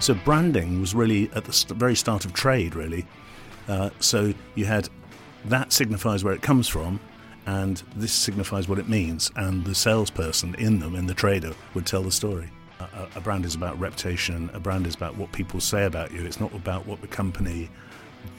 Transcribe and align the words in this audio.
So 0.00 0.14
branding 0.14 0.80
was 0.80 0.94
really 0.94 1.30
at 1.34 1.44
the 1.44 1.74
very 1.74 1.94
start 1.94 2.24
of 2.24 2.32
trade, 2.32 2.74
really. 2.74 3.06
Uh, 3.68 3.90
so 4.00 4.32
you 4.54 4.64
had 4.64 4.88
that 5.44 5.72
signifies 5.72 6.24
where 6.24 6.32
it 6.32 6.40
comes 6.40 6.68
from, 6.68 6.98
and 7.46 7.82
this 7.96 8.12
signifies 8.12 8.66
what 8.66 8.78
it 8.78 8.88
means, 8.88 9.30
and 9.36 9.64
the 9.64 9.74
salesperson 9.74 10.54
in 10.54 10.78
them, 10.78 10.96
in 10.96 11.06
the 11.06 11.14
trader, 11.14 11.52
would 11.74 11.86
tell 11.86 12.02
the 12.02 12.10
story. 12.10 12.50
A, 12.80 13.08
a 13.16 13.20
brand 13.20 13.44
is 13.44 13.54
about 13.54 13.78
reputation. 13.78 14.50
A 14.54 14.60
brand 14.60 14.86
is 14.86 14.94
about 14.94 15.16
what 15.16 15.32
people 15.32 15.60
say 15.60 15.84
about 15.84 16.12
you. 16.12 16.24
It's 16.24 16.40
not 16.40 16.54
about 16.54 16.86
what 16.86 17.02
the 17.02 17.06
company 17.06 17.68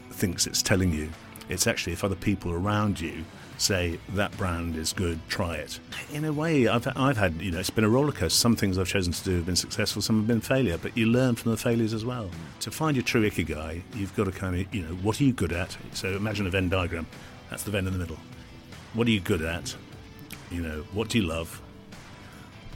thinks 0.10 0.48
it's 0.48 0.64
telling 0.64 0.92
you. 0.92 1.10
It's 1.48 1.68
actually 1.68 1.94
if 1.94 2.04
other 2.04 2.16
people 2.16 2.52
around 2.52 3.00
you 3.00 3.24
say 3.62 4.00
that 4.10 4.36
brand 4.38 4.76
is 4.76 4.92
good, 4.94 5.20
try 5.30 5.56
it. 5.56 5.80
In 6.12 6.26
a 6.26 6.34
way, 6.34 6.68
I've, 6.68 6.88
I've 6.96 7.18
had, 7.18 7.42
you 7.42 7.52
know, 7.52 7.60
it's 7.60 7.70
been 7.70 7.84
a 7.84 7.90
rollercoaster. 7.90 8.32
Some 8.32 8.56
things 8.56 8.78
I've 8.78 8.88
chosen 8.88 9.14
to 9.14 9.24
do 9.24 9.36
have 9.36 9.46
been 9.46 9.56
successful, 9.56 10.02
some 10.02 10.18
have 10.18 10.28
been 10.28 10.42
failure, 10.42 10.78
but 10.78 10.98
you 10.98 11.06
learn 11.06 11.36
from 11.36 11.52
the 11.52 11.58
failures 11.58 11.94
as 11.94 12.04
well. 12.04 12.30
To 12.62 12.72
find 12.72 12.96
your 12.96 13.04
true 13.04 13.30
ikigai, 13.30 13.82
you've 13.96 14.16
got 14.16 14.26
to 14.26 14.32
kind 14.32 14.60
of, 14.60 14.74
you 14.74 14.82
know, 14.82 14.96
what 14.96 15.22
are 15.22 15.24
you 15.24 15.34
good 15.34 15.54
at? 15.54 15.78
So 15.94 16.10
imagine 16.16 16.48
a 16.48 16.50
Venn 16.50 16.70
diagram. 16.70 17.08
That's 17.50 17.64
the 17.64 17.72
Venn 17.72 17.88
in 17.88 17.94
the 17.94 18.00
middle. 18.00 18.18
What 18.94 19.08
are 19.08 19.12
you 19.12 19.20
good 19.20 19.42
at? 19.42 19.76
You 20.50 20.62
know, 20.62 20.86
what 20.94 21.10
do 21.10 21.18
you 21.20 21.26
love? 21.26 21.62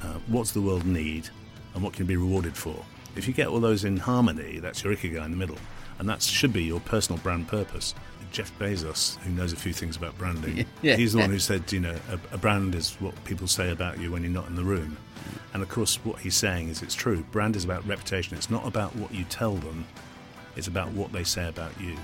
Uh, 0.02 0.20
what's 0.28 0.52
the 0.52 0.62
world 0.62 0.86
need? 0.86 1.30
And 1.74 1.84
what 1.84 1.94
can 1.94 2.06
be 2.06 2.16
rewarded 2.16 2.56
for? 2.56 2.86
If 3.16 3.28
you 3.28 3.34
get 3.34 3.48
all 3.48 3.60
those 3.60 3.84
in 3.84 3.98
harmony, 3.98 4.60
that's 4.60 4.84
your 4.84 4.94
ikigai 4.96 5.26
in 5.26 5.32
the 5.32 5.38
middle. 5.38 5.58
And 6.00 6.08
that 6.10 6.22
should 6.22 6.54
be 6.54 6.64
your 6.64 6.80
personal 6.82 7.22
brand 7.22 7.48
purpose. 7.48 7.96
Jeff 8.36 8.52
Bezos, 8.60 9.16
who 9.20 9.32
knows 9.32 9.54
a 9.54 9.56
few 9.56 9.72
things 9.72 9.96
about 9.96 10.18
branding, 10.18 10.66
Yeah. 10.82 10.98
he's 10.98 11.14
the 11.14 11.20
one 11.20 11.30
who 11.30 11.40
said, 11.40 11.72
you 11.72 11.80
know, 11.80 11.96
a, 12.10 12.36
a 12.36 12.38
brand 12.38 12.76
is 12.76 12.96
what 13.00 13.16
people 13.24 13.48
say 13.48 13.72
about 13.72 13.98
you 13.98 14.12
when 14.12 14.24
you're 14.24 14.32
not 14.32 14.48
in 14.48 14.56
the 14.56 14.64
room. 14.64 14.98
And 15.54 15.64
of 15.64 15.70
course, 15.70 15.96
what 16.04 16.20
he's 16.20 16.36
saying 16.36 16.68
is 16.68 16.82
it's 16.82 16.96
true. 16.96 17.24
Brand 17.32 17.56
is 17.56 17.64
about 17.64 17.88
reputation. 17.88 18.36
It's 18.36 18.50
not 18.50 18.68
about 18.68 18.94
what 18.98 19.14
you 19.14 19.24
tell 19.24 19.54
them, 19.56 19.86
it's 20.58 20.68
about 20.68 20.92
what 20.92 21.14
they 21.14 21.24
say 21.24 21.48
about 21.48 21.72
you. 21.80 21.96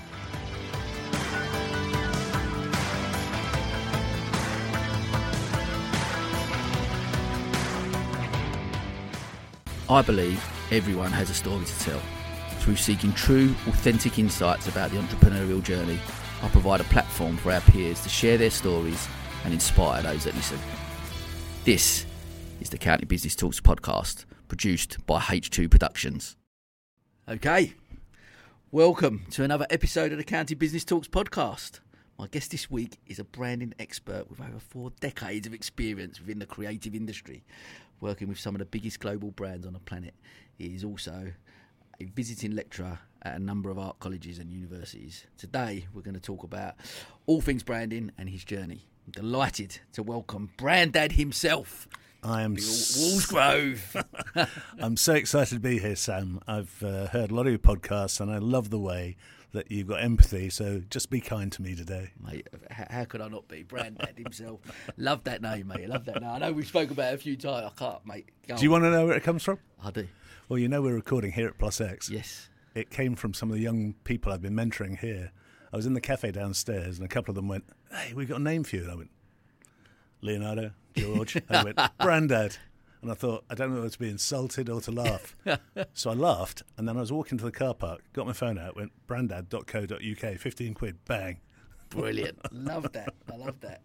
I 9.88 10.00
believe 10.02 10.42
everyone 10.70 11.10
has 11.12 11.28
a 11.30 11.34
story 11.34 11.64
to 11.64 11.78
tell. 11.80 12.00
Through 12.60 12.76
seeking 12.76 13.12
true, 13.12 13.50
authentic 13.66 14.18
insights 14.18 14.68
about 14.68 14.90
the 14.90 14.98
entrepreneurial 14.98 15.62
journey, 15.62 15.98
I 16.42 16.48
provide 16.48 16.80
a 16.80 16.84
platform 16.84 17.36
for 17.36 17.52
our 17.52 17.60
peers 17.60 18.00
to 18.02 18.08
share 18.08 18.36
their 18.36 18.50
stories 18.50 19.06
and 19.44 19.54
inspire 19.54 20.02
those 20.02 20.24
that 20.24 20.34
listen. 20.34 20.58
This 21.64 22.04
is 22.60 22.68
the 22.68 22.78
County 22.78 23.04
Business 23.04 23.36
Talks 23.36 23.60
podcast, 23.60 24.24
produced 24.48 24.98
by 25.06 25.20
H2 25.20 25.70
Productions. 25.70 26.36
Okay, 27.28 27.74
welcome 28.72 29.24
to 29.30 29.44
another 29.44 29.68
episode 29.70 30.10
of 30.10 30.18
the 30.18 30.24
County 30.24 30.56
Business 30.56 30.84
Talks 30.84 31.06
podcast. 31.06 31.78
My 32.18 32.26
guest 32.26 32.50
this 32.50 32.68
week 32.68 32.98
is 33.06 33.20
a 33.20 33.24
branding 33.24 33.72
expert 33.78 34.28
with 34.28 34.40
over 34.40 34.58
four 34.58 34.90
decades 34.98 35.46
of 35.46 35.54
experience 35.54 36.18
within 36.18 36.40
the 36.40 36.46
creative 36.46 36.96
industry, 36.96 37.44
working 38.00 38.26
with 38.26 38.40
some 38.40 38.56
of 38.56 38.58
the 38.58 38.64
biggest 38.64 38.98
global 38.98 39.30
brands 39.30 39.64
on 39.64 39.74
the 39.74 39.78
planet. 39.78 40.14
He 40.58 40.74
is 40.74 40.82
also 40.82 41.34
visiting 42.04 42.52
lecturer 42.52 42.98
at 43.22 43.36
a 43.36 43.38
number 43.38 43.70
of 43.70 43.78
art 43.78 44.00
colleges 44.00 44.38
and 44.38 44.50
universities. 44.50 45.26
Today, 45.36 45.86
we're 45.94 46.02
going 46.02 46.14
to 46.14 46.20
talk 46.20 46.42
about 46.42 46.74
all 47.26 47.40
things 47.40 47.62
branding 47.62 48.10
and 48.18 48.28
his 48.28 48.44
journey. 48.44 48.86
I'm 49.06 49.12
delighted 49.12 49.78
to 49.92 50.02
welcome 50.02 50.50
Brandad 50.58 51.12
himself, 51.12 51.88
I 52.24 52.42
am 52.42 52.54
Wallsgrove. 52.56 54.04
I'm 54.78 54.96
so 54.96 55.14
excited 55.14 55.54
to 55.56 55.60
be 55.60 55.80
here, 55.80 55.96
Sam. 55.96 56.40
I've 56.46 56.80
uh, 56.82 57.08
heard 57.08 57.32
a 57.32 57.34
lot 57.34 57.46
of 57.46 57.52
your 57.52 57.58
podcasts, 57.58 58.20
and 58.20 58.30
I 58.30 58.38
love 58.38 58.70
the 58.70 58.78
way 58.78 59.16
that 59.52 59.72
you've 59.72 59.88
got 59.88 60.02
empathy. 60.02 60.48
So 60.48 60.82
just 60.88 61.10
be 61.10 61.20
kind 61.20 61.50
to 61.50 61.62
me 61.62 61.74
today. 61.74 62.12
mate. 62.24 62.46
How, 62.70 63.04
could 63.04 63.20
I 63.20 63.28
not 63.28 63.48
be? 63.48 63.64
Brandad 63.64 64.16
himself. 64.16 64.60
Love 64.96 65.24
that 65.24 65.42
name, 65.42 65.66
mate. 65.66 65.88
Love 65.88 66.04
that 66.04 66.20
name. 66.20 66.30
I 66.30 66.38
know 66.38 66.52
we've 66.52 66.66
spoke 66.66 66.92
about 66.92 67.12
it 67.12 67.16
a 67.16 67.18
few 67.18 67.36
times. 67.36 67.66
I 67.66 67.78
can't, 67.78 68.06
mate. 68.06 68.28
Go 68.46 68.56
Do 68.56 68.62
you 68.62 68.72
on. 68.74 68.82
want 68.82 68.92
to 68.92 68.98
know 68.98 69.06
where 69.06 69.16
it 69.16 69.24
comes 69.24 69.42
from? 69.42 69.58
I 69.82 69.90
do. 69.90 70.06
Well, 70.48 70.58
you 70.58 70.68
know 70.68 70.82
we're 70.82 70.94
recording 70.94 71.32
here 71.32 71.46
at 71.46 71.56
Plus 71.58 71.80
X. 71.80 72.10
Yes. 72.10 72.48
It 72.74 72.90
came 72.90 73.14
from 73.14 73.32
some 73.32 73.50
of 73.50 73.56
the 73.56 73.62
young 73.62 73.94
people 74.04 74.32
I've 74.32 74.42
been 74.42 74.54
mentoring 74.54 74.98
here. 74.98 75.30
I 75.72 75.76
was 75.76 75.86
in 75.86 75.94
the 75.94 76.00
cafe 76.00 76.32
downstairs, 76.32 76.98
and 76.98 77.04
a 77.04 77.08
couple 77.08 77.30
of 77.30 77.36
them 77.36 77.48
went, 77.48 77.64
"Hey, 77.90 78.12
we've 78.12 78.28
got 78.28 78.40
a 78.40 78.42
name 78.42 78.64
for 78.64 78.76
you." 78.76 78.82
And 78.82 78.90
I 78.90 78.94
went, 78.96 79.10
"Leonardo, 80.20 80.72
George." 80.94 81.36
and 81.36 81.44
they 81.48 81.62
went, 81.62 81.76
"Brandad." 82.00 82.58
And 83.02 83.10
I 83.10 83.14
thought, 83.14 83.44
I 83.50 83.54
don't 83.56 83.70
know 83.70 83.76
whether 83.76 83.90
to 83.90 83.98
be 83.98 84.08
insulted 84.08 84.68
or 84.68 84.80
to 84.82 84.92
laugh. 84.92 85.34
so 85.92 86.10
I 86.10 86.14
laughed, 86.14 86.62
and 86.76 86.88
then 86.88 86.96
I 86.96 87.00
was 87.00 87.10
walking 87.10 87.36
to 87.38 87.44
the 87.44 87.50
car 87.50 87.74
park, 87.74 88.02
got 88.12 88.26
my 88.26 88.32
phone 88.32 88.58
out, 88.58 88.76
went 88.76 88.92
brandad.co.uk, 89.08 90.38
15 90.38 90.74
quid, 90.74 91.04
bang. 91.04 91.40
Brilliant. 91.88 92.38
love 92.52 92.92
that. 92.92 93.12
I 93.30 93.36
love 93.36 93.58
that. 93.60 93.82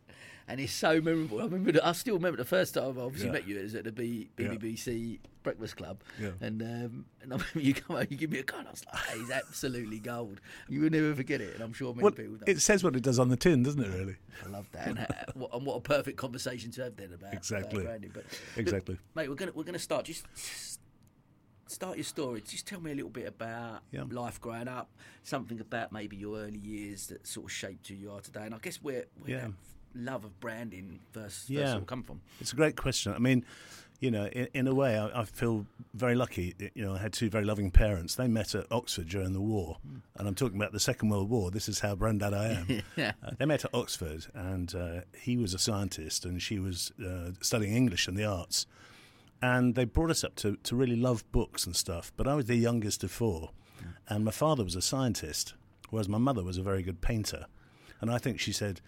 And 0.49 0.61
it's 0.61 0.71
so 0.71 1.01
memorable. 1.01 1.41
I 1.41 1.43
remember. 1.43 1.77
I 1.83 1.91
still 1.91 2.15
remember 2.15 2.37
the 2.37 2.45
first 2.45 2.73
time 2.75 2.97
I 2.97 3.01
obviously 3.01 3.27
Yeah. 3.27 3.33
met 3.33 3.47
you. 3.47 3.59
It 3.59 3.63
was 3.63 3.75
at 3.75 3.83
the 3.83 3.91
B, 3.91 4.29
Yeah. 4.37 5.17
Breakfast 5.43 5.75
Club. 5.75 6.01
Yeah. 6.19 6.31
And 6.41 6.61
um, 6.61 7.05
and 7.21 7.33
I 7.33 7.35
remember 7.37 7.59
you 7.59 7.73
come 7.73 7.97
out, 7.97 8.09
you 8.09 8.17
give 8.17 8.31
me 8.31 8.39
a 8.39 8.43
card. 8.43 8.65
I 8.67 8.71
was 8.71 8.85
like, 8.85 9.03
hey, 9.07 9.19
he's 9.19 9.29
absolutely 9.31 9.99
gold. 9.99 10.39
You 10.69 10.81
will 10.81 10.89
never 10.89 11.13
forget 11.15 11.41
it. 11.41 11.55
And 11.55 11.63
I'm 11.63 11.73
sure 11.73 11.93
many 11.93 12.03
Well, 12.03 12.11
people. 12.13 12.35
Don't. 12.37 12.47
it 12.49 12.61
says 12.61 12.81
what 12.83 12.95
it 12.95 13.03
does 13.03 13.19
on 13.19 13.27
the 13.29 13.35
tin, 13.35 13.63
doesn't 13.63 13.81
it, 13.81 13.89
really? 13.93 14.15
I 14.45 14.49
love 14.49 14.67
that. 14.71 14.87
And, 14.87 14.99
uh, 14.99 15.05
what, 15.33 15.53
and 15.53 15.65
what 15.65 15.75
a 15.75 15.81
perfect 15.81 16.17
conversation 16.17 16.71
to 16.71 16.83
have 16.83 16.95
then 16.95 17.11
about 17.13 17.33
Exactly. 17.33 17.81
About 17.81 17.85
branding. 17.99 18.11
But 18.13 18.25
Exactly. 18.55 18.93
Look, 18.95 19.15
mate, 19.15 19.29
we're 19.29 19.35
gonna 19.35 19.51
we're 19.53 19.63
gonna 19.63 19.79
start. 19.79 20.05
Just 20.05 20.25
start 21.67 21.97
your 21.97 22.03
story. 22.05 22.41
Just 22.41 22.65
tell 22.67 22.79
me 22.79 22.91
a 22.91 22.95
little 22.95 23.11
bit 23.11 23.27
about 23.27 23.81
Yeah. 23.91 24.03
life 24.09 24.39
growing 24.39 24.69
up. 24.69 24.89
Something 25.23 25.59
about 25.59 25.91
maybe 25.91 26.15
your 26.15 26.39
early 26.39 26.59
years 26.59 27.07
that 27.07 27.27
sort 27.27 27.47
of 27.47 27.51
shaped 27.51 27.87
who 27.89 27.95
you 27.95 28.11
are 28.11 28.21
today. 28.21 28.45
And 28.45 28.55
I 28.55 28.59
guess 28.59 28.77
where 28.81 29.05
Yeah. 29.25 29.49
Love 29.97 30.23
of 30.25 30.39
branding 30.39 30.99
first, 31.11 31.49
Yeah. 31.49 31.79
come 31.85 32.03
from. 32.03 32.21
It's 32.39 32.53
a 32.53 32.55
great 32.55 32.75
question. 32.75 33.13
I 33.13 33.19
mean, 33.19 33.45
you 33.99 34.11
know, 34.11 34.27
in, 34.27 34.47
in 34.53 34.67
a 34.67 34.75
way, 34.75 34.97
I, 34.97 35.21
I 35.21 35.25
feel 35.25 35.65
very 35.95 36.13
lucky. 36.13 36.53
You 36.75 36.85
know, 36.85 36.93
I 36.93 36.99
had 36.99 37.13
two 37.13 37.29
very 37.31 37.43
loving 37.45 37.71
parents. 37.71 38.13
They 38.15 38.27
met 38.27 38.53
at 38.53 38.71
Oxford 38.71 39.07
during 39.09 39.33
the 39.33 39.41
war, 39.41 39.77
and 40.15 40.27
I'm 40.27 40.35
talking 40.35 40.55
about 40.57 40.71
the 40.71 40.79
Second 40.79 41.09
World 41.09 41.29
War. 41.29 41.49
This 41.49 41.67
is 41.67 41.79
how 41.79 41.95
brandad 41.95 42.33
I 42.33 42.47
am. 42.49 42.81
Yeah. 42.95 43.13
Uh, 43.25 43.31
they 43.39 43.45
met 43.45 43.65
at 43.65 43.73
Oxford, 43.73 44.27
and 44.35 44.73
uh, 44.75 45.01
he 45.19 45.35
was 45.37 45.53
a 45.55 45.59
scientist, 45.59 46.25
and 46.25 46.41
she 46.41 46.59
was 46.59 46.91
uh, 47.03 47.31
studying 47.41 47.75
English 47.75 48.07
and 48.07 48.15
the 48.15 48.25
arts. 48.25 48.67
And 49.41 49.75
they 49.75 49.85
brought 49.85 50.09
us 50.11 50.23
up 50.23 50.35
to, 50.37 50.57
to 50.63 50.75
really 50.75 50.95
love 50.95 51.23
books 51.31 51.65
and 51.65 51.75
stuff. 51.75 52.11
But 52.17 52.27
I 52.27 52.33
was 52.35 52.45
the 52.45 52.55
youngest 52.55 53.03
of 53.03 53.11
four, 53.11 53.49
and 54.07 54.23
my 54.25 54.31
father 54.31 54.63
was 54.63 54.75
a 54.75 54.81
scientist, 54.81 55.53
whereas 55.89 56.07
my 56.09 56.17
mother 56.17 56.43
was 56.43 56.57
a 56.57 56.63
very 56.63 56.83
good 56.83 57.01
painter. 57.01 57.45
And 58.01 58.11
I 58.11 58.17
think 58.19 58.39
she 58.39 58.51
said 58.51 58.81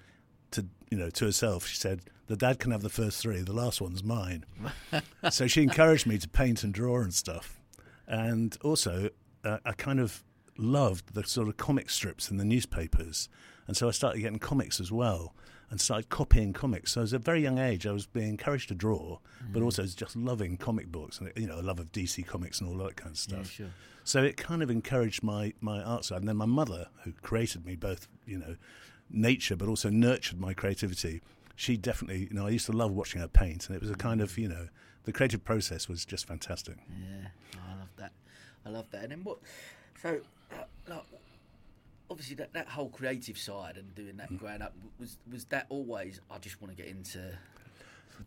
to 0.52 0.66
you 0.90 0.98
know 0.98 1.10
to 1.10 1.26
herself, 1.26 1.66
she 1.68 1.76
said, 1.76 2.02
"The 2.28 2.36
dad 2.36 2.60
can 2.60 2.72
have 2.72 2.82
the 2.82 2.90
first 2.90 3.22
three. 3.22 3.42
The 3.42 3.54
last 3.54 3.82
one's 3.82 4.04
mine." 4.04 4.46
so 5.30 5.48
she 5.48 5.64
encouraged 5.64 6.08
me 6.08 6.18
to 6.18 6.28
paint 6.28 6.64
and 6.64 6.74
draw 6.74 7.00
and 7.02 7.14
stuff. 7.14 7.60
And 8.08 8.58
also, 8.64 9.10
uh, 9.44 9.60
I 9.66 9.74
kind 9.74 10.00
of 10.00 10.24
loved 10.58 11.14
the 11.14 11.24
sort 11.24 11.48
of 11.48 11.58
comic 11.58 11.90
strips 11.90 12.32
in 12.32 12.38
the 12.38 12.46
newspapers, 12.46 13.30
and 13.68 13.78
so 13.78 13.88
I 13.88 13.92
started 13.92 14.20
getting 14.20 14.40
comics 14.40 14.80
as 14.80 14.92
well, 14.92 15.36
and 15.70 15.80
started 15.80 16.10
copying 16.10 16.54
comics. 16.54 16.94
So, 16.94 17.04
at 17.04 17.14
a 17.14 17.20
very 17.20 17.42
young 17.42 17.60
age, 17.60 17.86
I 17.86 17.92
was 17.92 18.08
being 18.08 18.30
encouraged 18.30 18.70
to 18.70 18.76
draw, 18.76 19.20
but 19.52 19.62
also 19.62 19.84
just 19.86 20.16
loving 20.16 20.58
comic 20.58 20.92
books 20.92 21.20
and 21.20 21.32
you 21.36 21.48
know, 21.48 21.60
a 21.60 21.62
love 21.62 21.80
of 21.80 21.92
DC 21.92 22.26
comics 22.26 22.60
and 22.60 22.70
all 22.70 22.86
that 22.86 22.96
kind 22.96 23.12
of 23.12 23.18
stuff. 23.18 23.50
sure. 23.52 23.68
So 24.04 24.24
it 24.24 24.38
kind 24.38 24.64
of 24.64 24.72
encouraged 24.72 25.22
my 25.22 25.54
my 25.62 25.84
art 25.84 26.06
side, 26.06 26.20
and 26.20 26.28
then 26.28 26.38
my 26.38 26.48
mother, 26.48 26.88
who 27.04 27.12
created 27.22 27.66
me 27.66 27.76
both, 27.76 28.08
you 28.26 28.40
know, 28.40 28.56
nature, 29.10 29.56
but 29.56 29.68
also 29.68 29.90
nurtured 29.90 30.40
my 30.40 30.54
creativity. 30.54 31.22
She 31.56 31.76
definitely, 31.78 32.28
you 32.30 32.34
know, 32.34 32.48
I 32.48 32.50
used 32.50 32.66
to 32.68 32.72
love 32.72 32.92
watching 32.92 33.22
her 33.22 33.28
paint, 33.28 33.68
and 33.68 33.76
it 33.76 33.82
was 33.82 33.92
a 33.92 33.96
kind 33.96 34.22
of, 34.22 34.38
you 34.38 34.48
know, 34.48 34.68
the 35.04 35.12
creative 35.12 35.44
process 35.44 35.88
was 35.90 36.06
just 36.06 36.28
fantastic. 36.28 36.78
Yeah, 36.90 37.28
oh, 37.56 37.60
I 37.74 37.80
love 37.80 37.90
that. 37.98 38.12
I 38.66 38.70
love 38.70 38.86
that. 38.92 39.04
And 39.04 39.12
then 39.12 39.24
what? 39.24 39.40
So, 40.02 40.20
uh, 40.54 40.64
like, 40.88 41.04
obviously 42.10 42.36
that, 42.38 42.54
that 42.54 42.68
whole 42.68 42.90
creative 42.90 43.38
side 43.38 43.78
and 43.78 43.94
doing 43.96 44.14
Mm. 44.14 44.18
that 44.18 44.38
growing 44.38 44.62
up 44.62 44.74
was 45.00 45.18
was 45.32 45.46
that 45.46 45.66
always? 45.70 46.22
I 46.32 46.38
just 46.38 46.62
want 46.62 46.76
to 46.76 46.82
get 46.82 46.90
into 46.92 47.38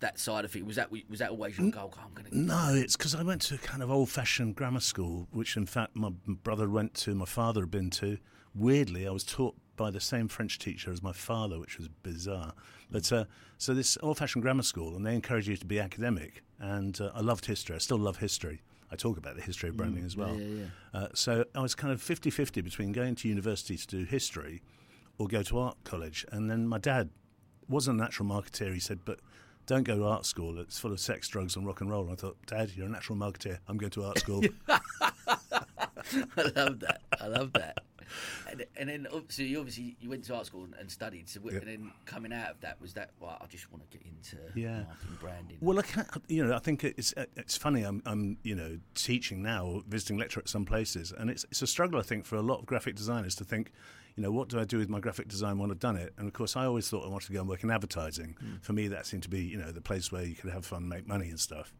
that 0.01 0.19
side 0.19 0.45
of 0.45 0.55
it. 0.57 0.65
Was 0.65 0.77
that 0.77 0.91
was 1.09 1.19
that 1.21 1.31
always 1.31 1.59
your 1.59 1.71
goal? 1.71 1.93
I'm 2.03 2.13
going 2.15 2.31
to. 2.31 2.37
No, 2.39 2.75
it's 2.75 2.97
because 2.97 3.15
I 3.15 3.23
went 3.23 3.43
to 3.43 3.55
a 3.55 3.59
kind 3.59 3.83
of 3.83 3.91
old-fashioned 3.91 4.55
grammar 4.57 4.81
school, 4.81 5.29
which 5.31 5.57
in 5.57 5.67
fact 5.67 5.97
my 5.97 6.11
brother 6.27 6.69
went 6.69 6.95
to, 6.95 7.15
my 7.15 7.25
father 7.27 7.61
had 7.63 7.71
been 7.71 7.91
to. 7.91 8.19
Weirdly, 8.55 9.07
I 9.07 9.11
was 9.11 9.25
taught 9.25 9.55
by 9.77 9.91
the 9.91 10.01
same 10.01 10.29
French 10.29 10.59
teacher 10.59 10.91
as 10.93 11.03
my 11.03 11.13
father, 11.13 11.59
which 11.59 11.79
was 11.79 11.89
bizarre. 11.89 12.53
But 12.91 13.11
uh, 13.13 13.25
so 13.59 13.75
this 13.75 13.97
old-fashioned 14.03 14.43
grammar 14.43 14.63
school, 14.63 14.95
and 14.97 15.07
they 15.07 15.15
encourage 15.15 15.49
you 15.49 15.57
to 15.57 15.67
be 15.67 15.81
academic. 15.81 16.43
And 16.59 17.01
uh, 17.01 17.11
I 17.15 17.21
loved 17.21 17.47
history. 17.47 17.75
I 17.75 17.79
still 17.79 17.99
love 17.99 18.19
history. 18.19 18.63
I 18.91 18.97
talk 18.97 19.17
about 19.17 19.37
the 19.37 19.43
history 19.43 19.71
of 19.71 19.77
branding 19.77 20.05
as 20.05 20.17
well. 20.17 20.35
yeah, 20.39 20.65
yeah. 20.95 21.01
Uh, 21.01 21.09
so 21.15 21.45
I 21.55 21.61
was 21.61 21.75
kind 21.75 21.93
of 21.93 22.03
50-50 22.03 22.63
between 22.63 22.93
going 22.93 23.15
to 23.17 23.29
university 23.29 23.77
to 23.77 23.87
do 23.87 24.05
history 24.05 24.63
or 25.19 25.27
go 25.27 25.43
to 25.43 25.59
art 25.59 25.79
college. 25.85 26.27
And 26.31 26.51
then 26.51 26.69
my 26.69 26.79
dad 26.79 27.09
wasn't 27.69 27.99
a 27.99 28.03
natural 28.03 28.29
marketeer. 28.29 28.75
He 28.75 28.81
said, 28.81 29.01
but 29.05 29.21
don't 29.67 29.85
go 29.85 29.97
to 29.97 30.05
art 30.05 30.27
school. 30.27 30.59
It's 30.59 30.79
full 30.79 30.93
of 30.93 31.01
sex, 31.01 31.29
drugs, 31.29 31.57
and 31.57 31.67
rock 31.67 31.81
and 31.81 31.91
roll. 31.91 32.03
And 32.05 32.13
I 32.13 32.17
thought, 32.17 32.37
Dad, 32.47 32.73
you're 32.75 32.87
a 32.87 32.91
natural 32.91 33.17
marketeer. 33.17 33.59
I'm 33.67 33.79
going 33.79 33.93
to 33.93 34.05
art 34.05 34.19
school. 34.19 34.43
I 34.69 36.43
love 36.55 36.81
that. 36.81 37.01
I 37.21 37.27
love 37.29 37.53
that. 37.55 37.79
And, 38.51 38.65
and 38.77 38.89
then, 38.89 39.07
oh, 39.13 39.23
so 39.29 39.43
you 39.43 39.59
obviously 39.59 39.97
you 40.01 40.11
went 40.11 40.25
to 40.25 40.35
art 40.35 40.47
school 40.47 40.65
and, 40.65 40.75
and 40.75 40.91
studied. 40.91 41.29
So, 41.29 41.41
Yep. 41.45 41.63
and 41.63 41.71
then 41.71 41.93
coming 42.05 42.33
out 42.33 42.51
of 42.51 42.61
that 42.61 42.81
was 42.81 42.95
that. 42.95 43.11
Well, 43.21 43.37
I 43.41 43.47
just 43.47 43.71
want 43.73 43.89
to 43.91 43.97
get 43.99 44.07
into 44.07 44.37
Yeah. 44.59 44.83
marketing, 44.85 45.17
branding. 45.21 45.59
Well, 45.61 45.79
I 45.79 45.83
can't, 45.83 46.09
you 46.29 46.45
know, 46.47 46.55
I 46.55 46.59
think 46.59 46.85
it's 46.85 47.15
it's 47.37 47.57
funny. 47.57 47.83
I'm, 47.83 48.03
I'm 48.07 48.39
you 48.43 48.55
know 48.55 48.79
teaching 48.95 49.43
now, 49.43 49.67
or 49.67 49.83
visiting 49.89 50.19
lecture 50.19 50.41
at 50.41 50.49
some 50.49 50.65
places, 50.65 51.13
and 51.17 51.31
it's 51.31 51.45
it's 51.51 51.63
a 51.63 51.67
struggle. 51.67 51.99
I 51.99 52.03
think 52.03 52.25
for 52.25 52.37
a 52.37 52.43
lot 52.43 52.59
of 52.61 52.67
graphic 52.67 52.95
designers 52.97 53.35
to 53.37 53.45
think, 53.45 53.73
you 54.17 54.23
know, 54.23 54.31
what 54.31 54.49
do 54.49 54.59
I 54.61 54.65
do 54.65 54.79
with 54.79 54.89
my 54.89 55.01
graphic 55.01 55.29
design 55.29 55.59
when 55.59 55.71
I've 55.71 55.79
done 55.79 55.97
it? 55.97 56.13
And 56.19 56.27
of 56.27 56.33
course, 56.35 56.57
I 56.57 56.65
always 56.67 56.89
thought 56.89 57.05
I 57.05 57.09
wanted 57.09 57.27
to 57.29 57.33
go 57.33 57.41
and 57.41 57.49
work 57.49 57.63
in 57.65 57.71
advertising. 57.71 58.37
Hmm. 58.41 58.57
For 58.61 58.73
me, 58.73 58.89
that 58.89 59.07
seemed 59.07 59.23
to 59.25 59.31
be 59.31 59.41
you 59.43 59.57
know 59.59 59.73
the 59.73 59.81
place 59.81 60.13
where 60.13 60.25
you 60.25 60.35
could 60.35 60.51
have 60.53 60.67
fun, 60.67 60.89
make 60.89 61.07
money, 61.07 61.29
and 61.31 61.41
stuff. 61.41 61.73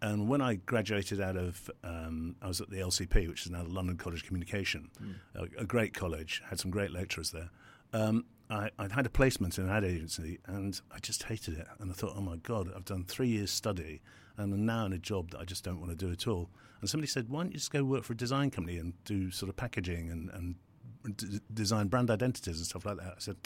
And 0.00 0.28
when 0.28 0.40
I 0.40 0.54
graduated 0.56 1.20
out 1.20 1.36
of, 1.36 1.70
um, 1.84 2.34
I 2.42 2.48
was 2.48 2.60
at 2.60 2.70
the 2.70 2.78
LCP, 2.78 3.28
which 3.28 3.46
is 3.46 3.50
now 3.52 3.62
the 3.62 3.70
London 3.70 3.96
College 3.96 4.22
of 4.22 4.26
Communication, 4.26 4.90
a, 5.34 5.44
a 5.62 5.64
great 5.64 5.94
college, 5.94 6.42
had 6.48 6.58
some 6.58 6.70
great 6.70 6.90
lecturers 6.90 7.30
there. 7.30 7.50
Um, 7.92 8.24
I, 8.50 8.70
I'd 8.78 8.92
had 8.92 9.06
a 9.06 9.10
placement 9.10 9.58
in 9.58 9.64
an 9.64 9.70
ad 9.70 9.84
agency 9.84 10.38
and 10.46 10.80
I 10.92 10.98
just 10.98 11.22
hated 11.24 11.58
it. 11.58 11.66
And 11.78 11.90
I 11.90 11.94
thought, 11.94 12.14
oh 12.16 12.20
my 12.20 12.36
God, 12.36 12.70
I've 12.74 12.84
done 12.84 13.04
three 13.04 13.28
years' 13.28 13.50
study 13.50 14.02
and 14.36 14.52
I'm 14.52 14.66
now 14.66 14.86
in 14.86 14.92
a 14.92 14.98
job 14.98 15.30
that 15.30 15.40
I 15.40 15.44
just 15.44 15.62
don't 15.64 15.78
want 15.78 15.90
to 15.90 15.96
do 15.96 16.10
at 16.10 16.26
all. 16.26 16.50
And 16.80 16.90
somebody 16.90 17.06
said, 17.08 17.28
why 17.28 17.42
don't 17.42 17.52
you 17.52 17.58
just 17.58 17.70
go 17.70 17.84
work 17.84 18.02
for 18.02 18.12
a 18.12 18.16
design 18.16 18.50
company 18.50 18.78
and 18.78 18.92
do 19.04 19.30
sort 19.30 19.48
of 19.48 19.56
packaging 19.56 20.10
and, 20.10 20.30
and 20.30 21.16
d- 21.16 21.40
design 21.54 21.86
brand 21.86 22.10
identities 22.10 22.56
and 22.56 22.66
stuff 22.66 22.84
like 22.84 22.96
that? 22.96 23.14
I 23.16 23.18
said, 23.18 23.36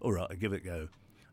all 0.00 0.12
right, 0.12 0.26
I'll 0.30 0.36
give 0.36 0.52
it 0.52 0.62
a 0.62 0.64
go. 0.64 0.88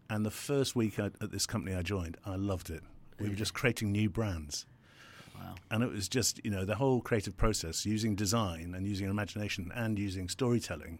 And 0.09 0.25
the 0.25 0.31
first 0.31 0.75
week 0.75 0.99
I, 0.99 1.07
at 1.21 1.31
this 1.31 1.45
company 1.45 1.75
I 1.75 1.81
joined, 1.81 2.17
I 2.25 2.35
loved 2.35 2.69
it. 2.69 2.81
We 3.19 3.29
were 3.29 3.35
just 3.35 3.53
creating 3.53 3.91
new 3.91 4.09
brands. 4.09 4.65
wow. 5.35 5.55
And 5.71 5.83
it 5.83 5.91
was 5.91 6.07
just, 6.07 6.39
you 6.43 6.51
know, 6.51 6.65
the 6.65 6.75
whole 6.75 7.01
creative 7.01 7.35
process 7.35 7.85
using 7.85 8.15
design 8.15 8.73
and 8.75 8.87
using 8.87 9.09
imagination 9.09 9.71
and 9.75 9.99
using 9.99 10.29
storytelling 10.29 10.99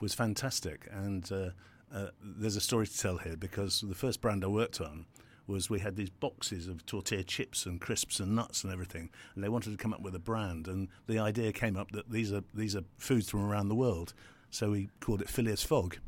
was 0.00 0.14
fantastic. 0.14 0.88
And 0.90 1.30
uh, 1.30 1.50
uh, 1.94 2.08
there's 2.22 2.56
a 2.56 2.60
story 2.60 2.86
to 2.86 2.98
tell 2.98 3.18
here 3.18 3.36
because 3.36 3.82
the 3.86 3.94
first 3.94 4.20
brand 4.20 4.44
I 4.44 4.48
worked 4.48 4.80
on 4.80 5.06
was 5.46 5.68
we 5.68 5.80
had 5.80 5.96
these 5.96 6.10
boxes 6.10 6.68
of 6.68 6.84
tortilla 6.86 7.22
chips 7.22 7.66
and 7.66 7.80
crisps 7.80 8.20
and 8.20 8.34
nuts 8.34 8.64
and 8.64 8.72
everything, 8.72 9.10
and 9.34 9.42
they 9.42 9.48
wanted 9.48 9.70
to 9.70 9.76
come 9.76 9.92
up 9.92 10.00
with 10.00 10.14
a 10.14 10.20
brand. 10.20 10.68
And 10.68 10.88
the 11.06 11.18
idea 11.18 11.52
came 11.52 11.76
up 11.76 11.90
that 11.92 12.10
these 12.10 12.32
are 12.32 12.44
these 12.54 12.76
are 12.76 12.84
foods 12.98 13.30
from 13.30 13.44
around 13.44 13.68
the 13.68 13.74
world, 13.74 14.14
so 14.50 14.70
we 14.70 14.88
called 15.00 15.20
it 15.20 15.28
Phileas 15.28 15.62
Fogg. 15.62 15.98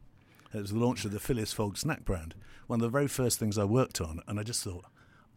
It 0.52 0.60
was 0.60 0.70
the 0.70 0.78
launch 0.78 1.04
of 1.04 1.10
the 1.10 1.18
Phileas 1.18 1.52
Fogg 1.52 1.76
snack 1.76 2.04
brand, 2.04 2.34
one 2.68 2.80
of 2.80 2.82
the 2.82 2.88
very 2.88 3.08
first 3.08 3.38
things 3.38 3.58
I 3.58 3.64
worked 3.64 4.00
on, 4.00 4.20
and 4.28 4.38
I 4.38 4.44
just 4.44 4.62
thought, 4.62 4.84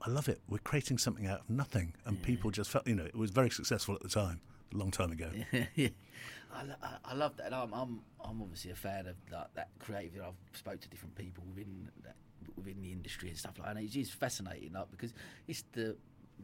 I 0.06 0.10
love 0.10 0.30
it. 0.30 0.40
We're 0.48 0.60
creating 0.60 0.98
something 1.00 1.26
out 1.28 1.42
of 1.42 1.50
nothing, 1.50 1.94
and 2.06 2.22
people 2.22 2.52
just 2.52 2.70
felt, 2.70 2.88
you 2.88 2.96
know, 2.96 3.06
it 3.06 3.16
was 3.16 3.32
very 3.32 3.50
successful 3.50 3.96
at 3.96 4.02
the 4.02 4.10
time, 4.10 4.40
a 4.74 4.78
long 4.78 4.92
time 4.92 5.12
ago. 5.12 5.30
yeah, 5.76 5.90
I, 6.54 6.64
lo- 6.64 6.76
I, 7.06 7.14
love 7.16 7.36
that. 7.38 7.48
And 7.48 7.56
I'm, 7.56 7.74
I'm, 7.74 8.02
I'm 8.24 8.42
obviously 8.42 8.72
a 8.72 8.76
fan 8.76 9.08
of 9.08 9.16
that, 9.32 9.50
that 9.56 9.70
creative. 9.80 10.22
I've 10.24 10.58
spoke 10.58 10.80
to 10.82 10.90
different 10.90 11.16
people 11.16 11.44
within 11.50 11.90
that, 12.04 12.16
within 12.56 12.82
the 12.82 12.92
industry 12.92 13.30
and 13.30 13.38
stuff 13.38 13.54
like 13.58 13.68
that. 13.74 13.78
And 13.78 13.90
it 13.90 13.96
is 14.00 14.12
fascinating, 14.12 14.74
like, 14.74 14.92
because 14.92 15.14
it's 15.48 15.64
the 15.74 15.96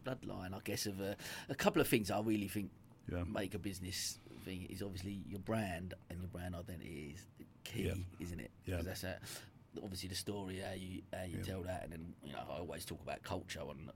bloodline, 0.04 0.52
I 0.52 0.58
guess, 0.64 0.86
of 0.86 1.00
a, 1.00 1.16
a 1.48 1.54
couple 1.54 1.80
of 1.80 1.86
things 1.88 2.10
I 2.10 2.20
really 2.20 2.48
think 2.48 2.70
Yeah. 3.10 3.22
make 3.24 3.54
a 3.54 3.58
business 3.58 4.18
thing 4.44 4.66
is 4.68 4.82
obviously 4.82 5.22
your 5.28 5.38
brand 5.40 5.94
and 6.10 6.18
your 6.20 6.28
brand 6.28 6.54
identity 6.56 7.14
is 7.14 7.24
key, 7.62 7.84
Yeah. 7.84 7.94
isn't 8.20 8.40
it? 8.40 8.50
Yeah. 8.66 8.82
that's 8.82 9.04
a, 9.04 9.18
obviously 9.82 10.08
the 10.08 10.14
story 10.14 10.58
how 10.58 10.72
you 10.74 11.02
how 11.12 11.24
you 11.24 11.38
Yeah. 11.38 11.42
tell 11.44 11.62
that, 11.62 11.84
and 11.84 11.92
then 11.92 12.14
you 12.22 12.32
know 12.32 12.40
I 12.48 12.58
always 12.58 12.84
talk 12.84 13.00
about 13.02 13.22
culture 13.22 13.60
on 13.60 13.90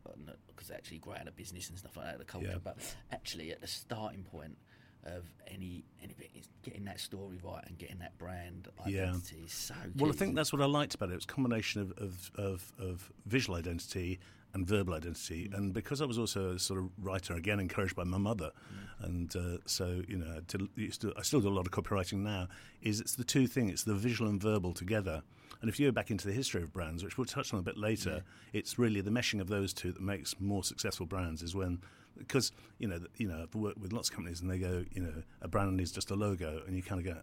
because 0.47 0.71
actually 0.71 0.99
growing 0.99 1.29
a 1.29 1.33
business 1.33 1.69
and 1.69 1.79
stuff 1.79 1.97
like 1.97 2.07
that, 2.07 2.19
the 2.19 2.25
culture. 2.25 2.49
Yeah. 2.49 2.59
But 2.63 2.79
actually, 3.13 3.53
at 3.53 3.61
the 3.61 3.67
starting 3.67 4.25
point 4.25 4.57
of 5.05 5.25
any 5.47 5.85
anything 6.03 6.29
is 6.35 6.49
getting 6.63 6.85
that 6.85 6.99
story 7.01 7.39
right 7.43 7.65
and 7.67 7.79
getting 7.79 7.99
that 8.01 8.19
brand 8.19 8.69
Yeah. 8.87 9.05
identity 9.05 9.43
is 9.47 9.53
so. 9.53 9.75
Well, 9.97 10.11
I 10.11 10.15
think 10.15 10.35
that's 10.35 10.53
what 10.53 10.61
I 10.61 10.67
liked 10.67 10.95
about 10.95 11.11
it. 11.11 11.13
It 11.13 11.17
was 11.17 11.25
a 11.25 11.29
combination 11.29 11.81
of, 11.81 11.93
of, 11.99 12.31
of, 12.35 12.73
of 12.79 13.13
visual 13.27 13.57
identity 13.57 14.19
and 14.55 14.67
verbal 14.67 14.95
identity. 14.95 15.49
And 15.53 15.73
because 15.73 16.01
I 16.03 16.05
was 16.07 16.19
also 16.19 16.53
a 16.55 16.59
sort 16.59 16.81
of 16.81 16.91
writer, 16.99 17.35
again, 17.35 17.61
encouraged 17.61 17.95
by 17.95 18.05
my 18.05 18.19
mother, 18.19 18.51
and 18.99 19.35
uh, 19.37 19.59
so, 19.67 20.03
you 20.09 20.17
know, 20.17 20.37
I, 20.39 20.41
did, 20.47 20.69
to, 21.01 21.13
I 21.17 21.23
still 21.23 21.41
do 21.41 21.49
a 21.49 21.51
lot 21.51 21.67
of 21.67 21.71
copywriting 21.73 22.19
now, 22.21 22.49
is 22.83 22.99
it's 23.01 23.15
the 23.15 23.25
two 23.25 23.47
things, 23.47 23.71
it's 23.73 23.85
the 23.85 23.95
visual 23.95 24.29
and 24.29 24.41
verbal 24.43 24.73
together. 24.75 25.23
And 25.61 25.69
if 25.69 25.81
you 25.81 25.89
go 25.89 25.93
back 25.93 26.11
into 26.11 26.27
the 26.27 26.33
history 26.33 26.63
of 26.63 26.73
brands, 26.73 27.03
which 27.03 27.19
we'll 27.19 27.25
touch 27.25 27.53
on 27.53 27.61
a 27.61 27.63
bit 27.63 27.77
later, 27.77 28.23
it's 28.53 28.79
really 28.79 29.01
the 29.01 29.11
meshing 29.11 29.41
of 29.41 29.49
those 29.49 29.73
two 29.73 29.93
that 29.93 30.03
makes 30.03 30.35
more 30.41 30.63
successful 30.63 31.07
brands 31.07 31.43
is 31.43 31.55
when, 31.55 31.81
because, 32.17 32.53
you 32.79 32.87
know, 32.89 33.01
you 33.17 33.29
know, 33.29 33.43
I've 33.43 33.55
worked 33.55 33.79
with 33.79 33.93
lots 33.93 34.09
of 34.09 34.15
companies 34.15 34.41
and 34.41 34.51
they 34.51 34.59
go, 34.59 34.85
you 34.93 35.03
know, 35.03 35.23
a 35.43 35.49
brand 35.49 35.81
is 35.81 35.91
just 35.91 36.11
a 36.11 36.15
logo, 36.15 36.63
and 36.67 36.77
you 36.77 36.83
kind 36.83 37.07
of 37.07 37.15
go, 37.15 37.21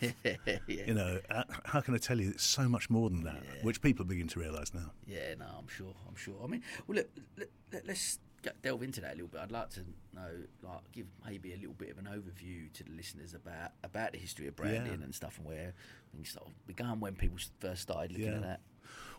yeah, 0.24 0.58
you 0.66 0.94
know, 0.94 1.20
uh, 1.30 1.44
how 1.64 1.80
can 1.80 1.94
I 1.94 1.98
tell 1.98 2.20
you? 2.20 2.30
It's 2.30 2.44
so 2.44 2.68
much 2.68 2.90
more 2.90 3.08
than 3.10 3.24
that, 3.24 3.42
which 3.62 3.80
people 3.80 4.04
begin 4.04 4.28
to 4.28 4.40
realise 4.40 4.74
now. 4.74 4.90
Yeah, 5.06 5.34
no, 5.38 5.46
I'm 5.58 5.68
sure. 5.68 5.94
I'm 6.08 6.16
sure. 6.16 6.34
I 6.42 6.46
mean, 6.46 6.62
well, 6.86 6.98
look, 6.98 7.48
let, 7.72 7.88
us 7.88 8.18
delve 8.62 8.82
into 8.82 9.00
that 9.00 9.12
a 9.12 9.14
little 9.14 9.28
bit. 9.28 9.40
I'd 9.40 9.50
like 9.52 9.70
to 9.70 9.80
know, 10.14 10.30
like, 10.62 10.92
give 10.92 11.06
maybe 11.26 11.52
a 11.52 11.56
little 11.56 11.74
bit 11.74 11.90
of 11.90 11.98
an 11.98 12.04
overview 12.06 12.72
to 12.74 12.84
the 12.84 12.90
listeners 12.92 13.34
about 13.34 13.72
about 13.82 14.12
the 14.12 14.18
history 14.18 14.46
of 14.48 14.56
branding 14.56 14.98
Yeah. 14.98 15.04
and 15.04 15.14
stuff, 15.14 15.38
and 15.38 15.46
where 15.46 15.72
things 16.12 16.30
sort 16.30 16.46
of 16.46 16.66
began 16.66 17.00
when 17.00 17.14
people 17.14 17.38
first 17.60 17.82
started 17.82 18.12
looking 18.12 18.26
Yeah. 18.26 18.36
at 18.36 18.42
that. 18.42 18.60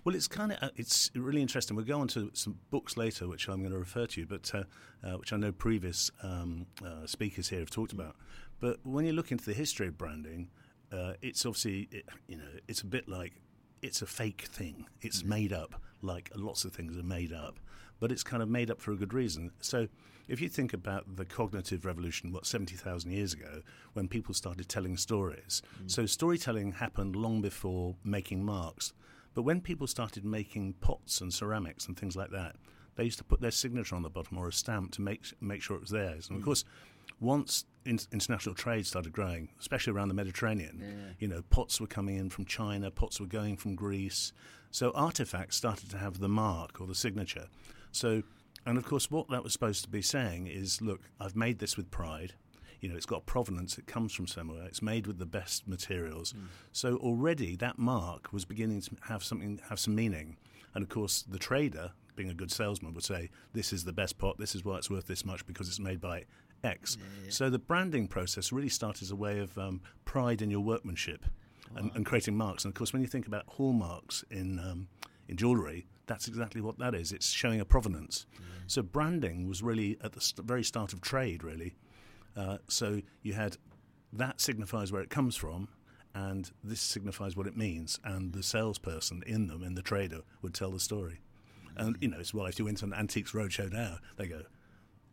Well, 0.04 0.14
it's 0.16 0.28
kind 0.28 0.52
of 0.52 0.60
uh, 0.62 0.70
it's 0.76 1.10
really 1.16 1.42
interesting. 1.42 1.76
We'll 1.76 1.86
go 1.86 2.00
on 2.00 2.08
to 2.10 2.30
some 2.34 2.60
books 2.70 2.96
later, 2.96 3.28
which 3.28 3.48
I'm 3.48 3.60
going 3.62 3.72
to 3.72 3.80
refer 3.80 4.06
to, 4.08 4.26
but 4.28 4.54
uh, 4.54 4.64
uh, 5.04 5.18
which 5.18 5.34
I 5.34 5.38
know 5.38 5.52
previous 5.52 6.12
um, 6.22 6.68
uh, 6.86 7.08
speakers 7.08 7.50
here 7.50 7.60
have 7.60 7.72
talked 7.72 7.92
about. 7.94 8.16
But 8.60 8.86
when 8.86 9.06
you 9.06 9.14
look 9.14 9.32
into 9.32 9.46
the 9.46 9.54
history 9.54 9.88
of 9.88 9.98
branding, 9.98 10.50
uh, 10.92 11.14
it's 11.22 11.46
obviously 11.46 11.88
it, 11.92 12.06
you 12.28 12.38
know 12.38 12.48
it's 12.68 12.82
a 12.82 12.86
bit 12.86 13.10
like 13.10 13.34
it's 13.82 14.02
a 14.04 14.06
fake 14.06 14.44
thing. 14.44 14.86
It's 15.02 15.24
made 15.24 15.52
up, 15.52 15.82
like 16.04 16.32
lots 16.36 16.66
of 16.66 16.74
things 16.74 16.96
are 16.98 17.04
made 17.04 17.34
up, 17.34 17.60
but 18.00 18.12
it's 18.12 18.24
kind 18.24 18.44
of 18.44 18.50
made 18.50 18.70
up 18.70 18.82
for 18.82 18.92
a 18.92 18.96
good 18.96 19.14
reason. 19.14 19.52
So, 19.62 19.88
if 20.28 20.42
you 20.42 20.50
think 20.50 20.74
about 20.74 21.18
the 21.18 21.26
cognitive 21.26 21.86
revolution, 21.86 22.32
what 22.32 22.46
seventy 22.46 22.76
thousand 22.76 23.12
years 23.12 23.34
ago, 23.34 23.62
when 23.94 24.08
people 24.08 24.34
started 24.34 24.68
telling 24.68 24.98
stories, 24.98 25.62
mm. 25.82 25.90
so 25.90 26.06
storytelling 26.06 26.74
happened 26.74 27.16
long 27.16 27.42
before 27.42 27.96
making 28.04 28.44
marks. 28.44 28.94
But 29.34 29.44
when 29.44 29.62
people 29.62 29.86
started 29.86 30.24
making 30.24 30.74
pots 30.82 31.20
and 31.22 31.34
ceramics 31.34 31.88
and 31.88 31.98
things 31.98 32.16
like 32.16 32.32
that, 32.32 32.56
they 32.96 33.04
used 33.04 33.18
to 33.18 33.24
put 33.24 33.42
their 33.42 33.52
signature 33.52 33.96
on 33.96 34.02
the 34.02 34.10
bottom 34.10 34.38
or 34.38 34.48
a 34.48 34.54
stamp 34.54 34.92
to 34.94 35.02
make 35.02 35.26
make 35.42 35.62
sure 35.62 35.76
it 35.76 35.82
was 35.82 35.90
theirs. 35.92 36.30
And 36.30 36.38
of 36.38 36.42
mm. 36.42 36.46
course, 36.46 36.64
once 37.20 37.66
in, 37.86 38.00
international 38.12 38.56
trade 38.56 38.88
started 38.88 39.14
growing, 39.14 39.50
especially 39.60 39.94
around 39.94 40.08
the 40.08 40.14
Mediterranean, 40.14 41.16
you 41.20 41.28
know, 41.28 41.44
pots 41.50 41.80
were 41.80 41.88
coming 41.88 42.18
in 42.18 42.30
from 42.30 42.46
China, 42.46 42.90
pots 42.92 43.20
were 43.20 43.28
going 43.28 43.58
from 43.58 43.76
Greece. 43.76 44.34
So 44.72 44.92
artifacts 44.92 45.56
started 45.56 45.90
to 45.92 45.98
have 45.98 46.20
the 46.20 46.28
mark 46.28 46.82
or 46.82 46.88
the 46.88 46.96
signature. 46.96 47.48
So, 47.96 48.24
and 48.66 48.78
of 48.78 48.86
course, 48.86 49.10
what 49.10 49.30
that 49.30 49.44
was 49.44 49.54
supposed 49.54 49.84
to 49.84 49.90
be 49.90 50.02
saying 50.02 50.48
is, 50.48 50.82
look, 50.82 51.02
I've 51.20 51.36
made 51.36 51.60
this 51.60 51.78
with 51.78 51.90
pride. 51.92 52.34
You 52.82 52.90
know, 52.90 52.96
it's 52.96 53.06
got 53.06 53.26
provenance. 53.26 53.78
It 53.78 53.88
comes 53.88 54.14
from 54.14 54.28
somewhere. 54.28 54.64
It's 54.66 54.82
made 54.82 55.08
with 55.08 55.18
the 55.18 55.26
best 55.26 55.68
materials. 55.68 56.34
So 56.72 56.98
already 56.98 57.56
that 57.56 57.80
mark 57.80 58.32
was 58.34 58.46
beginning 58.46 58.82
to 58.82 58.92
have 59.08 59.24
something, 59.24 59.60
have 59.70 59.80
some 59.80 59.96
meaning. 59.96 60.38
And 60.74 60.84
of 60.84 60.90
course, 60.90 61.24
the 61.24 61.40
trader, 61.40 61.94
being 62.16 62.30
a 62.30 62.34
good 62.34 62.52
salesman, 62.52 62.94
would 62.94 63.04
say, 63.04 63.30
"This 63.54 63.72
is 63.72 63.86
the 63.86 63.94
best 63.94 64.18
pot. 64.18 64.38
This 64.38 64.56
is 64.56 64.66
why 64.66 64.78
it's 64.78 64.90
worth 64.90 65.08
this 65.08 65.24
much 65.26 65.46
because 65.48 65.68
it's 65.70 65.80
made 65.80 66.02
by 66.02 66.26
X." 66.64 66.98
So 67.30 67.50
the 67.50 67.60
branding 67.60 68.08
process 68.08 68.52
really 68.52 68.70
started 68.70 69.04
as 69.04 69.12
a 69.12 69.16
way 69.16 69.40
of 69.40 69.58
um, 69.58 69.82
pride 70.04 70.42
in 70.42 70.52
your 70.52 70.62
workmanship 70.62 71.26
and, 71.76 71.92
and 71.96 72.06
creating 72.06 72.36
marks. 72.36 72.66
And 72.66 72.72
of 72.72 72.76
course, 72.78 72.92
when 72.94 73.02
you 73.02 73.08
think 73.08 73.26
about 73.26 73.46
hallmarks 73.48 74.26
in 74.30 74.60
um, 74.60 74.90
in 75.28 75.38
jewellery, 75.38 75.88
that's 76.08 76.28
exactly 76.28 76.62
what 76.62 76.78
that 76.80 76.94
is. 76.96 77.12
It's 77.12 77.30
showing 77.32 77.60
a 77.60 77.66
provenance. 77.66 78.26
So 78.68 78.82
branding 78.82 79.48
was 79.48 79.62
really 79.62 79.98
at 80.04 80.14
the 80.14 80.22
st- 80.22 80.48
very 80.48 80.64
start 80.64 80.94
of 80.94 81.02
trade, 81.02 81.44
really. 81.44 81.76
Uh, 82.36 82.58
so 82.68 83.02
you 83.22 83.34
had 83.34 83.58
that 84.14 84.40
signifies 84.42 84.92
where 84.92 85.02
it 85.02 85.10
comes 85.10 85.36
from, 85.36 85.68
and 86.14 86.50
this 86.64 86.80
signifies 86.82 87.36
what 87.36 87.48
it 87.48 87.56
means. 87.58 88.00
And 88.04 88.34
the 88.34 88.44
salesperson 88.44 89.24
in 89.28 89.48
them, 89.48 89.64
in 89.64 89.76
the 89.76 89.82
trader, 89.82 90.22
would 90.42 90.54
tell 90.54 90.72
the 90.72 90.80
story. 90.80 91.22
And 91.78 91.98
you 92.00 92.08
know, 92.08 92.20
it's 92.20 92.34
well, 92.34 92.46
if 92.46 92.58
you 92.58 92.66
went 92.66 92.78
to 92.80 92.86
an 92.86 92.94
antiques 92.94 93.34
roadshow 93.34 93.72
now, 93.72 93.98
they 94.18 94.28
go, 94.28 94.42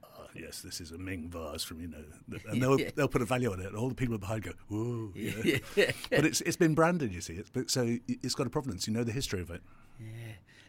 oh, 0.05 0.27
"Yes, 0.35 0.63
this 0.63 0.81
is 0.81 0.93
a 0.93 0.99
Ming 0.99 1.29
vase 1.29 1.65
from 1.65 1.81
you 1.81 1.89
know," 1.89 2.05
and 2.49 2.63
they'll 2.63 2.79
they'll 2.97 3.09
put 3.09 3.21
a 3.23 3.25
value 3.27 3.53
on 3.53 3.61
it, 3.61 3.67
and 3.67 3.77
all 3.77 3.89
the 3.89 3.95
people 3.95 4.17
behind 4.19 4.45
go, 4.45 4.53
"Whoa!" 4.69 5.13
you 5.15 5.31
know. 5.45 5.59
Yeah. 5.77 5.91
but 6.11 6.25
it's 6.25 6.41
it's 6.43 6.57
been 6.57 6.75
branded, 6.75 7.13
you 7.13 7.21
see. 7.21 7.35
It's, 7.35 7.73
so 7.73 7.99
it's 8.09 8.35
got 8.35 8.47
a 8.47 8.51
provenance. 8.51 8.87
You 8.87 8.93
know 8.95 9.05
the 9.05 9.13
history 9.13 9.41
of 9.43 9.51
it. 9.51 9.63
Yeah, 10.01 10.07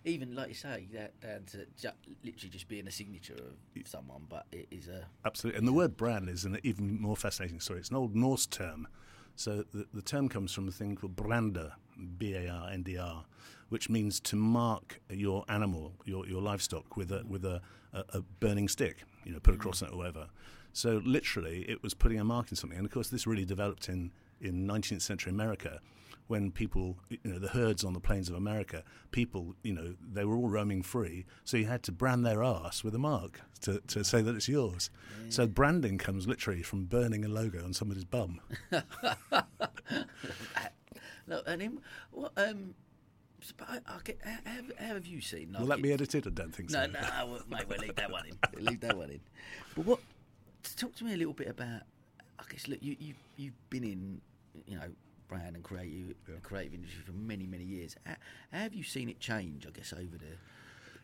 even 0.05 0.35
like 0.35 0.49
you 0.49 0.53
say, 0.53 0.87
that 0.93 1.19
down 1.21 1.43
to 1.51 1.65
ju- 1.79 2.13
literally 2.23 2.49
just 2.49 2.67
being 2.67 2.87
a 2.87 2.91
signature 2.91 3.35
of 3.35 3.87
someone, 3.87 4.23
but 4.29 4.45
it 4.51 4.67
is 4.71 4.87
a 4.87 5.05
Absolutely. 5.25 5.59
And 5.59 5.67
the 5.67 5.73
word 5.73 5.95
brand 5.95 6.29
is 6.29 6.45
an 6.45 6.59
even 6.63 7.01
more 7.01 7.15
fascinating 7.15 7.59
story. 7.59 7.79
It's 7.79 7.89
an 7.89 7.95
old 7.95 8.15
Norse 8.15 8.45
term. 8.45 8.87
So 9.35 9.63
the, 9.73 9.87
the 9.93 10.01
term 10.01 10.29
comes 10.29 10.51
from 10.53 10.67
a 10.67 10.71
thing 10.71 10.95
called 10.95 11.15
brander, 11.15 11.73
B 12.17 12.33
A 12.35 12.49
R 12.49 12.69
N 12.69 12.83
D 12.83 12.97
R, 12.97 13.25
which 13.69 13.89
means 13.89 14.19
to 14.21 14.35
mark 14.35 14.99
your 15.09 15.45
animal, 15.47 15.93
your, 16.05 16.27
your 16.27 16.41
livestock, 16.41 16.97
with 16.97 17.11
a 17.11 17.23
with 17.27 17.45
a, 17.45 17.61
a, 17.93 18.03
a 18.15 18.21
burning 18.39 18.67
stick, 18.67 19.03
you 19.23 19.31
know, 19.31 19.39
put 19.39 19.55
across 19.55 19.81
mm. 19.81 19.87
it 19.87 19.93
or 19.93 19.97
whatever. 19.97 20.27
So 20.73 21.01
literally, 21.05 21.61
it 21.69 21.81
was 21.83 21.93
putting 21.93 22.19
a 22.19 22.23
mark 22.23 22.49
in 22.49 22.55
something. 22.55 22.77
And 22.77 22.85
of 22.85 22.91
course, 22.91 23.09
this 23.09 23.27
really 23.27 23.45
developed 23.45 23.89
in, 23.89 24.11
in 24.41 24.67
19th 24.67 25.03
century 25.03 25.31
America 25.31 25.79
when 26.27 26.51
people, 26.51 26.97
you 27.09 27.19
know, 27.23 27.39
the 27.39 27.49
herds 27.49 27.83
on 27.83 27.93
the 27.93 27.99
plains 27.99 28.29
of 28.29 28.35
America, 28.35 28.83
people, 29.11 29.55
you 29.63 29.73
know, 29.73 29.95
they 30.01 30.25
were 30.25 30.35
all 30.35 30.49
roaming 30.49 30.81
free. 30.81 31.25
So 31.43 31.57
you 31.57 31.65
had 31.65 31.83
to 31.83 31.91
brand 31.91 32.25
their 32.25 32.43
ass 32.43 32.83
with 32.83 32.95
a 32.95 32.99
mark 32.99 33.41
to, 33.61 33.81
to 33.87 34.03
say 34.03 34.21
that 34.21 34.35
it's 34.35 34.47
yours. 34.47 34.89
Yeah. 35.23 35.31
So 35.31 35.47
branding 35.47 35.97
comes 35.97 36.27
literally 36.27 36.63
from 36.63 36.85
burning 36.85 37.25
a 37.25 37.27
logo 37.27 37.63
on 37.63 37.73
somebody's 37.73 38.05
bum. 38.05 38.39
no, 41.27 41.41
and 41.45 41.61
him, 41.61 41.79
what, 42.11 42.31
um, 42.37 42.75
I, 43.67 43.79
I 43.85 43.97
get, 44.03 44.19
have, 44.23 44.71
have, 44.77 45.05
you 45.05 45.21
seen? 45.21 45.55
Will 45.59 45.67
that 45.67 45.81
be 45.81 45.91
edited? 45.91 46.27
I 46.27 46.29
don't 46.29 46.53
think 46.53 46.69
so. 46.69 46.85
No, 46.85 47.01
no, 47.01 47.39
mate, 47.49 47.67
we'll 47.67 47.79
leave 47.79 47.95
that 47.95 48.11
one 48.11 48.25
in. 48.27 48.37
leave 48.65 48.79
that 48.81 48.95
one 48.95 49.09
in. 49.09 49.19
But 49.75 49.85
what? 49.85 49.99
Talk 50.77 50.95
to 50.95 51.03
me 51.03 51.13
a 51.13 51.17
little 51.17 51.33
bit 51.33 51.47
about. 51.47 51.81
I 52.39 52.43
guess 52.49 52.67
look, 52.67 52.79
you 52.81 52.95
you 52.99 53.13
you've 53.37 53.69
been 53.69 53.83
in, 53.83 54.21
you 54.65 54.75
know, 54.75 54.87
brand 55.27 55.55
and 55.55 55.63
creative 55.63 56.15
yeah. 56.27 56.35
creative 56.41 56.73
industry 56.73 57.01
for 57.05 57.13
many 57.13 57.45
many 57.45 57.63
years. 57.63 57.95
How, 58.05 58.15
how, 58.51 58.59
have 58.59 58.73
you 58.73 58.83
seen 58.83 59.09
it 59.09 59.19
change? 59.19 59.65
I 59.67 59.71
guess 59.71 59.93
over 59.93 60.17
the 60.17 60.37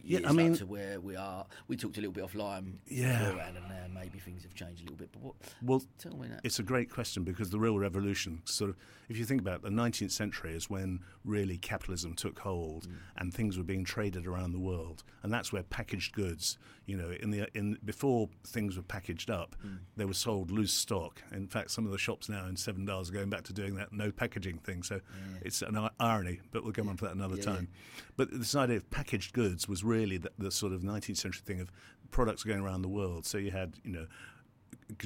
yeah, 0.04 0.20
I 0.26 0.32
mean, 0.32 0.56
to 0.56 0.66
where 0.66 1.00
we 1.00 1.16
are. 1.16 1.46
We 1.68 1.76
talked 1.76 1.98
a 1.98 2.02
little 2.02 2.14
bit 2.14 2.24
offline, 2.24 2.76
yeah, 2.88 3.48
and 3.48 3.56
now 3.56 3.86
maybe 3.94 4.20
things 4.20 4.44
have 4.44 4.54
changed 4.54 4.82
a 4.82 4.84
little 4.84 4.98
bit. 4.98 5.10
But 5.12 5.22
what? 5.22 5.36
Well, 5.62 5.84
tell 5.98 6.16
me 6.16 6.28
that. 6.30 6.42
It's 6.44 6.60
a 6.60 6.64
great 6.64 6.90
question 6.90 7.24
because 7.24 7.50
the 7.50 7.60
real 7.60 7.78
revolution, 7.78 8.42
sort 8.46 8.72
of, 8.72 8.78
if 9.10 9.18
you 9.18 9.26
think 9.26 9.42
about 9.42 9.58
it, 9.58 9.62
the 9.64 9.70
19th 9.70 10.12
century, 10.12 10.56
is 10.56 10.70
when 10.70 11.02
really 11.26 11.58
capitalism 11.58 12.14
took 12.14 12.40
hold 12.40 12.88
mm. 12.88 12.96
and 13.18 13.34
things 13.34 13.58
were 13.58 13.64
being 13.64 13.84
traded 13.84 14.26
around 14.26 14.54
the 14.54 14.60
world, 14.60 15.04
and 15.24 15.34
that's 15.34 15.52
where 15.52 15.64
packaged 15.64 16.14
goods, 16.14 16.58
you 16.86 16.96
know, 16.96 17.12
in 17.20 17.32
the 17.32 17.48
in 17.54 17.78
before 17.84 18.30
things 18.48 18.78
were 18.78 18.84
packaged 18.84 19.30
up, 19.30 19.56
mm. 19.66 19.80
they 19.98 20.06
were 20.06 20.14
sold 20.14 20.50
loose 20.50 20.74
stock. 20.74 21.22
In 21.32 21.48
fact, 21.48 21.72
some 21.72 21.86
of 21.86 21.92
the 21.92 21.98
shops 21.98 22.30
now 22.30 22.46
in 22.46 22.56
Seven 22.56 22.86
Dials 22.86 23.10
are 23.10 23.14
going 23.14 23.30
back 23.30 23.44
to 23.44 23.54
doing 23.54 23.76
that 23.76 23.92
no 23.92 24.12
packaging 24.12 24.60
thing. 24.60 24.84
So 24.84 24.96
yeah. 24.96 25.40
it's 25.42 25.62
an 25.62 25.90
irony, 26.00 26.40
but 26.52 26.64
we'll 26.64 26.74
come 26.74 26.88
on 26.88 26.98
for 26.98 27.06
that 27.06 27.16
another 27.16 27.36
yeah, 27.36 27.44
time. 27.44 27.68
Yeah. 27.72 28.04
But 28.16 28.32
this 28.32 28.56
idea 28.56 28.78
of 28.78 28.90
packaged 28.90 29.34
goods 29.34 29.68
was 29.68 29.84
really 29.90 30.18
the, 30.18 30.32
the 30.38 30.52
sort 30.52 30.72
of 30.74 30.82
19th 30.82 31.18
century 31.18 31.42
thing 31.44 31.60
of 31.60 31.72
products 32.12 32.44
going 32.44 32.60
around 32.60 32.82
the 32.82 32.90
world. 32.90 33.26
So 33.26 33.38
you 33.38 33.52
had, 33.52 33.74
you 33.84 33.92
know, 33.92 34.08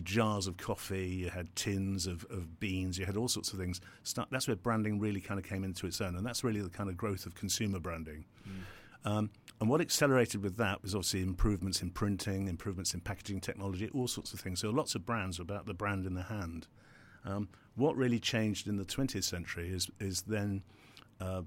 jars 0.04 0.48
of 0.48 0.58
coffee, 0.58 1.08
you 1.08 1.30
had 1.30 1.54
tins 1.56 2.08
of, 2.08 2.25
of 2.30 2.60
beans, 2.60 2.98
you 2.98 3.06
had 3.06 3.18
all 3.18 3.28
sorts 3.28 3.52
of 3.54 3.60
things. 3.60 3.82
That's 4.30 4.48
where 4.48 4.56
branding 4.56 5.00
really 5.00 5.22
kind 5.22 5.40
of 5.40 5.46
came 5.46 5.63
into 5.63 5.88
its 5.88 6.00
own, 6.02 6.16
and 6.16 6.25
that's 6.25 6.44
really 6.44 6.62
the 6.62 6.70
kind 6.70 6.90
of 6.90 6.98
growth 6.98 7.25
of 7.25 7.36
consumer 7.36 7.80
branding. 7.80 8.25
Mm. 8.48 8.52
Um, 9.06 9.30
and 9.60 9.70
what 9.70 9.82
accelerated 9.82 10.42
with 10.42 10.58
that 10.58 10.82
was 10.82 10.96
obviously 10.96 11.22
improvements 11.22 11.82
in 11.82 11.90
printing, 11.90 12.48
improvements 12.48 12.94
in 12.94 13.02
packaging 13.02 13.42
technology, 13.42 13.90
all 13.94 14.08
sorts 14.08 14.34
of 14.34 14.40
things. 14.40 14.60
So 14.60 14.70
lots 14.70 14.96
of 14.96 15.06
brands 15.06 15.40
were 15.40 15.44
about 15.44 15.66
the 15.66 15.74
brand 15.74 16.06
in 16.06 16.13
the 16.13 16.24
hand. 16.24 16.68
Um, 17.25 17.50
what 17.75 17.96
really 17.96 18.20
changed 18.20 18.68
in 18.68 18.78
the 18.78 18.86
20th 18.86 19.24
century 19.24 19.70
is 19.70 19.90
is 20.00 20.22
then 20.24 20.63
uh, 21.22 21.44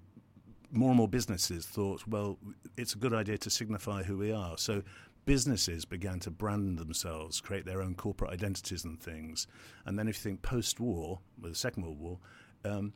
more 0.71 0.89
and 0.89 0.97
more 0.97 1.09
businesses 1.09 1.67
thought, 1.67 2.07
well, 2.07 2.39
it's 2.77 2.95
a 2.95 2.99
good 2.99 3.15
idea 3.15 3.39
to 3.39 3.51
signify 3.51 4.03
who 4.03 4.19
we 4.19 4.33
are. 4.33 4.59
So 4.59 4.83
businesses 5.25 5.85
began 5.85 6.21
to 6.21 6.31
brand 6.31 6.79
themselves, 6.79 7.41
create 7.41 7.67
their 7.67 7.83
own 7.83 7.95
corporate 7.95 8.31
identities 8.33 8.85
and 8.85 9.01
things. 9.01 9.47
And 9.85 9.99
then 9.99 10.09
if 10.09 10.17
you 10.17 10.31
think 10.31 10.43
post-war, 10.43 11.21
with 11.41 11.53
the 11.53 11.59
Second 11.59 11.83
World 11.83 12.01
War, 12.01 12.19
um, 12.65 12.93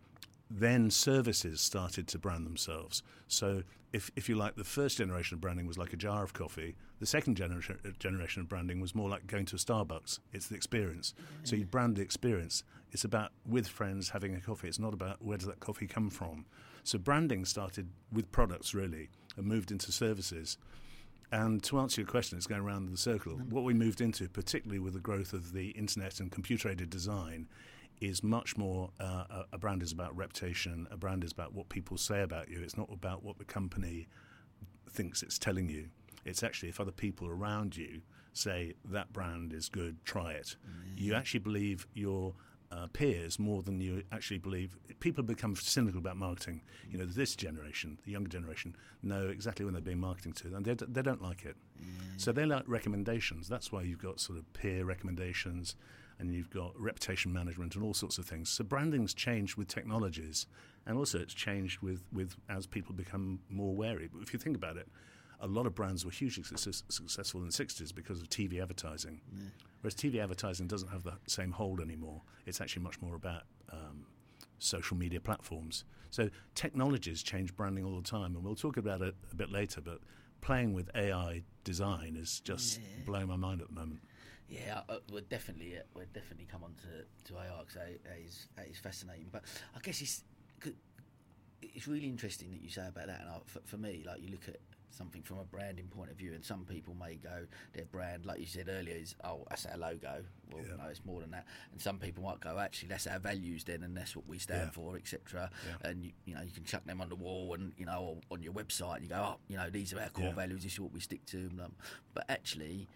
then 0.50 0.90
services 0.90 1.60
started 1.60 2.08
to 2.08 2.18
brand 2.18 2.44
themselves. 2.44 3.02
So, 3.28 3.62
if, 3.92 4.10
if 4.14 4.28
you 4.28 4.36
like, 4.36 4.54
the 4.54 4.64
first 4.64 4.98
generation 4.98 5.34
of 5.34 5.40
branding 5.40 5.66
was 5.66 5.76
like 5.76 5.92
a 5.92 5.96
jar 5.96 6.22
of 6.22 6.32
coffee. 6.32 6.76
The 7.00 7.06
second 7.06 7.36
generation, 7.36 7.78
generation 7.98 8.42
of 8.42 8.48
branding 8.48 8.80
was 8.80 8.94
more 8.94 9.08
like 9.08 9.26
going 9.26 9.46
to 9.46 9.56
a 9.56 9.58
Starbucks. 9.58 10.20
It's 10.32 10.46
the 10.46 10.54
experience. 10.54 11.14
Mm-hmm. 11.14 11.44
So, 11.44 11.56
you 11.56 11.66
brand 11.66 11.96
the 11.96 12.02
experience. 12.02 12.64
It's 12.92 13.04
about 13.04 13.30
with 13.46 13.68
friends 13.68 14.10
having 14.10 14.34
a 14.34 14.40
coffee. 14.40 14.68
It's 14.68 14.78
not 14.78 14.92
about 14.92 15.22
where 15.22 15.38
does 15.38 15.46
that 15.46 15.60
coffee 15.60 15.86
come 15.86 16.10
from. 16.10 16.46
So, 16.84 16.98
branding 16.98 17.44
started 17.44 17.88
with 18.12 18.30
products 18.32 18.74
really 18.74 19.08
and 19.36 19.46
moved 19.46 19.70
into 19.70 19.92
services. 19.92 20.58
And 21.32 21.62
to 21.64 21.78
answer 21.78 22.00
your 22.00 22.08
question, 22.08 22.36
it's 22.38 22.48
going 22.48 22.62
around 22.62 22.90
the 22.90 22.96
circle. 22.96 23.34
Mm-hmm. 23.34 23.50
What 23.50 23.62
we 23.62 23.72
moved 23.72 24.00
into, 24.00 24.28
particularly 24.28 24.80
with 24.80 24.94
the 24.94 25.00
growth 25.00 25.32
of 25.32 25.52
the 25.52 25.70
internet 25.70 26.18
and 26.18 26.30
computer 26.32 26.68
aided 26.68 26.90
design, 26.90 27.48
is 28.00 28.22
much 28.22 28.56
more 28.56 28.90
uh, 28.98 29.44
a 29.52 29.58
brand 29.58 29.82
is 29.82 29.92
about 29.92 30.16
reputation. 30.16 30.88
A 30.90 30.96
brand 30.96 31.22
is 31.22 31.32
about 31.32 31.52
what 31.52 31.68
people 31.68 31.96
say 31.98 32.22
about 32.22 32.48
you. 32.48 32.60
It's 32.62 32.76
not 32.76 32.88
about 32.92 33.22
what 33.22 33.38
the 33.38 33.44
company 33.44 34.08
thinks 34.90 35.22
it's 35.22 35.38
telling 35.38 35.68
you. 35.68 35.88
It's 36.24 36.42
actually 36.42 36.70
if 36.70 36.80
other 36.80 36.90
people 36.92 37.28
around 37.28 37.76
you 37.76 38.02
say 38.32 38.74
that 38.86 39.12
brand 39.12 39.52
is 39.52 39.68
good, 39.68 40.04
try 40.04 40.32
it. 40.32 40.56
Mm-hmm. 40.66 40.94
You 40.96 41.14
actually 41.14 41.40
believe 41.40 41.86
your 41.94 42.34
uh, 42.72 42.86
peers 42.92 43.38
more 43.38 43.62
than 43.62 43.80
you 43.80 44.02
actually 44.12 44.38
believe. 44.38 44.76
People 45.00 45.24
become 45.24 45.56
cynical 45.56 45.98
about 45.98 46.16
marketing. 46.16 46.62
You 46.90 46.98
know, 46.98 47.04
this 47.04 47.34
generation, 47.34 47.98
the 48.04 48.12
younger 48.12 48.28
generation, 48.28 48.76
know 49.02 49.28
exactly 49.28 49.64
when 49.64 49.74
they're 49.74 49.82
being 49.82 49.98
marketed 49.98 50.36
to, 50.36 50.54
and 50.54 50.64
they, 50.64 50.74
they 50.74 51.02
don't 51.02 51.22
like 51.22 51.44
it. 51.44 51.56
Mm. 51.80 52.20
So 52.20 52.32
they 52.32 52.44
like 52.46 52.64
recommendations. 52.66 53.48
That's 53.48 53.72
why 53.72 53.82
you've 53.82 54.02
got 54.02 54.20
sort 54.20 54.38
of 54.38 54.52
peer 54.52 54.84
recommendations, 54.84 55.74
and 56.18 56.32
you've 56.32 56.50
got 56.50 56.78
reputation 56.78 57.32
management 57.32 57.74
and 57.74 57.82
all 57.82 57.94
sorts 57.94 58.18
of 58.18 58.26
things. 58.26 58.50
So 58.50 58.62
branding's 58.62 59.14
changed 59.14 59.56
with 59.56 59.68
technologies, 59.68 60.46
and 60.86 60.96
also 60.96 61.18
it's 61.18 61.34
changed 61.34 61.80
with, 61.80 62.02
with 62.12 62.36
as 62.48 62.66
people 62.66 62.94
become 62.94 63.40
more 63.48 63.74
wary. 63.74 64.08
But 64.12 64.22
if 64.22 64.32
you 64.32 64.38
think 64.38 64.56
about 64.56 64.76
it, 64.76 64.86
a 65.40 65.46
lot 65.46 65.66
of 65.66 65.74
brands 65.74 66.04
were 66.04 66.10
hugely 66.10 66.44
success, 66.44 66.82
successful 66.88 67.40
in 67.40 67.46
the 67.46 67.52
60s 67.52 67.94
because 67.94 68.20
of 68.20 68.28
TV 68.28 68.60
advertising. 68.60 69.20
Yeah. 69.32 69.44
Whereas 69.80 69.94
TV 69.94 70.22
advertising 70.22 70.66
doesn't 70.66 70.88
have 70.88 71.02
the 71.02 71.14
same 71.26 71.52
hold 71.52 71.80
anymore. 71.80 72.22
It's 72.46 72.60
actually 72.60 72.82
much 72.82 73.00
more 73.00 73.14
about 73.14 73.42
um, 73.72 74.06
social 74.58 74.96
media 74.96 75.20
platforms. 75.20 75.84
So 76.10 76.28
technologies 76.54 77.22
change 77.22 77.54
branding 77.56 77.84
all 77.84 77.96
the 77.96 78.08
time, 78.08 78.34
and 78.36 78.44
we'll 78.44 78.54
talk 78.54 78.76
about 78.76 79.00
it 79.00 79.14
a 79.30 79.34
bit 79.34 79.50
later, 79.50 79.80
but 79.80 80.00
playing 80.40 80.72
with 80.72 80.90
AI 80.94 81.42
design 81.64 82.16
is 82.18 82.40
just 82.40 82.78
yeah. 82.78 83.04
blowing 83.06 83.28
my 83.28 83.36
mind 83.36 83.62
at 83.62 83.68
the 83.68 83.74
moment. 83.74 84.00
Yeah, 84.48 84.80
uh, 84.88 84.96
we'll 85.12 85.22
definitely 85.30 85.76
uh, 85.76 85.82
we'll 85.94 86.06
definitely 86.12 86.48
come 86.50 86.64
on 86.64 86.74
to, 86.82 87.32
to 87.32 87.38
AI 87.38 87.60
because 87.60 87.74
that 87.76 88.18
is, 88.26 88.48
that 88.56 88.66
is 88.66 88.78
fascinating. 88.78 89.28
But 89.30 89.44
I 89.76 89.78
guess 89.80 90.02
it's 90.02 90.24
it's 91.62 91.86
really 91.86 92.08
interesting 92.08 92.50
that 92.50 92.60
you 92.60 92.68
say 92.68 92.86
about 92.86 93.06
that. 93.06 93.20
And 93.20 93.30
I, 93.30 93.38
for, 93.44 93.60
for, 93.64 93.76
me, 93.76 94.04
like 94.06 94.22
you 94.22 94.30
look 94.30 94.48
at 94.48 94.56
something 94.90 95.22
from 95.22 95.38
a 95.38 95.44
branding 95.44 95.86
point 95.86 96.10
of 96.10 96.16
view, 96.16 96.32
and 96.32 96.44
some 96.44 96.64
people 96.64 96.94
may 96.94 97.16
go 97.16 97.46
their 97.72 97.86
brand, 97.86 98.26
like 98.26 98.38
you 98.38 98.46
said 98.46 98.68
earlier, 98.68 98.96
is 98.96 99.14
oh 99.24 99.44
that's 99.48 99.66
our 99.66 99.76
logo. 99.76 100.24
Well, 100.52 100.62
yeah. 100.62 100.76
no, 100.82 100.88
it's 100.90 101.04
more 101.04 101.20
than 101.20 101.30
that. 101.30 101.46
And 101.72 101.80
some 101.80 101.98
people 101.98 102.24
might 102.24 102.40
go 102.40 102.58
actually 102.58 102.88
that's 102.88 103.06
our 103.06 103.18
values 103.18 103.64
then, 103.64 103.82
and 103.82 103.96
that's 103.96 104.16
what 104.16 104.26
we 104.28 104.38
stand 104.38 104.62
yeah. 104.66 104.70
for, 104.70 104.96
etc. 104.96 105.50
Yeah. 105.66 105.90
And 105.90 106.04
you, 106.04 106.12
you, 106.24 106.34
know 106.34 106.42
you 106.42 106.52
can 106.52 106.64
chuck 106.64 106.84
them 106.84 107.00
on 107.00 107.08
the 107.08 107.16
wall 107.16 107.54
and 107.54 107.72
you 107.76 107.86
know 107.86 108.20
on 108.30 108.42
your 108.42 108.52
website, 108.52 108.96
and 108.96 109.04
you 109.04 109.08
go 109.10 109.16
oh 109.16 109.36
you 109.48 109.56
know 109.56 109.70
these 109.70 109.92
are 109.92 110.00
our 110.00 110.08
core 110.08 110.32
values. 110.32 110.62
This 110.62 110.74
is 110.74 110.80
what 110.80 110.92
we 110.92 111.00
stick 111.00 111.24
to. 111.26 111.50
Um, 111.62 111.72
but 112.14 112.24
actually 112.28 112.88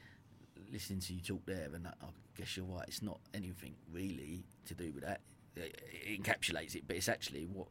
listening 0.73 1.01
to 1.01 1.15
you 1.15 1.21
talk 1.21 1.47
there, 1.47 1.71
and 1.73 1.87
uh, 1.87 1.91
I 2.03 2.07
guess 2.37 2.57
you're 2.57 2.67
right. 2.67 2.87
It's 2.89 3.03
not 3.03 3.21
anything 3.33 3.75
really 3.93 4.45
to 4.67 4.75
do 4.75 4.93
with 4.93 5.05
that. 5.05 5.21
It 5.57 6.21
encapsulates 6.21 6.75
it, 6.75 6.83
but 6.87 6.97
it's 6.97 7.09
actually 7.09 7.47
what 7.47 7.69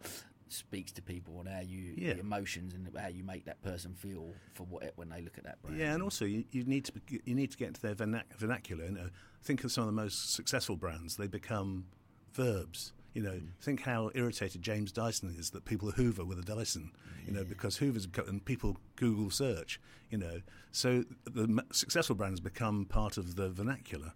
speaks 0.54 0.92
to 0.94 1.02
people 1.02 1.40
and 1.40 1.50
how 1.50 1.62
you 1.62 1.94
yeah. 1.98 2.14
emotions 2.14 2.74
and 2.74 2.88
how 2.98 3.08
you 3.08 3.24
make 3.24 3.46
that 3.46 3.62
person 3.62 3.94
feel 3.94 4.30
for 4.54 4.64
what 4.64 4.92
when 4.96 5.10
they 5.10 5.22
look 5.22 5.38
at 5.38 5.44
that 5.44 5.62
brand. 5.62 5.80
Yeah, 5.80 5.94
and 5.94 6.04
also 6.04 6.26
you, 6.26 6.44
you 6.52 6.64
need 6.64 6.86
to 6.86 6.94
you 7.26 7.36
need 7.36 7.52
to 7.52 7.58
get 7.58 7.70
into 7.70 7.82
their 7.82 7.96
vernacular. 7.96 8.86
You 8.86 8.92
uh, 8.92 9.04
know, 9.04 9.10
think 9.44 9.64
of 9.64 9.72
some 9.72 9.84
of 9.84 9.88
the 9.88 10.02
most 10.02 10.34
successful 10.34 10.76
brands; 10.76 11.18
they 11.18 11.28
become 11.28 11.86
verbs. 12.34 12.94
You 13.14 13.22
know, 13.22 13.32
mm. 13.32 13.48
think 13.62 13.82
how 13.82 14.10
irritated 14.16 14.62
James 14.62 14.92
Dyson 14.92 15.36
is 15.38 15.52
that 15.52 15.66
people 15.66 15.92
Hoover 15.92 16.26
with 16.26 16.40
a 16.40 16.42
Dyson. 16.42 16.92
Yeah. 16.94 17.28
You 17.28 17.38
know, 17.38 17.44
because 17.44 17.78
Hoover's 17.78 18.08
and 18.28 18.44
people 18.44 18.78
Google 18.96 19.30
search. 19.30 19.80
You 20.10 20.18
know, 20.18 20.42
so 20.72 21.04
the 21.26 21.64
successful 21.72 22.16
brands 22.16 22.40
become 22.40 22.86
part 22.86 23.18
of 23.18 23.36
the 23.36 23.50
vernacular. 23.50 24.14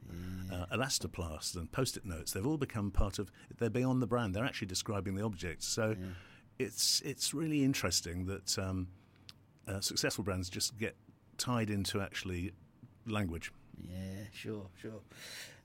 Yeah. 0.50 0.66
Uh, 0.72 0.78
Elastoplast 0.78 1.56
and 1.56 1.72
Post-it 1.72 2.06
notes. 2.06 2.34
They've 2.34 2.46
all 2.46 2.58
become 2.58 2.92
part 2.92 3.20
of. 3.20 3.32
They're 3.58 3.70
beyond 3.70 4.02
the 4.02 4.08
brand. 4.08 4.36
They're 4.36 4.46
actually 4.46 4.68
describing 4.68 5.16
the 5.16 5.24
object. 5.24 5.64
So 5.64 5.96
yeah. 6.00 6.08
it's 6.60 7.02
it's 7.02 7.34
really 7.34 7.64
interesting 7.64 8.26
that 8.26 8.58
um, 8.60 8.88
uh, 9.68 9.80
successful 9.80 10.24
brands 10.24 10.50
just 10.50 10.78
get 10.78 10.96
tied 11.38 11.70
into 11.70 12.02
actually 12.02 12.54
language. 13.06 13.52
Yeah, 13.88 14.24
sure, 14.32 14.68
sure. 14.82 15.02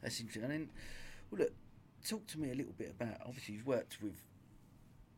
That's 0.02 0.20
interesting. 0.20 0.44
And 0.44 0.52
then, 0.52 0.70
well, 1.30 1.40
look, 1.40 1.52
talk 2.08 2.26
to 2.28 2.38
me 2.38 2.50
a 2.50 2.54
little 2.54 2.74
bit 2.76 2.94
about. 2.98 3.18
Obviously, 3.26 3.54
you've 3.54 3.66
worked 3.66 4.02
with 4.02 4.22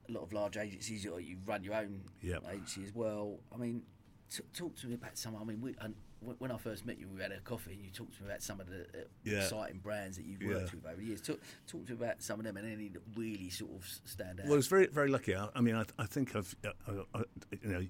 a 0.09 0.13
lot 0.13 0.23
of 0.23 0.33
large 0.33 0.57
agencies, 0.57 1.07
or 1.07 1.21
you 1.21 1.39
run 1.47 1.65
your 1.65 1.75
own 1.75 2.03
yep. 2.23 2.43
agency 2.51 2.83
as 2.85 2.95
well. 2.95 3.39
I 3.53 3.57
mean, 3.57 3.83
t- 4.31 4.43
talk 4.53 4.77
to 4.77 4.87
me 4.87 4.95
about 4.95 5.17
some. 5.17 5.37
I 5.37 5.45
mean, 5.45 5.61
we, 5.61 5.75
and 5.81 5.95
when 6.39 6.51
I 6.51 6.57
first 6.57 6.87
met 6.87 6.99
you, 6.99 7.09
we 7.09 7.21
had 7.21 7.33
a 7.33 7.41
coffee, 7.41 7.73
and 7.73 7.85
you 7.85 7.91
talked 7.91 8.17
to 8.17 8.23
me 8.23 8.29
about 8.29 8.43
some 8.43 8.61
of 8.61 8.69
the 8.69 8.83
uh, 8.83 9.05
yeah. 9.25 9.39
exciting 9.39 9.79
brands 9.79 10.17
that 10.17 10.25
you've 10.25 10.43
worked 10.43 10.73
yeah. 10.73 10.81
with 10.83 10.87
over 10.87 10.97
the 10.97 11.07
years. 11.07 11.21
Talk, 11.21 11.41
talk 11.67 11.87
to 11.87 11.93
me 11.93 11.99
about 11.99 12.23
some 12.23 12.39
of 12.39 12.47
them 12.47 12.57
and 12.57 12.71
any 12.71 12.89
that 12.89 13.03
really 13.17 13.51
sort 13.51 13.73
of 13.73 13.87
stand 14.05 14.41
out. 14.41 14.47
Well, 14.47 14.55
I 14.55 14.57
was 14.57 14.67
very, 14.67 14.87
very 14.87 15.09
lucky. 15.09 15.35
I, 15.35 15.49
I 15.55 15.61
mean, 15.61 15.75
I, 15.75 15.85
I 15.99 16.07
think 16.07 16.35
I've, 16.37 16.55
uh, 16.65 16.93
I, 17.15 17.23
you 17.63 17.69
know, 17.69 17.87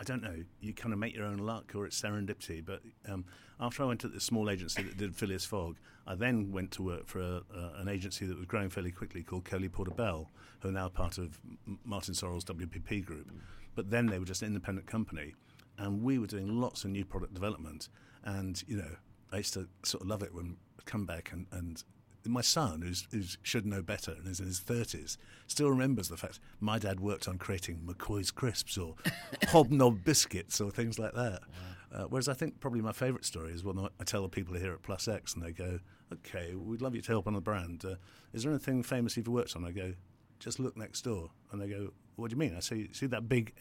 I 0.00 0.02
don't 0.02 0.22
know. 0.22 0.42
You 0.60 0.72
kind 0.72 0.94
of 0.94 0.98
make 0.98 1.14
your 1.14 1.26
own 1.26 1.36
luck, 1.36 1.72
or 1.74 1.84
it's 1.84 2.00
serendipity. 2.00 2.64
But 2.64 2.80
um, 3.06 3.26
after 3.60 3.82
I 3.82 3.86
went 3.86 4.00
to 4.00 4.08
the 4.08 4.18
small 4.18 4.48
agency 4.48 4.82
that 4.82 4.96
did 4.96 5.14
Phileas 5.14 5.44
Fogg, 5.44 5.76
I 6.06 6.14
then 6.14 6.50
went 6.50 6.70
to 6.72 6.82
work 6.82 7.06
for 7.06 7.20
a, 7.20 7.42
uh, 7.54 7.72
an 7.76 7.86
agency 7.86 8.24
that 8.24 8.36
was 8.36 8.46
growing 8.46 8.70
fairly 8.70 8.92
quickly 8.92 9.22
called 9.22 9.44
Coley 9.44 9.68
Porter 9.68 9.90
Bell, 9.90 10.30
who 10.60 10.70
are 10.70 10.72
now 10.72 10.88
part 10.88 11.18
of 11.18 11.38
Martin 11.84 12.14
Sorrell's 12.14 12.46
WPP 12.46 13.04
group. 13.04 13.30
But 13.74 13.90
then 13.90 14.06
they 14.06 14.18
were 14.18 14.24
just 14.24 14.40
an 14.40 14.48
independent 14.48 14.86
company, 14.86 15.34
and 15.76 16.02
we 16.02 16.18
were 16.18 16.26
doing 16.26 16.58
lots 16.58 16.84
of 16.84 16.90
new 16.90 17.04
product 17.04 17.34
development. 17.34 17.90
And 18.24 18.62
you 18.66 18.78
know, 18.78 18.96
I 19.32 19.36
used 19.36 19.52
to 19.52 19.68
sort 19.82 20.02
of 20.02 20.08
love 20.08 20.22
it 20.22 20.34
when 20.34 20.56
I 20.78 20.82
come 20.86 21.04
back 21.04 21.30
and, 21.32 21.46
and 21.52 21.84
my 22.26 22.40
son, 22.40 22.82
who's, 22.82 23.06
who 23.10 23.22
should 23.42 23.66
know 23.66 23.82
better 23.82 24.12
and 24.12 24.26
is 24.26 24.40
in 24.40 24.46
his 24.46 24.60
30s, 24.60 25.16
still 25.46 25.70
remembers 25.70 26.08
the 26.08 26.16
fact 26.16 26.38
my 26.60 26.78
dad 26.78 27.00
worked 27.00 27.28
on 27.28 27.38
creating 27.38 27.80
McCoy's 27.86 28.30
crisps 28.30 28.76
or 28.76 28.94
hobnob 29.48 30.04
biscuits 30.04 30.60
or 30.60 30.70
things 30.70 30.98
like 30.98 31.14
that. 31.14 31.40
Wow. 31.42 32.02
Uh, 32.02 32.04
whereas 32.04 32.28
I 32.28 32.34
think 32.34 32.60
probably 32.60 32.80
my 32.80 32.92
favourite 32.92 33.24
story 33.24 33.52
is 33.52 33.64
when 33.64 33.78
I 33.78 34.04
tell 34.04 34.22
the 34.22 34.28
people 34.28 34.54
here 34.54 34.72
at 34.72 34.82
Plus 34.82 35.08
X 35.08 35.34
and 35.34 35.42
they 35.42 35.50
go, 35.52 35.80
okay, 36.12 36.54
we'd 36.54 36.82
love 36.82 36.94
you 36.94 37.02
to 37.02 37.12
help 37.12 37.26
on 37.26 37.34
the 37.34 37.40
brand. 37.40 37.84
Uh, 37.84 37.94
is 38.32 38.44
there 38.44 38.52
anything 38.52 38.82
famous 38.82 39.16
you've 39.16 39.28
worked 39.28 39.56
on? 39.56 39.64
I 39.64 39.72
go, 39.72 39.94
just 40.38 40.60
look 40.60 40.76
next 40.76 41.02
door. 41.02 41.30
And 41.50 41.60
they 41.60 41.68
go, 41.68 41.92
what 42.16 42.30
do 42.30 42.34
you 42.34 42.38
mean? 42.38 42.54
I 42.56 42.60
say, 42.60 42.88
see 42.92 43.06
that 43.06 43.28
big 43.28 43.54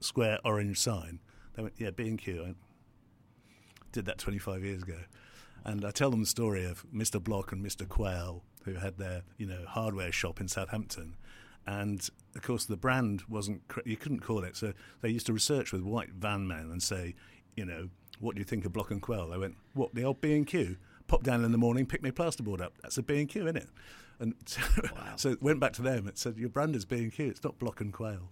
square 0.00 0.38
orange 0.44 0.80
sign? 0.80 1.20
They 1.54 1.62
went, 1.62 1.74
yeah, 1.76 1.90
B&Q. 1.90 2.44
I 2.48 2.54
did 3.92 4.06
that 4.06 4.18
25 4.18 4.64
years 4.64 4.82
ago. 4.82 4.98
And 5.64 5.84
I 5.84 5.90
tell 5.90 6.10
them 6.10 6.20
the 6.20 6.26
story 6.26 6.64
of 6.64 6.84
Mr. 6.94 7.22
Block 7.22 7.52
and 7.52 7.64
Mr. 7.64 7.88
Quayle, 7.88 8.42
who 8.64 8.74
had 8.74 8.98
their 8.98 9.22
you 9.38 9.46
know 9.46 9.64
hardware 9.66 10.12
shop 10.12 10.40
in 10.40 10.48
Southampton. 10.48 11.16
And 11.66 12.06
of 12.36 12.42
course, 12.42 12.66
the 12.66 12.76
brand 12.76 13.22
wasn't, 13.28 13.62
you 13.84 13.96
couldn't 13.96 14.20
call 14.20 14.44
it. 14.44 14.56
So 14.56 14.74
they 15.00 15.08
used 15.08 15.26
to 15.26 15.32
research 15.32 15.72
with 15.72 15.82
white 15.82 16.10
van 16.10 16.46
men 16.46 16.70
and 16.70 16.82
say, 16.82 17.14
you 17.56 17.64
know, 17.64 17.88
what 18.20 18.34
do 18.34 18.40
you 18.40 18.44
think 18.44 18.64
of 18.64 18.72
Block 18.72 18.90
and 18.90 19.00
Quayle? 19.00 19.28
They 19.28 19.38
went, 19.38 19.56
what, 19.72 19.94
the 19.94 20.04
old 20.04 20.20
B&Q? 20.20 20.76
Pop 21.06 21.22
down 21.22 21.44
in 21.44 21.52
the 21.52 21.58
morning, 21.58 21.86
pick 21.86 22.02
my 22.02 22.10
plasterboard 22.10 22.60
up. 22.60 22.74
That's 22.82 22.98
a 22.98 23.02
B&Q, 23.02 23.44
isn't 23.44 23.56
it? 23.56 23.68
And 24.18 24.34
so, 24.44 24.60
wow. 24.94 25.16
so 25.16 25.36
went 25.40 25.60
back 25.60 25.72
to 25.74 25.82
them. 25.82 26.06
It 26.06 26.18
said, 26.18 26.36
your 26.36 26.50
brand 26.50 26.76
is 26.76 26.84
B&Q. 26.84 27.28
It's 27.28 27.42
not 27.42 27.58
Block 27.58 27.80
and 27.80 27.92
Quayle 27.92 28.28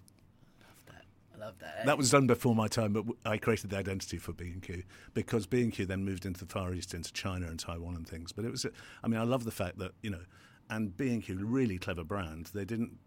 love 1.43 1.59
that. 1.61 1.87
That 1.87 1.99
was 1.99 2.11
done 2.11 2.27
before 2.27 2.55
my 2.55 2.69
time, 2.69 2.93
but 2.93 3.05
I 3.25 3.37
created 3.37 3.71
the 3.71 3.79
identity 3.79 4.19
for 4.19 4.33
B&Q 4.33 4.83
because 5.15 5.47
B&Q 5.47 5.87
then 5.87 6.05
moved 6.05 6.25
into 6.25 6.41
the 6.45 6.53
Far 6.53 6.73
East, 6.73 6.95
into 6.95 7.13
China 7.13 7.47
and 7.47 7.59
Taiwan 7.59 7.97
and 7.97 8.07
things. 8.07 8.33
But 8.33 8.45
it 8.45 8.51
was, 8.51 8.67
I 9.03 9.09
mean, 9.09 9.21
I 9.21 9.25
love 9.25 9.45
the 9.45 9.51
fact 9.51 9.79
that, 9.79 9.93
you 10.03 10.11
know, 10.11 10.23
and 10.71 10.97
B&Q, 10.97 11.45
really 11.45 11.79
clever 11.79 12.05
brand, 12.05 12.51
they 12.55 12.65
didn't 12.65 12.99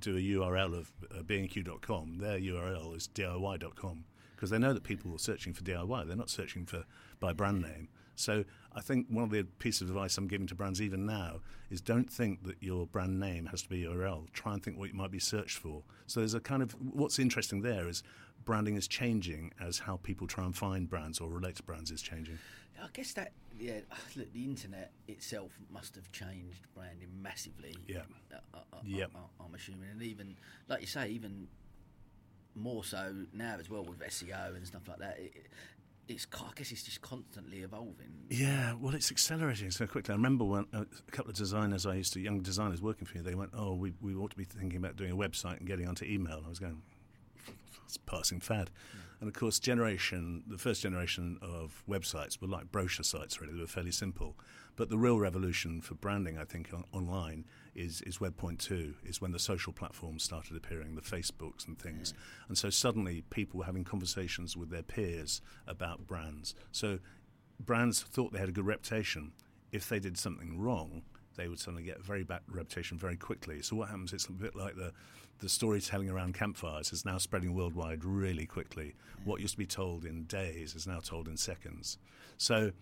do 0.00 0.16
a 0.16 0.20
URL 0.20 0.76
of 0.76 0.92
uh, 1.16 1.22
B&Q.com. 1.22 2.18
Their 2.18 2.38
URL 2.38 2.96
is 2.96 3.08
DIY.com 3.14 4.04
because 4.34 4.50
they 4.50 4.58
know 4.58 4.72
that 4.72 4.84
people 4.84 5.14
are 5.14 5.18
searching 5.18 5.52
for 5.52 5.62
DIY. 5.62 6.06
They're 6.06 6.16
not 6.16 6.30
searching 6.30 6.66
for 6.66 6.84
by 7.20 7.32
brand 7.32 7.62
name. 7.62 7.88
So 8.16 8.44
I 8.74 8.80
think 8.80 9.06
one 9.08 9.24
of 9.24 9.30
the 9.30 9.44
pieces 9.58 9.82
of 9.82 9.88
advice 9.90 10.18
I'm 10.18 10.26
giving 10.26 10.46
to 10.48 10.54
brands 10.54 10.82
even 10.82 11.06
now 11.06 11.40
is 11.70 11.80
don't 11.80 12.10
think 12.10 12.44
that 12.44 12.56
your 12.60 12.86
brand 12.86 13.20
name 13.20 13.46
has 13.46 13.62
to 13.62 13.68
be 13.68 13.82
URL. 13.82 14.30
Try 14.32 14.54
and 14.54 14.62
think 14.62 14.78
what 14.78 14.88
you 14.90 14.94
might 14.94 15.10
be 15.10 15.18
searched 15.18 15.58
for. 15.58 15.82
So 16.06 16.20
there's 16.20 16.34
a 16.34 16.40
kind 16.40 16.62
of 16.62 16.72
what's 16.72 17.18
interesting 17.18 17.62
there 17.62 17.88
is 17.88 18.02
branding 18.44 18.76
is 18.76 18.88
changing 18.88 19.52
as 19.60 19.78
how 19.80 19.96
people 19.98 20.26
try 20.26 20.44
and 20.44 20.56
find 20.56 20.88
brands 20.88 21.20
or 21.20 21.28
relate 21.28 21.56
to 21.56 21.62
brands 21.62 21.90
is 21.90 22.02
changing. 22.02 22.38
I 22.82 22.88
guess 22.92 23.12
that 23.14 23.32
yeah, 23.58 23.80
look, 24.16 24.32
the 24.32 24.44
internet 24.44 24.92
itself 25.08 25.52
must 25.70 25.94
have 25.94 26.10
changed 26.12 26.60
branding 26.74 27.10
massively. 27.20 27.76
Yeah, 27.86 28.00
uh, 28.32 28.58
uh 28.72 28.78
yeah. 28.84 29.06
I'm 29.40 29.54
assuming, 29.54 29.90
and 29.90 30.02
even 30.02 30.36
like 30.68 30.80
you 30.80 30.86
say, 30.86 31.08
even 31.08 31.48
more 32.54 32.82
so 32.82 33.14
now 33.32 33.56
as 33.60 33.68
well 33.68 33.84
with 33.84 34.00
SEO 34.00 34.56
and 34.56 34.66
stuff 34.66 34.88
like 34.88 34.98
that. 34.98 35.18
It, 35.18 35.46
it's 36.08 36.26
I 36.34 36.50
guess 36.54 36.72
it's 36.72 36.82
just 36.82 37.00
constantly 37.00 37.58
evolving. 37.58 38.12
Yeah, 38.30 38.74
well, 38.80 38.94
it's 38.94 39.10
accelerating 39.10 39.70
so 39.70 39.86
quickly. 39.86 40.12
I 40.12 40.16
remember 40.16 40.44
when 40.44 40.66
uh, 40.72 40.84
a 41.06 41.10
couple 41.10 41.30
of 41.30 41.36
designers 41.36 41.86
I 41.86 41.94
used 41.94 42.12
to, 42.14 42.20
young 42.20 42.40
designers 42.40 42.80
working 42.80 43.06
for 43.06 43.18
me, 43.18 43.24
they 43.24 43.34
went, 43.34 43.50
"Oh, 43.54 43.74
we 43.74 43.92
we 44.00 44.14
ought 44.14 44.30
to 44.30 44.36
be 44.36 44.44
thinking 44.44 44.78
about 44.78 44.96
doing 44.96 45.10
a 45.10 45.16
website 45.16 45.58
and 45.58 45.66
getting 45.66 45.88
onto 45.88 46.04
email." 46.04 46.38
And 46.38 46.46
I 46.46 46.48
was 46.48 46.58
going, 46.58 46.82
it's 47.86 47.96
passing 47.96 48.40
fad. 48.40 48.70
Yeah. 48.94 49.00
And 49.20 49.28
of 49.28 49.34
course, 49.34 49.58
generation, 49.58 50.42
the 50.46 50.58
first 50.58 50.82
generation 50.82 51.38
of 51.40 51.82
websites 51.88 52.40
were 52.40 52.48
like 52.48 52.70
brochure 52.70 53.04
sites, 53.04 53.40
really. 53.40 53.54
They 53.54 53.60
were 53.60 53.66
fairly 53.66 53.92
simple. 53.92 54.36
But 54.76 54.90
the 54.90 54.98
real 54.98 55.18
revolution 55.18 55.80
for 55.80 55.94
branding, 55.94 56.36
I 56.36 56.44
think, 56.44 56.72
on, 56.74 56.84
online 56.92 57.46
is, 57.76 58.02
is 58.02 58.20
Web 58.20 58.36
Point 58.36 58.58
2, 58.58 58.94
is 59.04 59.20
when 59.20 59.32
the 59.32 59.38
social 59.38 59.72
platforms 59.72 60.22
started 60.22 60.56
appearing, 60.56 60.94
the 60.94 61.02
Facebooks 61.02 61.66
and 61.66 61.78
things. 61.78 62.14
Yeah. 62.14 62.22
And 62.48 62.58
so 62.58 62.70
suddenly 62.70 63.22
people 63.30 63.58
were 63.58 63.66
having 63.66 63.84
conversations 63.84 64.56
with 64.56 64.70
their 64.70 64.82
peers 64.82 65.40
about 65.66 66.06
brands. 66.06 66.54
So 66.72 66.98
brands 67.60 68.02
thought 68.02 68.32
they 68.32 68.38
had 68.38 68.48
a 68.48 68.52
good 68.52 68.66
reputation. 68.66 69.32
If 69.72 69.88
they 69.88 69.98
did 69.98 70.16
something 70.16 70.58
wrong, 70.58 71.02
they 71.36 71.48
would 71.48 71.60
suddenly 71.60 71.82
get 71.82 71.98
a 71.98 72.02
very 72.02 72.24
bad 72.24 72.40
reputation 72.48 72.98
very 72.98 73.16
quickly. 73.16 73.60
So 73.62 73.76
what 73.76 73.88
happens? 73.88 74.12
It's 74.12 74.26
a 74.26 74.32
bit 74.32 74.56
like 74.56 74.76
the 74.76 74.92
the 75.38 75.48
storytelling 75.50 76.08
around 76.08 76.32
campfires 76.32 76.94
is 76.94 77.04
now 77.04 77.18
spreading 77.18 77.54
worldwide 77.54 78.04
really 78.06 78.46
quickly. 78.46 78.94
Mm. 79.20 79.26
What 79.26 79.40
used 79.40 79.52
to 79.52 79.58
be 79.58 79.66
told 79.66 80.06
in 80.06 80.24
days 80.24 80.74
is 80.74 80.86
now 80.86 81.00
told 81.00 81.28
in 81.28 81.36
seconds. 81.36 81.98
So 82.38 82.72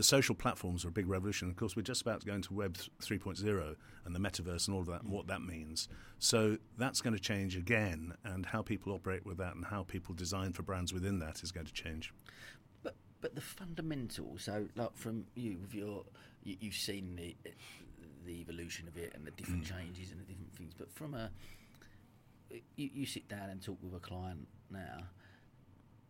the 0.00 0.04
social 0.04 0.34
platforms 0.34 0.82
are 0.86 0.88
a 0.88 0.92
big 0.92 1.06
revolution. 1.06 1.50
Of 1.50 1.56
course, 1.56 1.76
we're 1.76 1.82
just 1.82 2.00
about 2.00 2.20
to 2.20 2.26
go 2.26 2.32
into 2.32 2.54
Web 2.54 2.78
3.0 3.02 3.76
and 4.06 4.14
the 4.14 4.18
metaverse 4.18 4.66
and 4.66 4.74
all 4.74 4.80
of 4.80 4.86
that, 4.86 5.02
and 5.02 5.12
what 5.12 5.26
that 5.26 5.42
means. 5.42 5.90
So 6.18 6.56
that's 6.78 7.02
going 7.02 7.12
to 7.12 7.20
change 7.20 7.54
again, 7.54 8.14
and 8.24 8.46
how 8.46 8.62
people 8.62 8.94
operate 8.94 9.26
with 9.26 9.36
that 9.36 9.54
and 9.54 9.66
how 9.66 9.82
people 9.82 10.14
design 10.14 10.54
for 10.54 10.62
brands 10.62 10.94
within 10.94 11.18
that 11.18 11.42
is 11.42 11.52
going 11.52 11.66
to 11.66 11.72
change. 11.74 12.14
But 12.82 12.94
but 13.20 13.34
the 13.34 13.42
fundamentals. 13.42 14.44
So, 14.44 14.68
like 14.74 14.96
from 14.96 15.26
you, 15.34 15.58
with 15.60 15.74
your, 15.74 16.04
you, 16.44 16.56
have 16.62 16.72
seen 16.72 17.16
the 17.16 17.36
the 18.24 18.40
evolution 18.40 18.88
of 18.88 18.96
it 18.96 19.12
and 19.14 19.26
the 19.26 19.32
different 19.32 19.64
mm. 19.64 19.76
changes 19.76 20.12
and 20.12 20.20
the 20.22 20.24
different 20.24 20.54
things. 20.54 20.72
But 20.72 20.90
from 20.94 21.12
a, 21.12 21.30
you, 22.50 22.88
you 22.94 23.04
sit 23.04 23.28
down 23.28 23.50
and 23.50 23.60
talk 23.62 23.76
with 23.82 23.94
a 23.94 24.00
client 24.00 24.48
now. 24.70 25.02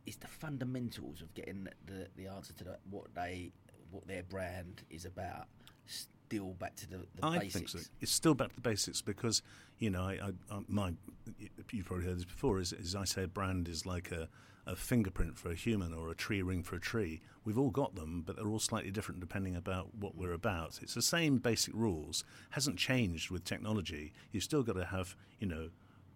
It's 0.06 0.16
the 0.16 0.28
fundamentals 0.28 1.22
of 1.22 1.34
getting 1.34 1.66
the 1.86 2.06
the 2.14 2.28
answer 2.28 2.52
to 2.52 2.78
what 2.88 3.12
they 3.16 3.50
what 3.90 4.06
their 4.06 4.22
brand 4.22 4.82
is 4.90 5.04
about 5.04 5.46
still 6.30 6.54
back 6.54 6.76
to 6.76 6.88
the, 6.88 6.98
the 7.16 7.26
I 7.26 7.38
basics? 7.38 7.54
think 7.54 7.68
so. 7.84 7.90
It's 8.00 8.12
still 8.12 8.34
back 8.34 8.50
to 8.50 8.54
the 8.54 8.60
basics 8.60 9.02
because 9.02 9.42
you 9.78 9.90
know, 9.90 10.02
I, 10.02 10.18
I, 10.22 10.54
uh, 10.54 10.60
my 10.68 10.92
you've 11.72 11.86
probably 11.86 12.06
heard 12.06 12.18
this 12.18 12.24
before. 12.24 12.60
Is, 12.60 12.72
is 12.72 12.94
I 12.94 13.04
say 13.04 13.24
a 13.24 13.28
brand 13.28 13.68
is 13.68 13.84
like 13.84 14.12
a, 14.12 14.28
a 14.66 14.76
fingerprint 14.76 15.38
for 15.38 15.50
a 15.50 15.54
human 15.54 15.92
or 15.92 16.10
a 16.10 16.14
tree 16.14 16.42
ring 16.42 16.62
for 16.62 16.76
a 16.76 16.80
tree. 16.80 17.20
We've 17.44 17.58
all 17.58 17.70
got 17.70 17.96
them, 17.96 18.22
but 18.24 18.36
they're 18.36 18.48
all 18.48 18.60
slightly 18.60 18.90
different 18.90 19.20
depending 19.20 19.56
about 19.56 19.94
what 19.98 20.16
we're 20.16 20.34
about. 20.34 20.78
It's 20.82 20.94
the 20.94 21.02
same 21.02 21.38
basic 21.38 21.74
rules. 21.74 22.24
Hasn't 22.50 22.78
changed 22.78 23.30
with 23.30 23.44
technology. 23.44 24.12
You've 24.30 24.44
still 24.44 24.62
got 24.62 24.76
to 24.76 24.84
have 24.84 25.16
you 25.40 25.48
know 25.48 25.70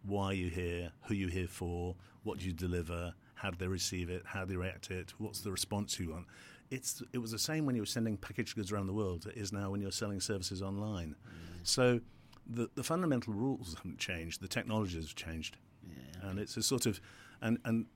why 0.07 0.33
you're 0.33 0.51
here, 0.51 0.93
who 1.09 1.15
you're 1.15 1.31
here 1.31 1.49
for, 1.49 1.97
what 2.23 2.39
do 2.39 2.45
you 2.45 2.53
deliver, 2.53 3.15
how 3.37 3.51
do 3.51 3.57
they 3.59 3.67
receive 3.67 4.11
it, 4.11 4.23
how 4.27 4.45
do 4.45 4.51
they 4.51 4.57
react 4.57 4.85
to 4.85 4.99
it, 4.99 5.15
what's 5.17 5.41
the 5.41 5.51
response 5.51 5.99
you 5.99 6.11
want 6.11 6.27
it's 6.75 7.03
it 7.13 7.19
was 7.19 7.31
the 7.31 7.39
same 7.39 7.67
when 7.67 7.75
you 7.75 7.83
were 7.83 7.87
sending 7.87 8.17
packaged 8.17 8.57
goods 8.57 8.73
around 8.73 8.87
the 8.87 8.93
world. 8.93 9.27
It 9.27 9.37
is 9.37 9.53
now 9.53 9.71
when 9.71 9.81
you're 9.81 9.93
selling 9.93 10.21
services 10.21 10.61
online. 10.63 11.15
Mm. 11.27 11.67
So 11.67 12.01
the 12.47 12.69
the 12.75 12.83
fundamental 12.83 13.33
rules 13.33 13.75
haven't 13.77 13.99
changed. 13.99 14.41
The 14.41 14.49
technology 14.49 14.97
has 14.97 15.13
changed, 15.13 15.57
yeah. 15.89 16.29
and 16.29 16.39
it's 16.39 16.57
a 16.57 16.63
sort 16.63 16.87
of 16.87 17.01
and 17.41 17.59
and. 17.65 17.87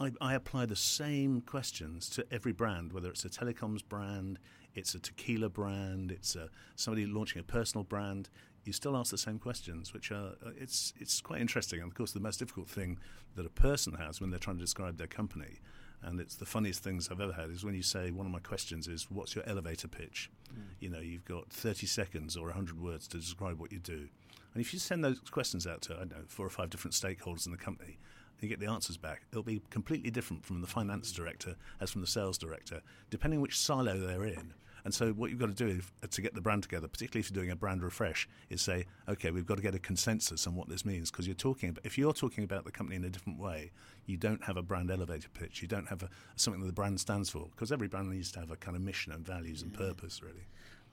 I, 0.00 0.10
I, 0.20 0.34
apply 0.34 0.66
the 0.66 0.74
same 0.74 1.40
questions 1.40 2.10
to 2.10 2.26
every 2.32 2.50
brand, 2.50 2.92
whether 2.92 3.08
it's 3.10 3.24
a 3.24 3.28
telecoms 3.28 3.80
brand, 3.88 4.40
it's 4.74 4.92
a 4.96 4.98
tequila 4.98 5.48
brand, 5.48 6.10
it's 6.10 6.34
a, 6.34 6.48
somebody 6.74 7.06
launching 7.06 7.38
a 7.38 7.44
personal 7.44 7.84
brand. 7.84 8.28
You 8.64 8.72
still 8.72 8.96
ask 8.96 9.12
the 9.12 9.18
same 9.18 9.38
questions, 9.38 9.94
which 9.94 10.10
are 10.10 10.32
uh, 10.44 10.50
it's 10.56 10.94
it's 10.98 11.20
quite 11.20 11.40
interesting. 11.40 11.80
And 11.80 11.92
of 11.92 11.94
course, 11.94 12.10
the 12.10 12.18
most 12.18 12.38
difficult 12.40 12.68
thing 12.68 12.98
that 13.36 13.46
a 13.46 13.50
person 13.50 13.92
has 13.94 14.20
when 14.20 14.30
they're 14.30 14.40
trying 14.40 14.56
to 14.56 14.64
describe 14.64 14.98
their 14.98 15.06
company 15.06 15.60
and 16.04 16.20
it's 16.20 16.34
the 16.34 16.44
funniest 16.44 16.82
things 16.82 17.08
I've 17.10 17.20
ever 17.20 17.32
had 17.32 17.50
is 17.50 17.64
when 17.64 17.74
you 17.74 17.82
say 17.82 18.10
one 18.10 18.26
of 18.26 18.32
my 18.32 18.38
questions 18.38 18.88
is 18.88 19.10
what's 19.10 19.34
your 19.34 19.46
elevator 19.48 19.88
pitch? 19.88 20.30
Mm. 20.52 20.62
You 20.80 20.90
know, 20.90 21.00
you've 21.00 21.24
got 21.24 21.50
30 21.50 21.86
seconds 21.86 22.36
or 22.36 22.46
100 22.46 22.80
words 22.80 23.08
to 23.08 23.18
describe 23.18 23.58
what 23.58 23.72
you 23.72 23.78
do. 23.78 24.08
And 24.54 24.60
if 24.60 24.72
you 24.72 24.78
send 24.78 25.04
those 25.04 25.18
questions 25.30 25.66
out 25.66 25.82
to, 25.82 25.94
I 25.94 25.98
don't 25.98 26.10
know, 26.10 26.24
four 26.28 26.46
or 26.46 26.50
five 26.50 26.70
different 26.70 26.94
stakeholders 26.94 27.46
in 27.46 27.52
the 27.52 27.58
company, 27.58 27.98
and 28.40 28.42
you 28.42 28.48
get 28.48 28.60
the 28.64 28.70
answers 28.70 28.96
back, 28.96 29.22
it'll 29.32 29.42
be 29.42 29.62
completely 29.70 30.10
different 30.10 30.44
from 30.44 30.60
the 30.60 30.66
finance 30.66 31.10
director 31.12 31.56
as 31.80 31.90
from 31.90 32.02
the 32.02 32.06
sales 32.06 32.38
director, 32.38 32.82
depending 33.10 33.40
which 33.40 33.58
silo 33.58 33.98
they're 33.98 34.24
in. 34.24 34.54
And 34.84 34.94
so, 34.94 35.12
what 35.12 35.30
you've 35.30 35.38
got 35.38 35.46
to 35.46 35.54
do 35.54 35.80
to 36.08 36.22
get 36.22 36.34
the 36.34 36.42
brand 36.42 36.62
together, 36.62 36.86
particularly 36.88 37.20
if 37.20 37.30
you're 37.30 37.42
doing 37.42 37.50
a 37.50 37.56
brand 37.56 37.82
refresh, 37.82 38.28
is 38.50 38.60
say, 38.60 38.84
okay, 39.08 39.30
we've 39.30 39.46
got 39.46 39.56
to 39.56 39.62
get 39.62 39.74
a 39.74 39.78
consensus 39.78 40.46
on 40.46 40.54
what 40.54 40.68
this 40.68 40.84
means. 40.84 41.10
Because 41.10 41.26
you're 41.26 41.34
talking, 41.34 41.70
about, 41.70 41.86
if 41.86 41.96
you're 41.96 42.12
talking 42.12 42.44
about 42.44 42.64
the 42.64 42.70
company 42.70 42.96
in 42.96 43.04
a 43.04 43.08
different 43.08 43.38
way, 43.38 43.72
you 44.04 44.18
don't 44.18 44.44
have 44.44 44.58
a 44.58 44.62
brand 44.62 44.90
elevator 44.90 45.28
pitch. 45.30 45.62
You 45.62 45.68
don't 45.68 45.88
have 45.88 46.02
a, 46.02 46.10
something 46.36 46.60
that 46.60 46.66
the 46.66 46.74
brand 46.74 47.00
stands 47.00 47.30
for. 47.30 47.48
Because 47.50 47.72
every 47.72 47.88
brand 47.88 48.10
needs 48.10 48.30
to 48.32 48.40
have 48.40 48.50
a 48.50 48.56
kind 48.56 48.76
of 48.76 48.82
mission 48.82 49.12
and 49.12 49.24
values 49.24 49.62
and 49.62 49.72
purpose, 49.72 50.22
really. 50.22 50.46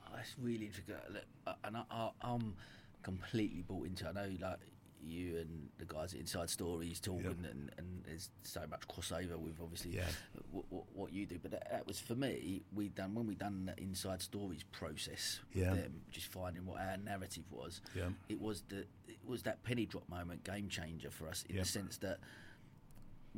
Oh, 0.06 0.12
that's 0.16 0.36
really 0.42 0.68
interesting. 0.68 0.96
Uh, 1.46 1.54
and 1.66 1.78
I, 1.78 2.10
am 2.24 2.56
completely 3.04 3.62
bought 3.62 3.88
into. 3.88 4.08
I 4.08 4.14
know, 4.14 4.30
like 4.40 4.60
you 5.04 5.38
and 5.38 5.70
the 5.78 5.86
guys 5.86 6.14
at 6.14 6.20
Inside 6.20 6.50
Stories 6.50 7.00
talking, 7.00 7.26
and, 7.50 7.72
and 7.78 8.04
there's 8.06 8.30
so 8.44 8.62
much 8.70 8.88
crossover 8.88 9.38
with 9.38 9.60
obviously 9.62 9.92
Yeah. 9.96 10.06
w- 10.52 10.64
w- 10.70 10.86
what 10.94 11.12
you 11.14 11.26
do. 11.26 11.40
But 11.42 11.52
that, 11.52 11.72
that 11.72 11.88
was 11.88 12.00
for 12.00 12.16
me. 12.16 12.62
We 12.74 12.90
done 12.90 13.14
when 13.16 13.28
we 13.28 13.36
done 13.36 13.66
the 13.76 13.82
Inside 13.82 14.22
Stories 14.22 14.64
process 14.72 15.40
with 15.54 15.64
Yeah. 15.64 15.74
them, 15.74 16.02
just 16.12 16.28
finding 16.28 16.66
what 16.66 16.82
our 16.82 16.98
narrative 16.98 17.46
was. 17.52 17.82
Yeah. 17.96 18.10
It 18.30 18.40
was 18.40 18.62
the 18.70 18.86
it 19.08 19.18
was 19.28 19.44
that 19.44 19.64
penny 19.64 19.86
drop 19.86 20.08
moment, 20.10 20.44
game 20.44 20.68
changer 20.70 21.12
for 21.12 21.28
us 21.28 21.44
in 21.50 21.58
the 21.58 21.66
sense 21.66 21.98
that 21.98 22.20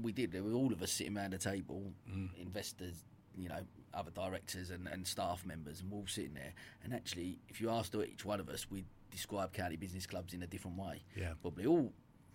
we 0.02 0.12
did. 0.12 0.32
There 0.32 0.44
were 0.44 0.54
all 0.54 0.72
of 0.74 0.82
us 0.82 0.92
sitting 0.92 1.18
around 1.18 1.34
a 1.34 1.38
table, 1.38 1.94
Mm. 2.10 2.30
investors, 2.40 3.04
you 3.38 3.50
know, 3.50 3.64
other 3.94 4.12
directors 4.12 4.70
and, 4.70 4.88
and 4.88 5.06
staff 5.06 5.46
members, 5.46 5.82
and 5.82 5.92
we're 5.92 6.00
all 6.00 6.08
sitting 6.08 6.34
there. 6.34 6.54
And 6.84 6.94
actually, 6.94 7.40
if 7.50 7.62
you 7.62 7.70
asked 7.70 7.94
each 7.96 8.26
one 8.26 8.40
of 8.40 8.50
us, 8.50 8.70
we 8.72 8.86
describe 9.14 9.54
county 9.54 9.78
business 9.78 10.06
clubs 10.06 10.34
in 10.34 10.44
a 10.44 10.48
different 10.48 10.78
way. 10.78 11.04
Yeah. 11.16 11.34
But 11.42 11.56
we 11.56 11.66
all 11.66 11.94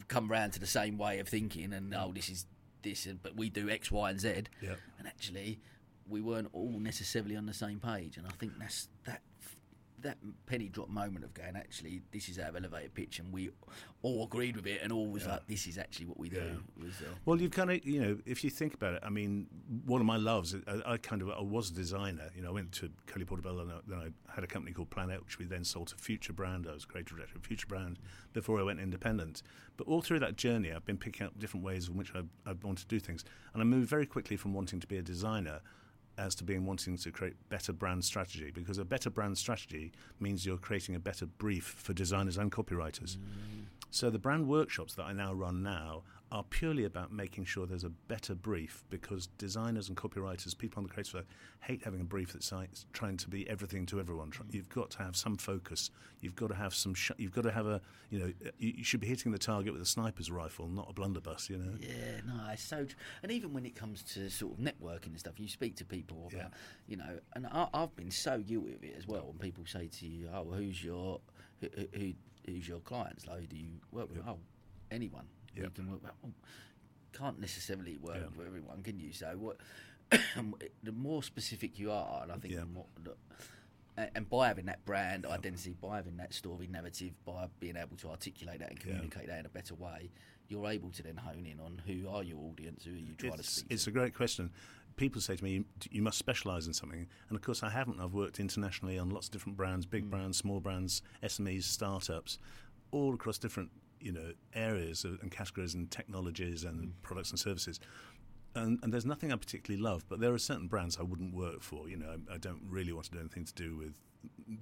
come 0.09 0.31
round 0.31 0.55
to 0.55 0.61
the 0.61 0.67
same 0.67 0.97
way 0.97 1.19
of 1.19 1.29
thinking, 1.29 1.73
and 1.73 1.95
oh, 1.95 2.13
this 2.15 2.29
is 2.29 2.47
this, 2.83 3.07
and, 3.07 3.23
but 3.23 3.37
we 3.37 3.51
do 3.51 3.69
X, 3.69 3.91
Y, 3.91 4.11
and 4.11 4.21
Z. 4.21 4.45
Yeah. 4.63 4.75
And 4.99 5.07
actually, 5.07 5.61
we 6.09 6.21
weren't 6.21 6.49
all 6.53 6.79
necessarily 6.79 7.37
on 7.37 7.47
the 7.47 7.55
same 7.55 7.81
page. 7.81 8.17
And 8.17 8.27
I 8.27 8.31
think 8.31 8.53
that's 8.59 8.89
that 9.05 9.23
that 10.03 10.19
penny 10.47 10.69
drop 10.69 10.89
moment 10.89 11.25
of 11.25 11.35
going, 11.35 11.57
actually, 11.57 12.03
this 12.13 12.29
is 12.29 12.39
our 12.39 12.57
elevator 12.57 12.89
pitch, 12.89 13.19
and 13.19 13.33
we 13.33 13.51
all 14.03 14.25
agreed 14.25 14.57
with 14.57 14.67
it, 14.67 14.81
and 14.83 14.93
all 14.93 15.07
was 15.09 15.27
like, 15.27 15.47
this 15.47 15.67
is 15.67 15.77
actually 15.79 16.07
what 16.07 16.19
we 16.19 16.29
do. 16.29 16.37
Yeah. 16.37 16.85
Was, 16.85 16.93
uh, 17.01 17.05
Well, 17.25 17.41
you've 17.41 17.51
kind 17.51 17.71
of, 17.71 17.85
you 17.85 18.01
know, 18.01 18.19
if 18.27 18.45
you 18.45 18.51
think 18.51 18.75
about 18.75 18.95
it, 18.95 19.03
I 19.05 19.11
mean, 19.11 19.47
one 19.87 20.01
of 20.01 20.07
my 20.07 20.17
loves, 20.17 20.55
I, 20.67 20.93
I 20.93 20.97
kind 20.99 21.21
of, 21.23 21.31
I 21.31 21.41
was 21.41 21.71
a 21.71 21.75
designer. 21.75 22.31
You 22.37 22.43
know, 22.43 22.49
I 22.51 22.53
went 22.53 22.73
to 22.73 22.91
Coley 23.07 23.25
Porter 23.25 23.43
Bell, 23.43 23.59
and 23.61 23.73
I- 23.73 23.81
then 23.87 23.99
I 23.99 24.33
had 24.35 24.45
a 24.45 24.47
company 24.47 24.73
called 24.73 24.91
Planet, 24.91 25.25
which 25.25 25.39
we 25.39 25.45
then 25.47 25.65
sold 25.65 25.89
to 25.89 25.97
Future 25.97 26.33
Brand. 26.33 26.67
I 26.71 26.75
was 26.75 26.85
creative 26.85 27.17
director 27.17 27.37
of 27.37 27.45
Future 27.45 27.67
Brand 27.67 27.99
before 28.33 28.61
I 28.61 28.63
went 28.63 28.81
independent. 28.81 29.43
But 29.77 29.87
all 29.89 30.01
through 30.03 30.21
that 30.21 30.37
journey, 30.37 30.73
I've 30.73 30.85
been 30.85 30.99
picking 30.99 31.27
up 31.27 31.39
different 31.39 31.65
ways 31.65 31.89
in 31.89 31.97
which 31.97 32.13
I, 32.15 32.21
I 32.49 32.55
want 32.63 32.79
to 32.79 32.87
do 32.87 32.99
things. 33.01 33.25
And 33.53 33.63
I 33.63 33.65
moved 33.65 33.89
very 33.89 34.07
quickly 34.07 34.37
from 34.37 34.53
wanting 34.55 34.81
to 34.81 34.87
be 34.87 34.97
a 34.99 35.03
designer 35.03 35.61
as 36.19 36.35
to 36.35 36.45
being 36.45 36.67
wanting 36.67 36.97
to 36.97 37.11
create 37.11 37.35
better 37.49 37.73
brand 37.73 38.05
strategy 38.05 38.51
because 38.51 38.79
a 38.79 38.85
better 38.85 39.09
brand 39.09 39.39
strategy 39.39 39.93
means 40.21 40.45
you're 40.45 40.59
creating 40.59 40.95
a 40.95 40.99
better 40.99 41.27
brief 41.27 41.65
for 41.65 41.93
designers 41.93 42.37
and 42.37 42.51
copywriters. 42.51 43.17
Mm. 43.17 43.67
So 43.91 44.11
the 44.11 44.19
brand 44.19 44.49
workshops 44.49 44.95
that 44.95 45.05
I 45.05 45.13
now 45.13 45.33
run 45.33 45.63
now 45.63 46.03
are 46.31 46.43
purely 46.43 46.85
about 46.85 47.11
making 47.11 47.45
sure 47.45 47.65
there's 47.67 47.85
a 47.85 47.89
better 47.89 48.35
brief 48.35 48.85
because 48.91 49.29
designers 49.39 49.89
and 49.89 49.97
copywriters, 49.97 50.57
people 50.57 50.79
on 50.81 50.85
the 50.87 50.93
creative 50.93 51.13
side, 51.13 51.25
hate 51.61 51.83
having 51.85 52.01
a 52.03 52.05
brief 52.05 52.33
that's 52.35 52.53
like 52.53 52.69
trying 52.93 53.17
to 53.17 53.29
be 53.31 53.49
everything 53.49 53.87
to 53.87 53.99
everyone. 53.99 54.31
You've 54.51 54.69
got 54.69 54.91
to 54.91 54.99
have 54.99 55.17
some 55.17 55.37
focus. 55.39 55.91
You've 56.21 56.37
got 56.37 56.49
to 56.49 56.55
have 56.55 56.75
some. 56.75 56.93
Sh- 56.95 57.13
you've 57.17 57.33
got 57.33 57.43
to 57.45 57.51
have 57.51 57.67
a. 57.67 57.81
You 58.11 58.19
know, 58.19 58.33
you, 58.59 58.85
should 58.85 59.01
be 59.01 59.07
hitting 59.07 59.33
the 59.33 59.39
target 59.39 59.73
with 59.73 59.81
a 59.81 59.87
sniper's 59.87 60.31
rifle, 60.31 60.69
not 60.69 60.87
a 60.91 60.93
blunderbuss. 60.93 61.49
You 61.49 61.59
know. 61.59 61.73
Yeah, 61.81 62.21
no, 62.27 62.35
it's 62.53 62.63
so. 62.63 62.85
Tr- 62.85 62.97
and 63.23 63.33
even 63.33 63.53
when 63.55 63.65
it 63.65 63.75
comes 63.75 64.03
to 64.15 64.29
sort 64.29 64.53
of 64.53 64.59
networking 64.65 65.07
and 65.07 65.19
stuff, 65.19 65.39
you 65.41 65.49
speak 65.49 65.77
to 65.77 65.85
people 65.85 66.29
about, 66.31 66.51
Yeah. 66.53 66.59
you 66.87 66.97
know, 66.97 67.19
and 67.35 67.47
I, 67.47 67.69
I've 67.73 67.95
been 67.97 68.11
so 68.11 68.39
guilty 68.41 68.75
of 68.75 68.85
it 68.85 68.95
as 68.99 69.07
well. 69.07 69.27
When 69.29 69.39
people 69.39 69.65
say 69.67 69.87
to 69.89 70.07
you, 70.07 70.29
"Oh, 70.35 70.43
well, 70.43 70.59
who's 70.59 70.83
your 70.85 71.21
who, 71.61 71.69
who- 71.75 71.99
who 71.99 72.13
who's 72.47 72.69
your 72.69 72.81
clients? 72.81 73.27
Like, 73.27 73.41
who 73.41 73.47
do 73.47 73.57
you 73.57 73.69
work 73.93 74.11
with?" 74.11 74.19
Oh, 74.27 74.39
anyone. 74.91 75.27
You 75.59 75.65
Yeah. 75.65 75.71
can 75.75 75.91
work. 75.91 76.03
Well, 76.23 76.33
can't 77.13 77.41
necessarily 77.41 77.97
work 77.99 78.17
Yeah. 78.17 78.29
with 78.37 78.47
everyone, 78.47 78.83
can 78.83 78.99
you? 79.01 79.13
So 79.13 79.37
what? 79.37 79.59
the 80.83 80.93
more 80.93 81.23
specific 81.23 81.79
you 81.79 81.91
are, 81.91 82.23
and 82.23 82.33
I 82.33 82.37
think 82.37 82.55
Yeah. 82.55 82.61
the 82.61 82.67
more. 82.67 82.87
The, 83.05 83.17
and 84.15 84.29
by 84.31 84.47
having 84.49 84.67
that 84.67 84.85
brand 84.85 85.27
identity, 85.27 85.75
by 85.81 85.97
having 85.97 86.17
that 86.19 86.33
story 86.33 86.69
narrative, 86.69 87.13
by 87.25 87.49
being 87.59 87.77
able 87.77 87.97
to 87.97 88.09
articulate 88.11 88.61
that 88.61 88.71
and 88.71 88.79
Yeah. 88.79 88.85
communicate 88.85 89.27
that 89.27 89.41
in 89.41 89.47
a 89.47 89.51
better 89.51 89.75
way, 89.75 90.11
you're 90.49 90.69
able 90.69 90.91
to 90.93 91.03
then 91.03 91.17
hone 91.17 91.45
in 91.45 91.59
on 91.61 91.79
who 91.79 92.09
are 92.09 92.23
your 92.23 92.39
audience, 92.39 92.85
who 92.85 92.95
are 92.95 92.97
you 92.97 93.15
trying 93.17 93.33
to 93.33 93.39
It's, 93.41 93.51
speak 93.51 93.73
it's 93.73 93.85
to. 93.85 93.91
a 93.91 93.93
great 93.93 94.15
question. 94.15 94.51
People 94.97 95.21
say 95.21 95.37
to 95.37 95.45
me, 95.45 95.65
you 95.91 96.01
must 96.03 96.17
specialise 96.19 96.67
in 96.67 96.73
something. 96.75 97.07
And 97.29 97.37
of 97.37 97.43
course, 97.43 97.63
I 97.63 97.71
haven't. 97.71 98.01
I've 98.01 98.15
worked 98.15 98.41
internationally 98.41 98.99
on 98.99 99.11
lots 99.11 99.27
of 99.27 99.33
different 99.33 99.57
brands, 99.57 99.85
big 99.85 100.05
Mm. 100.07 100.11
brands, 100.11 100.39
small 100.39 100.61
brands, 100.61 101.03
SMEs, 101.23 101.65
startups, 101.65 102.39
all 102.93 103.15
across 103.15 103.37
different 103.39 103.71
you 104.01 104.13
know 104.13 104.33
areas 104.55 105.05
and 105.05 105.31
categories 105.31 105.75
and 105.75 105.91
technologies 105.91 106.65
and 106.65 106.89
Mm. 106.89 106.93
products 107.03 107.31
and 107.31 107.39
services. 107.39 107.81
And, 108.55 108.79
and 108.83 108.93
there's 108.93 109.07
nothing 109.07 109.33
I 109.33 109.37
particularly 109.37 109.81
love, 109.83 110.05
but 110.09 110.21
there 110.21 110.33
are 110.33 110.39
certain 110.39 110.69
brands 110.69 110.97
I 110.99 111.03
wouldn't 111.03 111.35
work 111.35 111.63
for. 111.63 111.89
You 111.89 111.97
know, 111.99 112.17
I, 112.31 112.35
I 112.35 112.39
don't 112.39 112.63
really 112.69 112.93
want 112.93 113.05
to 113.07 113.13
do 113.13 113.21
anything 113.21 113.45
to 113.45 113.55
do 113.55 113.77
with 113.77 113.95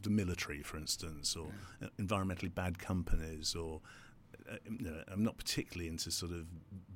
the 0.03 0.11
military, 0.11 0.63
for 0.63 0.77
instance, 0.77 1.35
or 1.37 1.49
uh, 1.83 1.87
environmentally 1.99 2.53
bad 2.55 2.79
companies, 2.79 3.55
or 3.55 3.81
I'm 5.11 5.23
not 5.25 5.37
particularly 5.37 5.89
into 5.89 6.11
sort 6.11 6.33
of 6.33 6.47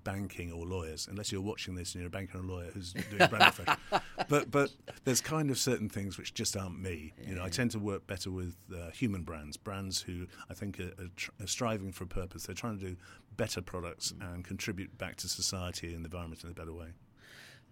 banking 0.04 0.50
or 0.52 0.64
lawyers, 0.66 1.06
unless 1.10 1.30
you're 1.30 1.40
watching 1.42 1.74
this 1.74 1.94
and 1.94 2.00
you're 2.00 2.08
a 2.08 2.10
banker 2.10 2.38
and 2.38 2.48
a 2.48 2.52
lawyer 2.52 2.70
who's 2.72 2.92
doing 2.92 3.28
brand. 3.28 3.54
But 4.28 4.50
but 4.50 4.70
there's 5.04 5.20
kind 5.20 5.50
of 5.50 5.58
certain 5.58 5.88
things 5.88 6.16
which 6.16 6.34
just 6.34 6.56
aren't 6.56 6.78
me. 6.80 7.12
You 7.26 7.34
know, 7.34 7.42
I 7.42 7.48
tend 7.48 7.72
to 7.72 7.78
work 7.80 8.06
better 8.06 8.30
with 8.30 8.54
uh, 8.72 8.90
human 8.90 9.22
brands, 9.22 9.56
brands 9.56 10.00
who 10.00 10.26
I 10.48 10.54
think 10.54 10.78
are, 10.78 10.92
are, 11.02 11.08
tr- 11.16 11.30
are 11.40 11.46
striving 11.48 11.90
for 11.90 12.04
a 12.04 12.06
purpose. 12.06 12.44
They're 12.44 12.54
trying 12.54 12.78
to 12.78 12.86
do 12.90 12.96
better 13.36 13.60
products 13.60 14.14
and 14.20 14.44
contribute 14.44 14.96
back 14.98 15.16
to 15.16 15.28
society 15.28 15.94
and 15.94 16.04
the 16.04 16.08
environment 16.08 16.44
in 16.44 16.50
a 16.50 16.54
better 16.54 16.72
way. 16.72 16.88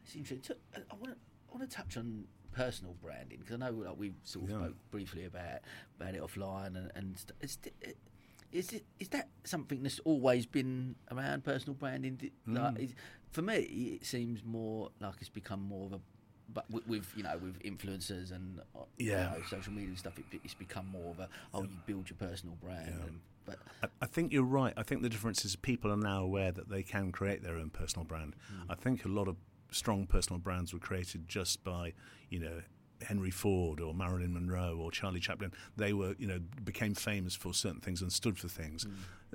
It's 0.04 0.16
interesting. 0.16 0.40
So, 0.42 0.54
uh, 0.80 0.84
I 0.90 0.94
want 0.94 1.12
to 1.12 1.18
I 1.52 1.56
want 1.58 1.70
to 1.70 1.76
touch 1.76 1.96
on 1.96 2.24
personal 2.50 2.94
branding 3.00 3.38
because 3.38 3.54
I 3.54 3.58
know 3.58 3.70
like 3.76 3.96
we 3.96 4.12
sort 4.24 4.46
of 4.46 4.50
Yeah. 4.50 4.56
spoke 4.58 4.76
briefly 4.90 5.24
about 5.26 5.60
about 6.00 6.14
it 6.14 6.22
offline 6.22 6.76
and 6.76 6.90
and 6.96 7.16
st- 7.44 7.94
is 8.52 8.72
it 8.72 8.84
is 8.98 9.08
that 9.10 9.28
something 9.44 9.82
that's 9.82 10.00
always 10.00 10.46
been 10.46 10.96
around 11.10 11.44
personal 11.44 11.74
branding? 11.74 12.18
Like, 12.46 12.74
Mm. 12.74 12.80
is, 12.84 12.94
for 13.30 13.42
me, 13.42 13.56
it 14.00 14.06
seems 14.06 14.42
more 14.44 14.90
like 15.00 15.14
it's 15.20 15.28
become 15.28 15.60
more 15.60 15.86
of 15.86 15.92
a 15.94 16.00
but 16.50 16.64
with, 16.70 16.86
with 16.86 17.12
you 17.14 17.22
know 17.22 17.36
with 17.38 17.62
influencers 17.62 18.32
and 18.32 18.60
uh, 18.74 18.80
you 18.96 19.10
Yeah. 19.12 19.30
know, 19.34 19.42
social 19.50 19.72
media 19.72 19.90
and 19.90 19.98
stuff, 19.98 20.18
it, 20.18 20.24
it's 20.42 20.54
become 20.54 20.86
more 20.86 21.10
of 21.10 21.20
a 21.20 21.28
oh 21.52 21.62
you 21.62 21.76
build 21.86 22.08
your 22.08 22.16
personal 22.16 22.56
brand. 22.56 22.94
Yeah. 22.98 23.06
And, 23.06 23.20
but 23.44 23.58
I, 23.82 23.86
I 24.02 24.06
think 24.06 24.32
you're 24.32 24.42
right. 24.44 24.72
I 24.76 24.82
think 24.82 25.02
the 25.02 25.10
difference 25.10 25.44
is 25.44 25.56
people 25.56 25.92
are 25.92 25.96
now 25.96 26.22
aware 26.22 26.50
that 26.52 26.68
they 26.70 26.82
can 26.82 27.12
create 27.12 27.42
their 27.42 27.56
own 27.56 27.68
personal 27.70 28.04
brand. 28.04 28.34
I 28.68 28.74
think 28.74 29.04
a 29.04 29.08
lot 29.08 29.28
of 29.28 29.36
strong 29.70 30.06
personal 30.06 30.38
brands 30.38 30.72
were 30.72 30.78
created 30.80 31.28
just 31.28 31.62
by, 31.62 31.92
you 32.30 32.40
know, 32.40 32.62
Henry 33.02 33.30
Ford 33.30 33.80
or 33.80 33.94
Marilyn 33.94 34.32
Monroe 34.34 34.76
or 34.80 34.90
Charlie 34.90 35.20
Chaplin. 35.20 35.52
They 35.76 35.92
were, 35.92 36.14
you 36.18 36.26
know, 36.26 36.40
became 36.64 36.94
famous 36.94 37.34
for 37.34 37.54
certain 37.54 37.80
things 37.80 38.02
and 38.02 38.12
stood 38.12 38.38
for 38.38 38.48
things. 38.48 38.86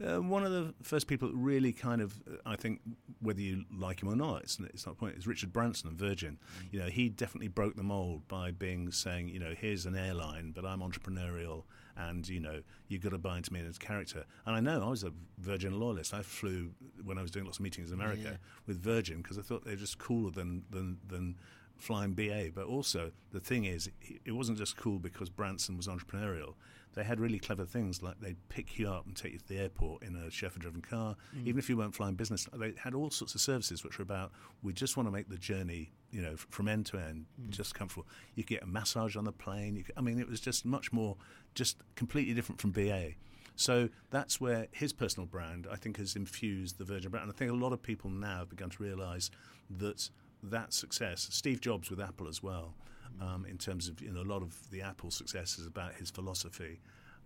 Uh, 0.04 0.19
one 0.21 0.43
of 0.43 0.52
the 0.52 0.73
first 0.82 1.06
people 1.08 1.28
that 1.28 1.36
really 1.36 1.71
kind 1.71 2.02
of, 2.02 2.19
uh, 2.28 2.38
I 2.45 2.56
think, 2.56 2.82
whether 3.21 3.39
you 3.41 3.63
like 3.71 4.02
him 4.02 4.10
or 4.10 4.15
not, 4.15 4.41
it's, 4.41 4.60
it's 4.73 4.86
not 4.88 4.95
the 4.95 4.99
point. 4.99 5.15
Is 5.17 5.28
Richard 5.28 5.54
Branson 5.54 5.88
of 5.88 5.93
Virgin. 5.93 6.39
You 6.71 6.80
know, 6.80 6.88
he 6.88 7.10
definitely 7.10 7.47
broke 7.47 7.76
the 7.76 7.84
mold 7.84 8.28
by 8.28 8.49
being 8.52 8.91
saying, 8.91 9.30
you 9.30 9.39
know, 9.39 9.54
here's 9.56 9.86
an 9.86 9.95
airline, 9.95 10.52
but 10.56 10.65
I'm 10.65 10.80
entrepreneurial, 10.80 11.63
and 11.95 12.28
you 12.28 12.39
know, 12.39 12.62
you've 12.88 13.04
got 13.04 13.12
to 13.12 13.19
buy 13.19 13.38
into 13.38 13.54
me 13.54 13.60
as 13.62 13.76
a 13.78 13.80
character. 13.80 14.26
And 14.47 14.56
I 14.56 14.60
know 14.60 14.84
I 14.84 14.89
was 14.89 15.04
a 15.04 15.12
Virgin 15.38 15.80
loyalist. 15.80 16.12
I 16.13 16.23
flew 16.23 16.71
when 17.06 17.19
I 17.19 17.21
was 17.21 17.30
doing 17.30 17.45
lots 17.45 17.60
of 17.60 17.63
meetings 17.63 17.89
in 17.91 17.99
America 17.99 18.21
Yeah. 18.23 18.38
with 18.65 18.82
Virgin 18.82 19.21
because 19.21 19.38
I 19.38 19.41
thought 19.43 19.63
they're 19.63 19.76
just 19.76 19.99
cooler 19.99 20.32
than 20.32 20.63
than 20.71 20.97
than 21.08 21.36
flying 21.84 22.13
BA. 22.13 22.50
But 22.56 22.65
also 22.65 23.12
the 23.32 23.39
thing 23.39 23.65
is, 23.65 23.89
it 24.26 24.32
wasn't 24.32 24.58
just 24.58 24.78
cool 24.78 25.00
because 25.00 25.30
Branson 25.30 25.78
was 25.78 25.88
entrepreneurial. 25.88 26.54
They 26.96 27.04
had 27.04 27.19
really 27.19 27.39
clever 27.39 27.65
things 27.65 28.04
like 28.04 28.19
they'd 28.19 28.38
pick 28.50 28.78
you 28.78 28.88
up 28.88 29.08
and 29.08 29.15
take 29.15 29.34
you 29.34 29.39
to 29.39 29.48
the 29.48 29.58
airport 29.58 30.04
in 30.04 30.15
a 30.15 30.30
chauffeur-driven 30.30 30.82
car, 30.82 31.15
mm. 31.36 31.48
even 31.48 31.58
if 31.58 31.67
you 31.67 31.76
weren't 31.76 31.96
flying 31.96 32.13
business. 32.13 32.48
They 32.54 32.74
had 32.78 32.93
all 32.93 33.10
sorts 33.10 33.34
of 33.34 33.41
services 33.41 33.84
which 33.84 33.98
were 33.98 34.04
about 34.04 34.32
we 34.62 34.74
just 34.74 34.96
want 34.96 35.08
to 35.08 35.12
make 35.12 35.28
the 35.28 35.38
journey, 35.38 35.91
you 36.12 36.22
know, 36.22 36.36
from 36.38 36.67
end 36.67 36.86
to 36.88 37.00
end 37.00 37.26
mm. 37.41 37.50
just 37.50 37.74
comfortable. 37.74 38.08
You 38.36 38.43
could 38.43 38.58
get 38.58 38.63
a 38.63 38.67
massage 38.67 39.15
on 39.15 39.26
the 39.26 39.32
plane. 39.32 39.76
You 39.76 39.84
could, 39.84 39.96
I 39.98 40.02
mean, 40.02 40.19
it 40.19 40.30
was 40.30 40.39
just 40.39 40.65
much 40.65 40.93
more, 40.93 41.17
just 41.56 41.78
completely 41.96 42.36
different 42.36 42.62
from 42.62 42.72
BA. 42.72 43.13
So 43.56 43.89
that's 44.10 44.39
where 44.39 44.67
his 44.72 44.93
personal 44.93 45.28
brand, 45.28 45.67
I 45.72 45.76
think, 45.76 45.98
has 45.98 46.15
infused 46.15 46.78
the 46.78 46.86
Virgin 46.86 47.12
brand. 47.12 47.24
And 47.24 47.34
I 47.34 47.38
think 47.38 47.52
a 47.52 47.56
lot 47.56 47.74
of 47.74 47.82
people 47.82 48.10
now 48.10 48.39
have 48.39 48.50
begun 48.50 48.69
to 48.69 48.84
realise 48.84 49.30
that 49.78 50.10
that 50.43 50.73
success, 50.73 51.27
Steve 51.32 51.62
Jobs 51.62 51.89
with 51.89 51.99
Apple 52.01 52.27
as 52.27 52.43
well, 52.43 52.73
um, 53.21 53.45
in 53.49 53.58
terms 53.58 53.88
of 53.88 54.01
you 54.01 54.12
know 54.12 54.21
a 54.21 54.23
lot 54.23 54.41
of 54.41 54.56
the 54.71 54.82
Apple 54.82 55.12
success 55.12 55.58
is 55.58 55.65
about 55.67 55.93
his 55.95 56.10
philosophy. 56.10 56.79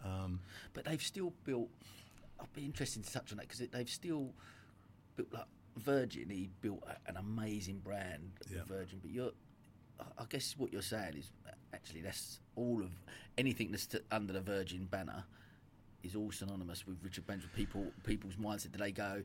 Um, 0.06 0.40
but 0.74 0.86
they've 0.86 1.02
still 1.02 1.34
built. 1.44 1.70
I'd 2.40 2.54
be 2.54 2.66
interested 2.66 3.04
to 3.04 3.12
touch 3.12 3.32
on 3.32 3.38
that 3.38 3.48
because 3.50 3.68
they've 3.72 3.90
still 3.90 4.30
built 5.16 5.34
like 5.34 5.46
Virgin. 5.78 6.30
He 6.30 6.50
built 6.62 6.84
an 7.08 7.18
amazing 7.18 7.80
brand, 7.80 8.32
Yeah. 8.54 8.62
Virgin. 8.68 9.00
But 9.02 9.12
you're, 9.12 9.32
I- 10.18 10.26
guess 10.30 10.54
what 10.58 10.72
you're 10.72 10.84
saying 10.84 11.16
is 11.18 11.32
actually 11.74 12.02
that's 12.02 12.40
all 12.56 12.82
of 12.84 12.92
anything 13.40 13.72
that's 13.72 13.88
t- 13.88 14.00
under 14.12 14.34
the 14.34 14.42
Virgin 14.42 14.86
banner 14.86 15.24
is 16.04 16.16
all 16.16 16.32
synonymous 16.32 16.86
with 16.86 16.98
Richard 17.04 17.26
Branson. 17.26 17.50
People, 17.56 17.86
people's 18.06 18.36
mindset. 18.36 18.72
Do 18.72 18.78
they 18.78 18.92
go? 18.92 19.24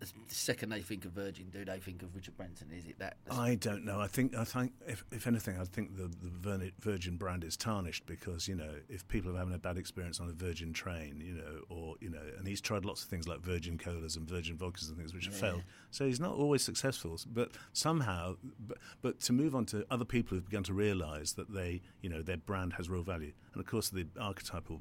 The 0.00 0.34
second 0.34 0.70
they 0.70 0.80
think 0.80 1.04
of 1.04 1.12
Virgin, 1.12 1.46
do 1.50 1.64
they 1.64 1.78
think 1.80 2.02
of 2.02 2.14
Richard 2.14 2.36
Branson? 2.36 2.68
Is 2.72 2.86
it 2.86 2.98
that? 3.00 3.16
I 3.30 3.56
don't 3.56 3.84
know. 3.84 4.00
I 4.00 4.06
think 4.06 4.36
I 4.36 4.44
think 4.44 4.72
if, 4.86 5.04
if 5.10 5.26
anything, 5.26 5.58
I 5.60 5.64
think 5.64 5.96
the 5.96 6.08
the 6.22 6.72
Virgin 6.80 7.16
brand 7.16 7.42
is 7.42 7.56
tarnished 7.56 8.06
because 8.06 8.46
you 8.46 8.54
know 8.54 8.74
if 8.88 9.06
people 9.08 9.34
are 9.34 9.38
having 9.38 9.54
a 9.54 9.58
bad 9.58 9.76
experience 9.76 10.20
on 10.20 10.28
a 10.28 10.32
Virgin 10.32 10.72
train, 10.72 11.20
you 11.24 11.34
know, 11.34 11.62
or 11.68 11.96
you 12.00 12.10
know, 12.10 12.22
and 12.38 12.46
he's 12.46 12.60
tried 12.60 12.84
lots 12.84 13.02
of 13.02 13.08
things 13.08 13.26
like 13.26 13.40
Virgin 13.40 13.76
colas 13.76 14.14
and 14.14 14.28
Virgin 14.28 14.56
vodkas 14.56 14.88
and 14.88 14.96
things 14.96 15.12
which 15.12 15.24
have 15.24 15.34
yeah. 15.34 15.40
failed. 15.40 15.62
So 15.90 16.06
he's 16.06 16.20
not 16.20 16.32
always 16.32 16.62
successful. 16.62 17.18
But 17.26 17.50
somehow, 17.72 18.36
but, 18.60 18.78
but 19.02 19.20
to 19.22 19.32
move 19.32 19.56
on 19.56 19.66
to 19.66 19.84
other 19.90 20.04
people 20.04 20.36
who've 20.36 20.44
begun 20.44 20.62
to 20.64 20.74
realise 20.74 21.32
that 21.32 21.52
they, 21.52 21.82
you 22.02 22.10
know, 22.10 22.22
their 22.22 22.36
brand 22.36 22.74
has 22.74 22.88
real 22.88 23.02
value, 23.02 23.32
and 23.52 23.60
of 23.60 23.66
course 23.66 23.88
the 23.88 24.06
archetypal 24.20 24.80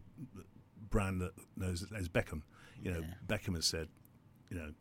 brand 0.90 1.22
that 1.22 1.32
knows 1.56 1.84
as 1.98 2.08
Beckham. 2.08 2.44
You 2.84 2.92
know, 2.92 3.00
yeah. 3.00 3.38
Beckham 3.38 3.56
has 3.56 3.66
said, 3.66 3.88
you 4.52 4.58
know 4.58 4.72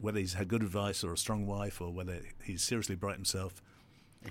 whether 0.00 0.18
he's 0.18 0.34
had 0.34 0.48
good 0.48 0.62
advice 0.62 1.04
or 1.04 1.12
a 1.12 1.16
strong 1.16 1.46
wife 1.46 1.80
or 1.80 1.90
whether 1.90 2.20
he's 2.42 2.62
seriously 2.62 2.94
bright 2.94 3.16
himself. 3.16 3.62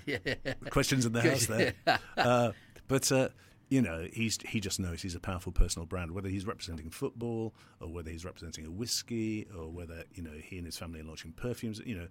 Yeah. 0.06 0.18
Questions 0.70 1.06
in 1.06 1.12
the 1.12 1.22
house 1.22 1.46
there. 1.46 1.74
Uh, 2.16 2.52
but, 2.88 3.10
uh, 3.12 3.28
you 3.68 3.80
know, 3.80 4.06
he's, 4.12 4.38
he 4.48 4.60
just 4.60 4.80
knows 4.80 5.00
he's 5.00 5.14
a 5.14 5.20
powerful 5.20 5.52
personal 5.52 5.86
brand, 5.86 6.10
whether 6.10 6.28
he's 6.28 6.44
representing 6.44 6.90
football 6.90 7.54
or 7.80 7.88
whether 7.88 8.10
he's 8.10 8.24
representing 8.24 8.66
a 8.66 8.70
whiskey 8.70 9.46
or 9.56 9.68
whether, 9.68 10.04
you 10.12 10.22
know, 10.22 10.32
he 10.42 10.56
and 10.58 10.66
his 10.66 10.76
family 10.76 11.00
are 11.00 11.04
launching 11.04 11.32
perfumes, 11.32 11.80
you 11.86 11.96
know, 11.96 12.08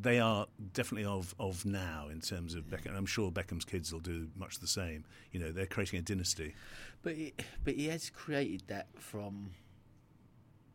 they 0.00 0.20
are 0.20 0.46
definitely 0.72 1.06
of, 1.06 1.34
of 1.38 1.64
now 1.64 2.08
in 2.10 2.20
terms 2.20 2.54
of 2.54 2.64
Beckham. 2.64 2.96
I'm 2.96 3.06
sure 3.06 3.30
Beckham's 3.30 3.64
kids 3.64 3.92
will 3.92 4.00
do 4.00 4.28
much 4.36 4.60
the 4.60 4.66
same. 4.66 5.04
You 5.32 5.40
know, 5.40 5.52
they're 5.52 5.66
creating 5.66 5.98
a 5.98 6.02
dynasty. 6.02 6.54
But 7.02 7.14
he, 7.14 7.34
but 7.64 7.74
he 7.74 7.88
has 7.88 8.10
created 8.10 8.62
that 8.68 8.88
from 8.98 9.50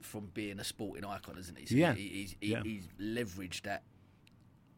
from 0.06 0.30
being 0.34 0.60
a 0.60 0.64
sporting 0.64 1.06
icon, 1.06 1.38
isn't 1.38 1.58
he? 1.58 1.66
So 1.66 1.76
yeah. 1.76 1.94
He, 1.94 2.08
he's, 2.08 2.36
he, 2.40 2.52
yeah. 2.52 2.62
he's 2.64 2.88
leveraged 3.02 3.64
that 3.64 3.84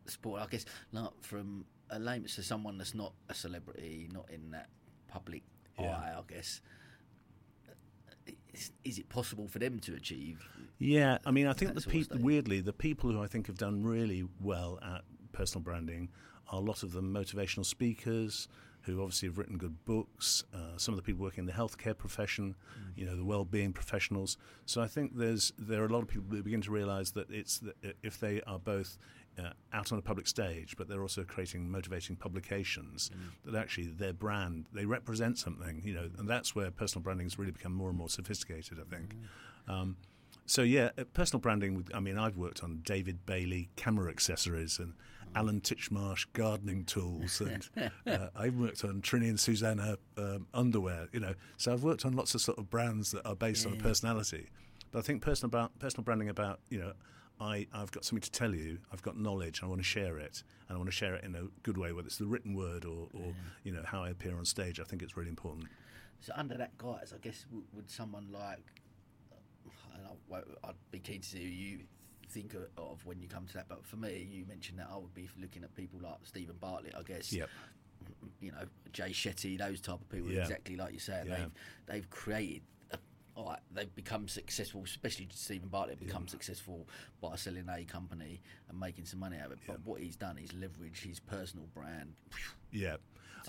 sport. 0.06 0.42
I 0.42 0.48
guess 0.48 0.66
like 0.92 1.10
from 1.22 1.66
a 1.90 2.00
layman 2.00 2.28
to 2.30 2.44
someone 2.44 2.78
that's 2.78 2.96
not 2.96 3.14
a 3.30 3.34
celebrity, 3.34 4.10
not 4.12 4.30
in 4.30 4.52
that 4.52 4.70
public 5.08 5.44
yeah. 5.80 5.92
eye. 5.92 6.14
I 6.18 6.22
guess. 6.28 6.62
Is, 8.54 8.72
is, 8.84 8.98
it 8.98 9.08
possible 9.08 9.48
for 9.48 9.60
them 9.60 9.80
to 9.82 9.94
achieve? 9.94 10.44
Yeah, 10.80 11.20
I 11.26 11.32
mean, 11.32 11.46
I 11.46 11.54
think 11.54 11.76
the 11.76 11.82
people, 11.82 12.18
weirdly, 12.20 12.60
the 12.60 12.74
people 12.74 13.12
who 13.12 13.22
I 13.22 13.28
think 13.28 13.48
have 13.48 13.58
done 13.58 13.84
really 13.84 14.28
well 14.42 14.80
at 14.82 15.04
personal 15.32 15.64
branding 15.64 16.10
are 16.50 16.60
a 16.60 16.62
lot 16.62 16.82
of 16.82 16.92
them 16.92 17.14
motivational 17.14 17.66
speakers, 17.66 18.48
who 18.88 19.02
obviously 19.02 19.28
have 19.28 19.38
written 19.38 19.58
good 19.58 19.86
books. 19.86 20.44
Uh, 20.54 20.78
some 20.78 20.94
of 20.94 20.98
the 20.98 21.04
people 21.04 21.24
working 21.24 21.42
in 21.42 21.46
the 21.46 21.54
healthcare 21.54 21.96
profession, 21.96 22.56
mm. 22.80 22.98
you 22.98 23.06
know, 23.06 23.16
the 23.16 23.24
well-being 23.24 23.74
professionals. 23.74 24.38
So 24.66 24.82
I 24.82 24.88
think 24.88 25.16
there's 25.16 25.54
there 25.58 25.84
are 25.84 25.86
a 25.86 25.90
lot 25.90 26.02
of 26.02 26.08
people 26.08 26.26
who 26.30 26.42
begin 26.42 26.62
to 26.62 26.72
realise 26.72 27.12
that 27.12 27.30
it's 27.30 27.62
if 28.02 28.20
they 28.20 28.42
are 28.48 28.60
both 28.60 28.98
uh, 29.38 29.52
out 29.74 29.92
on 29.92 30.00
a 30.00 30.02
public 30.02 30.28
stage, 30.28 30.76
but 30.78 30.88
they're 30.88 31.02
also 31.02 31.24
creating 31.24 31.70
motivating 31.70 32.16
publications 32.16 33.12
mm. 33.14 33.52
that 33.52 33.60
actually 33.60 33.88
their 33.88 34.14
brand 34.14 34.66
they 34.74 34.86
represent 34.86 35.38
something, 35.38 35.82
you 35.84 35.94
know, 35.94 36.10
and 36.18 36.28
that's 36.28 36.56
where 36.56 36.72
personal 36.72 37.04
branding 37.04 37.26
has 37.26 37.38
really 37.38 37.52
become 37.52 37.74
more 37.74 37.90
and 37.90 37.98
more 37.98 38.10
sophisticated. 38.10 38.80
I 38.80 38.96
think. 38.96 39.16
Mm. 39.16 39.74
Um, 39.74 39.98
so 40.46 40.62
yeah, 40.62 40.90
uh, 40.98 41.04
personal 41.14 41.42
branding. 41.42 41.86
I 41.94 42.00
mean, 42.00 42.18
I've 42.18 42.38
worked 42.38 42.64
on 42.64 42.82
David 42.84 43.26
Bailey 43.26 43.70
camera 43.76 44.10
accessories 44.10 44.80
and 44.80 44.94
Alan 45.38 45.62
Titchmarsh 45.62 46.26
gardening 46.34 46.84
tools, 46.84 47.42
and 47.76 47.92
uh, 48.08 48.30
I've 48.36 48.56
worked 48.56 48.84
on 48.84 49.02
Trinny 49.04 49.30
and 49.30 49.40
Susannah 49.40 49.98
um, 50.18 50.48
underwear. 50.52 51.08
You 51.12 51.20
know, 51.20 51.36
so 51.58 51.72
I've 51.72 51.84
worked 51.84 52.06
on 52.06 52.14
lots 52.14 52.34
of 52.34 52.42
sort 52.42 52.58
of 52.58 52.72
brands 52.72 53.12
that 53.12 53.24
are 53.24 53.36
based 53.36 53.64
yeah. 53.64 53.74
on 53.74 53.78
a 53.78 53.84
personality. 53.84 54.50
But 54.92 55.00
I 55.00 55.02
think 55.04 55.22
personal 55.22 55.50
about 55.50 55.78
personal 55.78 56.04
branding 56.04 56.30
about 56.30 56.60
you 56.70 56.80
know. 56.80 56.94
I, 57.40 57.68
I've 57.72 57.92
got 57.92 58.04
something 58.04 58.24
to 58.24 58.32
tell 58.32 58.56
you. 58.56 58.80
I've 58.92 59.04
got 59.04 59.16
knowledge. 59.16 59.62
I 59.62 59.68
want 59.68 59.80
to 59.80 59.86
share 59.86 60.18
it, 60.18 60.42
and 60.68 60.76
I 60.76 60.78
want 60.80 60.88
to 60.88 60.96
share 60.96 61.14
it 61.14 61.24
in 61.24 61.36
a 61.36 61.44
good 61.62 61.78
way, 61.78 61.94
whether 61.94 62.08
it's 62.08 62.18
the 62.18 62.26
written 62.26 62.56
word 62.56 62.84
or, 62.84 63.10
or 63.14 63.28
yeah. 63.28 63.32
you 63.64 63.72
know 63.74 63.84
how 63.86 64.02
I 64.02 64.10
appear 64.10 64.36
on 64.40 64.44
stage. 64.44 64.80
I 64.80 64.86
think 64.86 65.04
it's 65.04 65.16
really 65.16 65.30
important. 65.30 65.68
So 66.20 66.34
under 66.36 66.58
that 66.58 66.76
guise, 66.80 67.14
I 67.14 67.20
guess 67.20 67.46
would 67.76 67.92
someone 67.92 68.30
like 68.32 68.66
I'd 70.64 70.74
be 70.90 70.98
keen 70.98 71.22
to 71.22 71.28
see 71.28 71.44
who 71.44 71.48
you 71.48 71.80
think 72.30 72.56
of 72.78 73.06
when 73.06 73.20
you 73.20 73.28
come 73.28 73.46
to 73.48 73.54
that. 73.54 73.68
But 73.68 73.86
for 73.86 73.96
me, 73.98 74.28
you 74.32 74.46
mentioned 74.46 74.80
that 74.80 74.90
I 74.92 74.98
would 74.98 75.14
be 75.14 75.30
looking 75.40 75.64
at 75.64 75.76
people 75.76 76.00
like 76.02 76.18
Stephen 76.24 76.56
Bartlett, 76.60 76.96
I 76.98 77.04
guess. 77.04 77.32
Yep. 77.32 77.50
You 78.40 78.52
know, 78.52 78.66
Jay 78.94 79.10
Shetty, 79.10 79.58
those 79.58 79.82
type 79.82 80.02
of 80.02 80.10
people, 80.10 80.30
exactly 80.32 80.76
like 80.76 80.94
you 80.94 81.00
said. 81.00 81.28
Yeah. 81.28 81.36
They've 81.36 81.52
they've 81.88 82.10
created 82.10 82.62
all 83.38 83.46
right, 83.46 83.60
they've 83.72 83.94
become 83.96 84.28
successful, 84.28 84.82
especially 84.84 85.28
Stephen 85.32 85.70
Bartlett, 85.70 86.00
become 86.00 86.24
yeah. 86.24 86.32
successful 86.32 86.88
by 87.22 87.36
selling 87.36 87.66
a 87.70 87.84
company 87.84 88.42
and 88.68 88.80
making 88.80 89.06
some 89.06 89.20
money 89.20 89.38
out 89.38 89.48
of 89.48 89.52
it. 89.54 89.60
But 89.68 89.86
what 89.86 90.02
he's 90.02 90.16
done 90.16 90.40
is 90.40 90.52
leverage 90.54 91.04
his 91.04 91.20
personal 91.20 91.68
brand. 91.76 92.14
Yeah, 92.72 92.98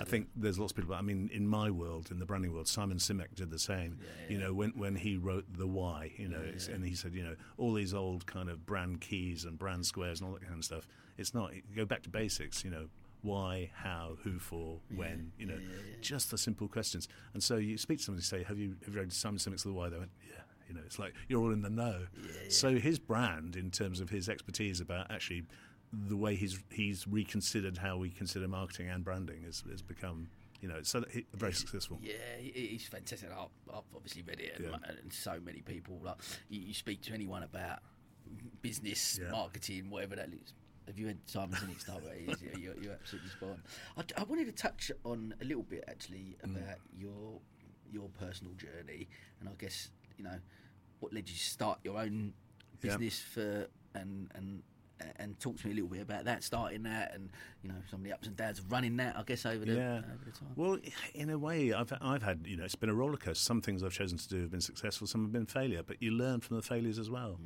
I 0.01 0.05
think 0.05 0.29
there's 0.37 0.59
lots 0.59 0.73
of 0.73 0.77
people. 0.77 0.95
I 0.95 1.01
mean, 1.01 1.31
in 1.33 1.47
my 1.47 1.71
world, 1.71 2.11
in 2.11 2.19
the 2.19 2.27
branding 2.27 2.53
world, 2.53 2.69
Simon 2.69 2.99
Sinek 2.99 3.35
did 3.35 3.51
the 3.51 3.59
same. 3.59 3.99
Yeah, 4.01 4.33
you 4.35 4.39
know, 4.39 4.53
when 4.55 4.71
when 4.71 4.97
he 4.97 5.17
wrote 5.17 5.45
the 5.57 5.67
Why, 5.67 6.13
you 6.17 6.29
know, 6.29 6.43
and 6.73 6.85
he 6.85 6.95
said, 6.95 7.15
you 7.15 7.25
know, 7.25 7.37
all 7.57 7.73
these 7.75 7.95
old 7.95 8.27
kind 8.27 8.49
of 8.49 8.65
brand 8.67 9.01
keys 9.01 9.45
and 9.45 9.59
brand 9.59 9.87
squares 9.87 10.21
and 10.21 10.29
all 10.29 10.35
that 10.35 10.47
kind 10.47 10.59
of 10.59 10.65
stuff. 10.65 10.87
It's 11.17 11.35
not. 11.35 11.53
Go 11.75 11.85
back 11.85 12.03
to 12.03 12.09
basics. 12.09 12.65
You 12.65 12.71
know, 12.71 12.89
why, 13.23 13.71
how, 13.75 14.17
who 14.23 14.39
for, 14.39 14.79
when, 14.95 15.33
you 15.39 15.47
know, 15.47 15.55
yeah, 15.55 15.61
yeah, 15.61 15.91
yeah. 15.91 15.97
just 16.01 16.31
the 16.31 16.39
simple 16.39 16.69
questions. 16.69 17.09
And 17.35 17.43
so 17.43 17.57
you 17.57 17.77
speak 17.77 17.99
to 17.99 18.05
somebody 18.05 18.21
and 18.21 18.25
say, 18.25 18.43
have 18.45 18.59
you, 18.59 18.77
have 18.85 18.95
you 18.95 19.01
read 19.01 19.13
Simon 19.13 19.39
Sinek's 19.39 19.65
The 19.65 19.73
Why? 19.73 19.89
They 19.89 19.99
went, 19.99 20.11
yeah. 20.25 20.43
You 20.69 20.75
know, 20.75 20.83
it's 20.85 20.99
like 20.99 21.15
you're 21.29 21.41
all 21.41 21.51
in 21.51 21.63
the 21.63 21.71
know. 21.71 22.03
So 22.51 22.77
his 22.77 22.99
brand, 22.99 23.57
in 23.57 23.71
terms 23.71 24.01
of 24.01 24.11
his 24.11 24.29
expertise 24.29 24.83
about 24.83 25.11
actually 25.11 25.45
the 25.93 26.17
way 26.17 26.35
he's 26.35 26.59
he's 26.71 27.07
reconsidered 27.07 27.79
how 27.79 27.97
we 27.97 28.11
consider 28.11 28.47
marketing 28.47 28.89
and 28.89 29.05
branding 29.05 29.43
has, 29.45 29.63
has 29.71 29.83
become 29.83 30.29
you 30.61 30.69
know, 30.69 30.83
so 30.83 31.05
very 31.35 31.53
successful. 31.53 31.99
Yeah, 32.03 32.15
he's 32.41 32.87
fantastic. 32.87 33.31
I've, 33.31 33.47
I've 33.73 33.83
obviously 33.95 34.23
read 34.23 34.41
it, 34.41 34.55
and, 34.57 34.67
yeah. 34.67 34.91
and, 35.03 35.13
so 35.13 35.39
many 35.45 35.61
people. 35.61 36.01
Like 36.03 36.17
you, 36.49 36.61
you, 36.61 36.75
speak 36.75 37.01
to 37.03 37.15
anyone 37.15 37.45
about 37.45 37.79
business, 38.61 39.21
yeah. 39.23 39.31
marketing, 39.31 39.89
whatever 39.89 40.17
that 40.17 40.31
is, 40.33 40.55
have 40.89 40.99
you 40.99 41.07
had 41.07 41.19
Simon 41.27 41.51
Sinek 41.51 41.81
stuff? 41.81 42.01
you're, 42.59 42.75
you're, 42.83 42.93
absolutely 42.93 43.31
spot 43.31 43.51
on. 43.51 43.63
I, 43.97 44.21
I, 44.21 44.25
wanted 44.25 44.47
to 44.47 44.53
touch 44.53 44.91
on 45.05 45.35
a 45.41 45.45
little 45.45 45.63
bit 45.63 45.85
actually 45.87 46.37
mm. 46.45 46.57
about 46.57 46.79
mm. 46.79 47.01
your 47.03 47.41
your 47.93 48.09
personal 48.19 48.53
journey, 48.55 49.09
and 49.41 49.49
I 49.49 49.53
guess 49.59 49.91
you 50.17 50.25
know 50.25 50.39
what 50.99 51.13
led 51.13 51.29
you 51.29 51.37
to 51.37 51.41
start 51.41 51.79
your 51.85 51.99
own 51.99 52.33
business 52.81 53.23
yep. 53.37 53.47
for 53.95 53.99
and 53.99 54.31
and 54.35 54.63
and 55.17 55.39
talk 55.41 55.59
to 55.59 55.67
me 55.67 55.73
a 55.73 55.75
little 55.75 55.89
bit 55.89 56.03
about 56.03 56.25
that, 56.25 56.43
starting 56.45 56.83
that, 56.85 57.15
and 57.15 57.31
you 57.63 57.69
know 57.69 57.77
some 57.91 58.01
of 58.01 58.05
the 58.05 58.13
ups 58.13 58.27
and 58.27 58.37
downs 58.37 58.59
of 58.59 58.71
running 58.71 58.97
that. 58.97 59.17
I 59.17 59.23
guess 59.23 59.47
over 59.47 59.65
the 59.65 59.75
yeah. 59.75 59.99
over 59.99 60.25
the 60.25 60.33
time. 60.33 60.51
Well, 60.57 60.79
in 61.15 61.31
a 61.31 61.39
way, 61.39 61.73
I've 61.73 61.93
I've 62.01 62.23
had 62.23 62.47
you 62.47 62.57
know 62.57 62.65
it's 62.65 62.75
been 62.75 62.91
a 62.91 62.95
rollercoaster. 62.95 63.37
Some 63.37 63.61
things 63.61 63.83
I've 63.83 63.93
chosen 63.93 64.19
to 64.19 64.29
do 64.29 64.41
have 64.43 64.51
been 64.51 64.61
successful, 64.61 65.07
some 65.07 65.23
have 65.23 65.33
been 65.33 65.47
failure, 65.47 65.83
but 65.83 66.03
you 66.03 66.11
learn 66.11 66.41
from 66.41 66.57
the 66.57 66.63
failures 66.63 66.99
as 66.99 67.11
well. 67.11 67.39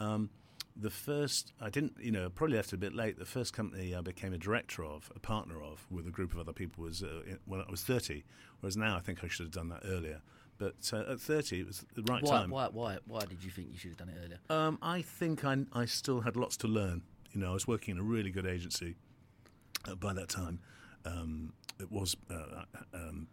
Mm. 0.00 0.04
Um, 0.04 0.30
the 0.76 0.90
first, 0.90 1.52
I 1.60 1.68
didn't, 1.68 1.94
you 2.00 2.10
know, 2.10 2.30
probably 2.30 2.56
left 2.56 2.72
a 2.72 2.76
bit 2.76 2.94
late. 2.94 3.18
The 3.18 3.24
first 3.24 3.52
company 3.52 3.94
I 3.94 4.00
became 4.00 4.32
a 4.32 4.38
director 4.38 4.84
of, 4.84 5.10
a 5.14 5.18
partner 5.18 5.62
of, 5.62 5.86
with 5.90 6.06
a 6.06 6.10
group 6.10 6.32
of 6.32 6.38
other 6.38 6.52
people 6.52 6.84
was 6.84 7.02
uh, 7.02 7.22
when 7.44 7.60
I 7.60 7.70
was 7.70 7.82
30, 7.82 8.24
whereas 8.60 8.76
now 8.76 8.96
I 8.96 9.00
think 9.00 9.22
I 9.22 9.28
should 9.28 9.46
have 9.46 9.52
done 9.52 9.68
that 9.68 9.82
earlier. 9.84 10.22
But 10.60 10.92
uh, 10.92 11.12
at 11.12 11.20
30, 11.20 11.60
it 11.60 11.66
was 11.66 11.86
the 11.94 12.02
right 12.02 12.22
why, 12.22 12.30
time. 12.30 12.50
Why, 12.50 12.68
why, 12.70 12.98
why 13.06 13.20
did 13.20 13.42
you 13.42 13.50
think 13.50 13.68
you 13.72 13.78
should 13.78 13.92
have 13.92 13.96
done 13.96 14.10
it 14.10 14.16
earlier? 14.22 14.38
Um, 14.50 14.78
I 14.82 15.00
think 15.00 15.42
I, 15.42 15.56
I 15.72 15.86
still 15.86 16.20
had 16.20 16.36
lots 16.36 16.58
to 16.58 16.68
learn. 16.68 17.00
You 17.32 17.40
know, 17.40 17.50
I 17.50 17.54
was 17.54 17.66
working 17.66 17.92
in 17.92 17.98
a 17.98 18.04
really 18.04 18.30
good 18.30 18.46
agency 18.46 18.96
uh, 19.88 19.94
by 19.94 20.12
that 20.12 20.28
time. 20.28 20.60
Um, 21.06 21.54
it 21.80 21.90
was 21.90 22.14
uh, 22.30 22.64
um, 22.92 23.28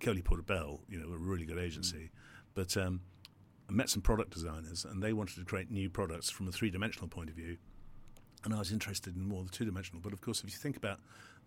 Coley 0.00 0.20
Porter 0.20 0.42
Bell, 0.42 0.80
you 0.86 0.98
know, 0.98 1.10
a 1.14 1.16
really 1.16 1.46
good 1.46 1.58
agency. 1.58 1.96
Mm. 1.96 2.10
But 2.52 2.76
um, 2.76 3.00
I 3.70 3.72
met 3.72 3.88
some 3.88 4.02
product 4.02 4.34
designers, 4.34 4.84
and 4.84 5.02
they 5.02 5.14
wanted 5.14 5.36
to 5.36 5.46
create 5.46 5.70
new 5.70 5.88
products 5.88 6.28
from 6.28 6.46
a 6.46 6.52
three 6.52 6.68
dimensional 6.68 7.08
point 7.08 7.30
of 7.30 7.36
view. 7.36 7.56
And 8.44 8.52
I 8.52 8.58
was 8.58 8.70
interested 8.70 9.16
in 9.16 9.26
more 9.26 9.42
the 9.42 9.50
two 9.50 9.64
dimensional. 9.64 10.02
But 10.02 10.12
of 10.12 10.20
course, 10.20 10.44
if 10.44 10.50
you 10.50 10.58
think 10.58 10.76
about 10.76 11.00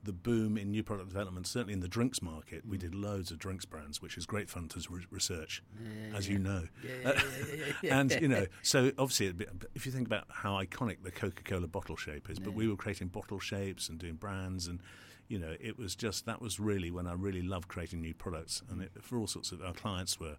the 0.04 0.14
boom 0.14 0.58
in 0.58 0.72
new 0.72 0.84
product 0.84 1.10
development, 1.10 1.46
certainly 1.46 1.74
in 1.74 1.82
the 1.82 1.88
drinks 1.88 2.22
market, 2.22 2.66
we 2.66 2.78
mm. 2.78 2.82
did 2.82 2.96
loads 2.96 3.32
of 3.32 3.40
drinks 3.40 3.66
brands, 3.66 4.02
which 4.02 4.18
is 4.18 4.26
great 4.26 4.50
fun 4.50 4.68
to 4.70 4.82
re- 4.90 5.06
research, 5.12 5.62
yeah, 5.82 6.18
as 6.18 6.30
you 6.30 6.40
know. 6.40 6.64
Uh, 7.06 7.14
yeah, 7.14 7.66
yeah, 7.82 8.00
and 8.00 8.12
you 8.22 8.28
know, 8.28 8.46
so 8.62 8.92
obviously, 8.98 9.34
if 9.76 9.86
you 9.86 9.92
think 9.92 10.08
about 10.08 10.26
how 10.30 10.54
iconic 10.54 11.04
the 11.04 11.12
Coca-Cola 11.12 11.68
bottle 11.68 11.98
shape 11.98 12.30
is, 12.30 12.40
but 12.40 12.54
we 12.54 12.68
were 12.68 12.78
creating 12.78 13.10
bottle 13.10 13.40
shapes 13.40 13.90
and 13.90 14.00
doing 14.00 14.16
brands, 14.16 14.68
and 14.68 14.80
you 15.28 15.38
know, 15.38 15.56
it 15.60 15.78
was 15.78 15.96
just 15.96 16.26
that 16.26 16.42
was 16.42 16.60
really 16.60 16.92
when 16.92 17.06
I 17.06 17.14
really 17.14 17.42
loved 17.42 17.68
creating 17.68 18.02
new 18.02 18.14
products, 18.14 18.64
and 18.70 18.80
mm. 18.80 18.86
it, 18.86 18.92
for 19.02 19.18
all 19.18 19.28
sorts 19.28 19.52
of 19.52 19.62
our 19.62 19.74
clients 19.74 20.20
were 20.20 20.38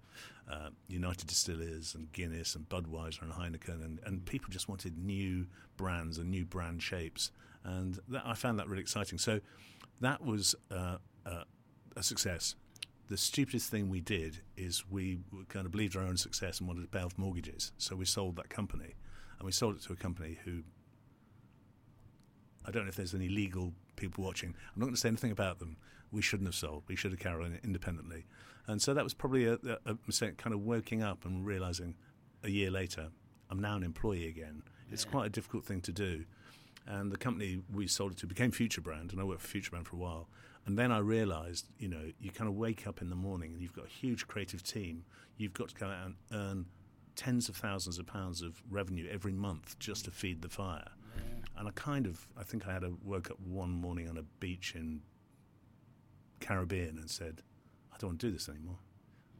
uh, 0.50 0.70
United 0.88 1.26
Distillers 1.26 1.94
and 1.94 2.10
Guinness 2.12 2.54
and 2.54 2.68
Budweiser 2.68 3.22
and 3.22 3.32
Heineken, 3.32 3.84
and, 3.84 4.00
and 4.06 4.24
people 4.24 4.50
just 4.50 4.68
wanted 4.68 4.96
new 4.96 5.46
brands 5.76 6.16
and 6.16 6.30
new 6.30 6.46
brand 6.46 6.82
shapes 6.82 7.30
and 7.64 7.98
that, 8.08 8.22
I 8.24 8.34
found 8.34 8.58
that 8.58 8.68
really 8.68 8.82
exciting. 8.82 9.18
So 9.18 9.40
that 10.00 10.24
was 10.24 10.54
uh, 10.70 10.96
uh, 11.26 11.44
a 11.96 12.02
success. 12.02 12.54
the 13.08 13.16
stupidest 13.16 13.70
thing 13.70 13.90
we 13.90 14.00
did 14.00 14.38
is 14.56 14.84
we 14.88 15.18
kind 15.48 15.66
of 15.66 15.72
believed 15.72 15.96
our 15.96 16.04
own 16.04 16.16
success 16.16 16.60
and 16.60 16.68
wanted 16.68 16.82
to 16.82 16.88
pay 16.88 17.02
off 17.02 17.18
mortgages. 17.18 17.72
So 17.78 17.96
we 17.96 18.04
sold 18.04 18.36
that 18.36 18.48
company, 18.48 18.94
and 19.38 19.46
we 19.46 19.52
sold 19.52 19.76
it 19.76 19.82
to 19.82 19.92
a 19.92 19.96
company 19.96 20.38
who 20.44 20.62
I 22.64 22.70
don't 22.70 22.84
know 22.84 22.88
if 22.88 22.96
there's 22.96 23.14
any 23.14 23.28
legal 23.28 23.72
people 23.96 24.24
watching. 24.24 24.50
I'm 24.50 24.80
not 24.80 24.86
going 24.86 24.94
to 24.94 25.00
say 25.00 25.08
anything 25.08 25.32
about 25.32 25.58
them. 25.58 25.76
We 26.12 26.22
shouldn't 26.22 26.48
have 26.48 26.54
sold. 26.54 26.84
We 26.88 26.96
should 26.96 27.12
have 27.12 27.20
carried 27.20 27.46
on 27.46 27.58
independently. 27.64 28.26
And 28.66 28.80
so 28.80 28.94
that 28.94 29.04
was 29.04 29.14
probably 29.14 29.46
a, 29.46 29.58
a, 29.86 29.96
mistake, 30.06 30.36
kind 30.36 30.54
of 30.54 30.60
waking 30.60 31.02
up 31.02 31.24
and 31.24 31.44
realizing 31.44 31.94
a 32.44 32.50
year 32.50 32.70
later, 32.70 33.08
I'm 33.50 33.60
now 33.60 33.76
an 33.76 33.82
employee 33.82 34.28
again. 34.28 34.62
It's 34.90 35.04
quite 35.04 35.26
a 35.26 35.30
difficult 35.30 35.64
thing 35.64 35.80
to 35.82 35.92
do. 35.92 36.24
And 36.86 37.12
the 37.12 37.16
company 37.16 37.62
we 37.72 37.86
sold 37.86 38.12
it 38.12 38.18
to 38.18 38.26
became 38.26 38.50
Future 38.50 38.80
Brand, 38.80 39.12
and 39.12 39.20
I 39.20 39.24
worked 39.24 39.42
for 39.42 39.48
Future 39.48 39.70
Brand 39.70 39.86
for 39.86 39.96
a 39.96 39.98
while. 39.98 40.28
And 40.66 40.78
then 40.78 40.92
I 40.92 40.98
realized, 40.98 41.66
you 41.78 41.88
know, 41.88 42.10
you 42.20 42.30
kind 42.30 42.48
of 42.48 42.54
wake 42.54 42.86
up 42.86 43.00
in 43.00 43.10
the 43.10 43.16
morning 43.16 43.52
and 43.52 43.62
you've 43.62 43.72
got 43.72 43.86
a 43.86 43.88
huge 43.88 44.26
creative 44.26 44.62
team. 44.62 45.04
You've 45.36 45.54
got 45.54 45.70
to 45.70 45.74
go 45.74 45.86
out 45.86 46.06
and 46.06 46.14
earn 46.32 46.66
tens 47.16 47.48
of 47.48 47.56
thousands 47.56 47.98
of 47.98 48.06
pounds 48.06 48.42
of 48.42 48.62
revenue 48.70 49.08
every 49.10 49.32
month 49.32 49.78
just 49.78 50.04
to 50.04 50.10
feed 50.10 50.42
the 50.42 50.48
fire. 50.48 50.88
And 51.56 51.68
I 51.68 51.72
kind 51.74 52.06
of, 52.06 52.26
I 52.38 52.42
think 52.42 52.66
I 52.66 52.72
had 52.72 52.84
a 52.84 52.92
woke 53.04 53.30
up 53.30 53.38
one 53.40 53.70
morning 53.70 54.08
on 54.08 54.16
a 54.16 54.22
beach 54.38 54.74
in 54.74 55.02
Caribbean 56.40 56.96
and 56.98 57.10
said, 57.10 57.42
I 57.92 57.96
don't 57.98 58.10
want 58.10 58.20
to 58.20 58.26
do 58.28 58.32
this 58.32 58.48
anymore. 58.48 58.78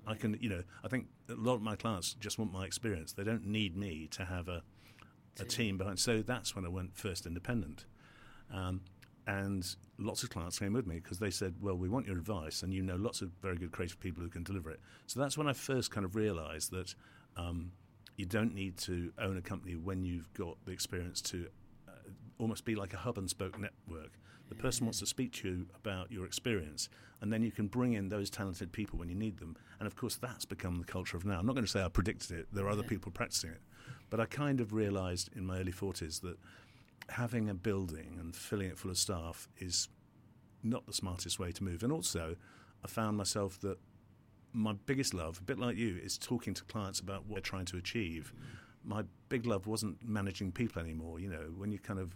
I 0.07 0.15
can, 0.15 0.37
you 0.41 0.49
know, 0.49 0.63
I 0.85 0.89
think 0.89 1.07
a 1.29 1.35
lot 1.35 1.55
of 1.55 1.63
my 1.63 1.77
clients 1.77 2.15
just 2.15 2.39
want 2.39 2.53
my 2.53 2.65
experience. 2.65 3.13
They 3.13 3.25
don't 3.25 3.47
need 3.47 3.77
me 3.77 4.09
to 4.13 4.25
have 4.25 4.49
a, 4.49 4.63
a 5.39 5.45
team 5.45 5.79
behind. 5.79 5.99
So 5.99 6.23
that's 6.23 6.57
when 6.57 6.65
I 6.65 6.69
went 6.69 6.97
first 6.97 7.27
independent. 7.27 7.85
Um, 8.53 8.81
and 9.27 9.77
lots 9.99 10.23
of 10.23 10.31
clients 10.31 10.59
came 10.59 10.73
with 10.73 10.87
me 10.87 10.97
because 10.97 11.19
they 11.19 11.31
said, 11.31 11.55
"Well, 11.61 11.77
we 11.77 11.89
want 11.89 12.07
your 12.07 12.17
advice, 12.17 12.63
and 12.63 12.73
you 12.73 12.83
know 12.83 12.97
lots 12.97 13.23
of 13.23 13.31
very 13.43 13.57
good 13.57 13.71
creative 13.71 14.01
people 14.01 14.23
who 14.23 14.29
can 14.29 14.43
deliver 14.43 14.71
it." 14.71 14.81
So 15.07 15.21
that's 15.21 15.39
when 15.39 15.47
I 15.47 15.53
first 15.53 15.91
kind 15.91 16.05
of 16.05 16.17
realised 16.17 16.71
that 16.73 16.95
um, 17.37 17.73
you 18.17 18.27
don't 18.27 18.55
need 18.55 18.77
to 18.79 19.13
own 19.19 19.37
a 19.37 19.43
company 19.43 19.77
when 19.77 20.05
you've 20.05 20.33
got 20.35 20.57
the 20.65 20.73
experience 20.73 21.21
to 21.23 21.47
uh, 21.89 21.93
almost 22.39 22.65
be 22.65 22.75
like 22.75 22.93
a 22.93 22.97
hub 22.97 23.19
and 23.19 23.29
spoke 23.29 23.59
network. 23.59 24.19
The 24.49 24.57
person 24.57 24.85
wants 24.85 24.99
to 24.99 25.07
speak 25.07 25.33
to 25.35 25.49
you 25.49 25.67
about 25.77 26.11
your 26.11 26.27
experience, 26.27 26.89
and 27.21 27.33
then 27.33 27.43
you 27.43 27.53
can 27.53 27.69
bring 27.69 27.93
in 27.93 28.09
those 28.09 28.31
talented 28.31 28.73
people 28.73 28.99
when 28.99 29.09
you 29.09 29.15
need 29.15 29.39
them. 29.39 29.57
And 29.79 29.87
of 29.87 29.95
course, 29.95 30.17
that's 30.17 30.45
become 30.45 30.79
the 30.79 30.85
culture 30.85 31.17
of 31.17 31.25
now. 31.25 31.39
I'm 31.39 31.47
not 31.47 31.55
going 31.55 31.65
to 31.65 31.71
say 31.71 31.83
I 31.83 31.89
predicted 31.89 32.33
it, 32.33 32.49
there 32.53 32.67
are 32.67 32.71
other 32.71 32.83
people 32.83 33.13
practicing 33.13 33.51
it. 33.51 33.61
But 34.11 34.21
I 34.21 34.27
kind 34.27 34.61
of 34.61 34.73
realized 34.73 35.31
in 35.35 35.47
my 35.47 35.61
early 35.61 35.73
40s 35.73 36.21
that 36.23 36.37
having 37.09 37.49
a 37.49 37.55
building 37.55 38.17
and 38.21 38.35
filling 38.35 38.69
it 38.69 38.79
full 38.79 38.91
of 38.91 38.99
staff 38.99 39.49
is 39.59 39.89
not 40.63 40.87
the 40.87 40.93
smartest 40.93 41.39
way 41.39 41.53
to 41.53 41.65
move. 41.65 41.83
And 41.83 41.93
also, 41.93 42.37
I 42.85 42.89
found 42.89 43.17
myself 43.17 43.59
that 43.61 43.79
my 44.53 44.75
biggest 44.87 45.15
love, 45.15 45.39
a 45.39 45.43
bit 45.43 45.59
like 45.59 45.77
you, 45.77 45.99
is 46.03 46.19
talking 46.19 46.55
to 46.55 46.65
clients 46.65 47.01
about 47.01 47.27
what 47.27 47.37
they're 47.37 47.43
trying 47.43 47.67
to 47.67 47.77
achieve. 47.77 48.33
My 48.85 49.05
big 49.29 49.47
love 49.47 49.67
wasn't 49.67 50.07
managing 50.07 50.53
people 50.53 50.83
anymore. 50.83 51.21
You 51.21 51.31
know, 51.31 51.53
when 51.57 51.71
you're 51.71 51.81
kind 51.81 52.01
of 52.01 52.15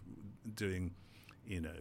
doing, 0.53 0.93
you 1.47 1.61
know, 1.61 1.77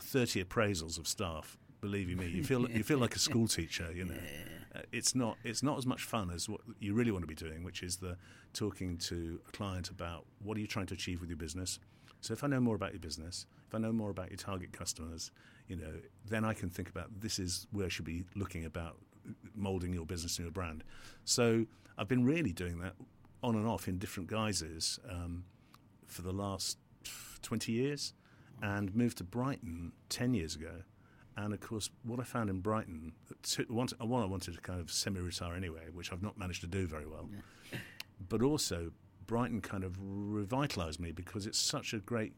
30 0.00 0.44
appraisals 0.44 0.98
of 0.98 1.08
staff, 1.08 1.58
believe 1.80 2.08
you 2.08 2.16
me, 2.16 2.26
you 2.26 2.44
feel 2.44 2.68
you 2.70 2.82
feel 2.82 2.98
like 2.98 3.14
a 3.16 3.18
school 3.18 3.48
teacher. 3.58 3.90
You 3.92 4.06
know, 4.06 4.14
yeah. 4.14 4.80
uh, 4.80 4.82
it's 4.92 5.14
not 5.14 5.36
it's 5.44 5.62
not 5.62 5.78
as 5.78 5.86
much 5.86 6.02
fun 6.02 6.30
as 6.30 6.48
what 6.48 6.60
you 6.78 6.94
really 6.94 7.10
want 7.10 7.22
to 7.22 7.28
be 7.28 7.34
doing, 7.34 7.62
which 7.62 7.82
is 7.82 7.96
the 7.96 8.16
talking 8.52 8.96
to 8.98 9.40
a 9.48 9.52
client 9.52 9.90
about 9.90 10.24
what 10.42 10.56
are 10.56 10.60
you 10.60 10.66
trying 10.66 10.86
to 10.86 10.94
achieve 10.94 11.20
with 11.20 11.30
your 11.30 11.38
business. 11.38 11.78
So 12.20 12.32
if 12.32 12.44
I 12.44 12.48
know 12.48 12.60
more 12.60 12.74
about 12.74 12.92
your 12.92 13.00
business, 13.00 13.46
if 13.66 13.74
I 13.74 13.78
know 13.78 13.92
more 13.92 14.10
about 14.10 14.28
your 14.30 14.36
target 14.36 14.72
customers, 14.72 15.30
you 15.68 15.76
know, 15.76 15.92
then 16.28 16.44
I 16.44 16.52
can 16.52 16.68
think 16.68 16.90
about 16.90 17.08
this 17.20 17.38
is 17.38 17.66
where 17.72 17.86
I 17.86 17.88
should 17.88 18.04
be 18.04 18.24
looking 18.34 18.64
about 18.64 18.96
molding 19.54 19.92
your 19.92 20.04
business 20.04 20.36
and 20.36 20.44
your 20.44 20.52
brand. 20.52 20.84
So 21.24 21.64
I've 21.96 22.08
been 22.08 22.24
really 22.24 22.52
doing 22.52 22.80
that 22.80 22.94
on 23.42 23.56
and 23.56 23.66
off 23.66 23.88
in 23.88 23.98
different 23.98 24.28
guises 24.28 24.98
um, 25.08 25.44
for 26.06 26.22
the 26.22 26.32
last 26.32 26.78
20 27.42 27.72
years 27.72 28.12
and 28.62 28.94
moved 28.94 29.18
to 29.18 29.24
Brighton 29.24 29.92
10 30.08 30.34
years 30.34 30.54
ago. 30.54 30.82
And 31.44 31.54
of 31.54 31.60
course, 31.60 31.90
what 32.04 32.20
I 32.20 32.24
found 32.24 32.50
in 32.50 32.60
Brighton, 32.60 33.12
one, 33.68 33.88
I 34.00 34.04
wanted 34.04 34.54
to 34.54 34.60
kind 34.60 34.80
of 34.80 34.90
semi 34.90 35.20
retire 35.20 35.54
anyway, 35.54 35.84
which 35.92 36.12
I've 36.12 36.22
not 36.22 36.36
managed 36.38 36.60
to 36.60 36.66
do 36.66 36.86
very 36.86 37.06
well. 37.06 37.28
but 38.28 38.42
also, 38.42 38.92
Brighton 39.26 39.60
kind 39.60 39.84
of 39.84 39.96
revitalized 40.00 41.00
me 41.00 41.12
because 41.12 41.46
it's 41.46 41.58
such 41.58 41.94
a 41.94 41.98
great 41.98 42.34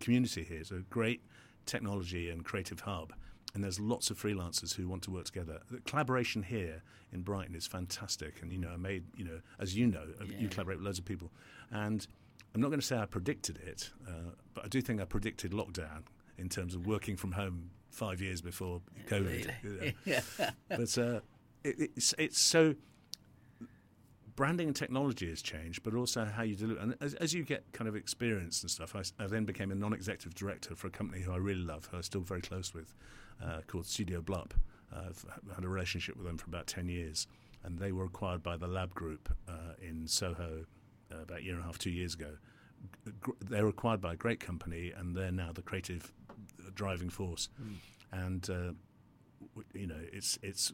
community 0.00 0.44
here. 0.44 0.60
It's 0.60 0.70
a 0.70 0.84
great 0.90 1.22
technology 1.64 2.28
and 2.28 2.44
creative 2.44 2.80
hub 2.80 3.12
and 3.54 3.62
there's 3.62 3.78
lots 3.78 4.10
of 4.10 4.20
freelancers 4.20 4.74
who 4.74 4.88
want 4.88 5.02
to 5.02 5.10
work 5.10 5.24
together. 5.24 5.60
The 5.70 5.80
collaboration 5.80 6.42
here 6.42 6.82
in 7.12 7.22
Brighton 7.22 7.54
is 7.54 7.66
fantastic, 7.66 8.40
and 8.40 8.50
you 8.50 8.58
know, 8.58 8.70
I 8.70 8.76
made 8.76 9.04
you 9.16 9.24
know, 9.24 9.40
as 9.58 9.76
you 9.76 9.86
know, 9.86 10.06
yeah. 10.20 10.38
you 10.38 10.48
collaborate 10.48 10.78
with 10.78 10.86
loads 10.86 10.98
of 10.98 11.04
people, 11.04 11.30
and 11.70 12.06
I'm 12.54 12.60
not 12.60 12.68
going 12.68 12.80
to 12.80 12.86
say 12.86 12.96
I 12.96 13.06
predicted 13.06 13.58
it, 13.58 13.90
uh, 14.08 14.32
but 14.54 14.64
I 14.64 14.68
do 14.68 14.80
think 14.80 15.00
I 15.00 15.04
predicted 15.04 15.52
lockdown 15.52 16.02
in 16.38 16.48
terms 16.48 16.74
of 16.74 16.86
working 16.86 17.16
from 17.16 17.32
home 17.32 17.70
five 17.92 18.20
years 18.20 18.40
before 18.40 18.80
COVID. 19.08 19.50
Really? 19.62 19.96
You 20.04 20.14
know. 20.38 20.48
But 20.68 20.98
uh, 20.98 21.20
it, 21.64 21.90
it's 21.96 22.14
it's 22.18 22.40
so 22.40 22.74
branding 24.34 24.68
and 24.68 24.76
technology 24.76 25.28
has 25.28 25.42
changed, 25.42 25.82
but 25.82 25.94
also 25.94 26.24
how 26.24 26.42
you 26.42 26.56
deliver. 26.56 26.80
And 26.80 26.96
as, 27.00 27.14
as 27.14 27.34
you 27.34 27.44
get 27.44 27.70
kind 27.72 27.88
of 27.88 27.96
experience 27.96 28.62
and 28.62 28.70
stuff, 28.70 28.96
I, 28.96 29.02
I, 29.22 29.26
then 29.26 29.44
became 29.44 29.70
a 29.70 29.74
non-executive 29.74 30.34
director 30.34 30.74
for 30.74 30.86
a 30.86 30.90
company 30.90 31.22
who 31.22 31.32
I 31.32 31.36
really 31.36 31.60
love, 31.60 31.86
who 31.90 31.98
I'm 31.98 32.02
still 32.02 32.22
very 32.22 32.40
close 32.40 32.72
with, 32.74 32.94
uh, 33.44 33.60
called 33.66 33.86
Studio 33.86 34.20
Blup. 34.20 34.54
Uh, 34.94 35.08
I've 35.08 35.24
had 35.54 35.64
a 35.64 35.68
relationship 35.68 36.16
with 36.16 36.26
them 36.26 36.38
for 36.38 36.46
about 36.46 36.66
10 36.66 36.88
years, 36.88 37.26
and 37.62 37.78
they 37.78 37.92
were 37.92 38.04
acquired 38.04 38.42
by 38.42 38.56
the 38.56 38.66
Lab 38.66 38.94
Group 38.94 39.28
uh, 39.48 39.74
in 39.80 40.06
Soho 40.06 40.64
uh, 41.12 41.22
about 41.22 41.40
a 41.40 41.44
year 41.44 41.54
and 41.54 41.62
a 41.62 41.66
half, 41.66 41.78
two 41.78 41.90
years 41.90 42.14
ago. 42.14 42.36
They 43.48 43.62
were 43.62 43.68
acquired 43.68 44.00
by 44.00 44.14
a 44.14 44.16
great 44.16 44.40
company, 44.40 44.92
and 44.96 45.14
they're 45.14 45.30
now 45.30 45.52
the 45.52 45.62
creative 45.62 46.12
driving 46.70 47.10
force. 47.10 47.48
Mm. 47.60 47.74
And 48.12 48.50
uh, 48.50 48.72
you 49.74 49.86
know, 49.86 50.00
it's 50.12 50.38
it's 50.42 50.72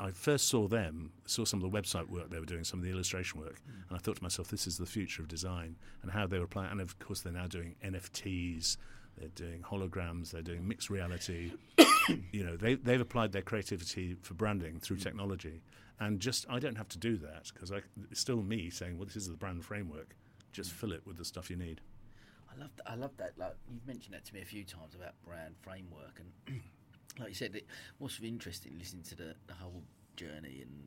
I 0.00 0.10
first 0.10 0.48
saw 0.48 0.66
them, 0.66 1.12
saw 1.26 1.44
some 1.44 1.62
of 1.62 1.70
the 1.70 1.78
website 1.78 2.08
work 2.08 2.30
they 2.30 2.40
were 2.40 2.46
doing, 2.46 2.64
some 2.64 2.80
of 2.80 2.84
the 2.84 2.90
illustration 2.90 3.40
work, 3.40 3.60
mm. 3.60 3.88
and 3.88 3.96
I 3.96 3.98
thought 3.98 4.16
to 4.16 4.22
myself, 4.22 4.48
this 4.48 4.66
is 4.66 4.78
the 4.78 4.86
future 4.86 5.22
of 5.22 5.28
design 5.28 5.76
and 6.02 6.10
how 6.10 6.26
they 6.26 6.38
were 6.38 6.44
applying. 6.44 6.72
And 6.72 6.80
of 6.80 6.98
course, 6.98 7.20
they're 7.20 7.32
now 7.32 7.46
doing 7.46 7.76
NFTs, 7.84 8.76
they're 9.16 9.28
doing 9.28 9.62
holograms, 9.62 10.30
they're 10.30 10.42
doing 10.42 10.66
mixed 10.66 10.90
reality. 10.90 11.52
you 12.32 12.44
know, 12.44 12.56
they, 12.56 12.74
they've 12.74 13.00
applied 13.00 13.32
their 13.32 13.42
creativity 13.42 14.16
for 14.22 14.34
branding 14.34 14.80
through 14.80 14.96
mm. 14.96 15.02
technology. 15.02 15.62
And 16.00 16.18
just, 16.18 16.46
I 16.50 16.58
don't 16.58 16.76
have 16.76 16.88
to 16.88 16.98
do 16.98 17.16
that 17.18 17.50
because 17.54 17.70
it's 17.70 18.20
still 18.20 18.42
me 18.42 18.70
saying, 18.70 18.98
well, 18.98 19.06
this 19.06 19.14
is 19.14 19.28
the 19.28 19.36
brand 19.36 19.64
framework. 19.64 20.16
Just 20.50 20.70
mm. 20.70 20.74
fill 20.74 20.92
it 20.92 21.06
with 21.06 21.16
the 21.16 21.24
stuff 21.24 21.48
you 21.48 21.56
need. 21.56 21.80
I 22.54 22.60
love 22.60 22.70
that. 22.76 22.90
I 22.90 22.94
love 22.94 23.16
that. 23.18 23.32
Like 23.38 23.54
you've 23.70 23.86
mentioned 23.86 24.14
that 24.14 24.24
to 24.26 24.34
me 24.34 24.42
a 24.42 24.44
few 24.44 24.64
times 24.64 24.94
about 24.94 25.14
brand 25.24 25.54
framework 25.62 26.20
and 26.20 26.60
like 27.18 27.28
you 27.28 27.34
said, 27.34 27.54
it 27.54 27.66
was 27.98 28.18
interesting 28.22 28.76
listening 28.78 29.02
to 29.04 29.16
the, 29.16 29.34
the 29.46 29.54
whole 29.54 29.82
journey 30.16 30.62
and 30.62 30.86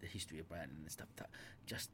the 0.00 0.06
history 0.06 0.38
of 0.38 0.48
branding 0.48 0.78
and 0.80 0.90
stuff. 0.90 1.08
That 1.16 1.30
just 1.66 1.90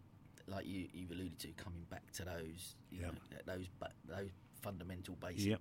like 0.47 0.67
you 0.67 0.89
you've 0.93 1.11
alluded 1.11 1.39
to, 1.41 1.49
coming 1.53 1.85
back 1.91 2.11
to 2.13 2.25
those 2.25 2.77
you 2.91 3.03
know 3.03 3.11
those 3.47 3.67
those 4.09 4.31
fundamental 4.63 5.17
basics. 5.21 5.45
Yep. 5.45 5.61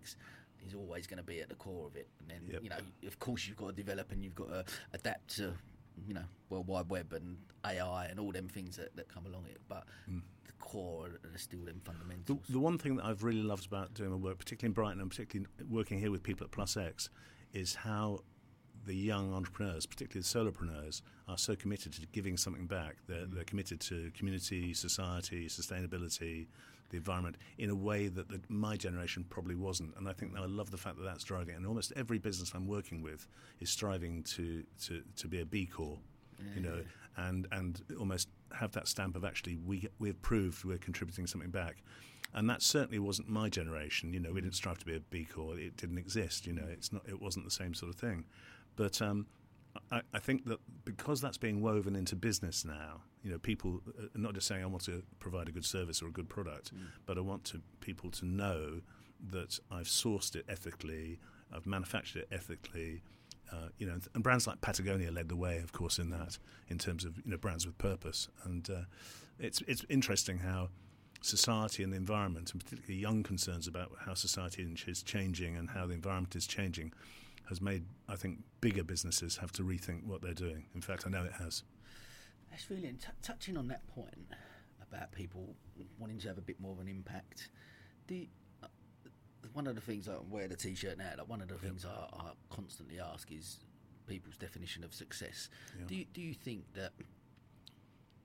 Is 0.68 0.76
always 0.76 1.08
going 1.08 1.18
to 1.18 1.24
be 1.24 1.42
at 1.42 1.50
the 1.50 1.56
core 1.56 1.88
of 1.88 1.96
it, 1.96 2.08
and 2.20 2.30
then 2.30 2.42
yep. 2.48 2.62
you 2.62 2.70
know, 2.70 2.78
of 3.08 3.18
course, 3.18 3.48
you've 3.48 3.58
got 3.58 3.70
to 3.70 3.74
develop 3.74 4.12
and 4.12 4.24
you've 4.24 4.36
got 4.36 4.50
to 4.50 4.64
adapt 4.94 5.36
to 5.38 5.54
you 6.08 6.14
know, 6.14 6.24
World 6.50 6.68
Wide 6.68 6.90
Web 6.90 7.14
and 7.14 7.38
AI 7.66 8.06
and 8.06 8.20
all 8.20 8.32
them 8.32 8.48
things 8.48 8.78
that, 8.78 8.96
that 8.96 9.08
come 9.08 9.26
along 9.26 9.46
it. 9.50 9.62
But 9.68 9.84
mm. 10.10 10.22
the 10.46 10.54
core 10.54 11.08
are 11.08 11.38
still 11.38 11.64
them 11.66 11.82
fundamentals. 11.84 12.40
The, 12.48 12.54
the, 12.54 12.60
one 12.60 12.78
thing 12.78 12.98
that 12.98 13.06
I've 13.06 13.24
really 13.24 13.44
loved 13.44 13.66
about 13.68 13.94
doing 13.94 14.12
my 14.12 14.18
work, 14.18 14.40
particularly 14.40 14.72
in 14.72 14.74
Brighton 14.74 15.02
and 15.02 15.10
particularly 15.10 15.50
working 15.70 16.00
here 16.00 16.12
with 16.12 16.24
people 16.24 16.46
at 16.46 16.52
Plus 16.52 16.78
X, 16.78 17.10
is 17.54 17.76
how 17.76 18.20
the 18.86 18.96
young 18.96 19.34
entrepreneurs, 19.34 19.86
particularly 19.86 20.22
the 20.22 20.28
solopreneurs, 20.28 21.02
are 21.28 21.38
so 21.38 21.56
committed 21.56 21.94
to 21.94 22.06
giving 22.08 22.38
something 22.38 22.66
back. 22.66 22.98
They're, 23.08 23.26
they're, 23.26 23.44
committed 23.44 23.80
to 23.82 24.12
community, 24.18 24.74
society, 24.74 25.48
sustainability, 25.48 26.48
the 26.92 26.98
environment 26.98 27.38
in 27.58 27.70
a 27.70 27.76
way 27.76 28.08
that 28.08 28.30
the, 28.30 28.40
my 28.48 28.78
generation 28.78 29.26
probably 29.30 29.56
wasn't. 29.56 29.96
And 29.98 30.08
I 30.08 30.14
think 30.14 30.34
I 30.38 30.46
love 30.46 30.72
the 30.72 30.78
fact 30.78 30.98
that 30.98 31.04
that's 31.04 31.24
driving. 31.24 31.56
It. 31.56 31.58
And 31.58 31.66
almost 31.66 31.92
every 31.96 32.20
business 32.20 32.52
I'm 32.54 32.68
working 32.68 33.02
with 33.02 33.28
is 33.60 33.70
striving 33.70 34.24
to 34.24 34.64
to, 34.86 35.02
to 35.18 35.28
be 35.28 35.42
a 35.42 35.46
B 35.46 35.66
Corp. 35.66 36.00
You 36.56 36.62
know, 36.62 36.84
and 37.18 37.48
and 37.52 37.82
almost 38.00 38.28
have 38.52 38.72
that 38.72 38.88
stamp 38.88 39.16
of 39.16 39.24
actually 39.24 39.58
we 39.58 39.88
we've 40.00 40.20
proved 40.24 40.66
we're 40.66 40.80
contributing 40.80 41.28
something 41.28 41.52
back 41.52 41.84
and 42.34 42.50
that 42.50 42.62
certainly 42.62 43.00
wasn't 43.00 43.30
my 43.30 43.50
generation. 43.50 44.14
You 44.14 44.20
know, 44.20 44.32
we 44.32 44.42
didn't 44.42 44.56
strive 44.56 44.80
to 44.80 44.86
be 44.86 44.96
a 44.96 45.00
B 45.00 45.26
Corp; 45.26 45.58
it 45.58 45.78
didn't 45.78 45.98
exist. 45.98 46.48
You 46.48 46.54
know, 46.54 46.66
it's 46.70 46.94
not, 46.94 47.04
it 47.08 47.22
wasn't 47.22 47.46
the 47.46 47.52
same 47.52 47.74
sort 47.74 47.94
of 47.94 48.00
thing. 48.00 48.26
But 48.76 49.02
um, 49.02 49.28
I, 49.92 50.02
I, 50.14 50.20
think 50.20 50.46
that 50.46 50.60
because 50.86 51.22
that's 51.22 51.38
being 51.38 51.62
woven 51.62 51.96
into 51.96 52.16
business 52.16 52.66
now, 52.66 53.02
you 53.24 53.32
know, 53.32 53.38
people 53.38 53.82
are 54.16 54.20
not 54.20 54.34
just 54.34 54.48
saying 54.48 54.64
I 54.64 54.66
want 54.66 54.84
to 54.86 55.04
provide 55.20 55.48
a 55.48 55.52
good 55.52 55.66
service 55.66 56.02
or 56.02 56.08
a 56.08 56.12
good 56.12 56.30
product, 56.30 56.76
mm. 56.76 56.80
but 57.06 57.18
I 57.18 57.22
want 57.22 57.46
to, 57.46 57.62
people 57.80 58.12
to 58.12 58.26
know 58.26 58.82
that 59.30 59.60
I've 59.72 59.88
sourced 59.88 60.36
it 60.36 60.46
ethically, 60.50 61.20
I've 61.54 61.66
manufactured 61.66 62.24
it 62.24 62.28
ethically, 62.32 63.04
Uh, 63.52 63.70
you 63.78 63.86
know, 63.86 64.00
and 64.14 64.24
brands 64.24 64.48
like 64.48 64.62
Patagonia 64.62 65.12
led 65.12 65.28
the 65.28 65.36
way, 65.36 65.60
of 65.60 65.72
course, 65.72 66.00
in 66.00 66.10
that, 66.10 66.38
in 66.70 66.78
terms 66.78 67.04
of 67.06 67.18
you 67.18 67.32
know 67.32 67.38
brands 67.38 67.66
with 67.66 67.78
purpose. 67.78 68.30
And 68.46 68.70
uh, 68.70 68.86
it's 69.40 69.62
it's 69.68 69.86
interesting 69.90 70.40
how 70.40 70.70
society 71.22 71.84
and 71.84 71.92
the 71.92 71.98
environment, 71.98 72.52
and 72.52 72.64
particularly 72.64 73.00
young 73.00 73.24
concerns 73.24 73.68
about 73.68 73.92
how 74.06 74.14
society 74.14 74.64
is 74.88 75.04
changing 75.04 75.58
and 75.58 75.70
how 75.70 75.86
the 75.86 75.94
environment 75.94 76.36
is 76.36 76.48
changing, 76.48 76.94
has 77.52 77.60
made 77.60 77.84
I 78.08 78.16
think 78.16 78.40
bigger 78.62 78.84
businesses 78.84 79.36
have 79.38 79.52
to 79.54 79.64
rethink 79.64 80.06
what 80.06 80.22
they're 80.22 80.34
doing. 80.34 80.68
In 80.74 80.82
fact, 80.82 81.04
I 81.06 81.10
know 81.10 81.26
it 81.26 81.34
has. 81.34 81.64
That's 82.50 82.70
really 82.70 82.84
t- 82.84 83.08
touching 83.22 83.58
on 83.58 83.68
that 83.68 83.86
point 83.88 84.28
about 84.82 85.12
people 85.12 85.54
wanting 86.00 86.18
to 86.20 86.30
have 86.30 86.38
a 86.38 86.42
bit 86.42 86.62
more 86.62 86.72
of 86.72 86.80
an 86.80 86.88
impact. 86.88 87.50
Do 88.08 88.26
uh, 88.64 88.68
one 89.52 89.68
of 89.68 89.76
the 89.76 89.82
things 89.82 90.08
I 90.08 90.14
wear 90.30 90.48
the 90.48 90.56
t-shirt 90.56 90.98
now. 90.98 91.12
Like 91.18 91.28
one 91.28 91.42
of 91.42 91.50
the 91.50 91.56
yep. 91.56 91.64
things 91.64 91.86
I, 91.86 92.16
I, 92.16 92.32
constantly 92.50 93.02
ask 93.02 93.30
is 93.32 93.60
people's 94.08 94.38
definition 94.38 94.86
of 94.86 94.94
success. 94.94 95.50
Yeah. 95.78 95.88
Do 95.88 95.96
you, 95.96 96.06
do 96.14 96.22
you 96.22 96.34
think 96.34 96.64
that 96.76 96.94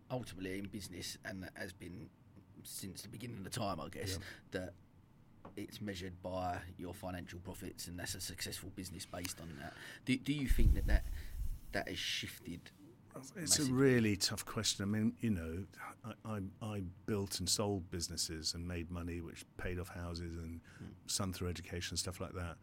ultimately 0.08 0.56
in 0.56 0.66
business, 0.66 1.18
and 1.24 1.42
that 1.42 1.52
has 1.56 1.72
been 1.72 2.08
since 2.62 3.02
the 3.02 3.08
beginning 3.08 3.38
of 3.38 3.44
the 3.44 3.50
time, 3.50 3.80
I 3.80 3.88
guess, 3.88 4.20
that 4.52 4.74
it's 5.56 5.80
measured 5.80 6.22
by 6.22 6.58
your 6.78 6.94
financial 6.94 7.38
profits, 7.40 7.88
and 7.88 7.98
that's 7.98 8.14
a 8.14 8.20
successful 8.20 8.70
business 8.74 9.06
based 9.06 9.40
on 9.40 9.52
that. 9.60 9.72
Do, 10.04 10.16
do 10.16 10.32
you 10.32 10.48
think 10.48 10.74
that 10.74 10.86
that 10.86 11.04
that 11.72 11.88
has 11.88 11.98
shifted 11.98 12.70
it's 13.36 13.58
a 13.58 13.72
really 13.72 14.16
tough 14.16 14.44
question. 14.44 14.82
I 14.82 14.86
mean, 14.86 15.14
you 15.20 15.30
know, 15.30 15.64
I, 16.04 16.36
I, 16.36 16.40
I, 16.74 16.82
built 17.06 17.40
and 17.40 17.48
sold 17.48 17.90
businesses 17.90 18.54
and 18.54 18.66
made 18.66 18.90
money, 18.90 19.20
which 19.20 19.44
paid 19.56 19.78
off 19.78 19.88
houses 19.88 20.36
and 20.36 20.60
mm. 20.82 20.88
son 21.06 21.32
through 21.32 21.48
education, 21.48 21.94
and 21.94 21.98
stuff 21.98 22.20
like 22.20 22.34
that. 22.34 22.56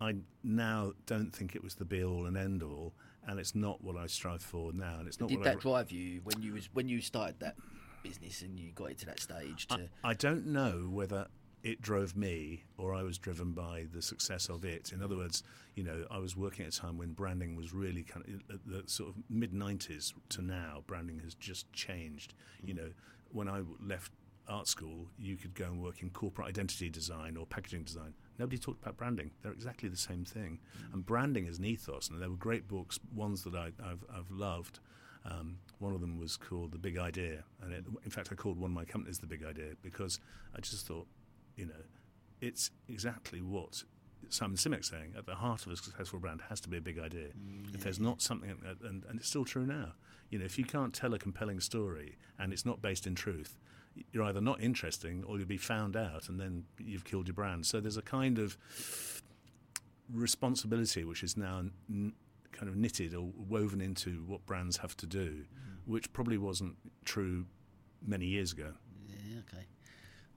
I 0.00 0.14
now 0.44 0.92
don't 1.06 1.30
think 1.30 1.56
it 1.56 1.62
was 1.62 1.74
the 1.74 1.84
be 1.84 2.04
all 2.04 2.26
and 2.26 2.36
end 2.36 2.62
all, 2.62 2.94
and 3.26 3.38
it's 3.38 3.54
not 3.54 3.82
what 3.82 3.96
I 3.96 4.06
strive 4.06 4.42
for 4.42 4.72
now. 4.72 4.96
And 4.98 5.08
it's 5.08 5.20
not. 5.20 5.28
Did 5.28 5.42
that 5.42 5.56
I, 5.56 5.60
drive 5.60 5.90
you 5.90 6.20
when 6.24 6.40
you 6.42 6.54
was 6.54 6.68
when 6.72 6.88
you 6.88 7.00
started 7.00 7.40
that 7.40 7.56
business 8.02 8.42
and 8.42 8.58
you 8.58 8.70
got 8.72 8.92
it 8.92 8.98
to 8.98 9.06
that 9.06 9.20
stage? 9.20 9.66
To... 9.68 9.88
I, 10.04 10.10
I 10.10 10.14
don't 10.14 10.46
know 10.46 10.88
whether 10.90 11.26
it 11.62 11.80
drove 11.80 12.16
me 12.16 12.64
or 12.76 12.94
I 12.94 13.02
was 13.02 13.18
driven 13.18 13.52
by 13.52 13.86
the 13.92 14.02
success 14.02 14.48
of 14.48 14.64
it. 14.64 14.92
In 14.92 15.02
other 15.02 15.16
words, 15.16 15.42
you 15.74 15.84
know, 15.84 16.04
I 16.10 16.18
was 16.18 16.36
working 16.36 16.66
at 16.66 16.74
a 16.74 16.78
time 16.78 16.98
when 16.98 17.12
branding 17.12 17.56
was 17.56 17.72
really 17.72 18.02
kind 18.02 18.42
of 18.48 18.60
the 18.66 18.82
sort 18.86 19.10
of 19.10 19.16
mid 19.28 19.52
90s 19.52 20.12
to 20.30 20.42
now, 20.42 20.82
branding 20.86 21.20
has 21.20 21.34
just 21.34 21.72
changed. 21.72 22.34
You 22.62 22.74
know, 22.74 22.90
when 23.32 23.48
I 23.48 23.62
left 23.84 24.12
art 24.48 24.66
school, 24.66 25.08
you 25.18 25.36
could 25.36 25.54
go 25.54 25.66
and 25.66 25.82
work 25.82 26.02
in 26.02 26.10
corporate 26.10 26.48
identity 26.48 26.88
design 26.88 27.36
or 27.36 27.46
packaging 27.46 27.82
design. 27.82 28.14
Nobody 28.38 28.58
talked 28.58 28.82
about 28.82 28.96
branding. 28.96 29.30
They're 29.42 29.52
exactly 29.52 29.88
the 29.88 29.96
same 29.96 30.24
thing. 30.24 30.60
Mm-hmm. 30.78 30.94
And 30.94 31.06
branding 31.06 31.46
is 31.46 31.58
an 31.58 31.64
ethos. 31.64 32.08
And 32.08 32.20
there 32.22 32.30
were 32.30 32.36
great 32.36 32.68
books, 32.68 32.98
ones 33.14 33.44
that 33.44 33.54
I, 33.54 33.72
have 33.84 34.30
loved. 34.30 34.80
Um, 35.24 35.58
one 35.80 35.92
of 35.92 36.00
them 36.00 36.18
was 36.18 36.36
called 36.36 36.72
The 36.72 36.78
Big 36.78 36.96
Idea. 36.96 37.44
And 37.62 37.72
it, 37.72 37.84
in 38.04 38.10
fact, 38.10 38.28
I 38.32 38.34
called 38.34 38.58
one 38.58 38.70
of 38.70 38.74
my 38.74 38.84
companies 38.84 39.18
The 39.18 39.26
Big 39.26 39.44
Idea 39.44 39.72
because 39.82 40.20
I 40.56 40.60
just 40.60 40.86
thought 40.86 41.06
you 41.58 41.66
know, 41.66 41.82
it's 42.40 42.70
exactly 42.88 43.42
what 43.42 43.82
Simon 44.30 44.56
Sinek's 44.56 44.88
saying. 44.88 45.14
At 45.18 45.26
the 45.26 45.34
heart 45.34 45.66
of 45.66 45.72
a 45.72 45.76
successful 45.76 46.20
brand 46.20 46.40
has 46.48 46.60
to 46.62 46.68
be 46.68 46.76
a 46.76 46.80
big 46.80 46.98
idea. 46.98 47.28
Mm, 47.28 47.74
if 47.74 47.82
there's 47.82 47.98
not 47.98 48.22
something, 48.22 48.50
and, 48.50 49.04
and, 49.04 49.18
it's 49.18 49.28
still 49.28 49.44
true 49.44 49.66
now. 49.66 49.92
You 50.30 50.38
know, 50.38 50.44
if 50.44 50.56
you 50.58 50.64
can't 50.64 50.94
tell 50.94 51.12
a 51.14 51.18
compelling 51.18 51.58
story 51.60 52.16
and 52.38 52.52
it's 52.52 52.64
not 52.64 52.80
based 52.80 53.06
in 53.06 53.14
truth, 53.14 53.58
you're 54.12 54.22
either 54.22 54.40
not 54.40 54.60
interesting 54.60 55.24
or 55.26 55.38
you'll 55.38 55.48
be 55.48 55.56
found 55.56 55.96
out, 55.96 56.28
and 56.28 56.38
then 56.38 56.64
you've 56.78 57.04
killed 57.04 57.26
your 57.26 57.34
brand. 57.34 57.66
So 57.66 57.80
there's 57.80 57.96
a 57.96 58.02
kind 58.02 58.38
of 58.38 58.56
responsibility 60.12 61.04
which 61.04 61.24
is 61.24 61.36
now 61.36 61.64
n- 61.90 62.12
kind 62.52 62.68
of 62.68 62.76
knitted 62.76 63.14
or 63.14 63.32
woven 63.36 63.80
into 63.80 64.22
what 64.26 64.46
brands 64.46 64.76
have 64.76 64.96
to 64.98 65.06
do, 65.06 65.44
mm. 65.44 65.76
which 65.86 66.12
probably 66.12 66.38
wasn't 66.38 66.76
true 67.04 67.46
many 68.06 68.26
years 68.26 68.52
ago. 68.52 68.72
Yeah, 69.08 69.40
okay. 69.40 69.64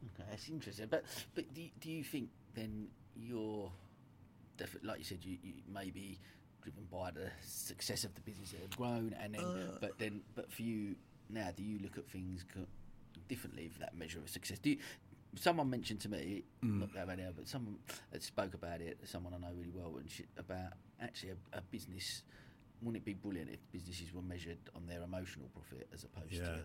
Okay, 0.04 0.30
that's 0.30 0.50
interesting. 0.50 0.88
But 0.90 1.04
but 1.36 1.54
do, 1.54 1.62
do 1.80 1.92
you 1.92 2.04
think 2.04 2.30
then 2.56 2.88
you're 3.16 3.72
definitely 4.58 4.90
like 4.90 5.00
you 5.00 5.06
said 5.06 5.20
you, 5.22 5.38
you 5.44 5.54
maybe 5.74 6.20
driven 6.62 6.84
by 6.92 7.12
the 7.12 7.30
success 7.44 8.04
of 8.04 8.14
the 8.14 8.22
business 8.22 8.52
that 8.52 8.62
have 8.62 8.78
grown 8.78 9.16
and 9.20 9.34
then 9.34 9.44
uh, 9.44 9.78
but 9.82 9.98
then 9.98 10.22
but 10.36 10.52
for 10.52 10.62
you 10.62 10.96
now 11.28 11.50
do 11.56 11.64
you 11.64 11.80
look 11.80 11.98
at 11.98 12.08
things 12.08 12.46
differently 13.28 13.70
for 13.70 13.80
that 13.80 13.96
measure 13.98 14.20
of 14.20 14.30
success? 14.30 14.60
Do 14.60 14.72
you, 14.72 14.78
someone 15.36 15.70
mentioned 15.70 16.02
to 16.02 16.10
me, 16.10 16.44
mm. 16.64 16.80
not 16.80 16.94
that 16.94 17.18
now, 17.18 17.30
but 17.36 17.48
someone 17.48 17.78
that 18.12 18.22
spoke 18.24 18.54
about 18.54 18.82
it, 18.82 18.98
someone 19.06 19.34
I 19.34 19.38
know 19.38 19.54
really 19.58 19.72
well, 19.74 19.96
and 19.98 20.10
about 20.38 20.74
actually 21.02 21.32
a, 21.32 21.58
a 21.58 21.62
business 21.62 22.24
wouldn't 22.82 23.02
it 23.02 23.06
be 23.06 23.14
brilliant 23.14 23.50
if 23.52 23.60
businesses 23.72 24.14
were 24.14 24.22
measured 24.22 24.58
on 24.76 24.88
their 24.88 25.02
emotional 25.04 25.48
profit 25.54 25.88
as 25.94 26.04
opposed 26.04 26.34
yeah. 26.34 26.46
to? 26.46 26.60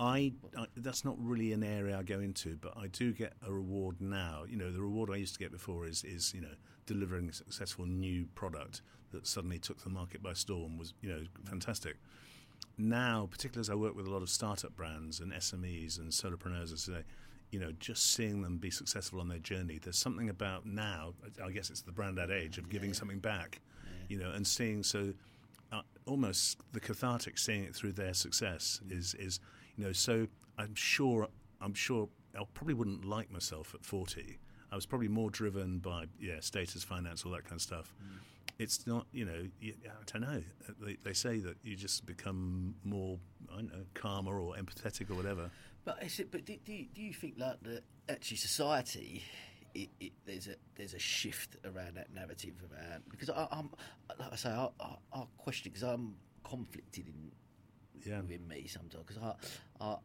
I, 0.00 0.32
I, 0.58 0.66
that's 0.76 1.04
not 1.04 1.16
really 1.18 1.52
an 1.52 1.62
area 1.62 1.96
I 1.96 2.02
go 2.02 2.18
into, 2.18 2.56
but 2.56 2.76
I 2.76 2.88
do 2.88 3.12
get 3.12 3.34
a 3.46 3.52
reward 3.52 4.00
now. 4.00 4.44
You 4.48 4.56
know, 4.56 4.72
the 4.72 4.80
reward 4.80 5.10
I 5.10 5.16
used 5.16 5.34
to 5.34 5.38
get 5.38 5.52
before 5.52 5.86
is 5.86 6.02
is 6.02 6.34
you 6.34 6.40
know 6.40 6.54
delivering 6.86 7.28
a 7.28 7.32
successful 7.32 7.86
new 7.86 8.26
product 8.34 8.82
that 9.12 9.26
suddenly 9.26 9.58
took 9.58 9.82
the 9.82 9.90
market 9.90 10.22
by 10.22 10.32
storm 10.32 10.78
was 10.78 10.94
you 11.00 11.08
know 11.08 11.22
fantastic. 11.44 11.96
Now, 12.76 13.28
particularly 13.30 13.60
as 13.60 13.70
I 13.70 13.74
work 13.76 13.94
with 13.94 14.06
a 14.06 14.10
lot 14.10 14.22
of 14.22 14.28
startup 14.28 14.74
brands 14.74 15.20
and 15.20 15.32
SMEs 15.32 15.98
and 15.98 16.10
solopreneurs, 16.10 16.76
say, 16.76 17.04
you 17.52 17.60
know, 17.60 17.70
just 17.78 18.14
seeing 18.14 18.42
them 18.42 18.58
be 18.58 18.70
successful 18.70 19.20
on 19.20 19.28
their 19.28 19.38
journey. 19.38 19.78
There's 19.80 19.98
something 19.98 20.28
about 20.28 20.66
now. 20.66 21.14
I 21.44 21.50
guess 21.50 21.70
it's 21.70 21.82
the 21.82 21.92
BranDad 21.92 22.30
age 22.30 22.58
of 22.58 22.68
giving 22.68 22.90
yeah. 22.90 22.96
something 22.96 23.20
back, 23.20 23.60
yeah. 23.84 23.90
you 24.08 24.18
know, 24.18 24.32
and 24.32 24.44
seeing 24.44 24.82
so 24.82 25.12
uh, 25.72 25.82
almost 26.06 26.58
the 26.72 26.80
cathartic 26.80 27.38
seeing 27.38 27.64
it 27.64 27.74
through 27.74 27.92
their 27.92 28.14
success 28.14 28.80
is 28.88 29.14
is 29.14 29.40
you 29.76 29.84
know 29.84 29.92
so 29.92 30.26
I'm 30.58 30.74
sure 30.74 31.28
I'm 31.60 31.74
sure 31.74 32.08
I 32.38 32.42
probably 32.54 32.74
wouldn't 32.74 33.04
like 33.04 33.30
myself 33.30 33.74
at 33.74 33.84
40 33.84 34.38
I 34.70 34.74
was 34.74 34.86
probably 34.86 35.08
more 35.08 35.30
driven 35.30 35.78
by 35.78 36.06
yeah 36.18 36.40
status 36.40 36.82
finance 36.82 37.24
all 37.24 37.32
that 37.32 37.44
kind 37.44 37.56
of 37.56 37.62
stuff. 37.62 37.94
Mm. 38.02 38.18
it's 38.58 38.86
not 38.86 39.06
you 39.12 39.24
know 39.24 39.46
I 39.62 40.12
don't 40.12 40.22
know. 40.22 40.42
They, 40.80 40.96
they 41.02 41.12
say 41.12 41.38
that 41.38 41.56
you 41.62 41.76
just 41.76 42.06
become 42.06 42.74
more 42.84 43.18
I 43.52 43.56
don't 43.56 43.72
know 43.72 43.84
calmer 43.94 44.40
or 44.40 44.54
empathetic 44.54 45.10
or 45.10 45.14
whatever. 45.14 45.50
But 45.84 46.02
is 46.02 46.18
it 46.18 46.30
but 46.32 46.44
do, 46.44 46.56
do, 46.64 46.84
do 46.94 47.02
you 47.02 47.12
think 47.12 47.34
like 47.38 47.62
that 47.62 47.84
actually 48.08 48.38
society 48.38 49.22
it, 49.74 49.88
it, 50.00 50.12
there's 50.24 50.46
a 50.48 50.54
there's 50.76 50.94
a 50.94 50.98
shift 50.98 51.56
around 51.64 51.96
that 51.96 52.12
narrative 52.14 52.54
around 52.72 53.02
because 53.10 53.28
I, 53.28 53.46
am 53.52 53.70
like 54.18 54.32
I 54.32 54.36
say 54.36 54.50
I, 54.50 54.68
I, 54.80 54.96
I 55.12 55.22
question 55.36 55.72
because 55.72 55.86
I'm 55.86 56.14
conflicted 56.44 57.08
in 57.08 57.32
yeah. 58.06 58.20
within 58.20 58.46
me 58.46 58.66
sometimes 58.68 59.04
because 59.06 59.22
I, 59.22 59.84
I 59.84 59.96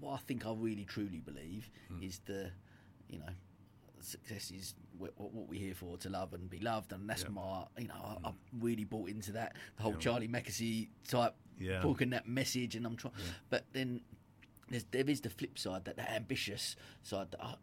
what 0.00 0.14
I 0.14 0.18
think 0.18 0.46
I 0.46 0.52
really 0.56 0.84
truly 0.84 1.20
believe 1.20 1.70
mm. 1.92 2.06
is 2.06 2.20
the 2.26 2.50
you 3.08 3.18
know 3.18 3.32
success 4.00 4.50
is 4.50 4.74
what, 4.96 5.12
what, 5.16 5.46
we're 5.46 5.60
here 5.60 5.74
for 5.74 5.98
to 5.98 6.08
love 6.08 6.32
and 6.32 6.48
be 6.48 6.58
loved 6.58 6.92
and 6.92 7.08
that's 7.08 7.28
my 7.28 7.64
you 7.78 7.86
know 7.86 8.18
I, 8.24 8.30
hmm. 8.30 8.34
really 8.58 8.84
bought 8.84 9.10
into 9.10 9.32
that 9.32 9.56
the 9.76 9.82
whole 9.82 9.92
yeah. 9.92 9.98
Charlie 9.98 10.28
Mackesy 10.28 10.88
type 11.06 11.34
yeah. 11.58 11.80
book 11.80 12.00
and 12.00 12.14
that 12.14 12.26
message 12.26 12.76
and 12.76 12.86
I'm 12.86 12.96
trying 12.96 13.12
but 13.50 13.64
then 13.74 14.00
there's, 14.70 14.84
there 14.90 15.04
is 15.06 15.20
the 15.20 15.28
flip 15.28 15.58
side 15.58 15.84
that 15.84 15.96
the 15.96 16.10
ambitious 16.10 16.76
side 17.02 17.30
that 17.32 17.44
I, 17.44 17.54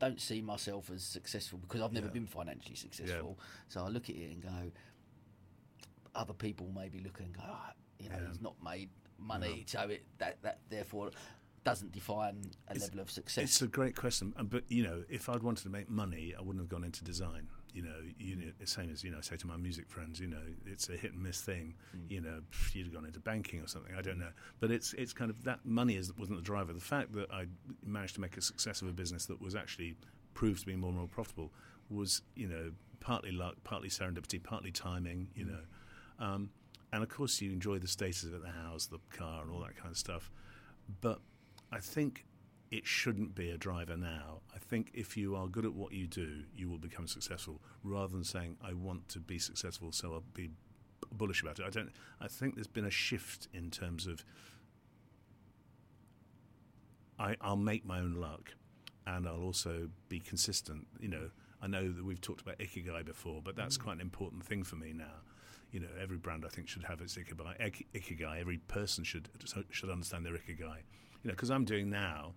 don't 0.00 0.20
see 0.20 0.40
myself 0.40 0.90
as 0.90 1.04
successful 1.04 1.58
because 1.58 1.80
I've 1.80 1.92
never 1.92 2.06
yeah. 2.06 2.14
been 2.14 2.26
financially 2.26 2.74
successful. 2.74 3.36
Yeah. 3.38 3.44
So 3.68 3.84
I 3.84 3.88
look 3.88 4.10
at 4.10 4.16
it 4.16 4.30
and 4.30 4.42
go, 4.42 4.72
other 6.14 6.32
people 6.32 6.72
maybe 6.74 6.98
look 6.98 7.20
and 7.20 7.32
go, 7.32 7.42
oh, 7.46 7.70
you 8.00 8.08
know, 8.08 8.16
yeah. 8.20 8.28
he's 8.28 8.40
not 8.40 8.54
made 8.64 8.88
money, 9.18 9.64
so 9.66 9.80
it 9.82 10.02
that 10.18 10.38
that 10.42 10.58
therefore 10.70 11.10
doesn't 11.62 11.92
define 11.92 12.40
a 12.68 12.74
it's, 12.74 12.84
level 12.84 13.00
of 13.00 13.10
success. 13.10 13.44
It's 13.44 13.62
a 13.62 13.68
great 13.68 13.94
question, 13.94 14.34
but 14.44 14.64
you 14.68 14.82
know, 14.82 15.04
if 15.08 15.28
I'd 15.28 15.42
wanted 15.42 15.62
to 15.64 15.68
make 15.68 15.90
money, 15.90 16.34
I 16.36 16.40
wouldn't 16.40 16.60
have 16.60 16.70
gone 16.70 16.84
into 16.84 17.04
design 17.04 17.48
you 17.74 17.82
know, 17.82 17.96
you 18.18 18.36
know, 18.36 18.52
same 18.64 18.90
as 18.90 19.04
you 19.04 19.10
know, 19.10 19.18
I 19.18 19.20
say 19.20 19.36
to 19.36 19.46
my 19.46 19.56
music 19.56 19.88
friends, 19.88 20.20
you 20.20 20.26
know, 20.26 20.42
it's 20.66 20.88
a 20.88 20.92
hit 20.92 21.12
and 21.12 21.22
miss 21.22 21.40
thing. 21.40 21.74
Mm. 21.96 22.10
You 22.10 22.20
know, 22.20 22.40
you'd 22.72 22.86
have 22.86 22.94
gone 22.94 23.04
into 23.04 23.20
banking 23.20 23.60
or 23.60 23.66
something. 23.66 23.94
I 23.96 24.02
don't 24.02 24.18
know, 24.18 24.30
but 24.60 24.70
it's 24.70 24.92
it's 24.94 25.12
kind 25.12 25.30
of 25.30 25.44
that 25.44 25.60
money 25.64 25.96
is 25.96 26.12
wasn't 26.16 26.38
the 26.38 26.44
driver. 26.44 26.72
The 26.72 26.80
fact 26.80 27.12
that 27.14 27.30
I 27.32 27.46
managed 27.84 28.14
to 28.16 28.20
make 28.20 28.36
a 28.36 28.42
success 28.42 28.82
of 28.82 28.88
a 28.88 28.92
business 28.92 29.26
that 29.26 29.40
was 29.40 29.54
actually 29.54 29.96
proved 30.34 30.60
to 30.60 30.66
be 30.66 30.76
more 30.76 30.90
and 30.90 30.98
more 30.98 31.08
profitable 31.08 31.52
was, 31.88 32.22
you 32.36 32.46
know, 32.46 32.72
partly 33.00 33.32
luck, 33.32 33.56
partly 33.64 33.88
serendipity, 33.88 34.42
partly 34.42 34.70
timing. 34.70 35.28
You 35.34 35.46
mm. 35.46 35.50
know, 35.50 36.24
um, 36.26 36.50
and 36.92 37.02
of 37.02 37.08
course 37.08 37.40
you 37.40 37.52
enjoy 37.52 37.78
the 37.78 37.88
status 37.88 38.24
of 38.24 38.42
the 38.42 38.50
house, 38.50 38.86
the 38.86 39.00
car, 39.10 39.42
and 39.42 39.50
all 39.50 39.60
that 39.60 39.76
kind 39.76 39.90
of 39.90 39.98
stuff. 39.98 40.30
But 41.00 41.20
I 41.72 41.78
think 41.78 42.24
it 42.70 42.86
shouldn't 42.86 43.34
be 43.34 43.50
a 43.50 43.58
driver 43.58 43.96
now. 43.96 44.40
I 44.54 44.58
think 44.58 44.90
if 44.94 45.16
you 45.16 45.34
are 45.34 45.48
good 45.48 45.64
at 45.64 45.74
what 45.74 45.92
you 45.92 46.06
do, 46.06 46.44
you 46.54 46.68
will 46.68 46.78
become 46.78 47.08
successful 47.08 47.60
rather 47.82 48.12
than 48.12 48.24
saying, 48.24 48.56
I 48.62 48.74
want 48.74 49.08
to 49.10 49.18
be 49.18 49.38
successful, 49.38 49.90
so 49.90 50.12
I'll 50.12 50.24
be 50.34 50.50
bullish 51.12 51.42
about 51.42 51.58
it. 51.58 51.64
I 51.66 51.70
don't. 51.70 51.90
I 52.20 52.28
think 52.28 52.54
there's 52.54 52.68
been 52.68 52.84
a 52.84 52.90
shift 52.90 53.48
in 53.52 53.70
terms 53.70 54.06
of 54.06 54.24
I, 57.18 57.36
will 57.42 57.56
make 57.56 57.84
my 57.84 57.98
own 57.98 58.14
luck, 58.14 58.54
and 59.06 59.26
I'll 59.26 59.42
also 59.42 59.88
be 60.08 60.20
consistent. 60.20 60.86
You 61.00 61.08
know, 61.08 61.30
I 61.60 61.66
know 61.66 61.90
that 61.90 62.04
we've 62.04 62.20
talked 62.20 62.40
about 62.40 62.58
ikigai 62.58 63.04
before, 63.04 63.42
but 63.42 63.56
that's 63.56 63.76
mm. 63.76 63.82
quite 63.82 63.94
an 63.96 64.00
important 64.00 64.44
thing 64.44 64.62
for 64.62 64.76
me 64.76 64.92
now. 64.94 65.24
You 65.72 65.80
know, 65.80 65.88
every 66.00 66.16
brand 66.16 66.44
I 66.46 66.48
think 66.48 66.68
should 66.68 66.84
have 66.84 67.00
its 67.00 67.16
ikigai. 67.16 67.84
Ikigai. 67.94 68.40
Every 68.40 68.58
person 68.58 69.02
should 69.02 69.28
should 69.70 69.90
understand 69.90 70.24
their 70.24 70.34
ikigai. 70.34 70.78
You 71.22 71.28
know, 71.28 71.32
because 71.32 71.50
I'm 71.50 71.64
doing 71.64 71.90
now 71.90 72.34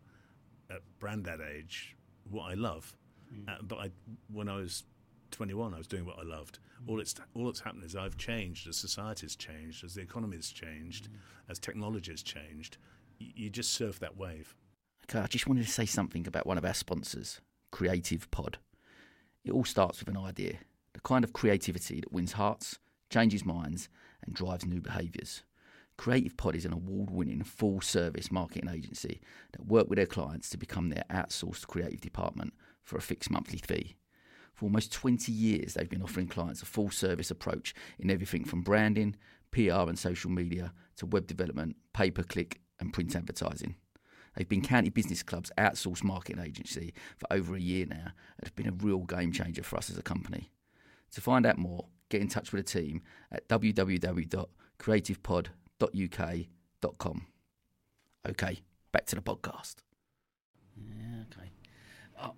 at 0.73 0.81
BranDad 0.99 1.39
age 1.55 1.95
what 2.29 2.45
I 2.51 2.53
love, 2.53 2.95
mm. 3.33 3.49
uh, 3.49 3.61
but 3.61 3.77
I 3.77 3.91
when 4.31 4.47
I 4.49 4.55
was 4.55 4.83
21, 5.31 5.73
I 5.73 5.77
was 5.77 5.87
doing 5.87 6.05
what 6.05 6.17
I 6.19 6.23
loved. 6.23 6.59
Mm. 6.83 6.89
All 6.89 6.99
it's 6.99 7.15
all 7.35 7.45
that's 7.45 7.59
happened 7.61 7.83
is 7.83 7.95
I've 7.95 8.17
changed 8.17 8.67
as 8.67 8.77
society's 8.77 9.35
changed, 9.35 9.83
as 9.83 9.95
the 9.95 10.01
economy 10.01 10.37
has 10.37 10.49
changed, 10.49 11.09
mm. 11.09 11.15
as 11.49 11.59
technology 11.59 12.11
has 12.11 12.23
changed. 12.23 12.77
Y- 13.19 13.33
you 13.35 13.49
just 13.49 13.73
surf 13.73 13.99
that 13.99 14.17
wave. 14.17 14.55
Okay, 15.09 15.19
I 15.19 15.27
just 15.27 15.47
wanted 15.47 15.65
to 15.65 15.71
say 15.71 15.85
something 15.85 16.27
about 16.27 16.47
one 16.47 16.57
of 16.57 16.63
our 16.63 16.73
sponsors, 16.73 17.41
Creative 17.71 18.29
Pod. 18.31 18.57
It 19.43 19.51
all 19.51 19.65
starts 19.65 19.99
with 19.99 20.07
an 20.07 20.17
idea, 20.17 20.59
the 20.93 21.01
kind 21.01 21.25
of 21.25 21.33
creativity 21.33 21.99
that 21.99 22.13
wins 22.13 22.33
hearts, 22.33 22.79
changes 23.09 23.43
minds, 23.45 23.89
and 24.25 24.33
drives 24.33 24.65
new 24.65 24.79
behaviours. 24.79 25.43
Creative 25.97 26.35
Pod 26.35 26.55
is 26.55 26.65
an 26.65 26.73
award 26.73 27.09
winning 27.09 27.43
full 27.43 27.81
service 27.81 28.31
marketing 28.31 28.69
agency 28.69 29.21
that 29.51 29.67
work 29.67 29.89
with 29.89 29.97
their 29.97 30.05
clients 30.05 30.49
to 30.49 30.57
become 30.57 30.89
their 30.89 31.03
outsourced 31.09 31.67
creative 31.67 32.01
department 32.01 32.53
for 32.81 32.97
a 32.97 33.01
fixed 33.01 33.31
monthly 33.31 33.59
fee. 33.59 33.95
For 34.53 34.65
almost 34.65 34.91
20 34.91 35.31
years, 35.31 35.73
they've 35.73 35.89
been 35.89 36.03
offering 36.03 36.27
clients 36.27 36.61
a 36.61 36.65
full 36.65 36.91
service 36.91 37.31
approach 37.31 37.73
in 37.99 38.11
everything 38.11 38.43
from 38.43 38.61
branding, 38.61 39.15
PR 39.51 39.87
and 39.87 39.99
social 39.99 40.31
media 40.31 40.73
to 40.97 41.05
web 41.05 41.27
development, 41.27 41.75
pay 41.93 42.11
per 42.11 42.23
click, 42.23 42.59
and 42.79 42.91
print 42.91 43.15
advertising. 43.15 43.75
They've 44.35 44.49
been 44.49 44.61
County 44.61 44.89
Business 44.89 45.21
Club's 45.21 45.51
outsourced 45.59 46.03
marketing 46.03 46.43
agency 46.43 46.93
for 47.17 47.31
over 47.31 47.55
a 47.55 47.61
year 47.61 47.85
now. 47.85 48.13
It's 48.39 48.49
been 48.51 48.67
a 48.67 48.71
real 48.71 48.99
game 48.99 49.31
changer 49.31 49.63
for 49.63 49.77
us 49.77 49.91
as 49.91 49.97
a 49.97 50.03
company. 50.03 50.51
To 51.11 51.21
find 51.21 51.45
out 51.45 51.59
more, 51.59 51.85
get 52.09 52.21
in 52.21 52.27
touch 52.27 52.51
with 52.51 52.65
the 52.65 52.81
team 52.81 53.03
at 53.31 53.47
www.creativepod.uk.com. 55.91 57.25
Okay, 58.29 58.59
back 58.91 59.05
to 59.07 59.15
the 59.15 59.21
podcast. 59.21 59.75
Yeah, 60.77 61.23
okay. 61.31 61.49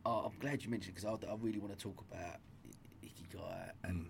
I, 0.05 0.25
am 0.25 0.31
glad 0.39 0.63
you 0.63 0.69
mentioned 0.69 0.95
because 0.95 1.05
I, 1.05 1.31
I, 1.31 1.35
really 1.39 1.59
want 1.59 1.77
to 1.77 1.79
talk 1.81 2.03
about 2.11 2.39
Ikigai 3.03 3.69
and 3.83 4.05
mm. 4.05 4.09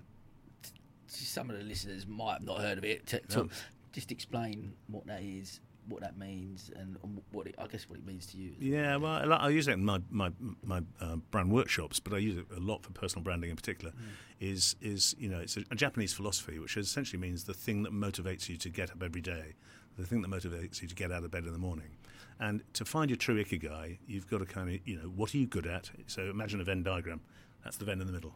t- 0.63 0.71
some 1.07 1.49
of 1.49 1.57
the 1.57 1.63
listeners 1.63 2.07
might 2.07 2.33
have 2.33 2.43
not 2.43 2.61
heard 2.61 2.77
of 2.77 2.85
it. 2.85 3.05
T- 3.07 3.19
no. 3.35 3.49
Just 3.91 4.11
explain 4.11 4.73
what 4.87 5.05
that 5.07 5.21
is 5.21 5.59
what 5.87 6.01
that 6.01 6.17
means 6.17 6.71
and, 6.75 6.97
what 7.31 7.47
it, 7.47 7.55
I 7.57 7.67
guess 7.67 7.89
what 7.89 7.99
it 7.99 8.05
means 8.05 8.25
to 8.27 8.37
you. 8.37 8.53
Yeah, 8.59 8.95
well, 8.97 9.33
I 9.33 9.49
use 9.49 9.67
it 9.67 9.73
in 9.73 9.85
my 9.85 10.01
my, 10.09 10.31
my 10.63 10.81
uh, 10.99 11.17
brand 11.31 11.51
workshops, 11.51 11.99
but 11.99 12.13
I 12.13 12.17
use 12.17 12.37
it 12.37 12.45
a 12.55 12.59
lot 12.59 12.83
for 12.83 12.91
personal 12.91 13.23
branding 13.23 13.49
in 13.49 13.55
particular. 13.55 13.91
Mm. 13.91 14.03
Is 14.39 14.75
is 14.81 15.15
you 15.17 15.29
know 15.29 15.39
it's 15.39 15.57
a, 15.57 15.63
a, 15.71 15.75
Japanese 15.75 16.13
philosophy 16.13 16.59
which 16.59 16.75
essentially 16.75 17.19
means 17.19 17.45
the 17.45 17.53
thing 17.53 17.83
that 17.83 17.93
motivates 17.93 18.49
you 18.49 18.57
to 18.57 18.69
get 18.69 18.91
up 18.91 19.01
every 19.03 19.21
day, 19.21 19.53
the 19.97 20.05
thing 20.05 20.21
that 20.21 20.29
motivates 20.29 20.81
you 20.81 20.87
to 20.87 20.95
get 20.95 21.11
out 21.11 21.23
of 21.23 21.31
bed 21.31 21.45
in 21.45 21.53
the 21.53 21.59
morning. 21.59 21.97
And 22.39 22.61
to 22.73 22.83
find 22.83 23.09
your 23.09 23.17
true 23.17 23.41
ikigai, 23.41 23.99
you've 24.07 24.29
got 24.29 24.39
to 24.39 24.45
kind 24.45 24.69
of 24.69 24.87
you 24.87 24.97
know 24.97 25.09
what 25.09 25.33
are 25.33 25.37
you 25.37 25.47
good 25.47 25.67
at. 25.67 25.89
So 26.07 26.23
imagine 26.23 26.59
a 26.61 26.63
Venn 26.63 26.83
diagram. 26.83 27.21
That's 27.63 27.77
the 27.77 27.85
Venn 27.85 28.01
in 28.01 28.07
the 28.07 28.13
middle. 28.13 28.35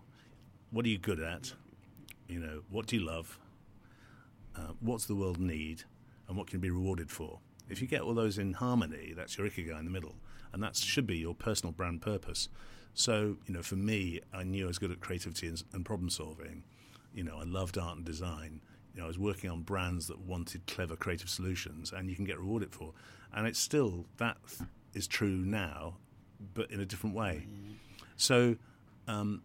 What 0.71 0.85
are 0.85 0.89
you 0.89 0.99
good 0.99 1.19
at? 1.19 1.53
You 2.27 2.39
know 2.39 2.61
what 2.69 2.85
do 2.85 2.95
you 2.95 3.05
love? 3.05 3.39
Uh, 4.55 4.73
what's 4.79 5.05
the 5.05 5.15
world 5.15 5.39
need? 5.39 5.83
And 6.29 6.37
what 6.37 6.47
can 6.47 6.61
be 6.61 6.69
rewarded 6.69 7.11
for. 7.11 7.39
If 7.67 7.81
you 7.81 7.87
get 7.87 8.01
all 8.01 8.13
those 8.13 8.37
in 8.37 8.53
harmony, 8.53 9.13
that's 9.15 9.37
your 9.37 9.47
ikigai 9.47 9.77
in 9.77 9.85
the 9.85 9.91
middle, 9.91 10.15
and 10.53 10.63
that 10.63 10.75
should 10.77 11.05
be 11.05 11.17
your 11.17 11.35
personal 11.35 11.73
brand 11.73 12.01
purpose. 12.01 12.47
So, 12.93 13.37
you 13.45 13.53
know, 13.53 13.61
for 13.61 13.75
me, 13.75 14.21
I 14.33 14.43
knew 14.43 14.65
I 14.65 14.67
was 14.67 14.79
good 14.79 14.91
at 14.91 14.99
creativity 14.99 15.47
and, 15.47 15.63
and 15.73 15.85
problem 15.85 16.09
solving. 16.09 16.63
You 17.13 17.23
know, 17.23 17.37
I 17.39 17.43
loved 17.43 17.77
art 17.77 17.97
and 17.97 18.05
design. 18.05 18.61
You 18.93 19.01
know, 19.01 19.05
I 19.05 19.07
was 19.07 19.19
working 19.19 19.49
on 19.49 19.61
brands 19.61 20.07
that 20.07 20.19
wanted 20.19 20.65
clever, 20.67 20.95
creative 20.95 21.29
solutions, 21.29 21.91
and 21.91 22.09
you 22.09 22.15
can 22.15 22.25
get 22.25 22.39
rewarded 22.39 22.73
for. 22.73 22.93
And 23.33 23.45
it's 23.45 23.59
still 23.59 24.05
that 24.17 24.37
is 24.93 25.07
true 25.07 25.29
now, 25.29 25.97
but 26.53 26.71
in 26.71 26.79
a 26.79 26.85
different 26.85 27.15
way. 27.15 27.45
Mm-hmm. 27.47 27.73
So, 28.17 28.55
um, 29.07 29.43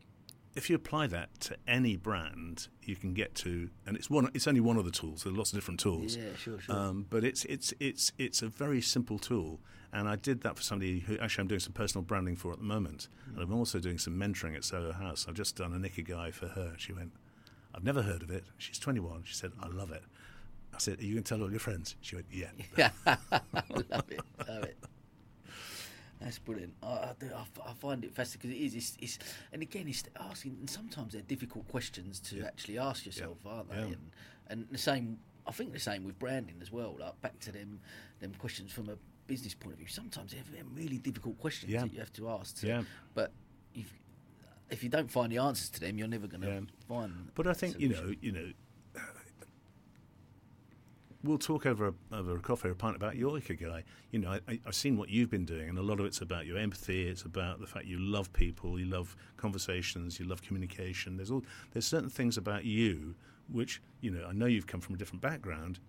if 0.57 0.71
you 0.71 0.77
apply 0.77 1.07
that 1.09 1.41
to 1.41 1.57
any 1.67 1.97
brand, 1.97 2.69
you 2.83 2.97
can 2.97 3.13
get 3.13 3.35
to, 3.37 3.71
and 3.87 3.97
it's 3.97 4.09
one. 4.09 4.31
It's 4.35 4.47
only 4.47 4.61
one 4.61 4.77
of 4.77 4.85
the 4.85 4.91
tools. 4.91 5.25
There 5.25 5.33
are 5.33 5.37
lots 5.37 5.53
of 5.53 5.57
different 5.57 5.81
tools. 5.81 6.17
Yeah, 6.17 6.35
sure, 6.37 6.61
sure. 6.61 6.75
Um, 6.75 7.07
but 7.11 7.25
it's 7.25 7.45
it's 7.47 7.75
it's 7.81 8.13
it's 8.19 8.43
a 8.43 8.49
very 8.49 8.81
simple 8.81 9.19
tool, 9.19 9.61
and 9.93 10.09
I 10.09 10.17
did 10.17 10.43
that 10.43 10.57
for 10.57 10.63
somebody 10.63 11.01
who 11.01 11.19
actually 11.19 11.43
I'm 11.43 11.49
doing 11.49 11.61
some 11.61 11.73
personal 11.73 12.05
branding 12.05 12.37
for 12.37 12.53
at 12.53 12.59
the 12.59 12.65
moment, 12.65 13.09
mm. 13.29 13.35
and 13.35 13.43
I'm 13.43 13.53
also 13.53 13.79
doing 13.81 13.99
some 13.99 14.15
mentoring 14.15 14.55
at 14.55 14.65
Soho 14.65 14.93
House. 14.93 15.27
I've 15.29 15.35
just 15.35 15.57
done 15.57 15.73
a 15.73 15.89
Ikigai 15.89 16.33
for 16.33 16.49
her. 16.49 16.75
She 16.77 16.93
went, 16.93 17.13
"I've 17.75 17.85
never 17.85 18.03
heard 18.03 18.23
of 18.23 18.31
it." 18.31 18.45
She's 18.59 18.79
21. 18.79 19.23
She 19.25 19.35
said, 19.35 19.53
"I 19.61 19.69
love 19.69 19.91
it." 19.91 20.03
I 20.73 20.79
said, 20.79 21.01
"Are 21.01 21.05
you 21.05 21.15
going 21.15 21.25
to 21.25 21.29
tell 21.29 21.43
all 21.43 21.51
your 21.51 21.61
friends?" 21.61 21.97
She 22.01 22.15
went, 22.17 22.27
"Yeah." 22.31 22.51
love 23.07 24.05
it, 24.11 24.21
love 24.49 24.65
it. 24.65 24.77
That's 26.21 26.39
brilliant. 26.39 26.75
I, 26.83 26.87
I, 26.87 27.45
I 27.67 27.73
find 27.75 28.05
it 28.05 28.15
fascinating 28.15 28.51
because 28.51 28.61
it 28.61 28.65
is. 28.65 28.75
It's, 28.75 28.97
it's, 29.01 29.19
and 29.53 29.63
again, 29.63 29.89
it's 29.89 30.05
asking. 30.19 30.57
And 30.61 30.71
sometimes 30.71 31.13
they're 31.13 31.23
difficult 31.23 31.69
questions 31.69 32.21
to 32.21 32.37
yeah. 32.37 32.47
actually 32.47 32.79
ask 32.79 33.05
yourself, 33.05 33.39
yeah. 33.45 33.53
aren't 33.53 33.71
they? 33.71 33.77
Yeah. 33.77 33.83
And 33.85 34.11
and 34.49 34.67
the 34.71 34.79
same. 34.79 35.19
I 35.47 35.53
think 35.53 35.73
the 35.75 35.81
same 35.81 36.05
with 36.05 36.19
branding 36.19 36.57
as 36.63 36.73
well. 36.73 36.97
Like 36.99 37.21
back 37.21 37.39
to 37.41 37.53
them, 37.53 37.81
them 38.21 38.33
questions 38.39 38.73
from 38.73 38.89
a 38.89 38.97
business 39.27 39.55
point 39.55 39.75
of 39.75 39.79
view. 39.79 39.89
Sometimes 39.89 40.33
they're 40.33 40.65
really 40.75 40.99
difficult 40.99 41.39
questions 41.39 41.73
that 41.73 41.93
you 41.93 41.99
have 41.99 42.13
to 42.15 42.29
ask. 42.31 42.61
To, 42.61 42.67
yeah. 42.67 42.83
But 43.15 43.33
if 43.75 43.93
if 44.71 44.83
you 44.83 44.89
don't 44.89 45.11
find 45.11 45.31
the 45.31 45.39
answers 45.39 45.71
to 45.71 45.81
them, 45.81 45.99
you're 45.99 46.09
never 46.09 46.27
going 46.27 46.43
to 46.43 46.67
find. 46.89 47.31
But 47.35 47.47
I 47.47 47.53
think 47.53 47.79
you 47.79 47.91
know, 47.91 48.15
you 48.21 48.33
know, 48.33 48.53
we'll 51.25 51.39
talk 51.39 51.67
over 51.67 51.89
a, 51.89 51.95
over 52.15 52.37
a 52.37 52.39
coffee 52.39 52.69
or 52.69 52.73
a 52.73 52.77
pint 52.77 52.95
about 52.95 53.17
your 53.17 53.33
ikigai. 53.33 53.83
You 54.13 54.21
know, 54.21 54.39
I, 54.47 54.61
have 54.65 54.75
seen 54.75 54.97
what 54.97 55.09
you've 55.09 55.31
been 55.31 55.47
doing, 55.47 55.69
and 55.69 55.79
a 55.79 55.83
lot 55.83 55.99
of 55.99 56.07
it's 56.07 56.21
about 56.21 56.47
your 56.47 56.59
empathy. 56.59 57.09
It's 57.09 57.23
about 57.23 57.61
the 57.61 57.67
fact 57.67 57.87
you 57.87 57.99
love 57.99 58.33
people, 58.33 58.79
you 58.79 58.87
love 58.87 59.17
conversations, 59.37 60.21
you 60.21 60.27
love 60.27 60.43
communication. 60.43 61.17
There's 61.17 61.31
all 61.31 61.43
there's 61.73 61.87
certain 61.87 62.11
things 62.11 62.37
about 62.37 62.65
you 62.65 63.15
which 63.51 63.83
you 64.01 64.11
know. 64.11 64.27
I 64.29 64.33
know 64.33 64.47
you've 64.47 64.67
come 64.67 64.81
from 64.81 64.95
a 64.95 64.99
different 64.99 65.23
background 65.23 65.81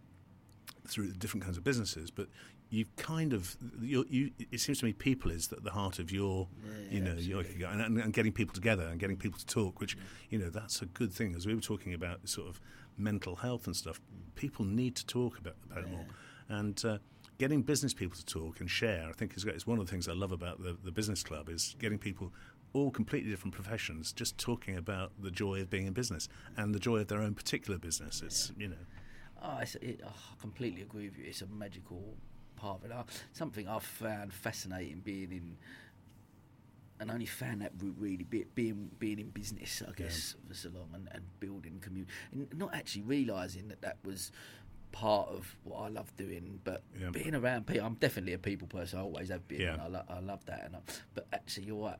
through 0.88 1.14
different 1.14 1.44
kinds 1.44 1.58
of 1.58 1.64
businesses, 1.64 2.12
but 2.12 2.28
you've 2.70 2.96
kind 2.96 3.34
of 3.34 3.56
you. 3.82 4.32
It 4.52 4.60
seems 4.60 4.80
to 4.80 4.86
me 4.86 4.94
people 4.94 5.32
is 5.32 5.52
at 5.52 5.64
the 5.64 5.72
heart 5.72 6.00
of 6.00 6.12
your, 6.12 6.48
yeah, 6.64 6.72
you 6.90 7.02
know, 7.02 7.12
absolutely. 7.12 7.56
your 7.58 7.70
and, 7.70 8.00
and, 8.00 8.14
getting 8.14 8.32
people 8.32 8.54
together 8.54 8.84
and 8.84 9.00
getting 9.00 9.18
people 9.18 9.40
to 9.40 9.46
talk, 9.46 9.80
which 9.80 9.98
you 10.30 10.38
know 10.38 10.50
that's 10.50 10.82
a 10.82 10.86
good 10.86 11.14
thing. 11.14 11.36
As 11.36 11.46
we 11.46 11.54
were 11.54 11.62
talking 11.62 11.94
about, 11.94 12.28
sort 12.28 12.48
of 12.48 12.60
mental 12.98 13.36
health 13.36 13.68
and 13.68 13.76
stuff, 13.76 14.00
people 14.36 14.66
need 14.66 14.96
to 14.96 15.06
talk 15.06 15.38
about, 15.38 15.56
about 15.70 15.84
yeah. 15.84 15.90
it 15.90 15.92
more. 15.92 16.06
And 16.48 16.86
uh, 16.86 16.98
getting 17.38 17.62
business 17.62 17.94
people 17.94 18.18
to 18.18 18.26
talk 18.26 18.60
and 18.60 18.70
share, 18.70 19.08
I 19.10 19.14
think, 19.14 19.36
is 19.36 19.44
great. 19.44 19.56
It's 19.56 19.68
one 19.68 19.80
of 19.80 19.86
the 19.86 19.92
things 19.92 20.08
I 20.08 20.14
love 20.14 20.32
about 20.32 20.62
the, 20.62 20.78
the 20.84 20.92
business 20.92 21.24
club 21.24 21.50
is 21.50 21.76
getting 21.80 21.98
people 21.98 22.32
all 22.74 22.92
completely 22.92 23.32
different 23.32 23.54
professions 23.54 24.12
just 24.12 24.38
talking 24.38 24.76
about 24.76 25.12
the 25.18 25.32
joy 25.32 25.62
of 25.62 25.70
being 25.70 25.88
in 25.88 25.94
business 25.94 26.28
and 26.58 26.76
the 26.76 26.80
joy 26.80 26.98
of 26.98 27.08
their 27.08 27.22
own 27.22 27.34
particular 27.34 27.80
business. 27.80 28.22
It's, 28.22 28.52
you 28.58 28.68
know. 28.68 28.76
Oh, 29.42 29.60
it, 29.60 30.02
oh, 30.04 30.08
I 30.10 30.42
completely 30.42 30.82
agree 30.82 31.06
with 31.10 31.18
you. 31.18 31.26
It's 31.28 31.42
a 31.42 31.48
magical 31.48 32.16
part 32.56 32.80
of 32.80 32.86
it. 32.86 32.92
Uh, 32.92 33.04
something 33.34 33.68
I've 33.68 33.84
found 33.84 34.34
fascinating 34.34 35.02
being 35.04 35.32
in 35.32 35.58
and 37.00 37.12
only 37.12 37.26
found 37.26 37.62
that 37.62 37.72
route 37.80 37.96
really 38.00 38.24
be, 38.24 38.46
being 38.56 38.90
being 39.00 39.20
in 39.20 39.30
business, 39.30 39.84
I 39.88 39.92
guess, 39.92 40.36
yeah. 40.38 40.50
for 40.50 40.56
so 40.56 40.70
long 40.74 40.90
and, 40.94 41.10
and 41.12 41.24
building 41.40 41.80
community, 41.82 42.12
and 42.32 42.48
not 42.58 42.74
actually 42.74 43.04
realizing 43.04 43.68
that 43.68 43.82
that 43.82 43.98
was 44.04 44.32
part 44.92 45.28
of 45.30 45.56
what 45.64 45.80
I 45.80 45.90
love 45.90 46.16
doing. 46.16 46.60
But 46.64 46.84
yeah. 47.00 47.10
being 47.10 47.36
around 47.36 47.68
people, 47.68 47.86
I'm 47.86 47.96
definitely 47.96 48.34
a 48.34 48.38
people 48.38 48.68
person. 48.68 49.00
I 49.00 49.02
always 49.02 49.30
have 49.30 49.48
been. 49.48 49.62
Yeah. 49.62 49.78
I, 49.82 49.88
lo- 49.88 50.06
I 50.08 50.20
love 50.20 50.46
that. 50.46 50.64
And 50.66 50.78
I, 50.78 50.80
but 51.14 51.28
actually, 51.34 51.66
you're 51.66 51.84
right. 51.84 52.00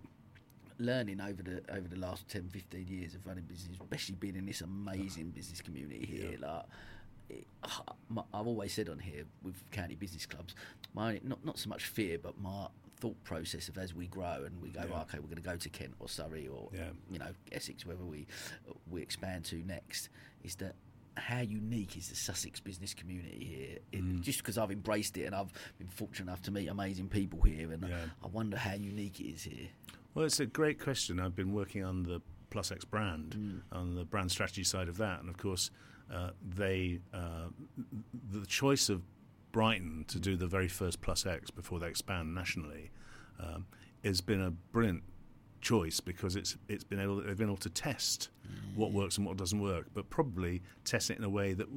Learning 0.78 1.22
over 1.22 1.42
the 1.42 1.62
over 1.70 1.88
the 1.88 1.98
last 1.98 2.28
10, 2.28 2.50
15 2.50 2.88
years 2.88 3.16
of 3.16 3.26
running 3.26 3.46
business, 3.46 3.78
especially 3.80 4.16
being 4.16 4.36
in 4.36 4.46
this 4.46 4.62
amazing 4.62 5.30
business 5.30 5.62
community 5.62 6.06
here, 6.06 6.38
yeah. 6.40 6.48
like. 6.48 6.66
It, 7.30 7.48
I've 7.64 8.48
always 8.48 8.74
said 8.74 8.90
on 8.90 9.00
here 9.00 9.24
with 9.44 9.56
county 9.72 9.96
business 9.96 10.26
clubs, 10.26 10.56
my 10.94 11.20
not 11.24 11.44
not 11.46 11.58
so 11.58 11.70
much 11.70 11.86
fear, 11.86 12.18
but 12.22 12.40
my 12.40 12.68
thought 12.98 13.22
process 13.24 13.68
of 13.68 13.78
as 13.78 13.94
we 13.94 14.08
grow 14.08 14.44
and 14.46 14.62
we 14.62 14.70
go, 14.70 14.84
yeah. 14.90 15.02
okay, 15.02 15.20
we're 15.20 15.26
going 15.26 15.36
to 15.36 15.42
go 15.42 15.58
to 15.58 15.70
Kent 15.70 15.94
or 16.00 16.08
Surrey 16.08 16.48
or 16.48 16.70
yeah. 16.74 16.90
you 17.10 17.20
know 17.20 17.30
Essex, 17.52 17.86
wherever 17.86 18.04
we 18.04 18.28
we 18.90 19.02
expand 19.02 19.46
to 19.46 19.56
next, 19.66 20.10
is 20.44 20.56
that 20.56 20.76
how 21.18 21.40
unique 21.40 21.98
is 21.98 22.10
the 22.10 22.16
Sussex 22.16 22.60
business 22.60 22.94
community 22.94 23.80
here? 23.92 24.02
Mm. 24.02 24.22
Just 24.22 24.40
because 24.40 24.58
I've 24.58 24.72
embraced 24.72 25.18
it 25.18 25.24
and 25.24 25.36
I've 25.36 25.52
been 25.78 25.88
fortunate 25.88 26.30
enough 26.30 26.42
to 26.44 26.52
meet 26.52 26.68
amazing 26.68 27.10
people 27.10 27.42
here, 27.42 27.72
and 27.72 27.88
yeah. 27.88 27.96
I 28.24 28.28
wonder 28.28 28.58
how 28.58 28.74
unique 28.74 29.20
it 29.20 29.28
is 29.28 29.44
here. 29.44 29.70
Well, 30.14 30.26
it's 30.26 30.40
a 30.40 30.46
great 30.46 30.80
question. 30.80 31.20
I've 31.20 31.36
been 31.36 31.54
working 31.54 31.84
on 31.84 32.04
the 32.04 32.22
Plus 32.50 32.72
X 32.72 32.86
brand, 32.86 33.36
mm. 33.38 33.78
on 33.78 33.96
the 33.96 34.06
brand 34.06 34.32
strategy 34.32 34.64
side 34.64 34.88
of 34.88 34.98
that, 34.98 35.20
and 35.20 35.30
of 35.30 35.38
course, 35.38 35.72
they 36.56 37.00
uh, 37.14 37.48
the 38.32 38.46
choice 38.46 38.90
of 38.90 39.02
Brighton 39.52 40.06
to 40.08 40.20
do 40.20 40.36
the 40.36 40.48
very 40.48 40.68
first 40.68 41.02
Plus 41.02 41.26
X 41.26 41.50
before 41.50 41.80
they 41.80 41.88
expand 41.88 42.36
nationally 42.36 42.92
um, 43.40 43.66
has 44.04 44.22
been 44.22 44.42
a 44.42 44.52
brilliant 44.52 45.04
choice 45.62 46.00
because 46.00 46.36
it's 46.36 46.58
it's 46.68 46.84
been 46.84 47.00
able 47.00 47.22
they've 47.22 47.38
been 47.38 47.48
able 47.48 47.58
to 47.58 47.70
test 47.70 48.30
what 48.76 48.92
works 48.92 49.18
and 49.18 49.26
what 49.26 49.38
doesn't 49.38 49.60
work, 49.60 49.88
but 49.94 50.10
probably 50.10 50.62
test 50.84 51.10
it 51.10 51.18
in 51.18 51.24
a 51.24 51.30
way 51.30 51.54
that 51.54 51.68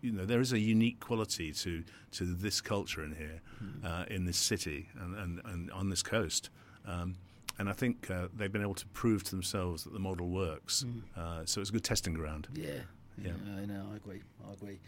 you 0.00 0.12
know 0.12 0.24
there 0.24 0.40
is 0.40 0.52
a 0.52 0.58
unique 0.58 1.00
quality 1.00 1.52
to 1.52 1.84
to 2.12 2.24
this 2.24 2.60
culture 2.60 3.04
in 3.04 3.14
here, 3.14 3.40
uh, 3.84 4.04
in 4.08 4.24
this 4.24 4.36
city 4.38 4.88
and, 5.00 5.14
and, 5.16 5.40
and 5.44 5.70
on 5.70 5.88
this 5.90 6.02
coast. 6.02 6.50
Um, 6.86 7.16
and 7.58 7.68
I 7.68 7.72
think 7.72 8.08
uh, 8.10 8.28
they've 8.34 8.52
been 8.52 8.62
able 8.62 8.74
to 8.74 8.86
prove 8.88 9.24
to 9.24 9.30
themselves 9.32 9.82
that 9.84 9.92
the 9.92 9.98
model 9.98 10.28
works. 10.28 10.84
Uh, 11.16 11.44
so 11.44 11.60
it's 11.60 11.70
a 11.70 11.72
good 11.72 11.82
testing 11.82 12.14
ground. 12.14 12.46
Yeah. 12.54 12.82
Yeah. 13.22 13.32
I 13.56 13.64
know. 13.66 13.86
I 13.92 13.96
agree. 13.96 14.22
I 14.48 14.52
agree. 14.52 14.78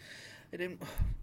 And 0.53 0.61
then, 0.61 0.79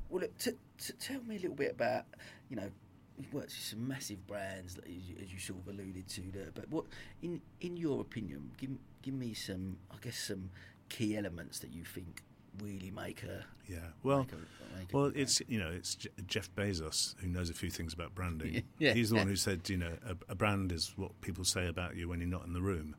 well, 0.10 0.22
look, 0.22 0.38
t- 0.38 0.52
t- 0.78 0.94
tell 1.00 1.22
me 1.24 1.36
a 1.36 1.40
little 1.40 1.56
bit 1.56 1.72
about, 1.72 2.06
you 2.50 2.56
know, 2.56 2.70
you've 3.18 3.34
worked 3.34 3.48
with 3.48 3.56
some 3.64 3.88
massive 3.88 4.26
brands, 4.28 4.78
as, 4.78 5.10
you, 5.10 5.16
as 5.22 5.32
you 5.34 5.40
sort 5.40 5.60
of 5.60 5.68
alluded 5.74 6.08
to 6.08 6.22
there. 6.34 6.50
But 6.54 6.70
what, 6.70 6.86
in 7.22 7.42
in 7.62 7.78
your 7.78 8.02
opinion, 8.02 8.52
give 8.58 8.72
give 9.02 9.14
me 9.14 9.34
some, 9.34 9.78
I 9.92 9.96
guess, 10.02 10.18
some 10.18 10.50
key 10.90 11.18
elements 11.18 11.60
that 11.60 11.72
you 11.72 11.84
think 11.84 12.24
really 12.62 12.92
make 12.92 13.24
a 13.24 13.46
Yeah. 13.68 13.80
Well, 14.04 14.20
make 14.20 14.32
a, 14.32 14.36
make 14.78 14.94
a 14.94 14.98
well, 14.98 15.10
brand. 15.10 15.18
it's 15.22 15.42
you 15.48 15.60
know 15.60 15.70
it's 15.70 15.96
Je- 15.96 16.10
Jeff 16.28 16.54
Bezos 16.56 17.16
who 17.22 17.28
knows 17.28 17.50
a 17.50 17.54
few 17.54 17.70
things 17.70 17.94
about 17.94 18.14
branding. 18.16 18.64
Yeah. 18.80 18.94
He's 18.94 19.10
the 19.10 19.16
one 19.16 19.28
who 19.28 19.36
said 19.36 19.68
you 19.70 19.78
know 19.78 19.94
a, 20.08 20.16
a 20.32 20.36
brand 20.36 20.72
is 20.72 20.94
what 20.96 21.20
people 21.22 21.44
say 21.44 21.68
about 21.68 21.96
you 21.96 22.08
when 22.10 22.20
you're 22.20 22.30
not 22.30 22.46
in 22.46 22.54
the 22.54 22.62
room, 22.62 22.96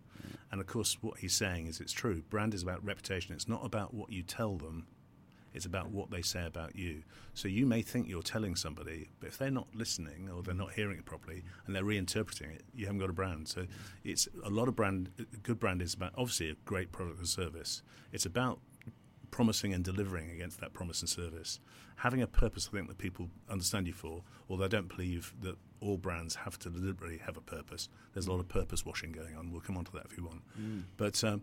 and 0.51 0.61
of 0.61 0.67
course 0.67 0.99
what 1.03 1.19
he's 1.19 1.35
saying 1.35 1.67
is 1.67 1.81
it's 1.81 1.93
true. 1.93 2.23
Brand 2.31 2.55
is 2.55 2.63
about 2.63 2.85
reputation. 2.85 3.35
It's 3.35 3.49
not 3.49 3.65
about 3.65 3.95
what 3.95 4.11
you 4.13 4.23
tell 4.23 4.57
them. 4.57 4.87
It's 5.55 5.65
about 5.65 5.91
what 5.91 6.11
they 6.11 6.21
say 6.23 6.45
about 6.47 6.77
you. 6.77 7.03
So 7.33 7.49
you 7.49 7.65
may 7.67 7.81
think 7.83 8.07
you're 8.07 8.23
telling 8.23 8.55
somebody, 8.55 9.09
but 9.19 9.29
if 9.29 9.39
they're 9.39 9.51
not 9.51 9.67
listening 9.75 10.29
or 10.29 10.43
they're 10.43 10.55
not 10.55 10.73
hearing 10.75 10.99
it 10.99 11.07
properly 11.07 11.43
and 11.67 11.75
they're 11.75 11.83
reinterpreting 11.85 12.55
it, 12.55 12.63
you 12.75 12.85
haven't 12.85 13.01
got 13.01 13.09
a 13.11 13.15
brand. 13.15 13.49
So 13.49 13.67
it's 14.05 14.29
a 14.45 14.51
lot 14.51 14.69
of 14.69 14.77
brand. 14.77 15.11
Good 15.43 15.59
brand 15.59 15.81
is 15.81 15.95
about 15.95 16.13
obviously 16.19 16.51
a 16.51 16.55
great 16.67 16.93
product 16.93 17.21
or 17.23 17.25
service. 17.25 17.83
It's 18.13 18.27
about 18.27 18.61
promising 19.31 19.73
and 19.73 19.85
delivering 19.85 20.31
against 20.31 20.61
that 20.61 20.73
promise 20.73 21.01
and 21.01 21.09
service. 21.09 21.61
Having 21.97 22.23
a 22.23 22.27
purpose, 22.27 22.69
I 22.71 22.77
think, 22.77 22.89
that 22.89 22.99
people 22.99 23.29
understand 23.51 23.87
you 23.87 23.93
for, 23.93 24.23
although 24.49 24.65
I 24.65 24.69
don't 24.69 24.89
believe 24.89 25.35
that 25.43 25.57
all 25.81 25.97
brands 25.97 26.35
have 26.37 26.59
to 26.61 26.71
deliberately 26.71 27.19
have 27.19 27.37
a 27.37 27.41
purpose. 27.41 27.89
There's 28.15 28.27
a 28.27 28.33
lot 28.33 28.41
of 28.41 28.49
purpose 28.49 28.87
washing 28.87 29.13
going 29.13 29.37
on. 29.37 29.51
We'll 29.51 29.61
come 29.61 29.77
on 29.77 29.85
to 29.85 29.93
that 29.93 30.07
if 30.11 30.17
you 30.17 30.25
want. 30.25 30.43
But 30.97 31.23
um, 31.25 31.43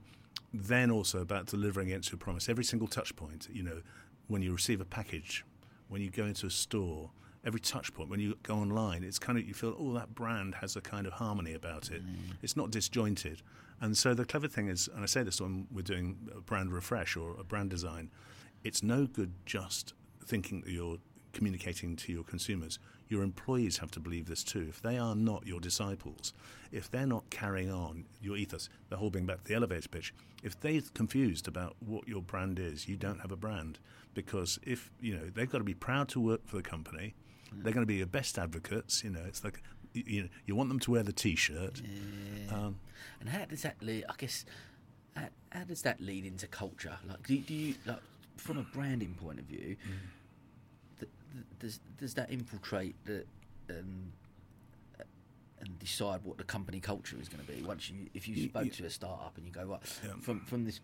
then 0.53 0.91
also 0.91 1.19
about 1.19 1.47
delivering 1.47 1.87
against 1.87 2.11
your 2.11 2.19
promise. 2.19 2.47
Every 2.49 2.63
single 2.63 2.87
touch 2.87 3.15
point, 3.15 3.47
you 3.51 3.63
know, 3.63 3.81
when 4.27 4.41
you 4.41 4.53
receive 4.53 4.81
a 4.81 4.85
package, 4.85 5.45
when 5.89 6.01
you 6.01 6.09
go 6.09 6.25
into 6.25 6.47
a 6.47 6.49
store, 6.49 7.11
every 7.45 7.59
touch 7.59 7.93
point, 7.93 8.09
when 8.09 8.19
you 8.19 8.37
go 8.43 8.55
online, 8.55 9.03
it's 9.03 9.19
kind 9.19 9.37
of, 9.37 9.45
you 9.47 9.53
feel, 9.53 9.75
oh, 9.77 9.93
that 9.93 10.15
brand 10.15 10.55
has 10.55 10.75
a 10.75 10.81
kind 10.81 11.05
of 11.05 11.13
harmony 11.13 11.53
about 11.53 11.91
it. 11.91 12.01
It's 12.41 12.55
not 12.57 12.71
disjointed. 12.71 13.41
And 13.81 13.97
so 13.97 14.13
the 14.13 14.25
clever 14.25 14.47
thing 14.47 14.67
is, 14.67 14.89
and 14.93 15.03
I 15.03 15.05
say 15.05 15.23
this 15.23 15.41
when 15.41 15.67
we're 15.71 15.81
doing 15.81 16.29
a 16.35 16.41
brand 16.41 16.71
refresh 16.71 17.15
or 17.17 17.35
a 17.39 17.43
brand 17.43 17.69
design, 17.69 18.09
it's 18.63 18.81
no 18.81 19.05
good 19.05 19.33
just 19.45 19.93
thinking 20.25 20.61
that 20.61 20.71
you're 20.71 20.97
communicating 21.33 21.95
to 21.97 22.11
your 22.11 22.23
consumers. 22.23 22.79
Your 23.07 23.21
employees 23.21 23.77
have 23.77 23.91
to 23.91 23.99
believe 23.99 24.25
this 24.25 24.43
too. 24.43 24.65
If 24.69 24.81
they 24.81 24.97
are 24.97 25.15
not 25.15 25.45
your 25.45 25.59
disciples, 25.59 26.33
if 26.71 26.89
they're 26.89 27.05
not 27.05 27.29
carrying 27.29 27.71
on 27.71 28.05
your 28.21 28.37
ethos, 28.37 28.69
the 28.89 28.97
whole 28.97 29.11
being 29.11 29.27
back 29.27 29.43
to 29.43 29.49
the 29.49 29.53
elevator 29.53 29.89
pitch, 29.89 30.13
if 30.41 30.59
they're 30.59 30.81
confused 30.93 31.47
about 31.47 31.75
what 31.79 32.07
your 32.07 32.21
brand 32.21 32.57
is, 32.57 32.87
you 32.87 32.95
don't 32.95 33.19
have 33.19 33.31
a 33.31 33.37
brand. 33.37 33.77
Because 34.15 34.57
if, 34.63 34.89
you 34.99 35.15
know, 35.15 35.25
they've 35.25 35.51
got 35.51 35.59
to 35.59 35.63
be 35.63 35.73
proud 35.73 36.07
to 36.09 36.19
work 36.19 36.47
for 36.47 36.55
the 36.55 36.63
company, 36.63 37.13
mm. 37.53 37.63
they're 37.63 37.73
going 37.73 37.85
to 37.85 37.87
be 37.87 37.95
your 37.95 38.07
best 38.07 38.39
advocates. 38.39 39.03
You 39.03 39.11
know, 39.11 39.23
it's 39.27 39.43
like, 39.43 39.61
you, 39.95 40.03
you, 40.05 40.21
know, 40.23 40.29
you 40.45 40.55
want 40.55 40.69
them 40.69 40.79
to 40.81 40.91
wear 40.91 41.03
the 41.03 41.13
t 41.13 41.35
shirt. 41.35 41.81
Um, 42.51 42.79
And 43.19 43.29
how 43.29 43.45
does 43.45 43.61
that 43.63 43.81
lead? 43.81 44.05
I 44.09 44.13
guess 44.17 44.45
how, 45.15 45.27
how 45.51 45.63
does 45.63 45.81
that 45.83 45.99
lead 46.01 46.25
into 46.25 46.47
culture? 46.47 46.97
Like, 47.07 47.25
do, 47.25 47.37
do 47.37 47.53
you 47.53 47.75
like 47.85 47.99
from 48.37 48.57
a 48.57 48.63
branding 48.63 49.15
point 49.15 49.39
of 49.39 49.45
view? 49.45 49.77
th- 50.99 51.11
th- 51.33 51.45
does 51.59 51.79
does 51.97 52.13
that 52.15 52.29
infiltrate 52.31 52.95
the 53.05 53.25
um, 53.69 54.11
uh, 54.99 55.03
and 55.61 55.79
decide 55.79 56.19
what 56.23 56.37
the 56.37 56.43
company 56.43 56.79
culture 56.79 57.17
is 57.19 57.29
going 57.29 57.43
to 57.45 57.51
be? 57.51 57.61
Once 57.63 57.89
you, 57.89 58.07
if 58.13 58.27
you 58.27 58.35
spoke 58.49 58.63
y- 58.63 58.69
to 58.69 58.85
a 58.85 58.89
startup 58.89 59.37
and 59.37 59.45
you 59.45 59.51
go 59.53 59.63
right 59.65 59.81
Yeah. 60.05 60.11
from 60.21 60.41
from 60.45 60.65
this 60.65 60.81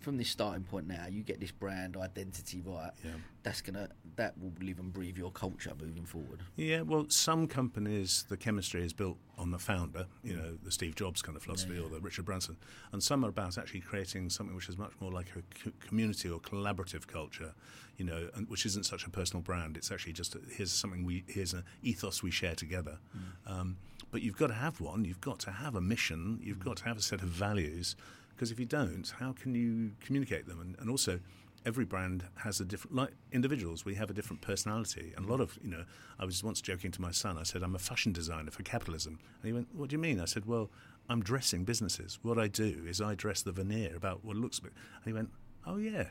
from 0.00 0.16
this 0.16 0.30
starting 0.30 0.64
point 0.64 0.86
now, 0.86 1.06
you 1.08 1.22
get 1.22 1.40
this 1.40 1.50
brand 1.50 1.96
identity 1.96 2.62
right. 2.64 2.92
Yeah. 3.04 3.12
That's 3.42 3.60
gonna 3.60 3.88
that 4.16 4.38
will 4.38 4.52
live 4.60 4.78
and 4.78 4.92
breathe 4.92 5.16
your 5.16 5.30
culture 5.30 5.72
moving 5.80 6.04
forward. 6.04 6.40
Yeah, 6.56 6.82
well, 6.82 7.06
some 7.08 7.46
companies, 7.46 8.24
the 8.28 8.36
chemistry 8.36 8.84
is 8.84 8.92
built 8.92 9.16
on 9.36 9.50
the 9.50 9.58
founder, 9.58 10.06
you 10.22 10.36
know, 10.36 10.58
the 10.62 10.70
Steve 10.70 10.94
Jobs 10.94 11.22
kind 11.22 11.36
of 11.36 11.42
philosophy 11.42 11.78
or 11.78 11.88
the 11.88 12.00
Richard 12.00 12.24
Branson. 12.24 12.56
And 12.92 13.02
some 13.02 13.24
are 13.24 13.28
about 13.28 13.56
actually 13.58 13.80
creating 13.80 14.30
something 14.30 14.54
which 14.56 14.68
is 14.68 14.76
much 14.76 14.92
more 15.00 15.12
like 15.12 15.28
a 15.36 15.42
co- 15.62 15.72
community 15.80 16.28
or 16.28 16.40
collaborative 16.40 17.06
culture, 17.06 17.54
you 17.96 18.04
know, 18.04 18.28
and 18.34 18.48
which 18.48 18.66
isn't 18.66 18.86
such 18.86 19.06
a 19.06 19.10
personal 19.10 19.42
brand. 19.42 19.76
It's 19.76 19.90
actually 19.92 20.14
just 20.14 20.34
a, 20.34 20.40
here's 20.50 20.72
something 20.72 21.04
we, 21.04 21.24
here's 21.28 21.52
an 21.54 21.64
ethos 21.82 22.22
we 22.22 22.30
share 22.30 22.54
together. 22.54 22.98
Um, 23.46 23.76
but 24.10 24.22
you've 24.22 24.36
got 24.36 24.48
to 24.48 24.54
have 24.54 24.80
one, 24.80 25.04
you've 25.04 25.20
got 25.20 25.38
to 25.40 25.50
have 25.50 25.74
a 25.74 25.80
mission, 25.80 26.40
you've 26.42 26.60
got 26.60 26.78
to 26.78 26.84
have 26.84 26.96
a 26.96 27.02
set 27.02 27.22
of 27.22 27.28
values, 27.28 27.94
because 28.38 28.52
if 28.52 28.60
you 28.60 28.66
don't, 28.66 29.12
how 29.18 29.32
can 29.32 29.52
you 29.56 29.90
communicate 30.00 30.46
them? 30.46 30.60
And, 30.60 30.76
and 30.78 30.88
also, 30.88 31.18
every 31.66 31.84
brand 31.84 32.22
has 32.36 32.60
a 32.60 32.64
different 32.64 32.94
like 32.94 33.10
individuals 33.32 33.84
we 33.84 33.96
have 33.96 34.10
a 34.10 34.14
different 34.14 34.40
personality. 34.40 35.12
And 35.16 35.26
a 35.26 35.28
lot 35.28 35.40
of 35.40 35.58
you 35.60 35.70
know 35.70 35.84
i 36.20 36.24
was 36.24 36.42
once 36.42 36.60
joking 36.60 36.92
to 36.92 37.02
my 37.02 37.10
son 37.10 37.36
i 37.36 37.42
said 37.42 37.64
i'm 37.64 37.74
a 37.74 37.80
fashion 37.80 38.12
designer 38.12 38.52
for 38.52 38.62
capitalism. 38.62 39.18
And 39.42 39.46
he 39.48 39.52
went 39.52 39.66
what 39.74 39.88
do 39.88 39.94
you 39.94 39.98
mean? 39.98 40.20
I 40.20 40.24
said 40.24 40.46
well 40.46 40.70
i'm 41.08 41.20
dressing 41.20 41.64
businesses. 41.64 42.20
What 42.22 42.38
i 42.38 42.46
do 42.46 42.84
is 42.88 43.00
i 43.00 43.16
dress 43.16 43.42
the 43.42 43.50
veneer 43.50 43.96
about 43.96 44.24
what 44.24 44.36
looks 44.36 44.62
like 44.62 44.72
and 44.72 45.04
he 45.04 45.12
went 45.12 45.30
oh 45.66 45.78
yeah. 45.78 46.04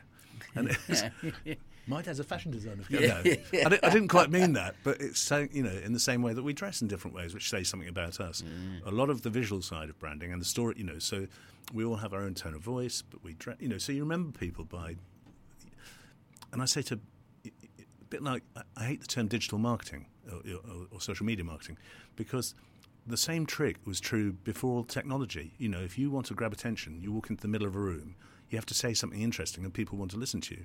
And 0.54 0.76
it's, 0.88 1.02
my 1.88 2.02
dad's 2.02 2.20
a 2.20 2.24
fashion 2.24 2.50
designer 2.52 2.82
Yeah. 2.88 3.00
no, 3.00 3.16
I, 3.18 3.22
didn't, 3.68 3.84
I 3.84 3.90
didn't 3.90 4.08
quite 4.08 4.30
mean 4.30 4.52
that 4.54 4.76
but 4.84 5.00
it's 5.00 5.20
saying 5.20 5.50
you 5.52 5.62
know 5.62 5.70
in 5.84 5.92
the 5.92 6.00
same 6.00 6.22
way 6.22 6.32
that 6.34 6.42
we 6.42 6.52
dress 6.52 6.82
in 6.82 6.88
different 6.88 7.16
ways 7.16 7.34
which 7.34 7.48
says 7.50 7.68
something 7.68 7.88
about 7.88 8.20
us 8.20 8.42
mm. 8.42 8.86
a 8.86 8.90
lot 8.90 9.10
of 9.10 9.22
the 9.22 9.30
visual 9.30 9.62
side 9.62 9.88
of 9.88 9.98
branding 9.98 10.32
and 10.32 10.40
the 10.40 10.46
story 10.46 10.74
you 10.76 10.84
know 10.84 10.98
so 10.98 11.26
we 11.72 11.84
all 11.84 11.96
have 11.96 12.12
our 12.12 12.20
own 12.22 12.34
tone 12.34 12.54
of 12.54 12.60
voice 12.60 13.02
but 13.10 13.22
we 13.24 13.34
dress 13.34 13.56
you 13.60 13.68
know 13.68 13.78
so 13.78 13.92
you 13.92 14.02
remember 14.02 14.36
people 14.38 14.64
by 14.64 14.96
and 16.52 16.62
I 16.62 16.64
say 16.64 16.82
to 16.82 16.98
a 17.46 17.48
bit 18.10 18.22
like 18.22 18.42
I- 18.56 18.62
I 18.76 18.84
hate 18.84 19.00
the 19.00 19.06
term 19.06 19.28
digital 19.28 19.58
marketing 19.58 20.06
or, 20.30 20.36
or, 20.54 20.86
or 20.92 21.00
social 21.00 21.26
media 21.26 21.44
marketing 21.44 21.78
because 22.16 22.54
the 23.06 23.16
same 23.16 23.46
trick 23.46 23.76
was 23.86 24.00
true 24.00 24.32
before 24.32 24.84
technology. 24.84 25.54
You 25.58 25.68
know, 25.70 25.80
if 25.80 25.98
you 25.98 26.10
want 26.10 26.26
to 26.26 26.34
grab 26.34 26.52
attention, 26.52 27.00
you 27.00 27.10
walk 27.12 27.30
into 27.30 27.40
the 27.40 27.48
middle 27.48 27.66
of 27.66 27.74
a 27.74 27.78
room, 27.78 28.16
you 28.50 28.58
have 28.58 28.66
to 28.66 28.74
say 28.74 28.92
something 28.92 29.20
interesting, 29.22 29.64
and 29.64 29.72
people 29.72 29.96
want 29.98 30.10
to 30.10 30.18
listen 30.18 30.40
to 30.42 30.54
you. 30.56 30.64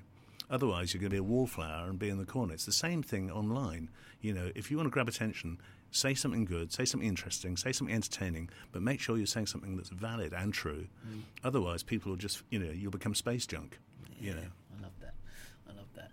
Otherwise, 0.50 0.92
you're 0.92 1.00
going 1.00 1.10
to 1.10 1.14
be 1.14 1.18
a 1.18 1.22
wallflower 1.22 1.88
and 1.88 1.98
be 1.98 2.08
in 2.08 2.18
the 2.18 2.24
corner. 2.24 2.52
It's 2.52 2.66
the 2.66 2.72
same 2.72 3.02
thing 3.02 3.30
online. 3.30 3.90
You 4.20 4.34
know, 4.34 4.50
if 4.54 4.70
you 4.70 4.76
want 4.76 4.86
to 4.86 4.90
grab 4.90 5.08
attention, 5.08 5.58
say 5.90 6.14
something 6.14 6.44
good, 6.44 6.72
say 6.72 6.84
something 6.84 7.08
interesting, 7.08 7.56
say 7.56 7.72
something 7.72 7.94
entertaining, 7.94 8.50
but 8.72 8.82
make 8.82 9.00
sure 9.00 9.16
you're 9.16 9.26
saying 9.26 9.46
something 9.46 9.76
that's 9.76 9.90
valid 9.90 10.32
and 10.32 10.52
true. 10.52 10.86
Mm. 11.08 11.20
Otherwise, 11.44 11.82
people 11.82 12.10
will 12.10 12.16
just, 12.16 12.42
you 12.50 12.58
know, 12.58 12.70
you'll 12.70 12.90
become 12.90 13.14
space 13.14 13.46
junk. 13.46 13.78
You 14.20 14.34
know. 14.34 14.48
I 14.78 14.82
love 14.82 14.92
that. 15.00 15.14
I 15.68 15.72
love 15.72 15.88
that. 15.96 16.10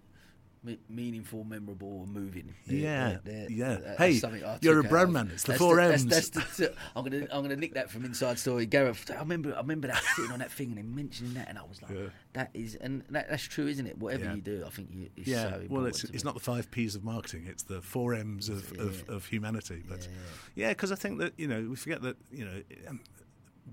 Me- 0.63 0.77
meaningful, 0.87 1.43
memorable, 1.43 2.05
moving. 2.05 2.53
Yeah, 2.67 3.17
They're- 3.23 3.47
yeah. 3.49 3.77
that- 3.77 3.97
Hey, 3.97 4.21
you're 4.61 4.79
a 4.79 4.83
brand 4.83 5.11
man. 5.11 5.31
It's 5.33 5.41
the 5.41 5.53
that's 5.53 5.57
four 5.59 5.77
that's- 5.77 6.03
M's. 6.03 6.29
that's 6.29 6.57
the- 6.57 6.75
I'm 6.95 7.03
gonna 7.03 7.25
I'm 7.31 7.41
gonna 7.41 7.55
nick 7.55 7.73
that 7.73 7.89
from 7.89 8.05
Inside 8.05 8.37
Story. 8.37 8.67
Gareth, 8.67 9.09
I 9.09 9.15
remember 9.21 9.55
I 9.55 9.61
remember 9.61 9.87
that 9.87 10.03
sitting 10.15 10.31
on 10.31 10.37
that 10.37 10.51
thing 10.51 10.69
and 10.69 10.77
him 10.77 10.93
mentioning 10.95 11.33
that, 11.33 11.49
and 11.49 11.57
I 11.57 11.63
was 11.63 11.81
like, 11.81 11.91
Yeah. 11.91 12.09
that 12.33 12.51
is, 12.53 12.75
and 12.75 13.03
that, 13.09 13.27
that's 13.31 13.41
true, 13.41 13.65
isn't 13.67 13.87
it? 13.87 13.97
Whatever 13.97 14.25
Yeah. 14.25 14.35
you 14.35 14.41
do, 14.41 14.63
I 14.63 14.69
think 14.69 14.89
you, 14.93 15.09
it's 15.17 15.27
Yeah, 15.27 15.49
so 15.49 15.65
well, 15.67 15.85
it's 15.87 16.03
it's 16.03 16.13
me. 16.13 16.19
not 16.25 16.35
the 16.35 16.39
five 16.41 16.69
P's 16.69 16.93
of 16.93 17.03
marketing; 17.03 17.47
it's 17.47 17.63
the 17.63 17.81
four 17.81 18.13
M's 18.13 18.47
of, 18.47 18.71
of, 18.73 19.03
Yeah. 19.09 19.15
of 19.15 19.25
humanity. 19.25 19.81
But 19.89 20.07
Yeah. 20.53 20.69
because 20.69 20.91
I 20.91 20.95
think 20.95 21.17
that 21.21 21.33
you 21.39 21.47
know 21.47 21.69
we 21.71 21.75
forget 21.75 22.03
that 22.03 22.17
you 22.31 22.45
know 22.45 22.61
um, 22.87 22.99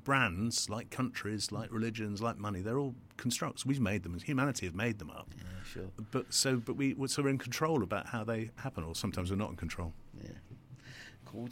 brands 0.04 0.68
like 0.70 0.90
countries, 0.90 1.50
like 1.52 1.72
religions, 1.72 2.20
like 2.22 2.38
money, 2.38 2.60
they're 2.60 2.78
all 2.78 2.94
constructs. 3.16 3.64
We've 3.66 3.80
made 3.80 4.02
them. 4.02 4.18
Humanity 4.18 4.66
have 4.66 4.74
made 4.74 4.98
them 4.98 5.10
up. 5.10 5.28
Yeah, 5.36 5.44
sure. 5.64 5.90
But 6.10 6.32
so, 6.32 6.56
but 6.56 6.76
we 6.76 6.94
so 7.08 7.22
we're 7.22 7.28
in 7.30 7.38
control 7.38 7.82
about 7.82 8.06
how 8.08 8.24
they 8.24 8.50
happen, 8.56 8.84
or 8.84 8.94
sometimes 8.94 9.30
we're 9.30 9.36
not 9.36 9.50
in 9.50 9.56
control. 9.56 9.92
Yeah. 10.22 10.30
Cool. 11.24 11.48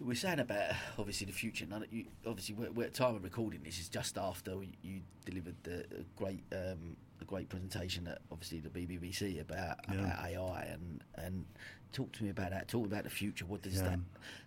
We're 0.00 0.14
saying 0.14 0.38
about 0.38 0.74
obviously 0.96 1.26
the 1.26 1.32
future. 1.32 1.66
None 1.66 1.82
of 1.82 1.92
you, 1.92 2.04
obviously, 2.24 2.54
we're, 2.54 2.70
we're 2.70 2.86
at 2.86 2.94
time 2.94 3.16
of 3.16 3.24
recording 3.24 3.62
this 3.64 3.80
is 3.80 3.88
just 3.88 4.16
after 4.16 4.52
you, 4.52 4.68
you 4.82 5.00
delivered 5.24 5.56
the 5.64 5.80
a 5.80 6.04
great 6.16 6.44
um, 6.52 6.96
a 7.20 7.24
great 7.24 7.48
presentation 7.48 8.06
at 8.06 8.18
obviously 8.30 8.60
the 8.60 8.68
BBBC 8.68 9.40
about, 9.40 9.78
Yeah. 9.92 9.94
about 9.98 10.24
AI 10.24 10.62
and 10.72 11.02
and 11.16 11.44
talk 11.92 12.12
to 12.12 12.22
me 12.24 12.30
about 12.30 12.50
that. 12.50 12.68
Talk 12.68 12.86
about 12.86 13.02
the 13.04 13.10
future. 13.10 13.44
What 13.44 13.62
does 13.62 13.74
Yeah. 13.76 13.88
that? 13.88 13.98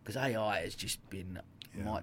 Because 0.04 0.16
AI 0.16 0.62
has 0.62 0.74
just 0.74 1.08
been 1.10 1.38
Yeah. 1.78 1.84
my 1.84 2.02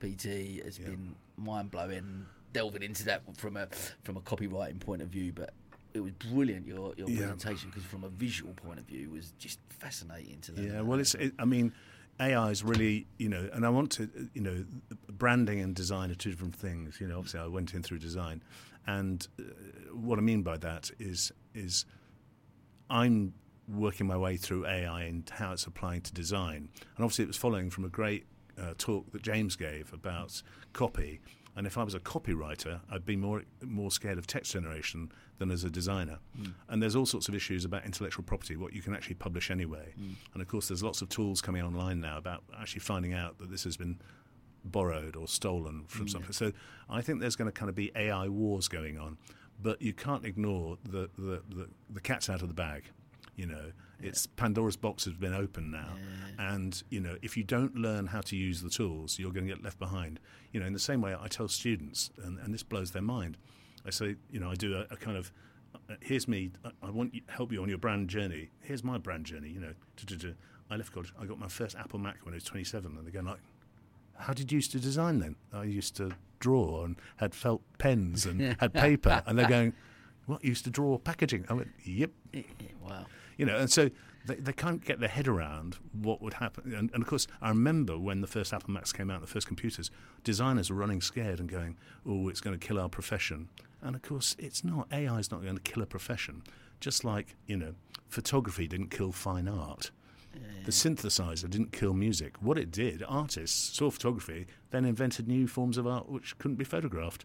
ChatGPT 0.00 0.64
has 0.64 0.78
Yeah. 0.78 0.86
been 0.88 1.14
mind 1.36 1.70
blowing. 1.70 2.26
Delving 2.52 2.82
into 2.82 3.04
that 3.04 3.22
from 3.36 3.56
a 3.56 3.68
from 4.02 4.16
a 4.16 4.20
copywriting 4.20 4.80
point 4.80 5.02
of 5.02 5.08
view, 5.08 5.32
but. 5.32 5.54
It 5.92 5.98
was 6.00 6.12
brilliant 6.12 6.68
your 6.68 6.94
your 6.96 7.08
Yeah. 7.10 7.16
presentation 7.18 7.68
because 7.70 7.82
from 7.84 8.04
a 8.04 8.08
visual 8.08 8.54
point 8.54 8.78
of 8.78 8.86
view 8.86 9.00
it 9.06 9.10
was 9.10 9.32
just 9.38 9.58
fascinating 9.70 10.40
to 10.42 10.52
them. 10.52 10.64
Yeah, 10.64 10.80
well, 10.82 11.00
it's. 11.00 11.16
It, 11.16 11.34
I 11.36 11.44
mean, 11.44 11.72
AI 12.20 12.50
is 12.50 12.62
really, 12.62 13.08
you 13.18 13.28
know, 13.28 13.50
and 13.52 13.66
I 13.66 13.70
want 13.70 13.90
to, 13.92 14.08
you 14.32 14.40
know, 14.40 14.64
branding 15.08 15.58
and 15.60 15.74
design 15.74 16.12
are 16.12 16.14
two 16.14 16.30
different 16.30 16.54
things. 16.54 17.00
You 17.00 17.08
know, 17.08 17.18
obviously 17.18 17.40
I 17.40 17.48
went 17.48 17.74
in 17.74 17.82
through 17.82 17.98
design, 17.98 18.40
and 18.86 19.26
uh, 19.40 19.42
what 19.92 20.20
I 20.20 20.22
mean 20.22 20.42
by 20.44 20.58
that 20.58 20.92
is 21.00 21.32
is 21.54 21.86
I'm 22.88 23.34
working 23.68 24.06
my 24.06 24.16
way 24.16 24.36
through 24.36 24.66
AI 24.66 25.02
and 25.02 25.28
how 25.28 25.52
it's 25.52 25.66
applying 25.66 26.02
to 26.02 26.12
design, 26.14 26.68
and 26.96 27.04
obviously 27.04 27.24
it 27.24 27.28
was 27.28 27.36
following 27.36 27.68
from 27.68 27.84
a 27.84 27.88
great 27.88 28.26
uh, 28.60 28.74
talk 28.78 29.10
that 29.12 29.22
James 29.22 29.56
gave 29.56 29.92
about 29.92 30.42
copy. 30.72 31.20
And 31.56 31.66
if 31.66 31.76
I 31.76 31.82
was 31.82 31.94
a 31.94 32.00
copywriter, 32.00 32.80
I'd 32.90 33.04
be 33.04 33.16
more 33.16 33.42
more 33.62 33.90
scared 33.90 34.18
of 34.18 34.26
text 34.26 34.52
generation 34.52 35.10
than 35.38 35.50
as 35.50 35.64
a 35.64 35.70
designer. 35.70 36.18
Mm. 36.38 36.54
And 36.68 36.82
there's 36.82 36.94
all 36.94 37.06
sorts 37.06 37.28
of 37.28 37.34
issues 37.34 37.64
about 37.64 37.84
intellectual 37.84 38.22
property, 38.24 38.56
what 38.56 38.72
you 38.72 38.82
can 38.82 38.94
actually 38.94 39.16
publish 39.16 39.50
anyway. 39.50 39.94
Mm. 40.00 40.14
And 40.32 40.42
of 40.42 40.48
course, 40.48 40.68
there's 40.68 40.82
lots 40.82 41.02
of 41.02 41.08
tools 41.08 41.40
coming 41.40 41.62
online 41.62 42.00
now 42.00 42.18
about 42.18 42.44
actually 42.58 42.80
finding 42.80 43.14
out 43.14 43.38
that 43.38 43.50
this 43.50 43.64
has 43.64 43.76
been 43.76 43.98
borrowed 44.64 45.16
or 45.16 45.26
stolen 45.26 45.84
from 45.88 46.06
mm. 46.06 46.10
something. 46.10 46.32
So 46.32 46.52
I 46.88 47.00
think 47.00 47.20
there's 47.20 47.36
going 47.36 47.50
to 47.50 47.52
kind 47.52 47.68
of 47.68 47.74
be 47.74 47.90
AI 47.96 48.28
wars 48.28 48.68
going 48.68 48.98
on, 48.98 49.18
but 49.60 49.82
you 49.82 49.92
can't 49.92 50.24
ignore 50.24 50.78
the 50.84 51.10
the, 51.18 51.42
the, 51.48 51.68
the 51.90 52.00
cat's 52.00 52.30
out 52.30 52.42
of 52.42 52.48
the 52.48 52.54
bag. 52.54 52.84
You 53.34 53.46
know, 53.46 53.72
it's 54.02 54.26
Pandora's 54.26 54.76
box 54.76 55.04
has 55.04 55.14
been 55.14 55.34
opened 55.34 55.70
now, 55.72 55.94
yeah. 55.96 56.54
and 56.54 56.82
you 56.90 57.00
know 57.00 57.16
if 57.22 57.36
you 57.36 57.44
don't 57.44 57.74
learn 57.74 58.06
how 58.06 58.20
to 58.22 58.36
use 58.36 58.62
the 58.62 58.70
tools, 58.70 59.18
you're 59.18 59.32
going 59.32 59.46
to 59.46 59.52
get 59.52 59.62
left 59.62 59.78
behind. 59.78 60.20
You 60.52 60.60
know, 60.60 60.66
in 60.66 60.72
the 60.72 60.78
same 60.78 61.00
way 61.00 61.14
I 61.18 61.28
tell 61.28 61.48
students, 61.48 62.10
and, 62.22 62.38
and 62.38 62.52
this 62.52 62.62
blows 62.62 62.90
their 62.92 63.02
mind. 63.02 63.36
I 63.86 63.90
say, 63.90 64.16
you 64.30 64.40
know, 64.40 64.50
I 64.50 64.54
do 64.54 64.74
a, 64.74 64.92
a 64.92 64.96
kind 64.96 65.16
of 65.16 65.32
uh, 65.74 65.94
here's 66.00 66.28
me. 66.28 66.50
I 66.82 66.90
want 66.90 67.12
to 67.14 67.20
help 67.28 67.52
you 67.52 67.62
on 67.62 67.68
your 67.68 67.78
brand 67.78 68.08
journey. 68.08 68.50
Here's 68.60 68.84
my 68.84 68.98
brand 68.98 69.26
journey. 69.26 69.48
You 69.48 69.60
know, 69.60 70.34
I 70.70 70.76
left 70.76 70.92
college. 70.92 71.12
I 71.20 71.24
got 71.26 71.38
my 71.38 71.48
first 71.48 71.76
Apple 71.76 71.98
Mac 71.98 72.18
when 72.24 72.34
I 72.34 72.36
was 72.36 72.44
27, 72.44 72.96
and 72.96 73.04
they're 73.04 73.12
going 73.12 73.26
like, 73.26 73.40
"How 74.16 74.32
did 74.32 74.50
you 74.50 74.56
used 74.56 74.72
to 74.72 74.80
design 74.80 75.20
then?" 75.20 75.36
I 75.52 75.64
used 75.64 75.96
to 75.96 76.12
draw 76.38 76.84
and 76.84 76.96
had 77.16 77.34
felt 77.34 77.62
pens 77.78 78.26
and 78.26 78.56
had 78.60 78.72
paper, 78.72 79.22
and 79.26 79.38
they're 79.38 79.48
going, 79.48 79.74
"What? 80.26 80.42
You 80.42 80.50
used 80.50 80.64
to 80.64 80.70
draw 80.70 80.98
packaging?" 80.98 81.46
I 81.48 81.54
went, 81.54 81.68
"Yep." 81.84 82.10
Wow 82.82 83.06
you 83.40 83.46
know, 83.46 83.56
and 83.56 83.72
so 83.72 83.88
they, 84.26 84.34
they 84.34 84.52
can't 84.52 84.84
get 84.84 85.00
their 85.00 85.08
head 85.08 85.26
around 85.26 85.78
what 85.92 86.20
would 86.20 86.34
happen. 86.34 86.74
And, 86.74 86.90
and, 86.92 87.02
of 87.02 87.08
course, 87.08 87.26
I 87.40 87.48
remember 87.48 87.96
when 87.96 88.20
the 88.20 88.26
first 88.26 88.52
Apple 88.52 88.70
Macs 88.70 88.92
came 88.92 89.10
out, 89.10 89.22
the 89.22 89.26
first 89.26 89.46
computers, 89.46 89.90
designers 90.24 90.68
were 90.68 90.76
running 90.76 91.00
scared 91.00 91.40
and 91.40 91.48
going, 91.48 91.78
"Oh, 92.06 92.28
it's 92.28 92.42
going 92.42 92.58
to 92.58 92.66
kill 92.66 92.78
our 92.78 92.90
profession." 92.90 93.48
And 93.80 93.96
of 93.96 94.02
course, 94.02 94.36
it's 94.38 94.62
not. 94.62 94.88
AI 94.92 95.18
is 95.18 95.30
not 95.30 95.42
going 95.42 95.56
to 95.56 95.62
kill 95.62 95.82
a 95.82 95.86
profession. 95.86 96.42
Just 96.80 97.02
like 97.02 97.34
you 97.46 97.56
know, 97.56 97.74
photography 98.08 98.68
didn't 98.68 98.90
kill 98.90 99.10
fine 99.10 99.48
art. 99.48 99.90
The 100.64 100.70
synthesizer 100.70 101.48
didn't 101.48 101.72
kill 101.72 101.94
music. 101.94 102.34
What 102.40 102.58
it 102.58 102.70
did, 102.70 103.02
artists 103.08 103.76
saw 103.76 103.90
photography, 103.90 104.46
then 104.70 104.84
invented 104.84 105.26
new 105.26 105.48
forms 105.48 105.78
of 105.78 105.86
art 105.86 106.08
which 106.08 106.38
couldn't 106.38 106.56
be 106.56 106.64
photographed. 106.64 107.24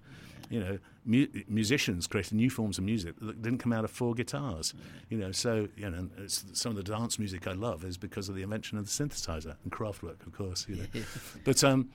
You 0.50 0.60
know, 0.60 0.80
mu- 1.06 1.28
musicians 1.48 2.08
created 2.08 2.34
new 2.34 2.50
forms 2.50 2.78
of 2.78 2.84
music 2.84 3.16
that 3.20 3.42
didn't 3.42 3.60
come 3.60 3.74
out 3.74 3.84
of 3.84 3.92
four 3.92 4.14
guitars. 4.14 4.74
You 5.10 5.18
know, 5.18 5.32
so 5.32 5.68
you 5.76 5.90
know, 5.90 6.10
some 6.28 6.72
of 6.72 6.76
the 6.76 6.84
dance 6.84 7.18
music 7.20 7.48
I 7.48 7.54
love 7.54 7.84
is 7.84 7.98
because 7.98 8.30
of 8.30 8.36
the 8.36 8.44
invention 8.44 8.78
of 8.78 8.86
the 8.86 8.92
synthesizer 8.92 9.56
and 9.64 9.72
Kraftwerk, 9.72 10.26
of 10.26 10.34
course. 10.34 10.68
You 10.70 10.76
know, 10.78 10.86
but 11.44 11.64
um, 11.64 11.90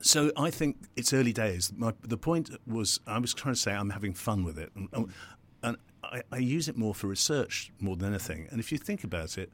so 0.00 0.30
I 0.36 0.50
think 0.50 0.76
it's 0.96 1.12
early 1.12 1.32
days. 1.32 1.72
My, 1.74 1.94
the 2.02 2.18
point 2.18 2.50
was 2.66 3.00
I 3.06 3.18
was 3.18 3.32
trying 3.32 3.54
to 3.54 3.60
say 3.60 3.72
I'm 3.72 3.90
having 3.90 4.14
fun 4.14 4.44
with 4.44 4.58
it, 4.58 4.70
and, 4.74 5.10
and 5.62 5.76
I, 6.02 6.22
I, 6.30 6.38
use 6.38 6.68
it 6.68 6.76
more 6.76 6.94
for 6.94 7.06
research 7.06 7.72
more 7.80 7.96
than 7.96 8.10
anything. 8.10 8.46
And 8.50 8.60
if 8.60 8.70
you 8.70 8.78
think 8.78 9.02
about 9.02 9.38
it, 9.38 9.50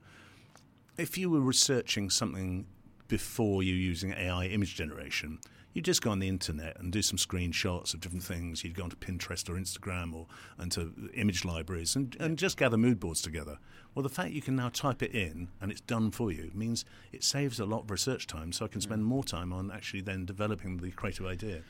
if 0.97 1.17
you 1.17 1.31
were 1.31 1.41
researching 1.41 2.11
something 2.11 2.67
before 3.07 3.63
you 3.63 3.75
using 3.75 4.13
AI 4.13 4.47
image 4.47 4.75
generation, 4.75 5.39
you'd 5.73 5.85
just 5.85 6.03
go 6.03 6.11
on 6.11 6.19
the 6.19 6.29
internet 6.29 6.79
and 6.79 6.93
do 6.93 7.03
some 7.03 7.17
screenshots 7.17 7.95
of 7.95 8.01
different 8.01 8.25
things. 8.25 8.65
You'd 8.65 8.75
go 8.75 8.85
onto 8.85 8.97
Pinterest 8.97 9.49
or 9.49 9.55
Instagram 9.55 10.15
or 10.15 10.27
into 10.61 10.93
image 11.15 11.45
libraries 11.45 11.97
and, 11.97 12.17
and 12.19 12.39
just 12.39 12.57
gather 12.57 12.77
mood 12.77 12.99
boards 12.99 13.23
together. 13.23 13.59
Well, 13.95 14.03
the 14.03 14.09
fact 14.09 14.33
you 14.33 14.43
can 14.43 14.57
now 14.57 14.69
type 14.69 15.03
it 15.03 15.13
in 15.13 15.49
and 15.61 15.71
it's 15.71 15.81
done 15.81 16.11
for 16.11 16.33
you 16.33 16.51
means 16.55 16.85
it 17.13 17.25
saves 17.25 17.61
a 17.61 17.67
lot 17.67 17.83
of 17.83 17.91
research 17.91 18.27
time, 18.27 18.53
so 18.53 18.65
I 18.65 18.69
can 18.69 18.81
spend 18.81 19.03
mm. 19.03 19.07
more 19.07 19.25
time 19.25 19.53
on 19.53 19.71
actually 19.71 20.03
then 20.03 20.25
developing 20.25 20.79
the 20.79 20.91
creative 20.91 21.27
idea. 21.27 21.63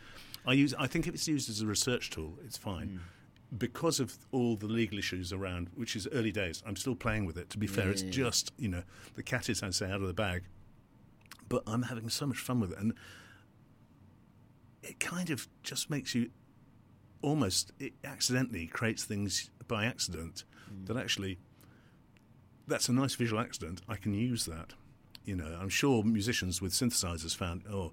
I 0.46 0.54
use. 0.54 0.74
I 0.78 0.86
think 0.86 1.06
if 1.06 1.14
it's 1.14 1.28
used 1.28 1.50
as 1.50 1.60
a 1.60 1.66
research 1.66 2.10
tool, 2.10 2.38
it's 2.44 2.56
fine. 2.56 2.88
Mm 2.88 3.00
because 3.58 3.98
of 3.98 4.16
all 4.32 4.56
the 4.56 4.66
legal 4.66 4.98
issues 4.98 5.32
around, 5.32 5.68
which 5.74 5.96
is 5.96 6.06
early 6.12 6.30
days, 6.30 6.62
I'm 6.66 6.76
still 6.76 6.94
playing 6.94 7.26
with 7.26 7.36
it. 7.36 7.50
To 7.50 7.58
be 7.58 7.66
fair, 7.66 7.86
yeah, 7.86 7.90
it's 7.92 8.02
yeah. 8.02 8.10
just 8.10 8.52
you 8.58 8.68
know 8.68 8.82
the 9.14 9.22
cat 9.22 9.48
is, 9.48 9.62
I 9.62 9.70
say, 9.70 9.90
out 9.90 10.00
of 10.00 10.06
the 10.06 10.14
bag. 10.14 10.44
But 11.48 11.64
I'm 11.66 11.82
having 11.82 12.08
so 12.08 12.26
much 12.26 12.38
fun 12.38 12.60
with 12.60 12.72
it, 12.72 12.78
and 12.78 12.94
it 14.82 15.00
kind 15.00 15.30
of 15.30 15.48
just 15.62 15.90
makes 15.90 16.14
you 16.14 16.30
almost 17.22 17.72
it 17.78 17.92
accidentally 18.02 18.66
creates 18.66 19.04
things 19.04 19.50
by 19.68 19.84
accident 19.84 20.44
mm. 20.72 20.86
that 20.86 20.96
actually 20.96 21.38
that's 22.70 22.88
a 22.88 22.92
nice 22.92 23.14
visual 23.14 23.42
accident. 23.42 23.82
I 23.88 23.96
can 23.96 24.14
use 24.14 24.46
that. 24.46 24.72
You 25.24 25.36
know, 25.36 25.58
I'm 25.60 25.68
sure 25.68 26.02
musicians 26.02 26.62
with 26.62 26.72
synthesizers 26.72 27.36
found, 27.36 27.64
oh, 27.70 27.92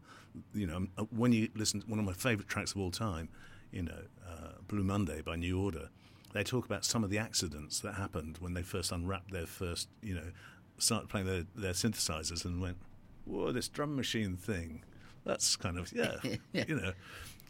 you 0.53 0.67
know, 0.67 0.87
when 1.09 1.33
you 1.33 1.49
listen 1.55 1.81
to 1.81 1.87
one 1.87 1.99
of 1.99 2.05
my 2.05 2.13
favorite 2.13 2.47
tracks 2.47 2.71
of 2.71 2.77
all 2.77 2.91
time, 2.91 3.27
you 3.71 3.81
know, 3.81 4.01
uh, 4.25 4.51
Blue 4.67 4.83
Monday 4.83 5.21
by 5.21 5.35
New 5.35 5.61
Order, 5.61 5.89
they 6.33 6.43
talk 6.43 6.65
about 6.65 6.85
some 6.85 7.03
of 7.03 7.09
the 7.09 7.17
accidents 7.17 7.79
that 7.81 7.95
happened 7.95 8.37
when 8.39 8.53
they 8.53 8.61
first 8.61 8.91
unwrapped 8.91 9.31
their 9.31 9.45
first, 9.45 9.89
you 10.01 10.13
know, 10.13 10.31
started 10.77 11.09
playing 11.09 11.25
their, 11.25 11.43
their 11.55 11.73
synthesizers 11.73 12.45
and 12.45 12.61
went, 12.61 12.77
whoa, 13.25 13.51
this 13.51 13.67
drum 13.67 13.95
machine 13.95 14.37
thing, 14.37 14.83
that's 15.27 15.55
kind 15.55 15.77
of, 15.77 15.91
yeah, 15.93 16.15
yeah. 16.53 16.63
you 16.67 16.75
know. 16.75 16.93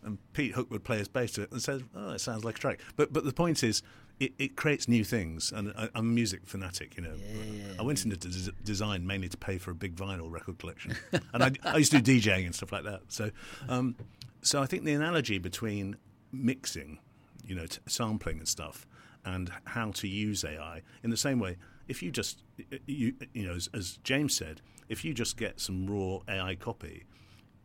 And 0.04 0.18
Pete 0.34 0.54
Hook 0.54 0.70
would 0.72 0.84
play 0.84 1.00
his 1.00 1.08
bass 1.08 1.34
to 1.34 1.44
it 1.44 1.52
and 1.52 1.62
says, 1.62 1.82
oh, 1.96 2.12
it 2.12 2.22
sounds 2.22 2.44
like 2.44 2.58
a 2.58 2.60
track. 2.60 2.80
But, 2.96 3.12
but 3.12 3.26
the 3.26 3.34
point 3.34 3.64
is, 3.64 3.82
it, 4.20 4.34
it 4.38 4.56
creates 4.56 4.88
new 4.88 5.04
things. 5.04 5.52
And 5.52 5.74
I, 5.78 5.84
am 5.84 5.90
a 5.96 6.02
music 6.04 6.42
fanatic, 6.46 6.96
you 6.96 7.04
know. 7.04 7.16
Yeah, 7.16 7.74
I 7.80 7.84
went 7.84 8.04
into 8.06 8.18
des- 8.18 8.52
design 8.64 9.06
mainly 9.06 9.30
to 9.30 9.38
pay 9.38 9.58
for 9.58 9.72
a 9.72 9.76
big 9.76 9.96
vinyl 9.96 10.32
record 10.32 10.60
collection. 10.60 10.96
and 11.34 11.44
I, 11.44 11.52
I, 11.64 11.78
used 11.78 11.92
to 11.92 12.02
do 12.02 12.20
DJing 12.20 12.46
and 12.46 12.56
stuff 12.56 12.72
like 12.72 12.84
that. 12.84 13.02
So, 13.10 13.32
um, 13.68 13.96
so 14.42 14.62
I 14.62 14.66
think 14.66 14.84
the 14.86 14.94
analogy 14.94 15.40
between 15.40 15.98
mixing, 16.32 17.00
you 17.46 17.56
know, 17.56 17.66
t- 17.66 17.80
sampling 17.88 18.40
and 18.40 18.48
stuff, 18.48 18.88
and 19.26 19.52
how 19.66 19.92
to 19.92 20.08
use 20.08 20.46
AI 20.46 20.82
in 21.04 21.10
the 21.10 21.18
same 21.18 21.40
way. 21.40 21.58
If 21.88 22.02
you 22.02 22.12
just, 22.12 22.44
you, 22.86 23.14
you 23.34 23.46
know, 23.48 23.54
as, 23.54 23.70
as 23.74 24.00
James 24.04 24.36
said, 24.36 24.62
if 24.90 25.04
you 25.04 25.14
just 25.14 25.38
get 25.38 25.60
some 25.60 25.86
raw 25.86 26.20
AI 26.30 26.56
copy, 26.56 27.04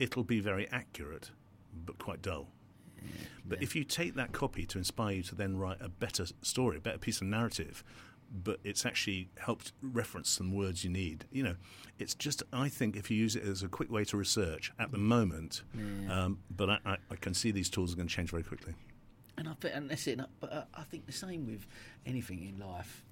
it'll 0.02 0.24
be 0.24 0.40
very 0.40 0.68
accurate, 0.70 1.30
but 1.86 1.98
quite 1.98 2.22
dull. 2.22 2.48
Yeah, 2.96 3.08
but 3.44 3.62
if 3.62 3.74
you 3.76 3.84
take 3.84 4.14
that 4.14 4.32
copy 4.32 4.66
to 4.66 4.78
inspire 4.78 5.16
you 5.16 5.22
to 5.24 5.34
then 5.34 5.56
write 5.56 5.80
a 5.80 5.88
better 5.88 6.26
story, 6.42 6.76
a 6.76 6.80
better 6.80 6.98
piece 6.98 7.20
of 7.20 7.26
narrative, 7.28 7.84
but 8.32 8.58
it's 8.64 8.84
actually 8.86 9.28
helped 9.38 9.72
reference 9.82 10.30
some 10.30 10.52
words 10.54 10.84
you 10.84 10.90
need. 10.90 11.26
You 11.30 11.42
know, 11.44 11.56
it's 11.98 12.14
just 12.14 12.42
I 12.52 12.68
think 12.68 12.96
if 12.96 13.10
you 13.10 13.16
use 13.16 13.36
it 13.36 13.44
as 13.44 13.62
a 13.62 13.68
quick 13.68 13.90
way 13.90 14.04
to 14.06 14.16
research 14.16 14.72
at 14.78 14.90
the 14.90 14.98
moment, 14.98 15.62
yeah. 15.74 16.24
um, 16.24 16.38
but 16.50 16.70
I, 16.70 16.78
I, 16.84 16.96
I, 17.10 17.16
can 17.16 17.34
see 17.34 17.50
these 17.50 17.70
tools 17.70 17.92
are 17.92 17.96
going 17.96 18.08
to 18.08 18.14
change 18.14 18.30
very 18.30 18.42
quickly. 18.42 18.74
And 19.38 19.48
I 19.48 19.52
think, 19.54 19.74
and 19.76 19.90
that's 19.90 20.06
it. 20.06 20.20
But 20.40 20.52
uh, 20.52 20.64
I 20.74 20.82
think 20.82 21.06
the 21.06 21.12
same 21.12 21.46
with 21.46 21.66
anything 22.06 22.42
in 22.42 22.58
life. 22.58 23.04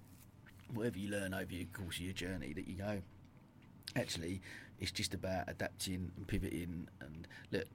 Whatever 0.73 0.99
you 0.99 1.11
learn 1.11 1.35
over 1.35 1.47
the 1.47 1.65
course 1.67 1.97
of 1.97 2.03
your 2.03 2.13
journey, 2.13 2.53
that 2.53 2.69
you 2.69 2.77
go, 2.77 3.03
actually, 3.97 4.41
it's 4.81 4.91
just 4.91 5.15
about 5.15 5.45
adapting 5.49 6.11
and 6.17 6.27
pivoting. 6.27 6.89
And 7.01 7.29
look, 7.53 7.67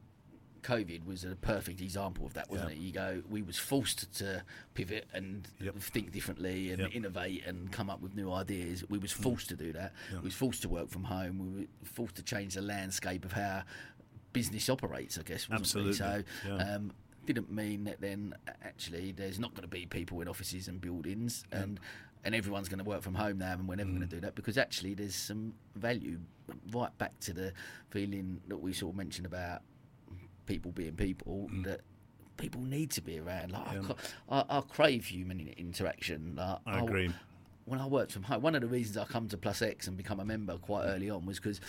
COVID 0.63 1.05
was 1.05 1.23
a 1.23 1.35
perfect 1.35 1.79
example 1.79 2.25
of 2.25 2.33
that, 2.33 2.49
wasn't 2.49 2.71
it? 2.71 2.77
You 2.77 2.91
go, 2.91 3.21
we 3.29 3.43
was 3.43 3.57
forced 3.57 4.11
to 4.17 4.43
pivot 4.73 5.05
and 5.13 5.47
yep. 5.59 5.77
think 5.77 6.11
differently 6.11 6.71
and 6.71 6.81
yep. 6.81 6.95
innovate 6.95 7.45
and 7.45 7.71
come 7.71 7.89
up 7.89 8.01
with 8.01 8.15
new 8.15 8.31
ideas. 8.31 8.83
We 8.89 8.97
was 8.97 9.13
mm. 9.13 9.17
forced 9.21 9.49
to 9.49 9.55
do 9.55 9.71
that. 9.73 9.93
We 10.11 10.19
was 10.19 10.33
forced 10.33 10.63
to 10.63 10.69
work 10.69 10.89
from 10.89 11.03
home. 11.03 11.37
We 11.39 11.61
were 11.61 11.67
forced 11.83 12.15
to 12.15 12.23
change 12.23 12.55
the 12.55 12.61
landscape 12.61 13.25
of 13.25 13.33
how 13.33 13.63
business 14.33 14.69
operates. 14.69 15.19
I 15.19 15.21
guess. 15.21 15.47
Absolutely. 15.51 15.91
We? 15.91 15.97
So. 15.97 16.23
Um, 16.47 16.91
didn't 17.25 17.51
mean 17.51 17.85
that 17.85 17.99
then 18.01 18.35
actually 18.63 19.11
there's 19.11 19.39
not 19.39 19.51
going 19.55 19.63
to 19.63 19.67
be 19.67 19.85
people 19.87 20.21
in 20.21 20.27
offices 20.27 20.67
and 20.67 20.79
buildings 20.79 21.43
and 21.51 21.79
and 22.25 22.35
everyone's 22.35 22.67
going 22.67 22.83
to 22.83 22.89
work 22.89 23.01
from 23.01 23.13
home 23.15 23.37
now 23.37 23.53
and 23.53 23.67
we're 23.67 23.75
never 23.75 23.89
mm. 23.89 23.97
going 23.97 24.09
to 24.09 24.15
do 24.15 24.19
that 24.21 24.35
because 24.35 24.57
actually 24.57 24.93
there's 24.95 25.15
some 25.15 25.53
value 25.75 26.19
right 26.73 26.95
back 26.97 27.17
to 27.19 27.31
the 27.31 27.53
feeling 27.91 28.41
that 28.47 28.57
we 28.57 28.73
sort 28.73 28.93
of 28.93 28.97
mentioned 28.97 29.27
about 29.27 29.61
people 30.47 30.71
being 30.71 30.93
people 30.93 31.47
mm. 31.53 31.63
that 31.63 31.81
people 32.37 32.61
need 32.61 32.91
to 32.91 33.01
be 33.01 33.19
around. 33.19 33.51
Like 33.51 33.67
yeah. 33.73 33.93
I, 34.29 34.39
I, 34.39 34.57
I, 34.57 34.61
crave 34.61 35.05
human 35.05 35.53
interaction. 35.57 36.35
Like, 36.35 36.57
I 36.65 36.79
agree. 36.79 37.11
when 37.65 37.79
I 37.79 37.87
worked 37.87 38.11
from 38.11 38.23
home, 38.23 38.41
one 38.41 38.55
of 38.55 38.61
the 38.61 38.67
reasons 38.67 38.97
I 38.97 39.05
come 39.05 39.27
to 39.29 39.37
Plus 39.37 39.61
X 39.61 39.87
and 39.87 39.95
become 39.95 40.19
a 40.19 40.25
member 40.25 40.57
quite 40.57 40.85
early 40.85 41.09
on 41.09 41.25
was 41.25 41.39
because 41.39 41.61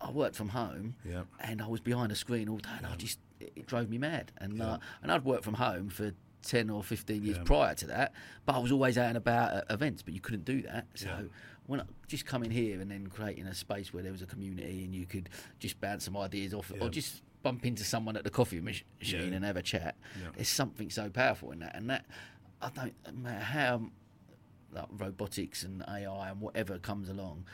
I 0.00 0.10
worked 0.10 0.36
from 0.36 0.50
home 0.50 0.94
and 1.40 1.60
I 1.60 1.66
was 1.66 1.80
behind 1.80 2.12
a 2.12 2.16
screen 2.16 2.48
all 2.48 2.58
day, 2.58 2.70
and 2.76 2.86
I 2.86 2.94
just 2.96 3.18
it, 3.40 3.52
it 3.56 3.66
drove 3.66 3.90
me 3.90 3.98
mad. 3.98 4.32
And 4.38 4.62
uh, 4.62 4.78
and 5.02 5.12
I'd 5.12 5.24
worked 5.24 5.44
from 5.44 5.54
home 5.54 5.88
for 5.88 6.12
10 6.42 6.70
or 6.70 6.82
15 6.82 7.22
years 7.24 7.36
Yeah. 7.38 7.42
prior 7.44 7.74
to 7.74 7.86
that, 7.88 8.12
but 8.46 8.54
I 8.54 8.58
was 8.58 8.72
always 8.72 8.96
out 8.98 9.08
and 9.08 9.16
about 9.16 9.52
at 9.52 9.70
events, 9.70 10.02
but 10.02 10.14
you 10.14 10.20
couldn't 10.20 10.44
do 10.44 10.62
that. 10.62 10.86
So 10.94 11.06
Yeah. 11.06 11.22
when 11.66 11.80
I, 11.80 11.84
just 12.06 12.24
coming 12.26 12.50
here 12.50 12.80
and 12.80 12.90
then 12.90 13.06
creating 13.08 13.46
a 13.46 13.54
space 13.54 13.92
where 13.92 14.02
there 14.02 14.12
was 14.12 14.22
a 14.22 14.26
community 14.26 14.84
and 14.84 14.94
you 14.94 15.04
could 15.06 15.28
just 15.58 15.80
bounce 15.80 16.04
some 16.04 16.16
ideas 16.16 16.54
off 16.54 16.70
Yeah. 16.74 16.82
or 16.82 16.88
just 16.90 17.22
bump 17.42 17.64
into 17.66 17.84
someone 17.84 18.16
at 18.16 18.24
the 18.24 18.30
coffee 18.30 18.60
machine 18.60 19.32
and 19.32 19.44
have 19.44 19.56
a 19.56 19.62
chat, 19.62 19.96
there's 20.34 20.48
something 20.48 20.90
so 20.90 21.08
powerful 21.10 21.50
in 21.52 21.58
that. 21.60 21.74
And 21.76 21.88
that, 21.90 22.06
I 22.60 22.70
don't 22.70 22.94
no 23.06 23.12
matter 23.12 23.44
how 23.44 23.90
like 24.72 24.86
robotics 24.90 25.62
and 25.62 25.82
AI 25.88 26.30
and 26.30 26.40
whatever 26.40 26.78
comes 26.78 27.08
along, 27.08 27.46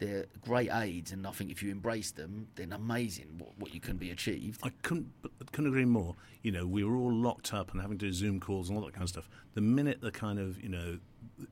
they're 0.00 0.24
great 0.40 0.70
aids, 0.72 1.12
and 1.12 1.26
I 1.26 1.30
think 1.30 1.50
if 1.50 1.62
you 1.62 1.70
embrace 1.70 2.10
them, 2.10 2.48
then 2.56 2.72
amazing 2.72 3.36
what, 3.38 3.50
what 3.58 3.74
you 3.74 3.80
can 3.80 3.98
be 3.98 4.10
achieved. 4.10 4.60
I 4.64 4.70
couldn't 4.82 5.12
couldn't 5.52 5.70
agree 5.70 5.84
more. 5.84 6.16
You 6.42 6.52
know, 6.52 6.66
we 6.66 6.82
were 6.82 6.96
all 6.96 7.12
locked 7.12 7.52
up 7.52 7.70
and 7.72 7.80
having 7.80 7.98
to 7.98 8.06
do 8.06 8.12
Zoom 8.12 8.40
calls 8.40 8.68
and 8.68 8.78
all 8.78 8.84
that 8.84 8.94
kind 8.94 9.02
of 9.02 9.10
stuff. 9.10 9.28
The 9.54 9.60
minute 9.60 10.00
the 10.00 10.10
kind 10.10 10.38
of 10.38 10.60
you 10.60 10.70
know 10.70 10.98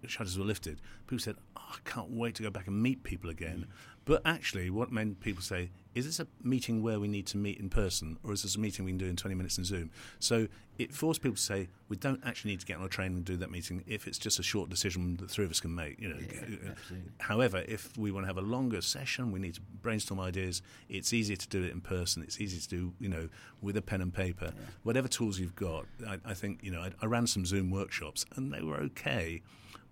shutters 0.06 0.38
were 0.38 0.46
lifted, 0.46 0.80
people 1.06 1.20
said, 1.20 1.36
oh, 1.56 1.74
"I 1.74 1.88
can't 1.88 2.10
wait 2.10 2.34
to 2.36 2.42
go 2.42 2.50
back 2.50 2.66
and 2.66 2.82
meet 2.82 3.04
people 3.04 3.28
again." 3.28 3.66
Mm. 3.68 3.72
But 4.06 4.22
actually, 4.24 4.70
what 4.70 4.90
made 4.90 5.20
people 5.20 5.42
say 5.42 5.70
is 5.98 6.06
this 6.06 6.20
a 6.20 6.26
meeting 6.42 6.82
where 6.82 7.00
we 7.00 7.08
need 7.08 7.26
to 7.26 7.36
meet 7.36 7.58
in 7.58 7.68
person, 7.68 8.18
or 8.22 8.32
is 8.32 8.42
this 8.42 8.54
a 8.54 8.60
meeting 8.60 8.84
we 8.84 8.92
can 8.92 8.98
do 8.98 9.06
in 9.06 9.16
20 9.16 9.34
minutes 9.34 9.58
in 9.58 9.64
Zoom? 9.64 9.90
So 10.20 10.46
it 10.78 10.94
forced 10.94 11.22
people 11.22 11.34
to 11.34 11.42
say, 11.42 11.68
we 11.88 11.96
don't 11.96 12.20
actually 12.24 12.52
need 12.52 12.60
to 12.60 12.66
get 12.66 12.78
on 12.78 12.84
a 12.84 12.88
train 12.88 13.12
and 13.14 13.24
do 13.24 13.36
that 13.38 13.50
meeting 13.50 13.82
if 13.86 14.06
it's 14.06 14.16
just 14.18 14.38
a 14.38 14.42
short 14.42 14.70
decision 14.70 15.16
that 15.16 15.28
three 15.28 15.44
of 15.44 15.50
us 15.50 15.60
can 15.60 15.74
make. 15.74 16.00
You 16.00 16.10
know, 16.10 16.16
Yeah. 16.20 16.70
However, 17.18 17.64
if 17.66 17.96
we 17.98 18.12
want 18.12 18.24
to 18.24 18.28
have 18.28 18.36
a 18.38 18.46
longer 18.46 18.80
session, 18.80 19.32
we 19.32 19.40
need 19.40 19.54
to 19.54 19.60
brainstorm 19.82 20.20
ideas. 20.20 20.62
It's 20.88 21.12
easier 21.12 21.36
to 21.36 21.48
do 21.48 21.64
it 21.64 21.72
in 21.72 21.80
person. 21.80 22.22
It's 22.22 22.40
easier 22.40 22.60
to 22.60 22.68
do, 22.68 22.92
you 23.00 23.08
know, 23.08 23.28
with 23.60 23.76
a 23.76 23.82
pen 23.82 24.00
and 24.00 24.14
paper. 24.14 24.52
Whatever 24.84 25.08
tools 25.08 25.40
you've 25.40 25.56
got, 25.56 25.86
I, 26.06 26.18
I 26.24 26.34
think, 26.34 26.60
you 26.62 26.70
know, 26.70 26.80
I, 26.80 26.92
I 27.02 27.06
ran 27.06 27.26
some 27.26 27.44
Zoom 27.44 27.70
workshops 27.72 28.24
and 28.36 28.52
they 28.52 28.62
were 28.62 28.76
okay, 28.76 29.42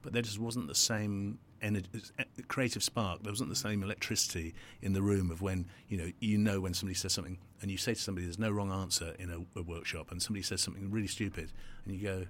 but 0.02 0.12
there 0.12 0.22
just 0.22 0.38
wasn't 0.38 0.68
the 0.68 0.74
same 0.76 1.38
energy, 1.67 1.89
eh, 2.19 2.25
creative 2.49 2.83
spark. 2.83 3.23
There 3.23 3.33
wasn't 3.33 3.51
the 3.51 3.57
same 3.57 3.83
electricity 3.83 4.55
in 4.83 4.93
the 4.93 5.03
room 5.03 5.31
of 5.31 5.43
when, 5.43 5.67
you 5.89 5.99
know, 5.99 6.11
you 6.21 6.39
know 6.39 6.61
when 6.61 6.75
somebody 6.75 6.95
says 6.95 7.12
something 7.12 7.39
and 7.61 7.71
you 7.71 7.77
say 7.77 7.95
to 7.95 8.01
somebody, 8.01 8.27
there's 8.27 8.39
no 8.39 8.51
wrong 8.51 8.73
answer 8.73 9.14
in 9.19 9.31
a, 9.31 9.59
a 9.59 9.62
workshop, 9.62 10.11
and 10.11 10.23
somebody 10.23 10.43
says 10.43 10.61
something 10.61 10.91
really 10.91 11.07
stupid, 11.07 11.53
and 11.85 11.95
you 11.95 12.03
go, 12.03 12.27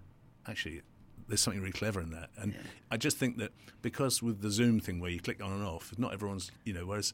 actually, 0.49 0.83
there's 1.29 1.41
something 1.41 1.61
really 1.61 1.73
clever 1.73 2.01
in 2.01 2.11
that. 2.11 2.31
And 2.39 2.55
I 2.91 2.97
just 2.97 3.17
think 3.17 3.39
that 3.39 3.53
because 3.83 4.23
with 4.23 4.41
the 4.43 4.51
Zoom 4.51 4.81
thing 4.81 5.01
where 5.01 5.11
you 5.11 5.21
click 5.21 5.43
on 5.43 5.51
and 5.53 5.65
off, 5.65 5.93
not 5.99 6.13
everyone's, 6.13 6.51
you 6.65 6.73
know, 6.73 6.87
whereas 6.87 7.13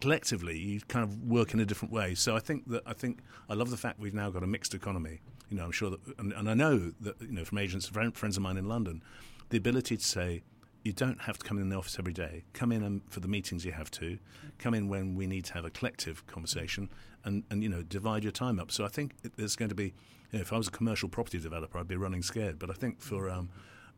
collectively 0.00 0.58
you 0.58 0.80
kind 0.88 1.04
of 1.04 1.22
work 1.24 1.54
in 1.54 1.60
a 1.60 1.64
different 1.64 1.92
way. 1.92 2.14
So 2.14 2.36
I 2.36 2.40
think 2.40 2.68
that 2.68 2.82
I 2.86 2.92
think 2.92 3.20
I 3.48 3.54
love 3.54 3.70
the 3.70 3.76
fact 3.76 3.98
we've 3.98 4.14
now 4.14 4.30
got 4.30 4.42
a 4.42 4.46
mixed 4.46 4.74
economy. 4.74 5.20
You 5.48 5.56
know, 5.56 5.64
I'm 5.64 5.72
sure 5.72 5.90
that, 5.90 6.00
and, 6.18 6.32
and 6.32 6.50
I 6.50 6.54
know 6.54 6.92
that 7.00 7.20
you 7.20 7.32
know 7.32 7.44
from 7.44 7.58
agents, 7.58 7.88
friend- 7.88 8.16
friends 8.16 8.36
of 8.36 8.42
mine 8.42 8.56
in 8.56 8.68
London, 8.68 9.02
the 9.50 9.56
ability 9.56 9.96
to 9.96 10.04
say. 10.04 10.42
You 10.86 10.92
don't 10.92 11.22
have 11.22 11.36
to 11.38 11.44
come 11.44 11.58
in 11.58 11.68
the 11.68 11.74
office 11.74 11.98
every 11.98 12.12
day. 12.12 12.44
Come 12.52 12.70
in 12.70 12.84
and 12.84 13.02
for 13.10 13.18
the 13.18 13.26
meetings 13.26 13.64
you 13.64 13.72
have 13.72 13.90
to. 13.90 14.20
Come 14.60 14.72
in 14.72 14.86
when 14.86 15.16
we 15.16 15.26
need 15.26 15.44
to 15.46 15.54
have 15.54 15.64
a 15.64 15.70
collective 15.70 16.24
conversation, 16.28 16.90
and, 17.24 17.42
and 17.50 17.60
you 17.60 17.68
know 17.68 17.82
divide 17.82 18.22
your 18.22 18.30
time 18.30 18.60
up. 18.60 18.70
So 18.70 18.84
I 18.84 18.88
think 18.88 19.16
there's 19.34 19.56
going 19.56 19.70
to 19.70 19.74
be. 19.74 19.94
You 20.30 20.38
know, 20.38 20.42
if 20.42 20.52
I 20.52 20.56
was 20.56 20.68
a 20.68 20.70
commercial 20.70 21.08
property 21.08 21.40
developer, 21.40 21.76
I'd 21.76 21.88
be 21.88 21.96
running 21.96 22.22
scared. 22.22 22.60
But 22.60 22.70
I 22.70 22.74
think 22.74 23.00
for 23.00 23.28
um, 23.28 23.48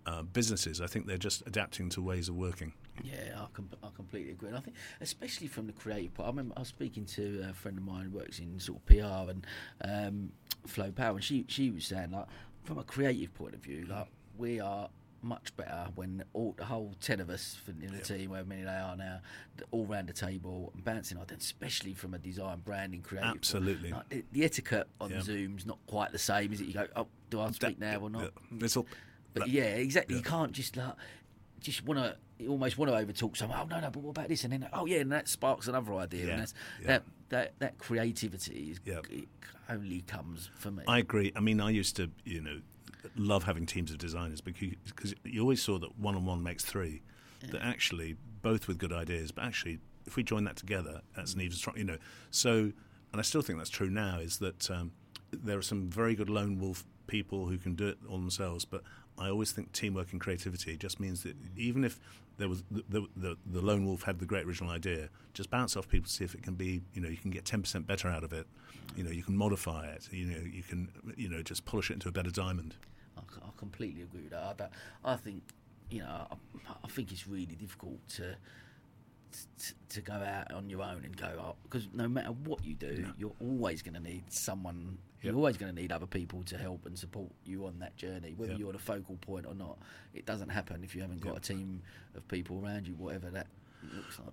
uh, 0.07 0.23
businesses, 0.23 0.81
I 0.81 0.87
think 0.87 1.07
they're 1.07 1.19
just 1.19 1.47
adapting 1.47 1.91
to 1.91 2.01
ways 2.01 2.31
of 2.31 2.37
working. 2.37 2.73
Yeah, 3.05 3.35
I, 3.37 3.47
com- 3.53 3.69
I 3.83 3.89
completely 3.95 4.33
agree. 4.33 4.49
And 4.49 4.57
I 4.57 4.61
think, 4.61 4.79
especially 5.03 5.49
from 5.49 5.67
the 5.67 5.75
creative 5.75 6.15
part, 6.15 6.29
I 6.29 6.31
remember 6.31 6.55
I 6.57 6.61
was 6.61 6.69
speaking 6.69 7.05
to 7.05 7.49
a 7.51 7.53
friend 7.53 7.77
of 7.77 7.85
mine 7.85 8.05
who 8.07 8.17
works 8.17 8.39
in 8.39 8.59
sort 8.61 8.79
of 8.79 8.87
PR 8.87 9.31
and 9.31 9.47
um, 9.85 10.33
Flow 10.67 10.91
Power, 10.91 11.17
and 11.17 11.23
she 11.23 11.45
she 11.49 11.71
was 11.71 11.85
saying 11.85 12.13
like, 12.13 12.29
from 12.65 12.79
a 12.79 12.85
creative 12.85 13.35
point 13.35 13.53
of 13.53 13.61
view, 13.61 13.85
like 13.91 14.07
we 14.39 14.59
are 14.59 14.89
much 15.23 15.55
better 15.57 15.89
when 15.95 16.23
all 16.33 16.55
the 16.57 16.65
whole 16.65 16.95
ten 17.01 17.21
of 17.21 17.29
us 17.31 17.59
in 17.67 17.93
the 17.93 17.99
team, 18.01 18.31
however 18.31 18.49
many 18.49 18.63
they 18.63 18.69
are 18.71 18.97
now, 18.97 19.21
all 19.71 19.85
round 19.87 20.09
the 20.09 20.13
table 20.13 20.71
and 20.75 20.85
bouncing 20.85 21.19
ideas, 21.19 21.43
especially 21.43 21.93
from 21.95 22.15
a 22.15 22.19
design, 22.19 22.61
branding, 22.65 23.03
creative. 23.03 23.31
Absolutely. 23.31 23.91
Like, 23.91 24.09
the, 24.09 24.25
the 24.33 24.45
etiquette 24.45 24.87
on 25.01 25.11
Yeah. 25.11 25.23
Zoom's 25.23 25.67
not 25.67 25.79
quite 25.87 26.13
the 26.13 26.19
same, 26.19 26.53
is 26.53 26.61
it? 26.61 26.67
You 26.69 26.75
go, 26.75 26.87
oh, 26.97 27.07
do 27.31 27.41
I 27.41 27.51
speak 27.51 27.79
now 27.81 27.99
or 27.99 28.11
not? 28.11 28.31
Yeah. 28.53 28.69
All, 28.77 28.87
But 29.35 29.41
that- 29.45 29.49
yeah, 29.49 29.63
exactly. 29.65 30.17
You 30.17 30.23
can't 30.23 30.53
just 30.53 30.77
like 30.77 30.95
just 31.61 31.85
want 31.85 31.99
to 31.99 32.17
you 32.39 32.51
almost 32.51 32.79
want 32.79 32.89
to 32.89 32.97
overtalk 32.97 33.37
someone. 33.37 33.59
Oh 33.61 33.67
no, 33.67 33.81
no, 33.81 33.91
but 33.91 34.01
what 34.01 34.11
about 34.11 34.29
this? 34.29 34.45
And 34.45 34.53
then 34.53 34.69
oh 34.73 34.87
yeah, 34.87 34.99
and 34.99 35.11
that 35.11 35.27
sparks 35.27 35.67
another 35.67 35.93
idea. 35.95 36.27
Yeah, 36.27 36.33
And 36.35 36.41
that's, 36.43 36.55
yeah. 36.81 36.87
that 36.87 37.03
that 37.31 37.53
that 37.59 37.79
creativity 37.79 38.71
is, 38.71 38.81
Yeah. 38.85 39.01
it 39.11 39.27
only 39.69 40.03
comes 40.03 40.49
for 40.55 40.71
me. 40.71 40.85
I 40.87 40.99
agree. 41.01 41.33
I 41.35 41.41
mean, 41.41 41.61
I 41.61 41.71
used 41.71 41.97
to, 41.97 42.11
you 42.25 42.41
know, 42.41 42.61
love 43.17 43.45
having 43.45 43.67
teams 43.67 43.91
of 43.91 43.99
designers 43.99 44.41
because 44.41 44.75
because 44.85 45.15
you 45.25 45.41
always 45.41 45.63
saw 45.63 45.79
that 45.79 45.99
one 45.99 46.15
on 46.15 46.25
one 46.25 46.43
makes 46.43 46.65
three. 46.65 47.03
That 47.53 47.63
actually 47.63 48.17
both 48.43 48.67
with 48.67 48.79
good 48.79 48.93
ideas, 48.93 49.31
but 49.31 49.45
actually 49.45 49.79
if 50.07 50.17
we 50.17 50.25
join 50.25 50.43
that 50.45 50.57
together, 50.57 51.03
that's 51.15 51.35
an 51.35 51.41
even 51.41 51.57
stronger. 51.57 51.79
You 51.79 51.87
know, 51.87 51.99
so 52.31 52.73
and 53.13 53.21
I 53.21 53.23
still 53.23 53.43
think 53.43 53.59
that's 53.59 53.71
true 53.71 53.91
now. 53.91 54.19
Is 54.19 54.39
that 54.39 54.69
um, 54.71 54.91
there 55.33 55.57
are 55.57 55.63
some 55.63 55.89
very 55.89 56.17
good 56.17 56.29
lone 56.29 56.59
wolf 56.59 56.85
people 57.07 57.47
who 57.47 57.57
can 57.57 57.75
do 57.75 57.87
it 57.89 57.99
all 58.09 58.19
themselves, 58.19 58.65
but 58.65 58.83
I 59.19 59.29
always 59.29 59.53
think 59.53 59.73
teamwork 59.73 60.13
and 60.13 60.21
creativity 60.21 60.77
just 60.77 61.01
means 61.01 61.23
that 61.23 61.37
even 61.57 61.85
if 61.85 62.01
there 62.39 62.49
was 62.49 62.63
the, 62.71 62.85
the, 62.89 63.07
the, 63.17 63.37
the 63.47 63.61
lone 63.61 63.85
wolf 63.85 64.03
had 64.03 64.19
the 64.19 64.27
great 64.27 64.47
original 64.47 64.71
idea, 64.71 65.09
just 65.35 65.51
bounce 65.51 65.77
off 65.77 65.89
people 65.89 66.09
to 66.09 66.13
see 66.13 66.25
if 66.25 66.35
it 66.35 66.43
can 66.43 66.55
be, 66.55 66.83
you 66.95 67.01
know, 67.01 67.09
you 67.09 67.17
can 67.17 67.31
get 67.31 67.45
ten 67.45 67.63
percent 67.63 67.87
better 67.87 68.09
out 68.09 68.25
of 68.25 68.33
it. 68.33 68.47
You 68.97 69.05
know, 69.05 69.11
you 69.11 69.23
can 69.23 69.37
modify 69.37 69.87
it. 69.87 70.09
You 70.11 70.27
know, 70.27 70.41
you 70.41 70.63
can, 70.63 70.89
you 71.17 71.29
know, 71.29 71.43
just 71.43 71.65
polish 71.65 71.91
it 71.91 71.95
into 71.95 72.09
a 72.09 72.13
better 72.13 72.31
diamond. 72.31 72.75
I, 73.19 73.47
I 73.47 73.51
completely 73.57 74.03
agree 74.03 74.23
with 74.23 74.31
that. 74.31 74.71
I, 75.05 75.13
I 75.13 75.17
think 75.17 75.43
you 75.91 76.01
know, 76.01 76.27
I, 76.31 76.37
I 76.85 76.89
think 76.89 77.13
it's 77.13 77.27
really 77.27 77.47
difficult 77.57 77.99
to. 78.17 78.37
To, 79.59 79.75
to 79.91 80.01
go 80.01 80.15
out 80.15 80.53
on 80.55 80.71
your 80.71 80.81
own 80.83 81.03
and 81.05 81.15
go 81.15 81.27
up 81.27 81.59
because 81.63 81.87
no 81.93 82.09
matter 82.09 82.31
what 82.31 82.65
you 82.65 82.75
do, 82.75 83.05
you're 83.19 83.35
always 83.41 83.83
going 83.83 83.93
to 83.95 84.01
need 84.01 84.25
someone. 84.33 84.97
You're 85.21 85.35
always 85.35 85.59
going 85.59 85.73
to 85.75 85.79
need 85.81 85.93
other 85.93 86.07
people 86.07 86.43
to 86.45 86.57
help 86.57 86.87
and 86.87 86.99
support 86.99 87.31
you 87.45 87.67
on 87.67 87.79
that 87.81 87.95
journey, 87.99 88.33
whether 88.37 88.53
Yep. 88.53 88.61
you're 88.61 88.73
the 88.73 88.79
focal 88.79 89.17
point 89.19 89.45
or 89.45 89.55
not. 89.55 89.79
It 90.15 90.25
doesn't 90.25 90.49
happen 90.49 90.83
if 90.83 90.95
you 90.95 91.03
haven't 91.03 91.21
got 91.21 91.35
Yep. 91.35 91.37
a 91.37 91.41
team 91.41 91.83
of 92.15 92.27
people 92.29 92.59
around 92.65 92.89
you, 92.89 92.95
whatever 92.95 93.29
that. 93.31 93.49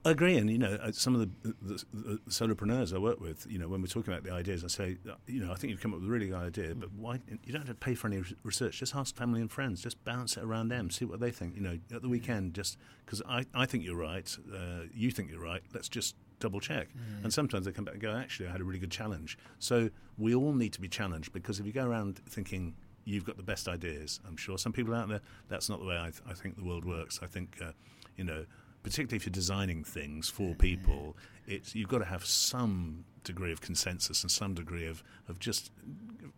I 0.06 0.12
agree, 0.12 0.38
and 0.38 0.50
you 0.50 0.58
know, 0.58 0.78
uh, 0.82 0.92
some 0.92 1.16
of 1.16 1.22
the, 1.22 1.54
the, 1.62 1.84
the 1.94 2.18
solopreneurs 2.30 2.94
I 2.94 2.98
work 2.98 3.20
with, 3.20 3.46
you 3.50 3.58
know, 3.58 3.68
when 3.68 3.82
we're 3.82 3.88
talking 3.88 4.14
about 4.14 4.24
the 4.24 4.32
ideas, 4.32 4.64
I 4.64 4.68
say, 4.68 4.98
uh, 5.10 5.14
you 5.28 5.44
know, 5.44 5.52
I 5.52 5.56
think 5.56 5.72
you've 5.72 5.82
come 5.82 5.94
up 5.94 6.00
with 6.00 6.10
a 6.10 6.12
really 6.12 6.28
good 6.28 6.38
idea, 6.38 6.76
but 6.76 6.92
why 6.94 7.20
you 7.44 7.52
don't 7.52 7.62
have 7.62 7.68
to 7.68 7.76
pay 7.76 7.96
for 7.96 8.08
any 8.08 8.22
research. 8.44 8.80
Just 8.80 8.96
ask 8.96 9.16
family 9.16 9.42
and 9.42 9.52
friends. 9.52 9.82
Just 9.82 10.04
bounce 10.04 10.38
it 10.38 10.44
around 10.44 10.70
them, 10.70 10.90
see 10.90 11.06
what 11.06 11.20
they 11.20 11.32
think. 11.32 11.56
You 11.56 11.62
know, 11.62 11.80
at 11.94 12.02
the 12.02 12.10
weekend, 12.10 12.54
just 12.54 12.78
because 13.06 13.22
I, 13.28 13.46
I 13.54 13.66
think 13.66 13.84
you're 13.84 13.98
right, 13.98 14.36
uh, 14.54 14.84
you 14.94 15.12
think 15.12 15.32
you're 15.32 15.42
right. 15.44 15.62
Let's 15.74 15.90
just 15.90 16.16
double 16.40 16.60
check. 16.60 16.90
And 17.24 17.34
sometimes 17.34 17.66
they 17.66 17.72
come 17.72 17.86
back 17.86 17.96
and 17.96 18.04
go, 18.04 18.12
actually, 18.12 18.48
I 18.48 18.52
had 18.52 18.62
a 18.62 18.66
really 18.66 18.80
good 18.80 18.92
challenge. 18.92 19.38
So 19.60 19.90
we 20.18 20.36
all 20.36 20.54
need 20.54 20.74
to 20.74 20.82
be 20.82 20.88
challenged 20.88 21.32
because 21.34 21.60
if 21.60 21.66
you 21.66 21.72
go 21.72 21.86
around 21.86 22.20
thinking 22.30 22.76
you've 23.06 23.26
got 23.26 23.38
the 23.38 23.44
best 23.44 23.68
ideas, 23.68 24.20
I'm 24.28 24.38
sure 24.38 24.58
some 24.58 24.74
people 24.74 24.94
out 24.94 25.08
there, 25.08 25.22
that's 25.48 25.70
not 25.70 25.80
the 25.80 25.86
way 25.86 25.98
I, 25.98 26.10
th- 26.10 26.22
I 26.28 26.34
think 26.34 26.58
the 26.58 26.64
world 26.64 26.86
works. 26.86 27.20
I 27.22 27.28
think, 27.28 27.58
uh, 27.64 27.72
you 28.18 28.24
know 28.24 28.46
particularly 28.86 29.18
if 29.18 29.26
you're 29.26 29.32
designing 29.32 29.84
things 29.84 30.30
for 30.30 30.54
people, 30.54 31.18
it's 31.48 31.74
you've 31.74 31.90
got 31.90 31.98
to 31.98 32.06
have 32.06 32.24
some 32.24 33.04
degree 33.24 33.52
of 33.52 33.60
consensus 33.60 34.22
and 34.22 34.30
some 34.32 34.54
degree 34.54 34.86
of, 34.86 35.04
of 35.28 35.40
just 35.40 35.72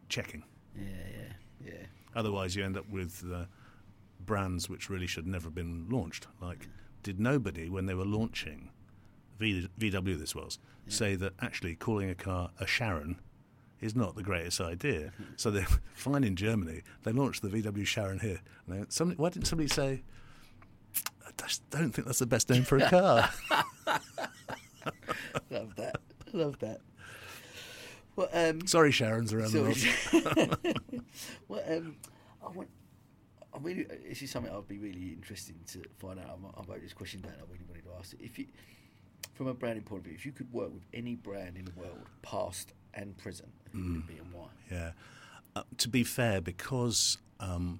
checking. 0.07 0.43
Yeah, 0.73 0.83
yeah, 1.11 1.33
yeah. 1.73 1.85
Otherwise, 2.15 2.55
you 2.55 2.63
end 2.63 2.77
up 2.77 2.89
with 2.89 3.21
uh, 3.31 3.43
brands 4.25 4.69
which 4.69 4.89
really 4.89 5.07
should 5.07 5.27
never 5.27 5.47
have 5.47 5.55
been 5.55 5.87
launched. 5.89 6.27
Like, 6.41 6.69
did 7.03 7.19
nobody 7.19 7.69
when 7.69 7.85
they 7.85 7.93
were 7.93 8.05
launching 8.05 8.69
v, 9.37 9.67
VW, 9.77 10.17
this 10.17 10.33
was, 10.33 10.57
say 10.87 11.15
that 11.15 11.33
actually 11.41 11.75
calling 11.75 12.09
a 12.09 12.15
car 12.15 12.51
a 12.61 12.65
Sharon 12.65 13.19
is 13.81 13.93
not 13.93 14.15
the 14.15 14.23
greatest 14.23 14.61
idea? 14.61 15.11
so 15.35 15.51
they're 15.51 15.67
fine 15.93 16.23
in 16.23 16.37
Germany. 16.37 16.81
They 17.03 17.11
launched 17.11 17.41
the 17.41 17.49
VW 17.49 17.83
Sharan 17.83 18.21
here. 18.21 18.39
And 18.67 18.83
they- 18.83 18.85
somebody, 18.87 19.17
why 19.21 19.31
didn't 19.31 19.47
somebody 19.47 19.67
say? 19.67 20.03
I 21.43 21.47
just 21.47 21.69
don't 21.69 21.91
think 21.91 22.07
that's 22.07 22.19
the 22.19 22.25
best 22.25 22.49
name 22.49 22.63
for 22.63 22.77
a 22.77 22.89
car. 22.89 23.29
Love 25.49 25.75
that. 25.75 25.97
Love 26.33 26.59
that. 26.59 26.81
Well, 28.15 28.29
um, 28.33 28.65
Sorry, 28.65 28.91
Sharon's 28.91 29.31
around 29.31 29.51
the 29.51 29.61
world. 29.61 30.81
well, 31.47 31.63
um, 31.67 31.95
I 32.43 32.49
want. 32.49 32.69
I 33.53 33.59
really, 33.59 33.83
this 34.07 34.21
is 34.21 34.29
something 34.29 34.51
I'd 34.51 34.67
be 34.67 34.77
really 34.77 35.13
interested 35.13 35.55
to 35.67 35.83
find 35.97 36.19
out. 36.19 36.39
I, 36.57 36.61
wrote 36.69 36.81
this 36.81 36.93
question 36.93 37.21
down. 37.21 37.33
I 37.33 37.51
really 37.51 37.63
wanted 37.67 37.85
to 37.85 37.91
ask 37.97 38.13
it. 38.13 38.19
If 38.21 38.37
you, 38.37 38.47
from 39.33 39.47
a 39.47 39.53
branding 39.53 39.83
point 39.83 40.01
of 40.01 40.05
view, 40.05 40.15
if 40.15 40.25
you 40.25 40.31
could 40.31 40.51
work 40.51 40.73
with 40.73 40.83
any 40.93 41.15
brand 41.15 41.57
in 41.57 41.65
the 41.65 41.71
world, 41.71 42.05
past 42.21 42.73
and 42.93 43.17
present, 43.17 43.49
who 43.71 43.83
would 43.83 43.95
it 43.97 44.07
be 44.07 44.17
and 44.17 44.33
why? 44.33 44.47
Yeah. 44.71 44.91
Uh, 45.55 45.63
to 45.77 45.89
be 45.89 46.03
fair, 46.03 46.41
because 46.41 47.17
um, 47.39 47.79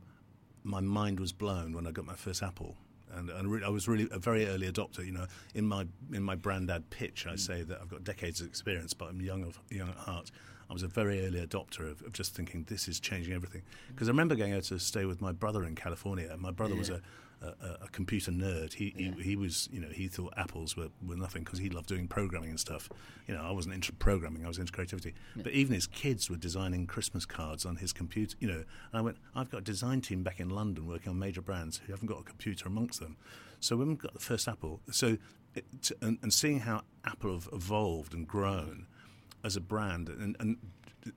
my 0.64 0.82
mind 0.82 1.20
was 1.20 1.32
blown 1.32 1.74
when 1.74 1.86
I 1.86 1.92
got 1.92 2.06
my 2.06 2.16
first 2.16 2.42
Apple, 2.42 2.76
and, 3.14 3.30
and 3.30 3.52
re- 3.52 3.64
I 3.64 3.70
was 3.70 3.88
really 3.88 4.08
a 4.12 4.20
very 4.20 4.48
early 4.48 4.72
adopter. 4.72 5.06
You 5.06 5.14
know, 5.14 5.28
in 5.54 5.66
my 5.66 5.86
in 6.12 6.24
my 6.24 6.36
brandad 6.36 6.84
pitch, 6.90 7.26
I 7.28 7.36
say 7.36 7.64
that 7.64 7.80
I've 7.82 7.90
got 7.90 8.04
decades 8.04 8.42
of 8.42 8.48
experience, 8.48 8.94
but 8.94 9.10
I'm 9.10 9.22
young 9.22 9.44
of 9.44 9.60
young 9.70 9.90
at 9.90 9.96
heart. 9.96 10.32
I 10.70 10.74
was 10.74 10.84
a 10.84 10.88
very 10.88 11.26
early 11.26 11.46
adopter 11.46 11.90
of, 11.90 12.02
of 12.02 12.12
just 12.12 12.36
thinking 12.36 12.66
this 12.68 12.88
is 12.90 13.00
changing 13.00 13.34
everything. 13.34 13.62
Because 13.88 14.10
I 14.10 14.12
remember 14.12 14.36
going 14.36 14.54
out 14.54 14.64
to 14.64 14.80
stay 14.80 15.06
with 15.06 15.22
my 15.22 15.32
brother 15.32 15.64
in 15.64 15.76
California. 15.76 16.28
and 16.30 16.42
My 16.42 16.52
brother 16.52 16.76
was 16.76 16.90
a, 16.90 17.02
a, 17.42 17.86
a 17.86 17.88
computer 17.92 18.32
nerd. 18.32 18.74
He, 18.74 18.94
he 18.98 19.12
he 19.22 19.36
was 19.36 19.70
you 19.72 19.80
know 19.80 19.90
he 19.90 20.08
thought 20.08 20.34
apples 20.38 20.76
were, 20.76 20.90
were 21.06 21.16
nothing 21.16 21.44
because 21.44 21.60
he 21.60 21.70
loved 21.70 21.88
doing 21.88 22.08
programming 22.08 22.50
and 22.50 22.60
stuff. 22.60 22.90
You 23.28 23.36
know 23.36 23.42
I 23.42 23.52
wasn't 23.52 23.76
into 23.76 23.94
programming. 23.94 24.46
I 24.46 24.48
was 24.48 24.58
into 24.58 24.72
creativity. 24.72 25.14
But 25.36 25.52
even 25.54 25.74
his 25.74 25.88
kids 25.88 26.30
were 26.30 26.38
designing 26.38 26.88
Christmas 26.88 27.26
cards 27.26 27.66
on 27.66 27.78
his 27.78 27.94
computer. 27.94 28.36
You 28.40 28.48
know, 28.48 28.64
and 28.92 28.94
I 28.94 29.02
went. 29.02 29.18
I've 29.36 29.50
got 29.50 29.60
a 29.60 29.64
design 29.64 30.02
team 30.02 30.24
back 30.24 30.40
in 30.40 30.50
London 30.50 30.88
working 30.88 31.10
on 31.10 31.20
major 31.20 31.42
brands 31.42 31.82
who 31.86 31.94
haven't 31.94 32.08
got 32.08 32.20
a 32.20 32.24
computer 32.24 32.68
amongst 32.68 33.00
them. 33.00 33.18
So 33.60 33.76
when 33.76 33.90
we 33.90 33.96
got 33.96 34.14
the 34.14 34.20
first 34.20 34.48
Apple, 34.48 34.82
so 34.92 35.18
it, 35.56 35.66
and, 36.02 36.20
and 36.22 36.34
seeing 36.34 36.62
how 36.62 36.84
Apple 37.06 37.34
have 37.34 37.50
evolved 37.52 38.14
and 38.14 38.28
grown 38.28 38.88
as 39.44 39.56
a 39.56 39.62
brand, 39.62 40.10
and, 40.10 40.36
and 40.40 40.58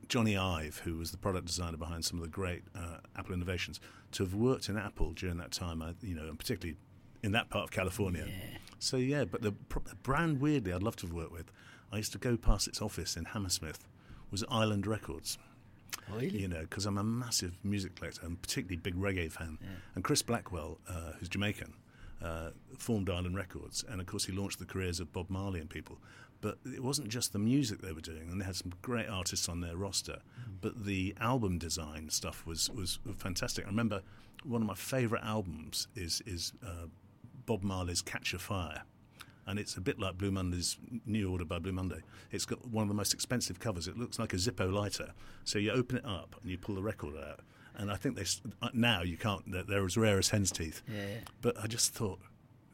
Jony 0.09 0.37
Ive, 0.39 0.79
who 0.85 0.97
was 0.97 1.11
the 1.11 1.17
product 1.17 1.47
designer 1.47 1.77
behind 1.77 2.05
some 2.05 2.19
of 2.19 2.25
the 2.25 2.31
great 2.31 2.63
uh, 2.75 2.99
Apple 3.17 3.35
innovations, 3.35 3.81
to 4.13 4.25
have 4.25 4.35
worked 4.35 4.69
in 4.69 4.77
Apple 4.77 5.13
during 5.13 5.37
that 5.39 5.53
time, 5.53 5.83
I, 5.83 5.95
you 6.03 6.15
know, 6.15 6.29
and 6.29 6.39
particularly 6.39 6.77
in 7.23 7.33
that 7.33 7.51
part 7.51 7.65
of 7.65 7.71
California. 7.71 8.25
Yeah. 8.27 8.59
So 8.79 8.97
yeah, 8.97 9.25
but 9.25 9.43
the, 9.43 9.53
brand 10.03 10.41
weirdly 10.41 10.73
I'd 10.73 10.83
love 10.83 10.97
to 10.97 11.07
have 11.07 11.15
worked 11.15 11.33
with. 11.33 11.51
I 11.93 11.97
used 11.99 12.13
to 12.13 12.19
go 12.19 12.37
past 12.37 12.69
its 12.69 12.81
office 12.81 13.17
in 13.17 13.27
Hammersmith. 13.27 13.87
Was 14.31 14.45
Island 14.49 14.87
Records. 14.87 15.39
Really? 16.09 16.29
You 16.29 16.49
know, 16.49 16.61
because 16.61 16.87
I'm 16.87 16.99
a 16.99 17.05
massive 17.05 17.59
music 17.65 17.97
collector 17.97 18.25
and 18.25 18.41
particularly 18.41 18.77
big 18.77 18.95
reggae 18.95 19.31
fan. 19.31 19.59
And 19.95 20.05
Chris 20.05 20.23
Blackwell, 20.23 20.79
uh, 20.89 21.13
who's 21.19 21.29
Jamaican, 21.29 21.75
uh, 22.23 22.51
formed 22.79 23.11
Island 23.11 23.37
Records, 23.37 23.85
and 23.89 24.01
of 24.01 24.07
course 24.07 24.25
he 24.25 24.33
launched 24.33 24.59
the 24.59 24.67
careers 24.67 25.01
of 25.01 25.13
Bob 25.13 25.31
Marley 25.31 25.61
and 25.61 25.69
people. 25.69 25.99
But 26.41 26.59
it 26.65 26.83
wasn't 26.83 27.09
just 27.09 27.33
the 27.33 27.39
music 27.39 27.83
they 27.83 27.93
were 27.93 28.01
doing, 28.01 28.29
and 28.31 28.41
they 28.41 28.47
had 28.47 28.57
some 28.57 28.73
great 28.81 29.09
artists 29.09 29.49
on 29.49 29.61
their 29.61 29.77
roster. 29.77 30.21
But 30.61 30.87
the 30.87 31.15
album 31.21 31.59
design 31.59 32.09
stuff 32.11 32.47
was 32.47 32.71
was 32.71 32.99
fantastic. 33.19 33.67
I 33.67 33.69
remember 33.69 34.03
one 34.45 34.63
of 34.63 34.69
my 34.69 34.75
favourite 34.75 35.25
albums 35.25 35.89
is 35.95 36.23
is 36.27 36.53
uh, 36.67 36.87
Bob 37.47 37.63
Marley's 37.63 38.03
Catch 38.03 38.33
a 38.35 38.39
Fire. 38.39 38.83
And 39.47 39.59
it's 39.59 39.77
a 39.77 39.81
bit 39.81 39.99
like 39.99 40.17
Blue 40.17 40.31
Monday's 40.31 40.79
New 41.07 41.29
Order 41.29 41.45
by 41.45 41.59
Blue 41.59 41.73
Monday. 41.73 42.03
It's 42.31 42.45
got 42.45 42.65
one 42.69 42.83
of 42.83 42.89
the 42.89 42.95
most 42.95 43.13
expensive 43.13 43.59
covers. 43.59 43.89
It 43.89 43.99
looks 43.99 44.19
like 44.19 44.33
a 44.33 44.37
Zippo 44.37 44.73
lighter. 44.73 45.13
So 45.43 45.59
you 45.59 45.73
open 45.73 45.97
it 45.97 46.05
up 46.05 46.37
and 46.41 46.51
you 46.51 46.57
pull 46.57 46.77
the 46.77 46.83
record 46.83 47.17
out. 47.17 47.41
And 47.75 47.91
I 47.91 47.97
think 47.97 48.15
they 48.15 48.25
uh, 48.63 48.69
now 48.73 49.03
you 49.03 49.17
can't. 49.17 49.51
They're, 49.51 49.65
they're 49.65 49.85
as 49.85 49.97
rare 49.97 50.19
as 50.19 50.29
hen's 50.29 50.53
teeth. 50.53 50.83
Yeah, 50.87 51.01
yeah. 51.01 51.17
But 51.41 51.59
I 51.59 51.67
just 51.67 51.93
thought 51.95 52.21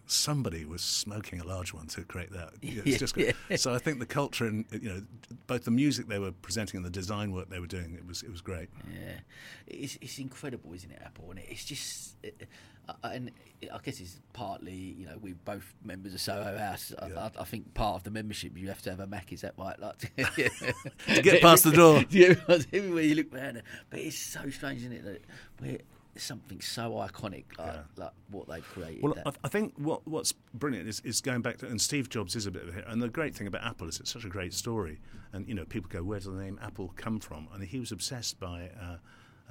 somebody 0.06 0.64
was 0.64 0.82
smoking 0.82 1.40
a 1.40 1.44
large 1.44 1.72
one 1.74 1.86
to 1.88 2.02
create 2.02 2.32
that. 2.32 2.50
It's 2.62 2.98
just 2.98 3.14
great. 3.14 3.34
So 3.56 3.74
I 3.74 3.78
think 3.78 3.98
the 3.98 4.06
culture 4.06 4.46
and 4.46 4.64
you 4.70 4.88
know 4.88 5.02
both 5.46 5.64
the 5.64 5.70
music 5.70 6.06
they 6.08 6.18
were 6.18 6.32
presenting 6.32 6.78
and 6.78 6.86
the 6.86 6.90
design 6.90 7.32
work 7.32 7.48
they 7.50 7.58
were 7.60 7.66
doing 7.66 7.94
it 7.94 8.06
was 8.06 8.22
it 8.22 8.30
was 8.30 8.40
great. 8.40 8.68
Yeah, 8.92 9.18
it's 9.66 9.98
it's 10.00 10.18
incredible, 10.18 10.72
isn't 10.74 10.90
it, 10.90 11.00
Apple? 11.04 11.30
And 11.30 11.40
it's 11.40 11.64
just, 11.64 12.16
it, 12.22 12.48
uh, 12.88 12.92
and 13.04 13.32
I 13.72 13.78
guess 13.82 13.98
it's 14.00 14.20
partly, 14.32 14.74
you 14.74 15.06
know, 15.06 15.18
we're 15.20 15.34
both 15.44 15.74
members 15.82 16.14
of 16.14 16.20
Soho 16.20 16.56
House. 16.56 16.92
I, 17.00 17.08
Yeah. 17.08 17.30
I, 17.36 17.40
I 17.42 17.44
think 17.44 17.74
part 17.74 17.96
of 17.96 18.04
the 18.04 18.10
membership 18.12 18.56
you 18.56 18.68
have 18.68 18.82
to 18.82 18.90
have 18.90 19.00
a 19.00 19.06
Mac. 19.08 19.32
Is 19.32 19.40
that 19.40 19.54
right? 19.58 19.78
Like 19.80 19.98
To 20.16 21.22
get 21.22 21.42
past 21.42 21.64
the 21.64 21.72
door. 21.72 22.04
yeah, 22.10 22.34
everywhere 22.72 23.02
you 23.02 23.16
look 23.16 23.34
around, 23.34 23.62
but 23.90 23.98
it's 24.00 24.16
so 24.18 24.48
strange, 24.50 24.80
isn't 24.82 24.92
it? 24.92 25.04
That 25.04 25.22
we're 25.60 25.78
something 26.20 26.60
so 26.60 26.92
iconic, 26.92 27.44
like, 27.58 27.66
Yeah. 27.74 27.82
like 27.96 28.10
what 28.30 28.48
they've 28.48 28.64
created. 28.64 29.02
Well, 29.02 29.14
I, 29.24 29.32
I 29.44 29.48
think 29.48 29.74
what 29.76 30.06
what's 30.06 30.32
brilliant 30.54 30.88
is, 30.88 31.00
is 31.00 31.20
going 31.20 31.42
back 31.42 31.58
to 31.58 31.66
and 31.66 31.80
Steve 31.80 32.08
Jobs 32.08 32.34
is 32.36 32.46
a 32.46 32.50
bit 32.50 32.62
of 32.64 32.68
a 32.70 32.72
hit. 32.72 32.84
And 32.86 33.00
the 33.02 33.08
great 33.08 33.34
thing 33.34 33.46
about 33.46 33.62
Apple 33.64 33.88
is 33.88 34.00
it's 34.00 34.10
such 34.12 34.24
a 34.24 34.28
great 34.28 34.54
story. 34.54 35.00
And 35.32 35.46
you 35.48 35.54
know, 35.54 35.64
people 35.64 35.88
go, 35.92 36.02
"Where 36.02 36.18
does 36.18 36.26
the 36.26 36.32
name 36.32 36.58
Apple 36.62 36.92
come 36.96 37.20
from?" 37.20 37.48
And 37.52 37.62
he 37.62 37.78
was 37.80 37.92
obsessed 37.92 38.38
by 38.40 38.70
uh, 38.80 38.96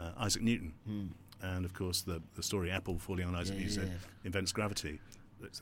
uh, 0.01 0.11
Isaac 0.17 0.41
Newton, 0.41 0.73
and 1.41 1.65
of 1.65 1.73
course 1.73 2.01
the 2.01 2.21
the 2.35 2.43
story 2.43 2.71
Apple 2.71 2.97
falling 2.99 3.25
on 3.25 3.35
Isaac 3.35 3.55
Hmm. 3.55 3.61
Yeah, 3.61 3.67
Newton 3.67 3.87
yeah. 3.91 3.97
invents 4.25 4.51
gravity. 4.51 4.99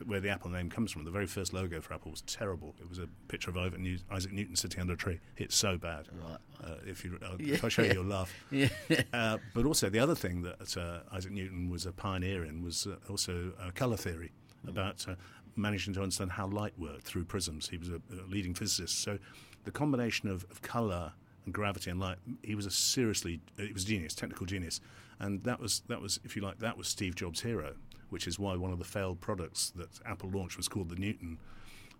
Where 0.06 0.20
the 0.20 0.30
Apple 0.30 0.50
name 0.50 0.70
comes 0.70 0.92
from. 0.92 1.04
The 1.04 1.10
very 1.10 1.26
first 1.26 1.52
logo 1.52 1.80
for 1.80 1.94
Apple 1.94 2.10
was 2.10 2.22
terrible. 2.22 2.74
It 2.80 2.88
was 2.88 2.98
a 2.98 3.08
picture 3.28 3.50
of 3.50 3.56
Isaac 3.56 4.32
Newton, 4.32 4.56
sitting 4.56 4.80
under 4.80 4.94
a 4.94 4.96
tree. 4.96 5.20
It's 5.36 5.54
so 5.54 5.76
bad. 5.76 6.08
Right. 6.12 6.38
Uh, 6.62 6.76
if 6.86 7.04
you, 7.04 7.18
uh, 7.22 7.36
if 7.38 7.64
I 7.64 7.68
show 7.68 7.82
you, 7.82 7.92
you'll 7.94 8.04
laugh. 8.04 8.32
yeah, 8.50 8.68
Uh, 9.12 9.38
but 9.52 9.66
also 9.66 9.90
the 9.90 9.98
other 9.98 10.14
thing 10.14 10.42
that 10.42 10.76
uh, 10.76 11.00
Isaac 11.12 11.32
Newton 11.32 11.70
was 11.70 11.86
a 11.86 11.92
pioneer 11.92 12.44
in 12.44 12.62
was 12.62 12.86
uh, 12.86 12.96
also 13.10 13.52
uh, 13.60 13.70
colour 13.74 13.96
theory, 13.96 14.32
about 14.66 15.06
uh, 15.08 15.14
managing 15.56 15.92
to 15.94 16.02
understand 16.02 16.32
how 16.32 16.46
light 16.46 16.72
worked 16.78 17.04
through 17.04 17.24
prisms. 17.24 17.68
He 17.68 17.76
was 17.76 17.88
a, 17.90 17.96
a 17.96 18.26
leading 18.28 18.54
physicist, 18.54 19.02
so 19.02 19.18
the 19.64 19.70
combination 19.70 20.28
of, 20.28 20.44
of 20.50 20.62
colour 20.62 21.12
and 21.44 21.52
gravity 21.52 21.90
and 21.90 22.00
light, 22.00 22.16
he 22.42 22.54
was 22.54 22.64
a 22.64 22.70
seriously, 22.70 23.40
he 23.58 23.72
was 23.72 23.84
a 23.84 23.86
genius, 23.86 24.14
technical 24.14 24.46
genius, 24.46 24.80
and 25.18 25.42
that 25.44 25.60
was 25.60 25.82
that 25.88 26.00
was, 26.00 26.20
if 26.24 26.36
you 26.36 26.42
like, 26.42 26.58
that 26.60 26.78
was 26.78 26.88
Steve 26.88 27.14
Jobs' 27.14 27.42
hero, 27.42 27.74
which 28.14 28.28
is 28.28 28.38
why 28.38 28.54
one 28.54 28.72
of 28.72 28.78
the 28.78 28.84
failed 28.84 29.20
products 29.20 29.72
that 29.74 29.88
Apple 30.06 30.30
launched 30.30 30.56
was 30.56 30.68
called 30.68 30.88
the 30.88 30.94
Newton. 30.94 31.38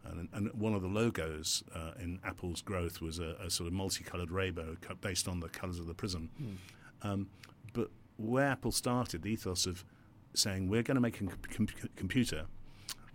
And, 0.04 0.28
and 0.32 0.52
one 0.54 0.72
of 0.74 0.82
the 0.82 0.88
logos 0.88 1.64
uh, 1.74 1.90
in 1.98 2.20
Apple's 2.24 2.62
growth 2.62 3.00
was 3.00 3.18
a, 3.18 3.34
a 3.44 3.50
sort 3.50 3.66
of 3.66 3.72
multicolored 3.72 4.30
rainbow 4.30 4.76
based 5.00 5.26
on 5.26 5.40
the 5.40 5.48
colors 5.48 5.80
of 5.80 5.86
the 5.86 5.94
prism. 5.94 6.30
Um, 7.02 7.28
but 7.72 7.90
where 8.16 8.46
Apple 8.46 8.70
started, 8.70 9.22
the 9.22 9.30
ethos 9.30 9.66
of 9.66 9.84
saying 10.34 10.68
we're 10.68 10.84
going 10.84 10.94
to 10.94 11.00
make 11.00 11.20
a 11.20 11.24
com- 11.24 11.38
com- 11.50 11.68
computer 11.96 12.46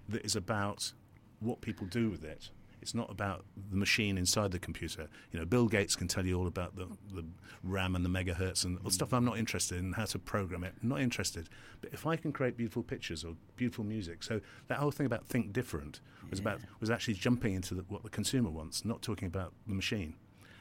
that 0.09 0.25
is 0.25 0.35
about 0.35 0.91
what 1.39 1.61
people 1.61 1.87
do 1.87 2.09
with 2.09 2.23
it. 2.25 2.49
It's 2.81 2.93
not 2.93 3.09
about 3.09 3.45
the 3.69 3.77
machine 3.77 4.17
inside 4.17 4.51
the 4.51 4.59
computer. 4.59 5.07
You 5.31 5.39
know, 5.39 5.45
Bill 5.45 5.67
Gates 5.67 5.95
can 5.95 6.07
tell 6.07 6.25
you 6.25 6.37
all 6.37 6.47
about 6.47 6.75
the, 6.75 6.87
the 7.13 7.25
RAM 7.63 7.95
and 7.95 8.05
the 8.05 8.09
megahertz 8.09 8.65
and 8.65 8.79
all 8.83 8.89
stuff 8.89 9.13
I'm 9.13 9.25
not 9.25 9.37
interested 9.37 9.79
in, 9.79 9.93
how 9.93 10.05
to 10.05 10.19
program 10.19 10.63
it. 10.63 10.73
not 10.81 11.01
interested. 11.01 11.49
But 11.81 11.93
if 11.93 12.05
I 12.05 12.15
can 12.15 12.31
create 12.31 12.57
beautiful 12.57 12.83
pictures 12.83 13.23
or 13.23 13.35
beautiful 13.55 13.83
music, 13.83 14.23
so 14.23 14.41
that 14.67 14.77
whole 14.77 14.91
thing 14.91 15.05
about 15.05 15.27
think 15.27 15.53
different 15.53 16.01
was 16.29 16.39
about 16.39 16.59
was 16.79 16.89
actually 16.89 17.15
jumping 17.15 17.53
into 17.53 17.73
the, 17.73 17.83
what 17.89 18.03
the 18.03 18.09
consumer 18.09 18.49
wants, 18.49 18.85
not 18.85 19.01
talking 19.01 19.27
about 19.27 19.53
the 19.67 19.73
machine. 19.73 20.15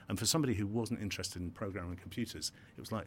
And 0.09 0.19
for 0.19 0.27
somebody 0.27 0.55
who 0.55 0.67
wasn't 0.67 1.01
interested 1.03 1.43
in 1.43 1.51
programming 1.51 1.97
computers, 1.97 2.51
it 2.77 2.81
was 2.81 2.91
like, 2.91 3.07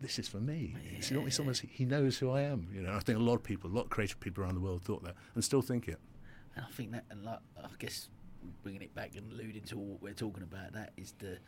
this 0.00 0.18
is 0.18 0.28
for 0.28 0.40
me. 0.40 0.74
It's 0.96 1.10
not 1.10 1.24
me 1.24 1.54
he 1.72 1.84
knows 1.84 2.18
who 2.18 2.30
I 2.30 2.42
am. 2.42 2.68
You 2.74 2.82
know, 2.82 2.92
I 2.92 2.98
think 2.98 3.18
a 3.18 3.22
lot 3.22 3.36
of 3.36 3.44
people, 3.44 3.70
a 3.70 3.72
lot 3.72 3.84
of 3.84 3.90
creative 3.90 4.18
people 4.20 4.42
around 4.42 4.54
the 4.54 4.60
world 4.60 4.82
thought 4.82 5.02
that 5.04 5.14
and 5.34 5.44
still 5.44 5.62
think 5.62 5.88
it. 5.88 5.98
And 6.56 6.64
I 6.64 6.70
think 6.72 6.92
that, 6.92 7.04
and 7.10 7.24
like, 7.24 7.38
I 7.56 7.68
guess 7.78 8.08
bringing 8.62 8.82
it 8.82 8.94
back 8.94 9.12
and 9.16 9.30
alluding 9.32 9.62
to 9.64 9.78
what 9.78 10.02
we're 10.02 10.12
talking 10.14 10.42
about, 10.42 10.72
that 10.72 10.92
is 10.96 11.14
the 11.18 11.38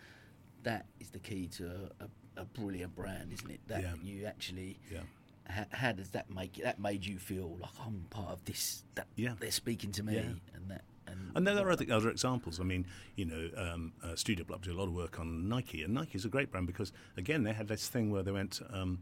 that 0.62 0.86
is 0.98 1.10
the 1.10 1.18
key 1.18 1.46
to 1.48 1.66
a, 2.00 2.04
a, 2.04 2.42
a 2.42 2.44
brilliant 2.46 2.94
brand, 2.96 3.32
isn't 3.32 3.50
it? 3.50 3.60
That 3.66 3.82
Yeah. 3.82 3.94
you 4.02 4.24
actually. 4.26 4.78
Yeah. 4.90 5.00
How, 5.46 5.66
how 5.72 5.92
does 5.92 6.08
that 6.10 6.30
make 6.34 6.54
that 6.62 6.80
made 6.80 7.04
you 7.04 7.18
feel 7.18 7.58
like 7.60 7.70
I'm 7.84 8.06
part 8.08 8.30
of 8.30 8.44
this? 8.46 8.84
That 8.94 9.06
Yeah. 9.16 9.34
they're 9.38 9.50
speaking 9.50 9.92
to 9.92 10.02
me, 10.02 10.14
Yeah. 10.14 10.20
and 10.54 10.70
that 10.70 10.84
and, 11.06 11.32
And 11.34 11.46
there 11.46 11.58
are 11.66 11.70
other, 11.70 11.84
other 11.92 12.08
examples. 12.08 12.58
I 12.60 12.62
mean, 12.64 12.86
you 13.14 13.26
know, 13.26 13.50
um, 13.58 13.92
uh, 14.02 14.16
Studio 14.16 14.42
Block 14.46 14.62
did 14.62 14.72
a 14.72 14.76
lot 14.78 14.88
of 14.88 14.94
work 14.94 15.20
on 15.20 15.50
Nike, 15.50 15.82
and 15.82 15.92
Nike 15.92 16.16
is 16.16 16.24
a 16.24 16.30
great 16.30 16.50
brand 16.50 16.66
because 16.66 16.92
again 17.18 17.42
they 17.42 17.52
had 17.52 17.68
this 17.68 17.88
thing 17.88 18.10
where 18.10 18.22
they 18.22 18.32
went, 18.32 18.62
um, 18.70 19.00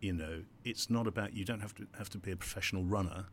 you 0.00 0.12
know, 0.12 0.42
it's 0.64 0.90
not 0.90 1.06
about 1.06 1.34
you 1.34 1.44
don't 1.44 1.60
have 1.60 1.74
to 1.76 1.86
have 1.96 2.10
to 2.10 2.18
be 2.18 2.32
a 2.32 2.36
professional 2.36 2.82
runner. 2.84 3.26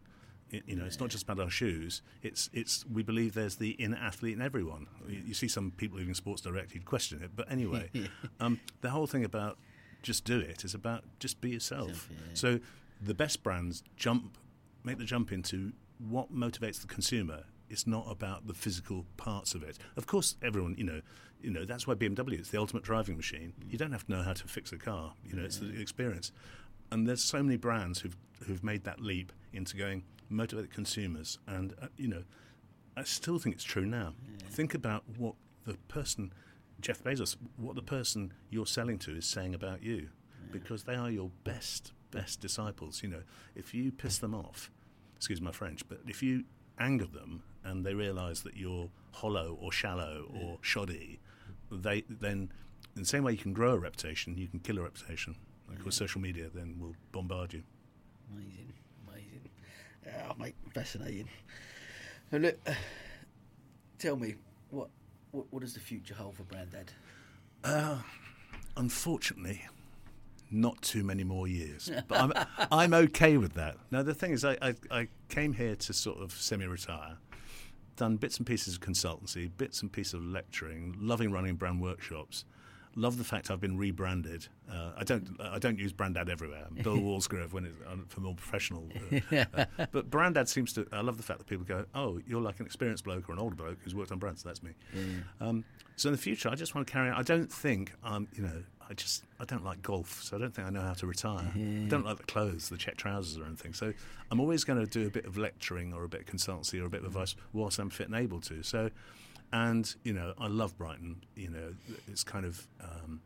It, 0.54 0.64
you 0.68 0.76
know, 0.76 0.86
it's 0.86 0.99
not 0.99 1.10
just 1.10 1.24
about 1.24 1.39
our 1.39 1.49
shoes. 1.49 2.04
It's 2.22 2.49
it's 2.54 2.86
we 2.86 3.01
believe 3.01 3.34
there's 3.34 3.56
the 3.56 3.72
inner 3.72 3.97
athlete 3.97 4.36
in 4.36 4.41
everyone. 4.41 4.86
You, 5.08 5.22
you 5.28 5.34
see 5.34 5.47
some 5.47 5.72
people 5.72 5.97
leaving 5.97 6.14
Sports 6.14 6.43
Direct 6.43 6.72
who'd 6.72 6.86
question 6.86 7.22
it, 7.24 7.32
but 7.36 7.51
anyway, 7.51 7.89
um, 8.39 8.60
the 8.82 8.91
whole 8.91 9.08
thing 9.08 9.26
about 9.26 9.58
just 10.04 10.26
do 10.26 10.39
it 10.39 10.64
is 10.64 10.76
about 10.76 11.04
just 11.20 11.41
be 11.41 11.49
yourself. 11.49 12.08
Yeah. 12.12 12.18
So 12.36 12.60
the 13.01 13.16
best 13.16 13.41
brands 13.41 13.84
jump, 13.97 14.38
make 14.84 14.99
the 14.99 15.06
jump 15.06 15.32
into 15.32 15.74
what 15.97 16.32
motivates 16.32 16.82
the 16.82 16.88
consumer. 16.88 17.45
It's 17.70 17.88
not 17.88 18.06
about 18.08 18.45
the 18.45 18.54
physical 18.54 19.06
parts 19.18 19.56
of 19.56 19.64
it. 19.64 19.80
Of 19.97 20.06
course, 20.06 20.36
everyone, 20.43 20.76
you 20.78 20.84
know, 20.84 21.01
you 21.41 21.49
know 21.49 21.66
that's 21.66 21.88
why 21.88 21.95
BMW 21.95 22.39
is 22.39 22.51
the 22.51 22.60
ultimate 22.60 22.84
driving 22.84 23.18
machine. 23.18 23.54
You 23.68 23.80
don't 23.80 23.91
have 23.91 24.06
to 24.06 24.12
know 24.12 24.22
how 24.22 24.34
to 24.34 24.47
fix 24.47 24.72
a 24.72 24.78
car. 24.78 25.14
You 25.26 25.36
know, 25.36 25.43
it's 25.43 25.58
the 25.58 25.82
experience. 25.82 26.32
And 26.91 27.08
there's 27.08 27.24
so 27.24 27.41
many 27.41 27.58
brands 27.58 28.01
who've 28.01 28.16
who've 28.45 28.64
made 28.64 28.84
that 28.84 28.99
leap 28.99 29.32
into 29.54 29.78
going 29.78 30.04
motivate 30.34 30.71
consumers. 30.71 31.39
And 31.47 31.73
uh, 31.81 31.88
you 31.97 32.07
know, 32.07 32.23
I 32.97 33.03
still 33.03 33.39
think 33.39 33.55
it's 33.55 33.63
true 33.63 33.86
now. 33.86 34.13
Think 34.49 34.73
about 34.73 35.03
what 35.17 35.36
the 35.65 35.75
person, 35.88 36.34
Jeff 36.81 37.03
Bezos, 37.03 37.38
what 37.57 37.75
the 37.75 37.81
person 37.81 38.34
you're 38.49 38.65
selling 38.65 38.99
to 38.99 39.15
is 39.15 39.25
saying 39.25 39.55
about 39.55 39.81
you, 39.81 40.09
because 40.51 40.84
they 40.84 40.95
are 40.95 41.09
your 41.09 41.31
best, 41.43 41.93
best 42.11 42.39
disciples. 42.39 43.01
You 43.01 43.09
know, 43.09 43.23
if 43.55 43.73
you 43.73 43.91
piss 43.91 44.17
them 44.17 44.36
off, 44.36 44.69
excuse 45.15 45.41
my 45.41 45.51
French, 45.51 45.88
but 45.88 45.99
if 46.07 46.21
you 46.21 46.43
anger 46.79 47.05
them 47.05 47.43
and 47.63 47.86
they 47.86 47.93
realise 47.93 48.41
that 48.41 48.57
you're 48.57 48.89
hollow 49.11 49.57
or 49.61 49.71
shallow 49.71 50.25
or 50.41 50.57
shoddy, 50.61 51.19
they 51.71 52.03
then, 52.09 52.51
in 52.95 53.01
the 53.01 53.07
same 53.07 53.23
way 53.23 53.31
you 53.31 53.38
can 53.38 53.53
grow 53.53 53.73
a 53.73 53.79
reputation, 53.79 54.38
you 54.38 54.47
can 54.47 54.59
kill 54.59 54.77
a 54.77 54.81
reputation. 54.81 55.36
Of 55.71 55.81
course, 55.81 55.95
social 55.95 56.21
media 56.21 56.49
then 56.53 56.77
will 56.79 56.95
bombard 57.11 57.53
you. 57.53 57.63
amazing. 58.31 58.73
Oh, 60.08 60.34
mate, 60.39 60.56
fascinating. 60.74 61.28
And 62.32 62.43
look, 62.43 62.58
tell 63.99 64.16
me 64.16 64.36
what, 64.70 64.89
what 65.32 65.45
what 65.51 65.62
does 65.62 65.74
the 65.74 65.80
future 65.80 66.16
hold 66.16 66.36
for 66.36 66.43
BranDad? 66.43 66.89
Uh, 67.64 67.99
unfortunately, 68.76 69.62
not 70.51 70.82
too 70.82 71.04
many 71.04 71.24
more 71.24 71.47
years. 71.47 71.91
But 72.08 72.20
I'm, 72.20 72.34
I'm 72.72 72.93
okay 72.93 73.38
with 73.38 73.54
that. 73.54 73.78
Now, 73.91 74.04
the 74.04 74.14
thing 74.14 74.32
is, 74.32 74.43
I, 74.45 74.58
I, 74.62 74.76
I 74.91 75.08
came 75.30 75.54
here 75.54 75.76
to 75.76 75.93
sort 75.93 76.20
of 76.20 76.32
semi 76.34 76.66
retire, 76.66 77.18
done 77.95 78.18
bits 78.18 78.38
and 78.38 78.45
pieces 78.47 78.76
of 78.76 78.82
consultancy, 78.82 79.49
bits 79.58 79.82
and 79.82 79.91
pieces 79.91 80.16
of 80.16 80.24
lecturing, 80.24 80.95
loving 80.99 81.32
running 81.32 81.56
brand 81.56 81.82
workshops. 81.82 82.45
Love 82.95 83.17
the 83.17 83.23
fact 83.23 83.49
I've 83.49 83.59
been 83.59 83.77
rebranded. 83.77 84.47
Uh, 84.71 84.91
I 84.95 85.03
don't. 85.03 85.35
I 85.39 85.57
don't 85.57 85.79
use 85.79 85.91
BranDad 85.91 86.29
everywhere. 86.29 86.67
Bill 86.83 86.97
Wallsgrove 86.97 87.51
when 87.51 87.65
it's 87.65 87.75
uh, 87.87 87.95
for 88.07 88.21
more 88.21 88.35
professional. 88.35 88.87
Uh, 89.31 89.45
uh, 89.55 89.65
but 89.91 90.09
BranDad 90.09 90.47
seems 90.47 90.73
to. 90.73 90.87
I 90.91 91.01
love 91.01 91.17
the 91.17 91.23
fact 91.23 91.39
that 91.39 91.47
people 91.47 91.65
go, 91.65 91.85
"Oh, 91.95 92.19
you're 92.27 92.41
like 92.41 92.59
an 92.59 92.65
experienced 92.65 93.03
bloke 93.03 93.29
or 93.29 93.33
an 93.33 93.39
older 93.39 93.55
bloke 93.55 93.77
who's 93.83 93.95
worked 93.95 94.11
on 94.11 94.19
brands." 94.19 94.43
So 94.43 94.49
that's 94.49 94.61
me. 94.61 94.71
Um, 95.41 95.63
so 95.95 96.09
in 96.09 96.13
the 96.13 96.21
future, 96.21 96.49
I 96.49 96.55
just 96.55 96.75
want 96.75 96.85
to 96.85 96.93
carry 96.93 97.09
on. 97.09 97.15
I 97.15 97.23
don't 97.23 97.51
think 97.51 97.93
I'm. 98.03 98.27
You 98.35 98.43
know, 98.43 98.63
I 98.89 98.93
just 98.93 99.23
I 99.39 99.45
don't 99.45 99.63
like 99.63 99.81
golf, 99.81 100.21
so 100.21 100.37
I 100.37 100.39
don't 100.39 100.53
think 100.53 100.67
I 100.67 100.71
know 100.71 100.81
how 100.81 100.93
to 100.93 101.07
retire. 101.07 101.51
I 101.55 101.87
don't 101.87 102.05
like 102.05 102.17
the 102.17 102.23
clothes, 102.23 102.69
the 102.69 102.77
check 102.77 102.97
trousers 102.97 103.37
or 103.37 103.45
anything. 103.45 103.73
So 103.73 103.93
I'm 104.29 104.39
always 104.39 104.63
going 104.63 104.79
to 104.79 104.85
do 104.85 105.07
a 105.07 105.09
bit 105.09 105.25
of 105.25 105.37
lecturing 105.37 105.93
or 105.93 106.03
a 106.03 106.09
bit 106.09 106.21
of 106.21 106.27
consultancy 106.27 106.81
or 106.81 106.85
a 106.85 106.89
bit 106.89 107.01
of 107.01 107.07
advice 107.07 107.35
whilst 107.53 107.79
I'm 107.79 107.89
fit 107.89 108.07
and 108.07 108.15
able 108.15 108.39
to. 108.41 108.61
So, 108.63 108.89
and 109.54 109.95
you 110.04 110.12
know, 110.12 110.34
I 110.38 110.47
love 110.47 110.78
Brighton. 110.78 111.24
You 111.36 111.49
know, 111.49 111.74
it's 112.08 112.26
kind 112.26 112.45
of. 112.45 112.68
Um, 112.82 113.22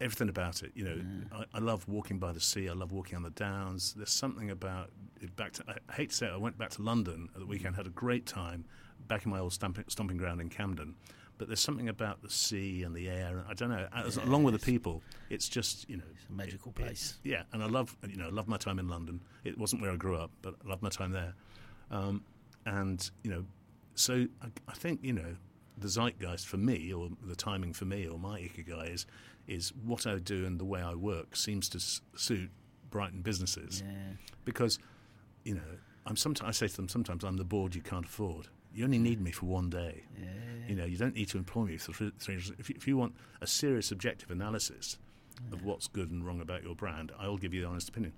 everything 0.00 0.28
about 0.28 0.62
it. 0.62 0.70
You 0.74 0.84
know, 0.84 1.00
I, 1.32 1.44
I, 1.54 1.58
love 1.58 1.88
walking 1.88 2.20
by 2.20 2.30
the 2.30 2.40
sea. 2.40 2.68
I 2.68 2.72
love 2.72 2.92
walking 2.92 3.16
on 3.16 3.24
the 3.24 3.30
downs. 3.30 3.94
There's 3.94 4.12
something 4.12 4.50
about 4.50 4.90
it. 5.20 5.34
Back 5.34 5.54
to 5.54 5.64
I 5.68 5.92
hate 5.92 6.10
to 6.10 6.16
say 6.16 6.26
it, 6.26 6.32
I 6.32 6.36
went 6.36 6.56
back 6.56 6.70
to 6.70 6.82
London 6.82 7.28
at 7.34 7.40
the 7.40 7.46
weekend, 7.46 7.74
had 7.74 7.86
a 7.86 7.90
great 7.90 8.24
time 8.24 8.64
back 9.08 9.24
in 9.24 9.32
my 9.32 9.40
old 9.40 9.52
stomping, 9.52 9.84
stomping 9.88 10.16
ground 10.16 10.40
in 10.40 10.50
Camden. 10.50 10.94
But 11.36 11.48
there's 11.48 11.60
something 11.60 11.88
about 11.88 12.22
the 12.22 12.30
sea 12.30 12.82
and 12.84 12.94
the 12.94 13.08
air. 13.08 13.44
I 13.48 13.54
don't 13.54 13.70
know. 13.70 13.88
As, 13.92 14.16
Yeah, 14.16 14.24
along 14.24 14.44
with 14.44 14.54
the 14.54 14.64
people, 14.64 15.02
it's 15.30 15.48
just 15.48 15.88
you 15.90 15.96
know 15.96 16.04
It's 16.14 16.26
a 16.28 16.32
magical 16.32 16.72
it- 16.76 16.80
it- 16.80 16.84
place. 16.84 17.18
yeah, 17.24 17.42
and 17.52 17.62
I 17.62 17.66
love 17.66 17.96
you 18.08 18.16
know 18.16 18.26
I 18.26 18.30
love 18.30 18.46
my 18.46 18.56
time 18.56 18.78
in 18.78 18.88
London. 18.88 19.20
It 19.42 19.58
wasn't 19.58 19.82
where 19.82 19.90
I 19.90 19.96
grew 19.96 20.16
up, 20.16 20.30
but 20.42 20.54
I 20.64 20.68
love 20.68 20.80
my 20.80 20.90
time 20.90 21.10
there. 21.10 21.34
Um, 21.90 22.24
and 22.66 23.10
you 23.24 23.30
know, 23.32 23.44
so 23.98 24.26
I, 24.42 24.46
I 24.68 24.72
think 24.74 25.00
you 25.02 25.12
know 25.12 25.36
the 25.76 25.88
zeitgeist 25.88 26.46
for 26.46 26.56
me, 26.56 26.92
or 26.92 27.08
the 27.24 27.36
timing 27.36 27.72
for 27.72 27.84
me, 27.84 28.06
or 28.08 28.18
my 28.18 28.40
ikigai 28.40 28.92
is 28.94 29.06
is 29.46 29.72
what 29.84 30.06
I 30.06 30.18
do 30.18 30.44
and 30.44 30.58
the 30.58 30.64
way 30.64 30.82
I 30.82 30.94
work 30.94 31.34
seems 31.36 31.68
to 31.70 31.78
s- 31.78 32.00
suit 32.16 32.50
Brighton 32.90 33.22
businesses 33.22 33.82
Yeah. 33.86 34.12
because 34.44 34.78
you 35.44 35.54
know 35.54 35.70
I'm 36.06 36.16
sometimes 36.16 36.48
I 36.48 36.52
say 36.52 36.68
to 36.68 36.76
them 36.76 36.88
sometimes 36.88 37.24
I'm 37.24 37.36
the 37.36 37.44
board 37.44 37.74
you 37.74 37.82
can't 37.82 38.04
afford. 38.04 38.48
You 38.74 38.84
only 38.84 38.98
need 38.98 39.20
me 39.20 39.30
for 39.30 39.46
one 39.46 39.70
day. 39.70 40.04
Yeah. 40.20 40.28
You 40.68 40.74
know, 40.74 40.84
you 40.84 40.98
don't 40.98 41.14
need 41.14 41.28
to 41.30 41.38
employ 41.38 41.64
me 41.64 41.76
for 41.78 41.92
three, 41.94 42.12
three 42.18 42.34
if, 42.36 42.68
you, 42.68 42.74
if 42.76 42.86
you 42.86 42.96
want 42.98 43.14
a 43.40 43.46
serious 43.46 43.90
objective 43.90 44.30
analysis 44.30 44.98
of 45.52 45.64
what's 45.64 45.86
good 45.88 46.10
and 46.10 46.24
wrong 46.26 46.40
about 46.42 46.62
your 46.62 46.74
brand, 46.74 47.10
I'll 47.18 47.38
give 47.38 47.54
you 47.54 47.62
the 47.62 47.68
honest 47.68 47.88
opinion. 47.88 48.12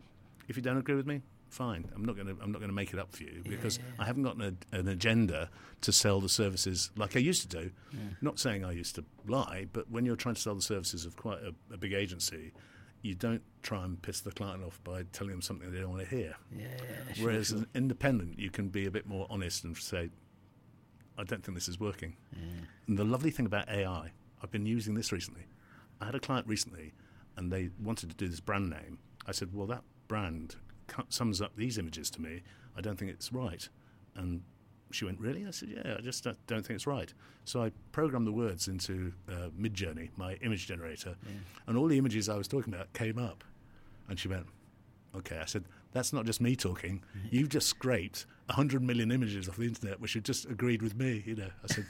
If 0.48 0.56
you 0.56 0.62
don't 0.62 0.76
agree 0.76 0.96
with 0.96 1.06
me, 1.06 1.22
fine. 1.50 1.90
I'm 1.94 2.04
not 2.04 2.14
going 2.16 2.28
to 2.28 2.36
I'm 2.42 2.52
not 2.52 2.58
going 2.58 2.70
to 2.70 2.74
make 2.74 2.92
it 2.92 2.98
up 2.98 3.12
for 3.12 3.22
you 3.24 3.42
because 3.48 3.78
I 3.98 4.04
haven't 4.04 4.22
got 4.22 4.36
an, 4.36 4.58
an 4.72 4.88
agenda 4.88 5.50
to 5.82 5.92
sell 5.92 6.20
the 6.20 6.28
services 6.28 6.90
like 6.96 7.16
I 7.16 7.20
used 7.20 7.42
to 7.42 7.48
do. 7.48 7.70
Not 8.20 8.38
saying 8.38 8.64
I 8.64 8.72
used 8.72 8.94
to 8.96 9.04
lie, 9.26 9.66
but 9.72 9.90
when 9.90 10.04
you're 10.04 10.16
trying 10.16 10.34
to 10.36 10.40
sell 10.40 10.54
the 10.54 10.62
services 10.62 11.04
of 11.04 11.16
quite 11.16 11.38
a, 11.42 11.54
a 11.72 11.76
big 11.76 11.92
agency, 11.92 12.52
you 13.02 13.14
don't 13.14 13.42
try 13.62 13.84
and 13.84 14.00
piss 14.00 14.20
the 14.20 14.30
client 14.30 14.62
off 14.62 14.78
by 14.84 15.04
telling 15.12 15.32
them 15.32 15.42
something 15.42 15.70
they 15.72 15.80
don't 15.80 15.90
want 15.90 16.08
to 16.08 16.14
hear. 16.14 16.36
Yeah. 16.56 16.66
sure, 17.14 17.26
Whereas 17.26 17.48
sure. 17.48 17.58
an 17.58 17.66
independent, 17.74 18.38
you 18.38 18.50
can 18.50 18.68
be 18.68 18.86
a 18.86 18.90
bit 18.90 19.06
more 19.06 19.26
honest 19.30 19.64
and 19.64 19.76
say, 19.76 20.10
I 21.18 21.24
don't 21.24 21.42
think 21.44 21.56
this 21.56 21.68
is 21.68 21.80
working. 21.80 22.16
And 22.86 22.98
the 22.98 23.04
lovely 23.04 23.30
thing 23.30 23.46
about 23.46 23.68
AI, 23.68 24.12
I've 24.42 24.50
been 24.50 24.66
using 24.66 24.94
this 24.94 25.12
recently. 25.12 25.46
I 26.00 26.06
had 26.06 26.14
a 26.14 26.20
client 26.20 26.46
recently 26.46 26.92
and 27.36 27.50
they 27.50 27.70
wanted 27.82 28.10
to 28.10 28.16
do 28.16 28.28
this 28.28 28.40
brand 28.40 28.70
name. 28.70 28.98
I 29.26 29.32
said, 29.32 29.54
Well, 29.54 29.66
that 29.68 29.82
brand 30.08 30.56
sums 31.08 31.40
up 31.40 31.56
these 31.56 31.78
images 31.78 32.10
to 32.10 32.22
me. 32.22 32.42
I 32.76 32.80
don't 32.80 32.98
think 32.98 33.10
it's 33.10 33.32
right. 33.32 33.68
And 34.16 34.42
she 34.90 35.04
went, 35.04 35.20
Really? 35.20 35.46
I 35.46 35.50
said, 35.50 35.68
Yeah, 35.70 35.96
I 35.98 36.00
just 36.00 36.26
uh, 36.26 36.34
don't 36.46 36.64
think 36.66 36.76
it's 36.76 36.86
right. 36.86 37.12
So 37.44 37.62
I 37.62 37.72
programmed 37.92 38.26
the 38.26 38.32
words 38.32 38.68
into 38.68 39.12
uh, 39.28 39.48
Midjourney, 39.58 40.10
my 40.16 40.34
image 40.42 40.66
generator, 40.66 41.14
and 41.66 41.76
all 41.76 41.86
the 41.88 41.98
images 41.98 42.28
I 42.28 42.36
was 42.36 42.48
talking 42.48 42.72
about 42.74 42.92
came 42.92 43.18
up. 43.18 43.44
And 44.08 44.18
she 44.18 44.28
went, 44.28 44.46
Okay, 45.16 45.38
I 45.38 45.44
said, 45.46 45.64
that's 45.92 46.12
not 46.12 46.24
just 46.24 46.40
me 46.40 46.54
talking. 46.54 47.02
You've 47.30 47.48
just 47.48 47.66
scraped 47.66 48.26
100 48.46 48.80
million 48.82 49.10
images 49.10 49.48
off 49.48 49.56
the 49.56 49.64
internet, 49.66 50.00
which 50.00 50.14
have 50.14 50.22
just 50.22 50.44
agreed 50.46 50.82
with 50.82 50.94
me. 50.96 51.22
You 51.26 51.34
know, 51.36 51.50
I 51.64 51.66
said, 51.74 51.86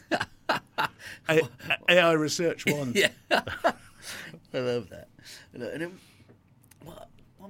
A- 0.78 0.88
A- 1.28 1.48
AI 1.90 2.12
research 2.12 2.64
one. 2.66 2.92
Yeah. 2.96 3.10
I 3.30 4.58
love 4.58 4.88
that. 4.88 5.08
And 5.52 5.62
then, 5.62 5.80
well, 5.80 5.90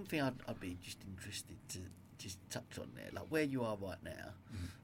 one 0.00 0.06
thing 0.08 0.20
I'd, 0.22 0.34
I'd 0.48 0.60
be 0.60 0.76
just 0.82 0.98
interested 1.06 1.56
to 1.70 1.78
just 2.18 2.38
touch 2.50 2.78
on 2.78 2.88
there, 2.94 3.08
like 3.12 3.24
where 3.30 3.42
you 3.44 3.62
are 3.64 3.76
right 3.80 4.02
now, 4.04 4.34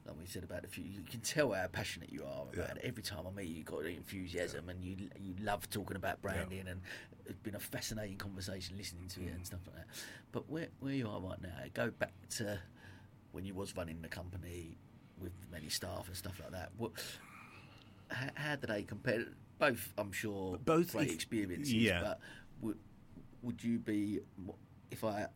like 0.07 0.17
we 0.19 0.25
said 0.27 0.43
about 0.45 0.65
a 0.65 0.69
few, 0.69 0.85
you 0.85 1.01
can 1.03 1.21
tell 1.21 1.53
how 1.53 1.67
passionate 1.67 2.11
you 2.13 2.23
are 2.23 2.43
about 2.43 2.53
Mm-hmm. 2.53 2.61
Yeah. 2.61 2.67
it. 2.77 2.81
Every 2.85 3.03
time 3.03 3.27
I 3.27 3.31
meet 3.37 3.49
you, 3.49 3.57
you've 3.57 3.67
got 3.67 3.83
the 3.83 3.91
enthusiasm 3.91 4.69
and 4.69 4.83
you 4.85 4.97
you 5.21 5.35
love 5.43 5.69
talking 5.69 5.97
about 5.97 6.23
branding, 6.23 6.67
and 6.69 6.81
it's 7.27 7.39
been 7.43 7.55
a 7.57 7.59
fascinating 7.61 8.17
conversation 8.17 8.77
listening 8.79 9.09
to 9.09 9.21
it 9.21 9.33
Mm. 9.33 9.37
and 9.37 9.47
stuff 9.47 9.61
like 9.67 9.77
that. 9.77 9.87
But 10.33 10.49
where 10.49 10.69
where 10.81 10.95
you 10.95 11.09
are 11.09 11.21
right 11.21 11.41
now, 11.43 11.51
go 11.75 11.91
back 11.91 12.15
to 12.37 12.59
when 13.33 13.45
you 13.45 13.55
was 13.55 13.77
running 13.77 14.01
the 14.01 14.09
company 14.09 14.79
with 15.21 15.33
many 15.53 15.69
staff 15.69 16.07
and 16.07 16.17
stuff 16.17 16.39
like 16.43 16.53
that. 16.53 16.71
What, 16.79 16.93
how, 18.11 18.29
how 18.35 18.57
do 18.57 18.67
they 18.67 18.83
compare? 18.83 19.25
Both, 19.59 19.93
I'm 19.99 20.13
sure, 20.13 20.59
Both 20.59 20.93
great 20.93 21.05
ex- 21.07 21.15
experiences. 21.15 21.73
yeah. 21.75 22.01
But 22.03 22.21
would 22.63 22.79
would 23.43 23.63
you 23.65 23.79
be 23.79 24.21
if 24.91 25.05
I 25.05 25.27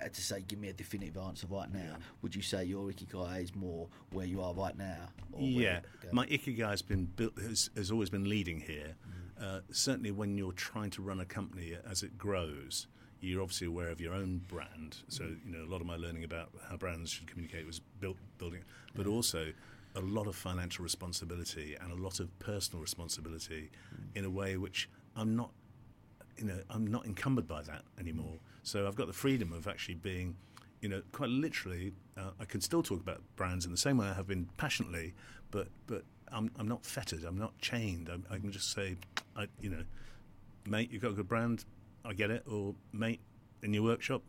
had 0.00 0.14
to 0.14 0.22
say, 0.22 0.42
give 0.46 0.58
me 0.58 0.68
a 0.68 0.72
definitive 0.72 1.16
answer 1.16 1.46
right 1.48 1.72
now? 1.72 1.96
Would 2.22 2.34
you 2.34 2.42
say 2.42 2.64
your 2.64 2.88
ikigai 2.90 3.42
is 3.42 3.54
more 3.54 3.88
where 4.10 4.26
you 4.26 4.40
are 4.40 4.52
right 4.54 4.76
now? 4.76 5.08
or 5.32 5.40
Yeah, 5.42 5.80
my 6.10 6.26
ikigai 6.26 6.70
has 6.70 6.82
been 6.82 7.04
built, 7.04 7.38
has, 7.38 7.70
has 7.76 7.90
always 7.90 8.10
been 8.10 8.28
leading 8.28 8.60
here. 8.60 8.94
Mm. 9.40 9.44
Uh, 9.44 9.60
certainly, 9.70 10.10
when 10.10 10.36
you're 10.36 10.52
trying 10.52 10.90
to 10.90 11.02
run 11.02 11.20
a 11.20 11.24
company 11.24 11.76
as 11.88 12.02
it 12.02 12.18
grows, 12.18 12.86
you're 13.20 13.42
obviously 13.42 13.66
aware 13.66 13.88
of 13.88 14.00
your 14.00 14.14
own 14.14 14.42
brand. 14.48 14.96
Mm. 14.96 15.02
So, 15.08 15.24
you 15.24 15.52
know, 15.52 15.64
a 15.64 15.70
lot 15.70 15.80
of 15.80 15.86
my 15.86 15.96
learning 15.96 16.24
about 16.24 16.50
how 16.68 16.76
brands 16.76 17.10
should 17.10 17.26
communicate 17.26 17.66
was 17.66 17.80
built 18.00 18.16
building, 18.38 18.62
but 18.94 19.06
also 19.06 19.52
a 19.94 20.00
lot 20.00 20.26
of 20.26 20.34
financial 20.34 20.82
responsibility 20.82 21.76
and 21.80 21.92
a 21.92 22.02
lot 22.02 22.18
of 22.18 22.36
personal 22.38 22.80
responsibility 22.80 23.70
mm. 23.94 24.16
in 24.16 24.24
a 24.24 24.30
way 24.30 24.56
which 24.56 24.88
I'm 25.14 25.36
not 25.36 25.50
you 26.38 26.44
know, 26.44 26.58
I'm 26.70 26.86
not 26.86 27.06
encumbered 27.06 27.46
by 27.46 27.62
that 27.62 27.82
anymore. 27.98 28.38
So 28.62 28.86
I've 28.86 28.94
got 28.94 29.06
the 29.06 29.12
freedom 29.12 29.52
of 29.52 29.66
actually 29.66 29.96
being, 29.96 30.36
you 30.80 30.88
know, 30.88 31.02
quite 31.12 31.30
literally, 31.30 31.92
uh, 32.16 32.30
I 32.40 32.44
can 32.44 32.60
still 32.60 32.82
talk 32.82 33.00
about 33.00 33.20
brands 33.36 33.64
in 33.64 33.70
the 33.70 33.76
same 33.76 33.98
way 33.98 34.06
I 34.06 34.14
have 34.14 34.26
been 34.26 34.48
passionately, 34.56 35.14
but 35.50 35.68
but 35.86 36.04
I'm 36.30 36.50
I'm 36.58 36.68
not 36.68 36.84
fettered. 36.84 37.24
I'm 37.24 37.38
not 37.38 37.58
chained. 37.58 38.08
I'm, 38.08 38.24
I 38.30 38.38
can 38.38 38.52
just 38.52 38.72
say, 38.72 38.96
I, 39.36 39.46
you 39.60 39.70
know, 39.70 39.84
mate, 40.66 40.90
you've 40.92 41.02
got 41.02 41.10
a 41.12 41.14
good 41.14 41.28
brand. 41.28 41.64
I 42.04 42.12
get 42.14 42.30
it. 42.30 42.44
Or 42.50 42.74
mate, 42.92 43.20
in 43.62 43.72
your 43.74 43.82
workshop, 43.82 44.22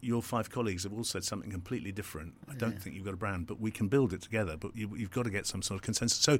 your 0.00 0.22
five 0.22 0.50
colleagues 0.50 0.84
have 0.84 0.92
all 0.92 1.04
said 1.04 1.24
something 1.24 1.50
completely 1.50 1.92
different. 1.92 2.34
I 2.48 2.54
don't 2.54 2.80
think 2.80 2.94
you've 2.94 3.04
got 3.04 3.14
a 3.14 3.16
brand, 3.16 3.46
but 3.46 3.60
we 3.60 3.70
can 3.70 3.88
build 3.88 4.12
it 4.12 4.22
together. 4.22 4.56
But 4.56 4.76
you, 4.76 4.90
you've 4.96 5.10
got 5.10 5.24
to 5.24 5.30
get 5.30 5.46
some 5.46 5.62
sort 5.62 5.78
of 5.78 5.82
consensus. 5.82 6.18
So 6.18 6.38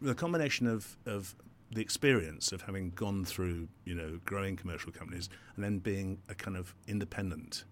the 0.00 0.14
combination 0.14 0.66
of, 0.66 0.96
of 1.04 1.34
the 1.76 1.82
experience 1.82 2.52
of 2.52 2.62
having 2.62 2.90
gone 2.90 3.24
through, 3.24 3.68
you 3.84 3.94
know, 3.94 4.18
growing 4.24 4.56
commercial 4.56 4.90
companies 4.90 5.28
and 5.54 5.62
then 5.64 5.78
being 5.78 6.18
a 6.28 6.34
kind 6.34 6.56
of 6.56 6.74
independent 6.88 7.64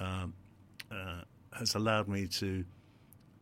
um, 0.00 0.32
uh, 0.90 1.20
has 1.52 1.74
allowed 1.74 2.08
me 2.08 2.26
to 2.26 2.64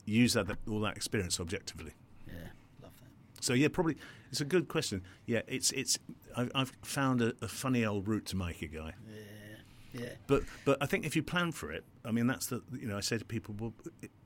use 0.05 0.33
that 0.35 0.47
all 0.69 0.81
that 0.81 0.97
experience 0.97 1.39
objectively. 1.41 1.93
yeah, 2.27 2.35
love 2.83 2.93
that. 3.01 3.45
So 3.45 3.55
yeah, 3.55 3.69
probably 3.69 3.97
it's 4.31 4.41
a 4.41 4.45
good 4.45 4.67
question. 4.69 5.03
Yeah, 5.27 5.43
it's 5.47 5.71
it's 5.73 5.99
I've, 6.37 6.51
I've 6.55 6.73
found 6.83 7.23
a, 7.23 7.33
a 7.41 7.49
funny 7.49 7.85
old 7.87 8.09
route 8.09 8.27
to 8.27 8.37
my 8.37 8.53
ikigai. 8.53 8.93
Yeah, 9.09 10.03
yeah, 10.03 10.09
But 10.27 10.43
but 10.65 10.77
I 10.81 10.87
think 10.87 11.07
if 11.07 11.15
you 11.15 11.23
plan 11.23 11.53
for 11.53 11.71
it, 11.71 11.85
I 12.05 12.11
mean 12.11 12.27
that's 12.27 12.47
the 12.47 12.63
you 12.73 12.89
know 12.89 12.97
I 12.97 13.01
say 13.01 13.17
to 13.19 13.25
people, 13.25 13.55
well, 13.61 13.73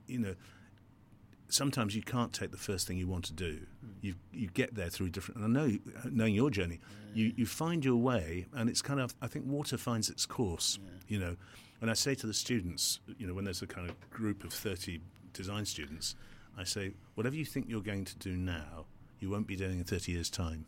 you 0.07 0.19
know, 0.19 0.35
sometimes 1.49 1.95
you 1.95 2.01
can't 2.01 2.33
take 2.33 2.51
the 2.51 2.57
first 2.57 2.87
thing 2.87 2.97
you 2.97 3.07
want 3.07 3.25
to 3.25 3.33
do. 3.33 3.59
You 4.01 4.15
you 4.31 4.47
get 4.47 4.75
there 4.75 4.89
through 4.89 5.09
different. 5.09 5.41
And 5.41 5.57
I 5.57 5.61
know 5.61 5.77
knowing 6.11 6.35
your 6.35 6.49
journey, 6.49 6.79
you 7.13 7.33
you 7.35 7.45
find 7.45 7.83
your 7.83 7.97
way, 7.97 8.45
and 8.53 8.69
it's 8.69 8.81
kind 8.81 8.99
of 8.99 9.15
I 9.21 9.27
think 9.27 9.45
water 9.45 9.77
finds 9.77 10.09
its 10.09 10.25
course. 10.25 10.79
You 11.07 11.19
know, 11.19 11.35
and 11.81 11.89
I 11.89 11.93
say 11.93 12.15
to 12.15 12.27
the 12.27 12.33
students, 12.33 12.99
you 13.17 13.27
know, 13.27 13.33
when 13.33 13.45
there's 13.45 13.61
a 13.61 13.67
kind 13.67 13.89
of 13.89 14.09
group 14.09 14.43
of 14.43 14.53
thirty 14.53 15.01
design 15.33 15.65
students, 15.65 16.15
I 16.57 16.63
say 16.63 16.93
whatever 17.15 17.35
you 17.35 17.45
think 17.45 17.67
you're 17.69 17.81
going 17.81 18.05
to 18.05 18.17
do 18.17 18.35
now, 18.35 18.85
you 19.19 19.29
won't 19.29 19.47
be 19.47 19.55
doing 19.55 19.79
in 19.79 19.83
thirty 19.83 20.11
years' 20.11 20.29
time 20.29 20.65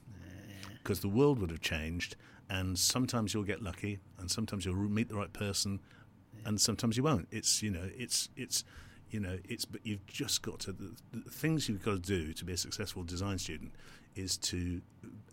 because 0.83 1.01
the 1.01 1.09
world 1.09 1.39
would 1.39 1.49
have 1.49 1.61
changed, 1.61 2.15
and 2.49 2.77
sometimes 2.77 3.33
you'll 3.33 3.43
get 3.43 3.61
lucky, 3.61 3.99
and 4.19 4.31
sometimes 4.31 4.65
you'll 4.65 4.75
meet 4.75 5.09
the 5.09 5.15
right 5.15 5.33
person, 5.33 5.79
and 6.45 6.61
sometimes 6.61 6.95
you 6.97 7.03
won't. 7.03 7.27
It's 7.31 7.61
you 7.61 7.71
know, 7.71 7.89
it's 7.97 8.29
it's 8.37 8.63
you 9.09 9.19
know, 9.19 9.37
it's 9.47 9.65
but 9.65 9.85
you've 9.85 10.05
just 10.05 10.41
got 10.41 10.59
to 10.59 10.71
the, 10.71 10.91
the 11.13 11.29
things 11.29 11.69
you've 11.69 11.83
got 11.83 11.91
to 11.91 11.99
do 11.99 12.33
to 12.33 12.45
be 12.45 12.53
a 12.53 12.57
successful 12.57 13.03
design 13.03 13.37
student 13.37 13.71
is 14.15 14.37
to 14.37 14.81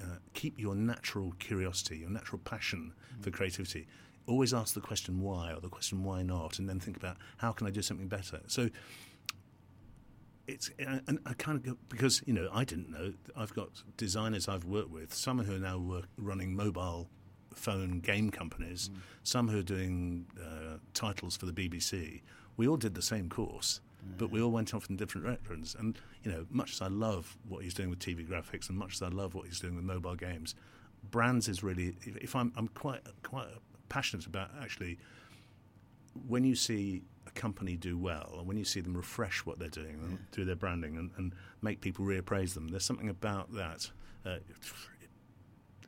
uh, 0.00 0.16
keep 0.34 0.58
your 0.58 0.74
natural 0.74 1.32
curiosity, 1.38 1.98
your 1.98 2.10
natural 2.10 2.40
passion 2.44 2.92
for 3.20 3.30
creativity, 3.30 3.86
always 4.26 4.54
ask 4.54 4.74
the 4.74 4.80
question 4.80 5.20
why 5.20 5.52
or 5.52 5.60
the 5.60 5.68
question 5.68 6.04
why 6.04 6.22
not, 6.22 6.58
and 6.58 6.68
then 6.68 6.80
think 6.80 6.96
about 6.96 7.16
how 7.38 7.52
can 7.52 7.66
I 7.66 7.70
do 7.70 7.82
something 7.82 8.08
better. 8.08 8.40
So 8.46 8.70
it's 10.46 10.70
and 10.78 11.18
I 11.26 11.32
kind 11.34 11.58
of 11.58 11.64
go, 11.64 11.76
because 11.88 12.22
you 12.26 12.34
know 12.34 12.48
I 12.52 12.64
didn't 12.64 12.90
know 12.90 13.14
I've 13.36 13.54
got 13.54 13.70
designers 13.96 14.48
I've 14.48 14.64
worked 14.64 14.90
with, 14.90 15.12
some 15.14 15.38
who 15.38 15.56
are 15.56 15.58
now 15.58 15.78
work, 15.78 16.06
running 16.18 16.54
mobile 16.54 17.08
phone 17.54 18.00
game 18.00 18.30
companies, 18.30 18.90
mm. 18.92 18.98
some 19.22 19.48
who 19.48 19.58
are 19.60 19.62
doing 19.62 20.26
uh, 20.40 20.78
titles 20.92 21.36
for 21.36 21.46
the 21.46 21.52
BBC. 21.52 22.22
We 22.56 22.68
all 22.68 22.76
did 22.76 22.94
the 22.94 23.02
same 23.02 23.28
course, 23.28 23.80
but 24.18 24.30
we 24.30 24.40
all 24.40 24.50
went 24.50 24.74
off 24.74 24.88
in 24.90 24.96
different 24.96 25.26
directions. 25.26 25.74
And 25.78 25.98
you 26.22 26.30
know, 26.30 26.46
much 26.50 26.72
as 26.72 26.82
I 26.82 26.88
love 26.88 27.36
what 27.48 27.62
he's 27.64 27.74
doing 27.74 27.90
with 27.90 27.98
TV 27.98 28.26
graphics, 28.26 28.68
and 28.68 28.78
much 28.78 28.94
as 28.94 29.02
I 29.02 29.08
love 29.08 29.34
what 29.34 29.46
he's 29.46 29.60
doing 29.60 29.76
with 29.76 29.84
mobile 29.84 30.14
games, 30.14 30.54
brands 31.10 31.48
is 31.48 31.62
really. 31.62 31.96
If 32.04 32.36
I'm, 32.36 32.52
I'm 32.56 32.68
quite 32.68 33.00
quite 33.22 33.48
passionate 33.88 34.26
about 34.26 34.50
actually 34.60 34.98
when 36.26 36.44
you 36.44 36.54
see 36.54 37.02
a 37.26 37.30
company 37.30 37.76
do 37.76 37.98
well, 37.98 38.36
and 38.38 38.46
when 38.46 38.56
you 38.56 38.64
see 38.64 38.80
them 38.80 38.96
refresh 38.96 39.44
what 39.44 39.58
they're 39.58 39.68
doing 39.68 39.98
and 40.02 40.18
do 40.30 40.44
their 40.44 40.56
branding 40.56 40.96
and, 40.96 41.10
and, 41.16 41.32
make 41.62 41.80
people 41.80 42.04
reappraise 42.04 42.52
them, 42.52 42.68
there's 42.68 42.84
something 42.84 43.08
about 43.08 43.50
that. 43.54 43.90
Uh, 44.26 44.36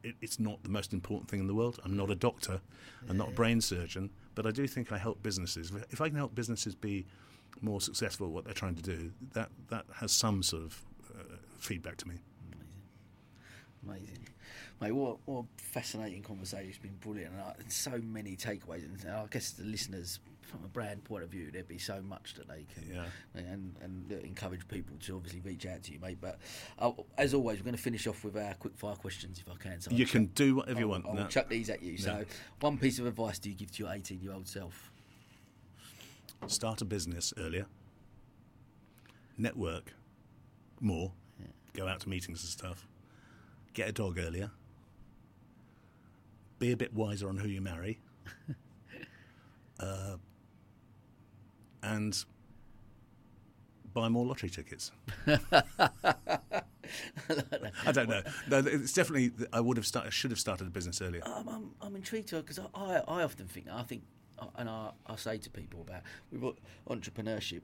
it, 0.02 0.14
it's 0.22 0.40
not 0.40 0.62
the 0.62 0.70
most 0.70 0.94
important 0.94 1.28
thing 1.30 1.40
in 1.40 1.46
the 1.46 1.54
world. 1.54 1.78
I'm 1.84 1.96
not 1.96 2.10
a 2.10 2.14
doctor, 2.14 2.62
I'm 3.10 3.18
not 3.18 3.28
a 3.28 3.32
brain 3.32 3.60
surgeon, 3.60 4.08
but 4.36 4.46
I 4.46 4.52
do 4.52 4.68
think 4.68 4.92
I 4.92 4.98
help 4.98 5.20
businesses. 5.24 5.72
If 5.90 6.00
I 6.00 6.08
can 6.08 6.16
help 6.16 6.34
businesses 6.36 6.76
be 6.76 7.06
more 7.60 7.80
successful 7.80 8.28
at 8.28 8.32
what 8.32 8.44
they're 8.44 8.54
trying 8.54 8.76
to 8.76 8.82
do, 8.82 9.10
that 9.32 9.48
that 9.70 9.86
has 9.96 10.12
some 10.12 10.44
sort 10.44 10.62
of 10.62 10.84
uh, 11.18 11.36
feedback 11.58 11.96
to 11.96 12.08
me. 12.08 12.16
Amazing, 12.52 12.68
amazing, 13.84 14.28
mate. 14.80 14.92
What 14.92 15.16
what 15.24 15.46
fascinating 15.56 16.22
conversation! 16.22 16.68
It's 16.68 16.78
been 16.78 16.98
brilliant, 17.00 17.34
and 17.58 17.72
so 17.72 17.98
many 18.04 18.36
takeaways. 18.36 18.84
And 18.84 19.10
I 19.10 19.26
guess 19.30 19.50
the 19.52 19.64
listeners, 19.64 20.20
from 20.46 20.64
a 20.64 20.68
brand 20.68 21.04
point 21.04 21.22
of 21.22 21.28
view, 21.28 21.50
there'd 21.50 21.68
be 21.68 21.78
so 21.78 22.00
much 22.02 22.34
that 22.34 22.48
they 22.48 22.66
can 22.74 22.94
yeah. 22.94 23.04
and 23.34 23.74
and 23.82 24.12
encourage 24.24 24.66
people 24.68 24.96
to 25.00 25.16
obviously 25.16 25.40
reach 25.40 25.66
out 25.66 25.82
to 25.84 25.92
you, 25.92 25.98
mate. 26.00 26.18
But 26.20 26.38
uh, 26.78 26.92
as 27.18 27.34
always, 27.34 27.58
we're 27.58 27.64
going 27.64 27.76
to 27.76 27.82
finish 27.82 28.06
off 28.06 28.24
with 28.24 28.36
our 28.36 28.54
quick 28.54 28.76
fire 28.76 28.94
questions, 28.94 29.42
if 29.44 29.52
I 29.52 29.56
can. 29.56 29.80
So 29.80 29.90
you 29.90 30.04
I'll 30.04 30.10
can 30.10 30.26
chuck, 30.28 30.34
do 30.34 30.56
whatever 30.56 30.80
you 30.80 30.88
want. 30.88 31.06
I'll, 31.06 31.18
I'll 31.18 31.28
chuck 31.28 31.48
these 31.48 31.70
at 31.70 31.82
you. 31.82 31.98
So, 31.98 32.24
one 32.60 32.78
piece 32.78 32.98
of 32.98 33.06
advice 33.06 33.38
do 33.38 33.50
you 33.50 33.56
give 33.56 33.70
to 33.72 33.84
your 33.84 33.92
18 33.92 34.20
year 34.20 34.32
old 34.32 34.46
self? 34.46 34.90
start 36.46 36.80
a 36.80 36.84
business 36.84 37.32
earlier, 37.38 37.66
network 39.38 39.94
more, 40.80 41.12
yeah. 41.40 41.46
go 41.72 41.88
out 41.88 42.00
to 42.00 42.08
meetings 42.08 42.42
and 42.42 42.50
stuff, 42.50 42.86
get 43.74 43.88
a 43.88 43.92
dog 43.92 44.18
earlier, 44.18 44.50
be 46.58 46.72
a 46.72 46.76
bit 46.76 46.94
wiser 46.94 47.28
on 47.28 47.36
who 47.36 47.48
you 47.48 47.60
marry, 47.60 47.98
uh, 49.80 50.16
and 51.86 52.24
buy 53.92 54.08
more 54.08 54.26
lottery 54.26 54.50
tickets. 54.50 54.92
I 55.26 55.32
don't 57.92 58.08
know. 58.08 58.22
No, 58.48 58.58
it's 58.58 58.92
definitely. 58.92 59.32
I 59.52 59.60
would 59.60 59.76
have 59.76 59.86
started. 59.86 60.12
Should 60.12 60.30
have 60.30 60.40
started 60.40 60.66
a 60.66 60.70
business 60.70 61.00
earlier. 61.00 61.22
Um, 61.24 61.48
I'm, 61.48 61.70
I'm 61.80 61.96
intrigued 61.96 62.30
because 62.30 62.58
I, 62.58 62.66
I, 62.74 63.02
I 63.08 63.22
often 63.22 63.48
think. 63.48 63.66
I 63.70 63.82
think 63.82 64.02
and 64.56 64.68
I, 64.68 64.90
I 65.06 65.16
say 65.16 65.38
to 65.38 65.50
people 65.50 65.80
about 65.80 66.02
with 66.30 66.56
entrepreneurship 66.88 67.62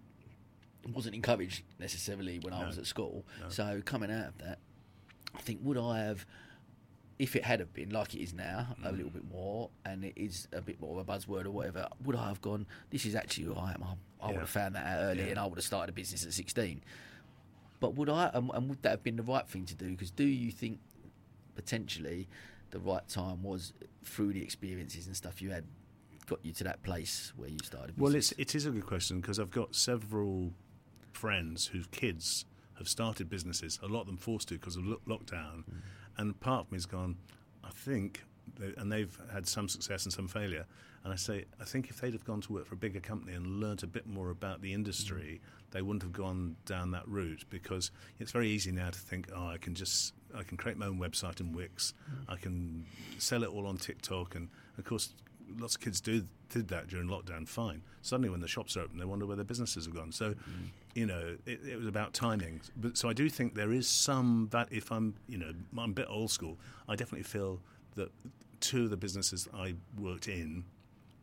wasn't 0.92 1.14
encouraged 1.14 1.62
necessarily 1.78 2.38
when 2.40 2.52
no. 2.52 2.60
I 2.60 2.66
was 2.66 2.78
at 2.78 2.86
school. 2.86 3.24
No. 3.40 3.48
So 3.48 3.82
coming 3.84 4.10
out 4.10 4.28
of 4.28 4.38
that, 4.38 4.58
I 5.34 5.40
think 5.40 5.60
would 5.62 5.78
I 5.78 6.00
have, 6.00 6.26
if 7.18 7.36
it 7.36 7.44
had 7.44 7.60
have 7.60 7.72
been 7.72 7.90
like 7.90 8.14
it 8.14 8.20
is 8.20 8.34
now, 8.34 8.74
mm. 8.80 8.88
a 8.88 8.92
little 8.92 9.10
bit 9.10 9.24
more, 9.30 9.70
and 9.84 10.04
it 10.04 10.14
is 10.16 10.48
a 10.52 10.60
bit 10.60 10.80
more 10.80 10.98
of 10.98 11.08
a 11.08 11.12
buzzword 11.12 11.46
or 11.46 11.50
whatever, 11.50 11.88
would 12.04 12.16
I 12.16 12.28
have 12.28 12.40
gone? 12.40 12.66
This 12.90 13.04
is 13.06 13.14
actually 13.14 13.44
who 13.44 13.54
I 13.54 13.72
am. 13.72 13.82
I, 13.82 14.24
I 14.24 14.26
yeah. 14.26 14.32
would 14.32 14.40
have 14.40 14.50
found 14.50 14.74
that 14.74 14.86
out 14.86 15.02
early, 15.02 15.24
yeah. 15.24 15.30
and 15.30 15.38
I 15.38 15.46
would 15.46 15.58
have 15.58 15.64
started 15.64 15.90
a 15.90 15.92
business 15.92 16.24
at 16.24 16.32
sixteen. 16.32 16.82
But 17.80 17.94
would 17.96 18.08
I? 18.08 18.30
And, 18.32 18.50
and 18.54 18.68
would 18.68 18.82
that 18.82 18.90
have 18.90 19.02
been 19.02 19.16
the 19.16 19.22
right 19.22 19.46
thing 19.48 19.66
to 19.66 19.74
do? 19.74 19.90
Because 19.90 20.10
do 20.10 20.24
you 20.24 20.52
think 20.52 20.78
potentially 21.54 22.28
the 22.70 22.78
right 22.78 23.06
time 23.08 23.42
was 23.42 23.72
through 24.04 24.32
the 24.32 24.42
experiences 24.42 25.06
and 25.06 25.16
stuff 25.16 25.42
you 25.42 25.50
had 25.50 25.64
got 26.26 26.38
you 26.44 26.52
to 26.52 26.64
that 26.64 26.82
place 26.82 27.32
where 27.36 27.48
you 27.48 27.58
started? 27.62 27.94
Well, 27.98 28.14
it's, 28.14 28.32
it 28.38 28.54
is 28.54 28.66
a 28.66 28.70
good 28.70 28.86
question 28.86 29.20
because 29.20 29.38
I've 29.38 29.50
got 29.50 29.74
several 29.74 30.52
friends 31.12 31.66
whose 31.66 31.86
kids 31.88 32.46
have 32.78 32.88
started 32.88 33.28
businesses, 33.28 33.78
a 33.82 33.86
lot 33.86 34.02
of 34.02 34.06
them 34.06 34.16
forced 34.16 34.48
to 34.48 34.54
because 34.54 34.76
of 34.76 34.86
lo- 34.86 35.00
lockdown. 35.06 35.64
Mm. 35.64 35.80
And 36.18 36.38
part 36.40 36.66
of 36.66 36.72
me 36.72 36.76
has 36.76 36.86
gone, 36.86 37.16
I 37.64 37.70
think, 37.70 38.24
and 38.76 38.90
they've 38.90 39.16
had 39.32 39.46
some 39.46 39.68
success 39.68 40.04
and 40.04 40.12
some 40.12 40.28
failure. 40.28 40.66
And 41.04 41.12
I 41.12 41.16
say, 41.16 41.46
I 41.60 41.64
think 41.64 41.90
if 41.90 42.00
they'd 42.00 42.12
have 42.12 42.24
gone 42.24 42.40
to 42.42 42.52
work 42.52 42.66
for 42.66 42.74
a 42.74 42.78
bigger 42.78 43.00
company 43.00 43.32
and 43.32 43.60
learnt 43.60 43.82
a 43.82 43.88
bit 43.88 44.06
more 44.06 44.30
about 44.30 44.62
the 44.62 44.72
industry, 44.72 45.40
mm. 45.42 45.72
they 45.72 45.82
wouldn't 45.82 46.02
have 46.02 46.12
gone 46.12 46.56
down 46.64 46.92
that 46.92 47.08
route 47.08 47.44
because 47.50 47.90
it's 48.20 48.30
very 48.30 48.48
easy 48.48 48.70
now 48.70 48.90
to 48.90 48.98
think, 48.98 49.28
oh, 49.34 49.48
I 49.48 49.58
can 49.58 49.74
just 49.74 50.14
I 50.34 50.44
can 50.44 50.56
create 50.56 50.78
my 50.78 50.86
own 50.86 50.98
website 50.98 51.40
in 51.40 51.52
Wix, 51.52 51.94
mm. 52.08 52.32
I 52.32 52.36
can 52.36 52.86
sell 53.18 53.42
it 53.42 53.50
all 53.50 53.66
on 53.66 53.78
TikTok, 53.78 54.36
and 54.36 54.48
of 54.78 54.84
course 54.84 55.12
lots 55.58 55.74
of 55.74 55.80
kids 55.80 56.00
do 56.00 56.24
did 56.48 56.68
that 56.68 56.88
during 56.88 57.08
lockdown. 57.08 57.48
Fine. 57.48 57.82
Suddenly, 58.02 58.28
when 58.28 58.40
the 58.40 58.48
shops 58.48 58.76
are 58.76 58.82
open, 58.82 58.98
they 58.98 59.04
wonder 59.04 59.26
where 59.26 59.36
their 59.36 59.44
businesses 59.44 59.86
have 59.86 59.94
gone. 59.94 60.12
So, 60.12 60.30
mm. 60.30 60.36
you 60.94 61.06
know, 61.06 61.36
it, 61.46 61.60
it, 61.66 61.78
was 61.78 61.86
about 61.86 62.12
timing. 62.12 62.60
But 62.76 62.98
so 62.98 63.08
I 63.08 63.12
do 63.12 63.28
think 63.28 63.54
there 63.54 63.72
is 63.72 63.88
some 63.88 64.48
that 64.52 64.68
if 64.70 64.92
I'm, 64.92 65.14
you 65.28 65.38
know, 65.38 65.52
I'm 65.78 65.90
a 65.90 65.94
bit 65.94 66.06
old 66.08 66.30
school. 66.30 66.58
I 66.88 66.96
definitely 66.96 67.24
feel 67.24 67.60
that 67.96 68.10
two 68.60 68.84
of 68.84 68.90
the 68.90 68.96
businesses 68.96 69.48
I 69.54 69.74
worked 69.98 70.28
in 70.28 70.64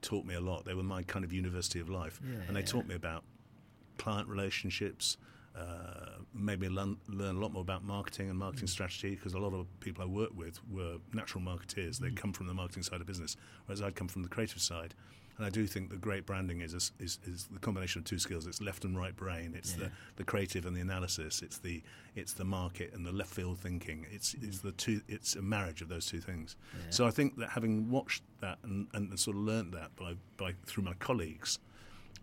taught 0.01 0.25
me 0.25 0.35
a 0.35 0.41
lot. 0.41 0.65
They 0.65 0.73
were 0.73 0.83
my 0.83 1.03
kind 1.03 1.25
of 1.25 1.33
university 1.33 1.79
of 1.79 1.89
life, 1.89 2.19
yeah, 2.23 2.39
and 2.47 2.55
they 2.55 2.61
yeah. 2.61 2.65
taught 2.65 2.87
me 2.87 2.95
about 2.95 3.23
client 3.97 4.27
relationships, 4.27 5.17
uh, 5.57 6.19
made 6.33 6.59
me 6.59 6.69
learn, 6.69 6.97
learn 7.07 7.35
a 7.35 7.39
lot 7.39 7.51
more 7.51 7.61
about 7.61 7.83
marketing 7.83 8.29
and 8.29 8.37
marketing 8.37 8.67
mm. 8.67 8.71
strategy 8.71 9.15
because 9.15 9.33
a 9.33 9.39
lot 9.39 9.53
of 9.53 9.67
people 9.79 10.03
I 10.03 10.07
worked 10.07 10.35
with 10.35 10.59
were 10.71 10.97
natural 11.13 11.43
marketeers. 11.43 11.97
Mm. 11.97 11.99
They 11.99 12.11
come 12.11 12.33
from 12.33 12.47
the 12.47 12.53
marketing 12.53 12.83
side 12.83 13.01
of 13.01 13.07
business, 13.07 13.35
whereas 13.65 13.81
I'd 13.81 13.95
come 13.95 14.07
from 14.07 14.23
the 14.23 14.29
creative 14.29 14.61
side. 14.61 14.93
And 15.37 15.45
I 15.45 15.49
do 15.49 15.65
think 15.65 15.89
that 15.89 16.01
great 16.01 16.25
branding 16.25 16.59
is, 16.59 16.73
is, 16.73 17.17
is 17.23 17.47
the 17.49 17.59
combination 17.59 17.99
of 17.99 18.05
two 18.05 18.19
skills. 18.19 18.45
It's 18.45 18.59
left 18.59 18.83
and 18.83 18.97
right 18.97 19.15
brain. 19.15 19.53
It's 19.55 19.71
yeah. 19.71 19.85
the, 19.85 19.91
the 20.17 20.23
creative 20.25 20.65
and 20.65 20.75
the 20.75 20.81
analysis. 20.81 21.41
It's 21.41 21.59
the 21.59 21.81
it's 22.13 22.33
the 22.33 22.43
market 22.43 22.91
and 22.93 23.05
the 23.05 23.13
left 23.13 23.29
field 23.29 23.57
thinking. 23.57 24.05
It's, 24.11 24.35
it's 24.41 24.59
the 24.59 24.73
two. 24.73 24.99
It's 25.07 25.37
a 25.37 25.41
marriage 25.41 25.81
of 25.81 25.87
those 25.87 26.07
two 26.07 26.19
things. 26.19 26.57
Yeah. 26.73 26.81
So 26.89 27.07
I 27.07 27.11
think 27.11 27.37
that 27.37 27.51
having 27.51 27.89
watched 27.89 28.21
that 28.41 28.57
and, 28.63 28.87
and 28.93 29.17
sort 29.17 29.37
of 29.37 29.43
learnt 29.43 29.71
that 29.71 29.95
by, 29.95 30.15
by 30.35 30.55
through 30.65 30.83
my 30.83 30.93
colleagues, 30.95 31.59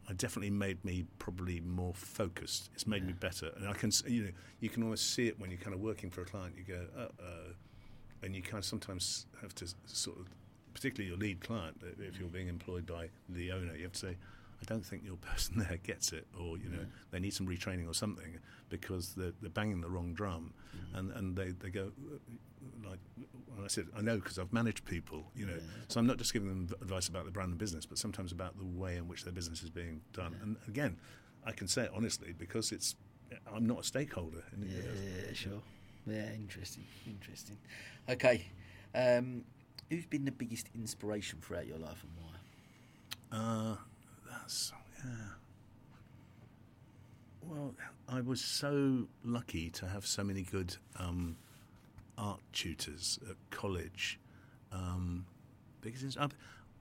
it 0.08 0.18
definitely 0.18 0.50
made 0.50 0.84
me 0.84 1.04
probably 1.18 1.60
more 1.60 1.94
focused. 1.94 2.70
It's 2.74 2.86
made 2.86 3.02
yeah. 3.02 3.08
me 3.08 3.12
better, 3.14 3.52
and 3.56 3.68
I 3.68 3.72
can 3.72 3.90
you 4.06 4.24
know 4.24 4.30
you 4.60 4.68
can 4.68 4.82
almost 4.82 5.14
see 5.14 5.26
it 5.26 5.38
when 5.38 5.50
you're 5.50 5.60
kind 5.60 5.74
of 5.74 5.80
working 5.80 6.10
for 6.10 6.22
a 6.22 6.24
client. 6.24 6.54
You 6.56 6.64
go, 6.64 6.86
uh, 6.98 7.52
and 8.22 8.34
you 8.34 8.42
kind 8.42 8.58
of 8.58 8.64
sometimes 8.64 9.26
have 9.40 9.54
to 9.56 9.72
sort 9.86 10.18
of, 10.18 10.26
particularly 10.74 11.08
your 11.08 11.18
lead 11.18 11.40
client, 11.40 11.76
if 12.00 12.18
you're 12.18 12.28
being 12.28 12.48
employed 12.48 12.86
by 12.86 13.08
the 13.28 13.52
owner, 13.52 13.74
you 13.76 13.84
have 13.84 13.92
to 13.92 13.98
say, 13.98 14.16
I 14.60 14.64
don't 14.64 14.84
think 14.84 15.04
your 15.04 15.16
person 15.32 15.58
there 15.58 15.78
gets 15.82 16.12
it, 16.12 16.26
or 16.38 16.58
you 16.58 16.68
know, 16.68 16.78
yeah. 16.78 16.84
they 17.10 17.20
need 17.20 17.34
some 17.34 17.46
retraining 17.46 17.88
or 17.88 17.94
something 17.94 18.38
because 18.68 19.14
they're, 19.14 19.32
they're 19.40 19.50
banging 19.50 19.80
the 19.80 19.88
wrong 19.88 20.12
drum, 20.12 20.52
mm-hmm. 20.76 20.96
and 20.96 21.12
and 21.12 21.36
they, 21.36 21.50
they 21.50 21.70
go 21.70 21.92
like 22.84 22.98
I 23.64 23.68
said, 23.68 23.86
I 23.96 24.02
know 24.02 24.16
because 24.16 24.38
I've 24.38 24.52
managed 24.52 24.84
people, 24.84 25.24
you 25.34 25.46
know, 25.46 25.54
yeah. 25.54 25.60
so 25.88 26.00
I'm 26.00 26.06
not 26.06 26.18
just 26.18 26.32
giving 26.32 26.48
them 26.48 26.68
advice 26.80 27.08
about 27.08 27.24
the 27.24 27.30
brand 27.30 27.50
and 27.50 27.58
business, 27.58 27.86
but 27.86 27.98
sometimes 27.98 28.32
about 28.32 28.56
the 28.58 28.64
way 28.64 28.96
in 28.96 29.08
which 29.08 29.24
their 29.24 29.32
business 29.32 29.62
is 29.62 29.70
being 29.70 30.02
done. 30.12 30.32
Yeah. 30.32 30.42
And 30.42 30.56
again, 30.68 30.96
I 31.44 31.52
can 31.52 31.68
say 31.68 31.82
it 31.84 31.90
honestly 31.94 32.34
because 32.36 32.72
it's 32.72 32.96
I'm 33.52 33.66
not 33.66 33.80
a 33.80 33.84
stakeholder. 33.84 34.44
In 34.52 34.68
yeah, 34.68 35.26
yeah, 35.26 35.32
sure. 35.32 35.62
Yeah, 36.06 36.32
interesting, 36.34 36.84
interesting. 37.06 37.58
Okay, 38.08 38.46
um, 38.94 39.44
who's 39.90 40.06
been 40.06 40.24
the 40.24 40.32
biggest 40.32 40.68
inspiration 40.74 41.40
throughout 41.40 41.66
your 41.66 41.78
life 41.78 42.04
and 42.04 42.12
why? 42.20 43.72
Uh, 43.72 43.76
yeah. 45.04 45.10
Well, 47.42 47.74
I 48.08 48.20
was 48.20 48.40
so 48.40 49.06
lucky 49.24 49.70
to 49.70 49.86
have 49.86 50.06
so 50.06 50.24
many 50.24 50.42
good 50.42 50.76
um, 50.98 51.36
art 52.18 52.40
tutors 52.52 53.18
at 53.28 53.36
college. 53.50 54.18
Um, 54.72 55.26
because 55.80 56.16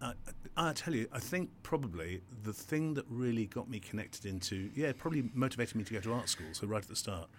I, 0.02 0.14
I, 0.58 0.74
tell 0.74 0.94
you, 0.94 1.08
I 1.12 1.20
think 1.20 1.50
probably 1.64 2.22
the 2.44 2.54
thing 2.54 2.96
that 2.96 3.06
really 3.10 3.46
got 3.46 3.70
me 3.70 3.80
connected 3.80 4.26
into, 4.26 4.70
yeah, 4.76 4.92
probably 4.98 5.30
motivated 5.34 5.76
me 5.76 5.84
to 5.84 5.94
go 5.94 6.00
to 6.00 6.14
art 6.14 6.30
school. 6.30 6.48
So 6.54 6.68
right 6.68 6.82
at 6.82 6.90
the 6.90 6.96
start, 6.96 7.30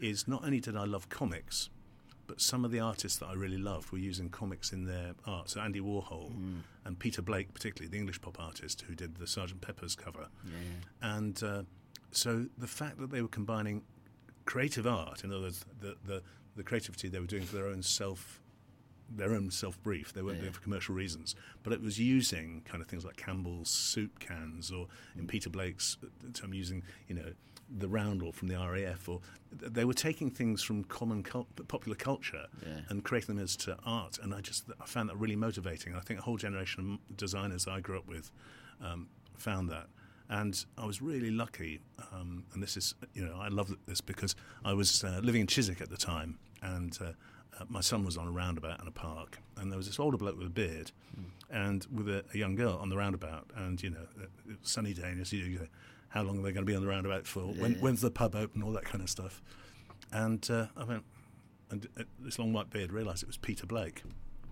is 0.00 0.26
not 0.26 0.44
only 0.44 0.60
did 0.60 0.76
I 0.76 0.84
love 0.84 1.08
comics, 1.08 1.68
but 2.30 2.40
some 2.40 2.64
of 2.64 2.70
the 2.70 2.78
artists 2.78 3.18
that 3.18 3.26
I 3.26 3.32
really 3.32 3.58
loved 3.58 3.90
were 3.90 3.98
using 3.98 4.28
comics 4.28 4.72
in 4.72 4.84
their 4.84 5.14
art. 5.26 5.50
So 5.50 5.60
Andy 5.60 5.80
Warhol 5.80 6.30
mm. 6.30 6.60
and 6.84 6.96
Peter 6.96 7.22
Blake, 7.22 7.52
particularly 7.52 7.90
the 7.90 7.98
English 7.98 8.20
pop 8.20 8.38
artist 8.38 8.84
who 8.86 8.94
did 8.94 9.16
the 9.16 9.26
Sergeant 9.26 9.60
Pepper's 9.62 9.96
cover, 9.96 10.28
yeah. 10.44 10.52
and 11.16 11.42
uh, 11.42 11.62
so 12.12 12.46
the 12.56 12.68
fact 12.68 13.00
that 13.00 13.10
they 13.10 13.20
were 13.20 13.26
combining 13.26 13.82
creative 14.44 14.86
art, 14.86 15.24
in 15.24 15.32
other 15.32 15.42
words, 15.42 15.64
the, 15.80 15.96
the, 16.04 16.22
the 16.54 16.62
creativity 16.62 17.08
they 17.08 17.18
were 17.18 17.26
doing 17.26 17.42
for 17.42 17.56
their 17.56 17.66
own 17.66 17.82
self 17.82 18.40
their 19.12 19.32
own 19.32 19.50
self 19.50 19.82
brief. 19.82 20.12
They 20.12 20.22
weren't 20.22 20.36
Yeah. 20.36 20.42
doing 20.42 20.50
it 20.50 20.54
for 20.54 20.62
commercial 20.62 20.94
reasons, 20.94 21.34
but 21.64 21.72
it 21.72 21.80
was 21.80 21.98
using 21.98 22.62
kind 22.64 22.80
of 22.80 22.88
things 22.88 23.04
like 23.04 23.16
Campbell's 23.16 23.68
soup 23.70 24.20
cans, 24.20 24.70
or 24.70 24.86
in 25.18 25.26
Peter 25.26 25.50
Blake's 25.50 25.96
uh, 26.00 26.06
term, 26.32 26.54
using 26.54 26.84
you 27.08 27.16
know 27.16 27.32
the 27.78 27.88
roundel 27.88 28.32
from 28.32 28.48
the 28.48 28.56
RAF, 28.56 29.08
or 29.08 29.20
they 29.52 29.84
were 29.84 29.94
taking 29.94 30.30
things 30.30 30.62
from 30.62 30.84
common 30.84 31.22
cult, 31.22 31.46
popular 31.68 31.96
culture 31.96 32.46
Yeah. 32.66 32.80
and 32.88 33.04
creating 33.04 33.36
them 33.36 33.44
as 33.44 33.56
to 33.58 33.76
art. 33.84 34.18
And 34.22 34.34
I 34.34 34.40
just 34.40 34.64
I 34.80 34.86
found 34.86 35.08
that 35.08 35.16
really 35.16 35.36
motivating. 35.36 35.94
I 35.94 36.00
think 36.00 36.18
a 36.20 36.22
whole 36.22 36.36
generation 36.36 36.98
of 37.10 37.16
designers 37.16 37.66
I 37.68 37.80
grew 37.80 37.98
up 37.98 38.08
with 38.08 38.30
um, 38.82 39.08
found 39.36 39.68
that. 39.70 39.86
And 40.28 40.64
I 40.78 40.86
was 40.86 41.02
really 41.02 41.30
lucky, 41.32 41.80
um, 42.12 42.44
and 42.54 42.62
this 42.62 42.76
is, 42.76 42.94
you 43.14 43.24
know, 43.24 43.36
I 43.40 43.48
love 43.48 43.74
this 43.86 44.00
because 44.00 44.36
I 44.64 44.72
was 44.74 45.02
uh, 45.02 45.20
living 45.24 45.40
in 45.40 45.48
Chiswick 45.48 45.80
at 45.80 45.90
the 45.90 45.96
time, 45.96 46.38
and 46.62 46.96
uh, 47.00 47.04
uh, 47.58 47.64
my 47.68 47.80
son 47.80 48.04
was 48.04 48.16
on 48.16 48.28
a 48.28 48.30
roundabout 48.30 48.80
in 48.80 48.86
a 48.86 48.92
park, 48.92 49.38
and 49.56 49.72
there 49.72 49.76
was 49.76 49.86
this 49.88 49.98
older 49.98 50.16
bloke 50.16 50.38
with 50.38 50.46
a 50.46 50.50
beard, 50.50 50.92
and 51.50 51.84
with 51.92 52.08
a, 52.08 52.24
a 52.32 52.38
young 52.38 52.54
girl 52.54 52.78
on 52.80 52.90
the 52.90 52.96
roundabout, 52.96 53.50
and 53.56 53.82
you 53.82 53.90
know, 53.90 54.06
it 54.22 54.30
was 54.46 54.56
a 54.64 54.68
sunny 54.68 54.94
day, 54.94 55.08
and 55.10 55.32
you 55.32 55.58
go, 55.58 55.66
how 56.10 56.22
long 56.22 56.38
are 56.38 56.42
they 56.42 56.52
going 56.52 56.64
to 56.66 56.70
be 56.70 56.76
on 56.76 56.82
the 56.82 56.88
roundabout 56.88 57.26
for? 57.26 57.40
When, 57.40 57.74
when's 57.76 58.00
the 58.00 58.10
pub 58.10 58.34
open? 58.36 58.62
All 58.62 58.72
that 58.72 58.84
kind 58.84 59.02
of 59.02 59.08
stuff. 59.10 59.40
And 60.12 60.46
uh, 60.50 60.66
I 60.76 60.84
went, 60.84 61.04
and 61.70 61.88
uh, 61.98 62.02
this 62.20 62.38
long 62.38 62.52
white 62.52 62.68
beard 62.70 62.92
realised 62.92 63.22
it 63.22 63.26
was 63.28 63.36
Peter 63.36 63.66
Blake 63.66 64.02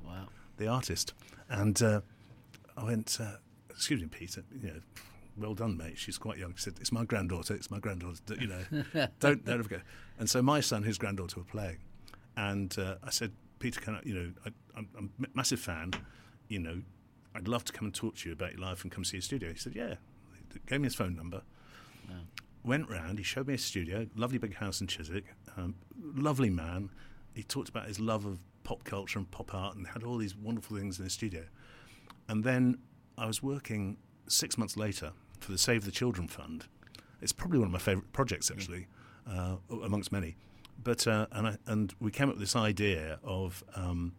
Wow. 0.06 0.28
the 0.56 0.68
artist. 0.68 1.14
And 1.50 1.80
uh, 1.82 2.00
I 2.76 2.84
went, 2.84 3.18
uh, 3.20 3.36
excuse 3.70 4.00
me, 4.00 4.06
Peter, 4.08 4.42
you 4.62 4.68
know, 4.68 4.80
well 5.36 5.54
done, 5.54 5.76
mate. 5.76 5.98
She's 5.98 6.16
quite 6.18 6.38
young. 6.38 6.54
She 6.56 6.62
said, 6.62 6.74
it's 6.80 6.92
my 6.92 7.04
granddaughter, 7.04 7.54
it's 7.54 7.70
my 7.70 7.78
granddaughter, 7.78 8.20
you 8.40 8.46
know, 8.48 8.62
don't, 9.20 9.44
don't 9.44 9.48
ever 9.60 9.68
go. 9.68 9.80
And 10.18 10.28
so 10.30 10.42
my 10.42 10.60
son, 10.60 10.82
his 10.84 10.96
granddaughter 10.98 11.38
were 11.40 11.44
playing. 11.46 11.78
And 12.36 12.76
uh, 12.78 12.96
I 13.02 13.10
said, 13.10 13.32
Peter, 13.58 13.80
can 13.80 13.96
I, 13.96 14.00
you 14.04 14.14
know, 14.14 14.30
I, 14.46 14.50
I'm, 14.76 14.88
I'm 14.96 15.10
a 15.24 15.26
massive 15.34 15.60
fan, 15.60 15.92
you 16.48 16.60
know, 16.60 16.82
I'd 17.34 17.48
love 17.48 17.64
to 17.66 17.72
come 17.72 17.86
and 17.86 17.94
talk 17.94 18.16
to 18.16 18.28
you 18.28 18.32
about 18.32 18.52
your 18.52 18.60
life 18.60 18.82
and 18.82 18.90
come 18.92 19.04
see 19.04 19.16
your 19.18 19.22
studio. 19.22 19.50
He 19.52 19.58
said, 19.58 19.74
yeah. 19.74 19.94
Gave 20.66 20.80
me 20.80 20.86
his 20.86 20.94
phone 20.94 21.16
number. 21.16 21.42
Went 22.64 22.90
round, 22.90 23.18
he 23.18 23.24
showed 23.24 23.46
me 23.46 23.54
his 23.54 23.64
studio, 23.64 24.08
lovely 24.14 24.36
big 24.36 24.56
house 24.56 24.80
in 24.80 24.88
Chiswick, 24.88 25.24
um, 25.56 25.76
lovely 26.02 26.50
man. 26.50 26.90
He 27.32 27.42
talked 27.42 27.68
about 27.68 27.86
his 27.86 27.98
love 27.98 28.26
of 28.26 28.40
pop 28.64 28.84
culture 28.84 29.18
and 29.18 29.30
pop 29.30 29.54
art 29.54 29.76
and 29.76 29.86
had 29.86 30.02
all 30.02 30.18
these 30.18 30.36
wonderful 30.36 30.76
things 30.76 30.98
in 30.98 31.04
his 31.04 31.14
studio. 31.14 31.44
And 32.28 32.44
then 32.44 32.78
I 33.16 33.26
was 33.26 33.42
working 33.42 33.96
six 34.26 34.58
months 34.58 34.76
later 34.76 35.12
for 35.40 35.52
the 35.52 35.56
Save 35.56 35.84
the 35.84 35.90
Children 35.90 36.28
Fund. 36.28 36.66
It's 37.22 37.32
probably 37.32 37.58
one 37.58 37.68
of 37.68 37.72
my 37.72 37.78
favourite 37.78 38.12
projects, 38.12 38.50
actually, 38.50 38.86
uh, 39.26 39.56
amongst 39.70 40.12
many. 40.12 40.36
But 40.82 41.06
uh, 41.06 41.26
and 41.32 41.46
I, 41.46 41.56
and 41.66 41.94
we 42.00 42.10
came 42.10 42.28
up 42.28 42.34
with 42.34 42.42
this 42.42 42.56
idea 42.56 43.18
of 43.22 43.64
um, 43.76 44.14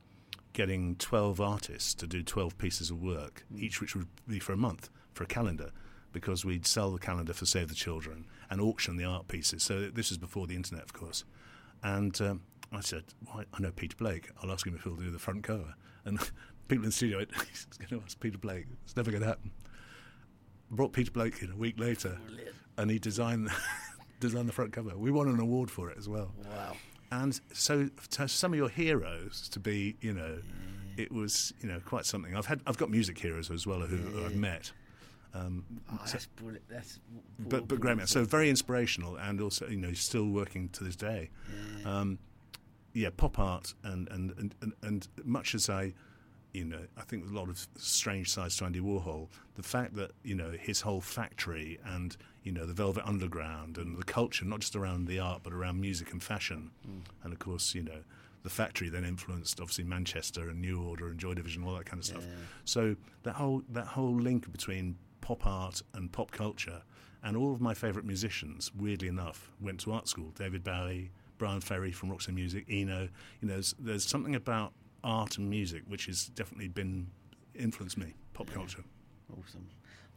getting 0.53 0.95
twelve 0.95 1.39
artists 1.39 1.93
to 1.95 2.07
do 2.07 2.23
twelve 2.23 2.57
pieces 2.57 2.89
of 2.89 3.01
work, 3.03 3.45
each 3.55 3.79
which 3.79 3.95
would 3.95 4.07
be 4.27 4.39
for 4.39 4.53
a 4.53 4.57
month 4.57 4.89
for 5.13 5.23
a 5.23 5.27
calendar, 5.27 5.71
because 6.11 6.45
we'd 6.45 6.65
sell 6.65 6.91
the 6.91 6.99
calendar 6.99 7.33
for 7.33 7.45
Save 7.45 7.69
the 7.69 7.75
Children 7.75 8.25
and 8.49 8.61
auction 8.61 8.97
the 8.97 9.05
art 9.05 9.27
pieces. 9.27 9.63
So 9.63 9.89
this 9.89 10.09
was 10.09 10.17
before 10.17 10.47
the 10.47 10.55
internet, 10.55 10.83
of 10.83 10.93
course. 10.93 11.23
And 11.83 12.19
um, 12.21 12.41
I 12.71 12.81
said, 12.81 13.03
well, 13.25 13.43
I 13.53 13.61
know 13.61 13.71
Peter 13.71 13.95
Blake. 13.95 14.29
I'll 14.41 14.51
ask 14.51 14.65
him 14.65 14.75
if 14.75 14.83
he'll 14.83 14.95
do 14.95 15.11
the 15.11 15.19
front 15.19 15.43
cover. 15.43 15.73
And 16.05 16.19
people 16.67 16.83
in 16.83 16.89
the 16.89 16.95
studio 16.95 17.17
went, 17.17 17.31
he's 17.49 17.65
going 17.77 17.89
to 17.89 18.05
ask 18.05 18.19
Peter 18.19 18.37
Blake. 18.37 18.65
It's 18.83 18.95
never 18.95 19.11
going 19.11 19.21
to 19.21 19.29
happen. 19.29 19.51
Brought 20.71 20.93
Peter 20.93 21.11
Blake 21.11 21.41
in 21.41 21.51
a 21.51 21.55
week 21.55 21.79
later, 21.79 22.19
and 22.77 22.91
he 22.91 22.99
designed 22.99 23.49
designed 24.19 24.47
the 24.47 24.53
front 24.53 24.71
cover. 24.71 24.95
We 24.95 25.09
won 25.09 25.27
an 25.27 25.39
award 25.39 25.71
for 25.71 25.89
it 25.89 25.97
as 25.97 26.07
well. 26.07 26.31
Wow. 26.45 26.75
And 27.11 27.39
so, 27.53 27.89
to 28.11 28.27
some 28.27 28.53
of 28.53 28.57
your 28.59 28.69
heroes 28.69 29.49
to 29.49 29.59
be, 29.59 29.95
you 29.99 30.13
know, 30.13 30.37
it 30.95 31.11
was, 31.11 31.53
you 31.61 31.67
know, 31.67 31.79
quite 31.83 32.05
something. 32.05 32.35
I've 32.35 32.45
had, 32.45 32.61
I've 32.67 32.77
got 32.77 32.91
music 32.91 33.17
heroes 33.17 33.49
as 33.49 33.65
well 33.65 33.79
who, 33.79 33.97
who 33.97 34.25
I've 34.25 34.35
met. 34.35 34.71
Um, 35.33 35.63
Oh, 35.91 35.99
so- 36.05 36.13
that's 36.13 36.25
brilliant. 36.25 36.67
That's 36.69 36.99
but 37.39 37.67
but 37.67 37.79
great 37.79 37.97
man. 37.97 38.07
So 38.07 38.23
very 38.23 38.49
inspirational, 38.49 39.15
and 39.17 39.39
also 39.41 39.67
you 39.67 39.77
know 39.77 39.93
still 39.93 40.27
working 40.29 40.69
to 40.69 40.83
this 40.83 40.95
day. 40.95 41.29
Um, 41.85 42.17
yeah, 42.93 43.09
pop 43.15 43.37
art, 43.39 43.73
and 43.83 44.07
and, 44.09 44.31
and 44.37 44.55
and 44.61 44.73
and 44.81 45.07
much 45.23 45.53
as 45.53 45.69
I, 45.69 45.93
you 46.53 46.65
know, 46.65 46.81
I 46.97 47.01
think 47.01 47.29
a 47.29 47.33
lot 47.33 47.47
of 47.49 47.67
strange 47.77 48.31
sides 48.31 48.57
to 48.57 48.65
Andy 48.65 48.79
Warhol. 48.81 49.27
The 49.55 49.63
fact 49.63 49.95
that 49.95 50.11
you 50.23 50.33
know 50.35 50.51
his 50.59 50.81
whole 50.81 51.01
factory 51.01 51.79
and 51.85 52.17
you 52.43 52.51
know 52.51 52.65
the 52.65 52.73
Velvet 52.73 53.03
Underground 53.07 53.77
and 53.77 53.97
the 53.97 54.03
culture, 54.03 54.45
not 54.45 54.61
just 54.61 54.75
around 54.75 55.05
the 55.07 55.19
art 55.19 55.41
but 55.43 55.53
around 55.53 55.79
music 55.79 56.11
and 56.11 56.23
fashion, 56.23 56.71
and 57.23 57.31
of 57.33 57.39
course 57.39 57.75
you 57.75 57.83
know. 57.83 58.01
The 58.41 58.49
factory 58.49 58.87
then 58.87 59.03
influenced, 59.03 59.59
obviously, 59.59 59.83
Manchester 59.83 60.47
and 60.47 60.61
New 60.61 60.81
Order 60.81 61.09
and 61.09 61.19
Joy 61.19 61.33
Division, 61.33 61.61
all 61.65 61.75
that 61.75 61.85
kind 61.85 61.99
of 61.99 62.05
stuff. 62.05 62.23
So 62.63 62.95
that 63.23 63.35
whole 63.35 63.63
that 63.67 63.85
whole 63.85 64.15
link 64.15 64.49
between 64.49 64.95
pop 65.29 65.45
art 65.45 65.83
and 65.93 66.11
pop 66.11 66.31
culture, 66.31 66.81
and 67.23 67.37
all 67.37 67.53
of 67.53 67.61
my 67.61 67.75
favourite 67.75 68.03
musicians, 68.07 68.71
weirdly 68.73 69.07
enough, 69.07 69.51
went 69.61 69.79
to 69.81 69.91
art 69.91 70.07
school. 70.07 70.31
David 70.35 70.63
Bowie, 70.63 71.11
Bryan 71.37 71.61
Ferry 71.61 71.91
from 71.91 72.09
Roxy 72.09 72.31
Music, 72.31 72.65
Eno. 72.67 73.07
You 73.39 73.47
know, 73.47 73.53
there's, 73.53 73.75
there's 73.77 74.03
something 74.03 74.33
about 74.33 74.73
art 75.03 75.37
and 75.37 75.47
music 75.47 75.83
which 75.87 76.07
has 76.07 76.25
definitely 76.29 76.67
been 76.67 77.11
influenced 77.53 77.95
me. 77.95 78.15
Pop 78.33 78.49
culture. 78.49 78.83
awesome. 79.39 79.67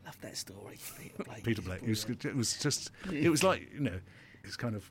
Love 0.06 0.18
that 0.22 0.34
story, 0.34 0.78
Peter 0.98 1.22
Blake. 1.24 1.44
Peter 1.44 1.60
Blake. 1.62 1.82
It 1.82 1.88
was, 1.90 2.04
it 2.04 2.34
was 2.34 2.56
just. 2.58 2.90
It 3.12 3.28
was 3.28 3.44
like 3.44 3.70
you 3.74 3.80
know, 3.80 4.00
it's 4.44 4.56
kind 4.56 4.74
of 4.74 4.90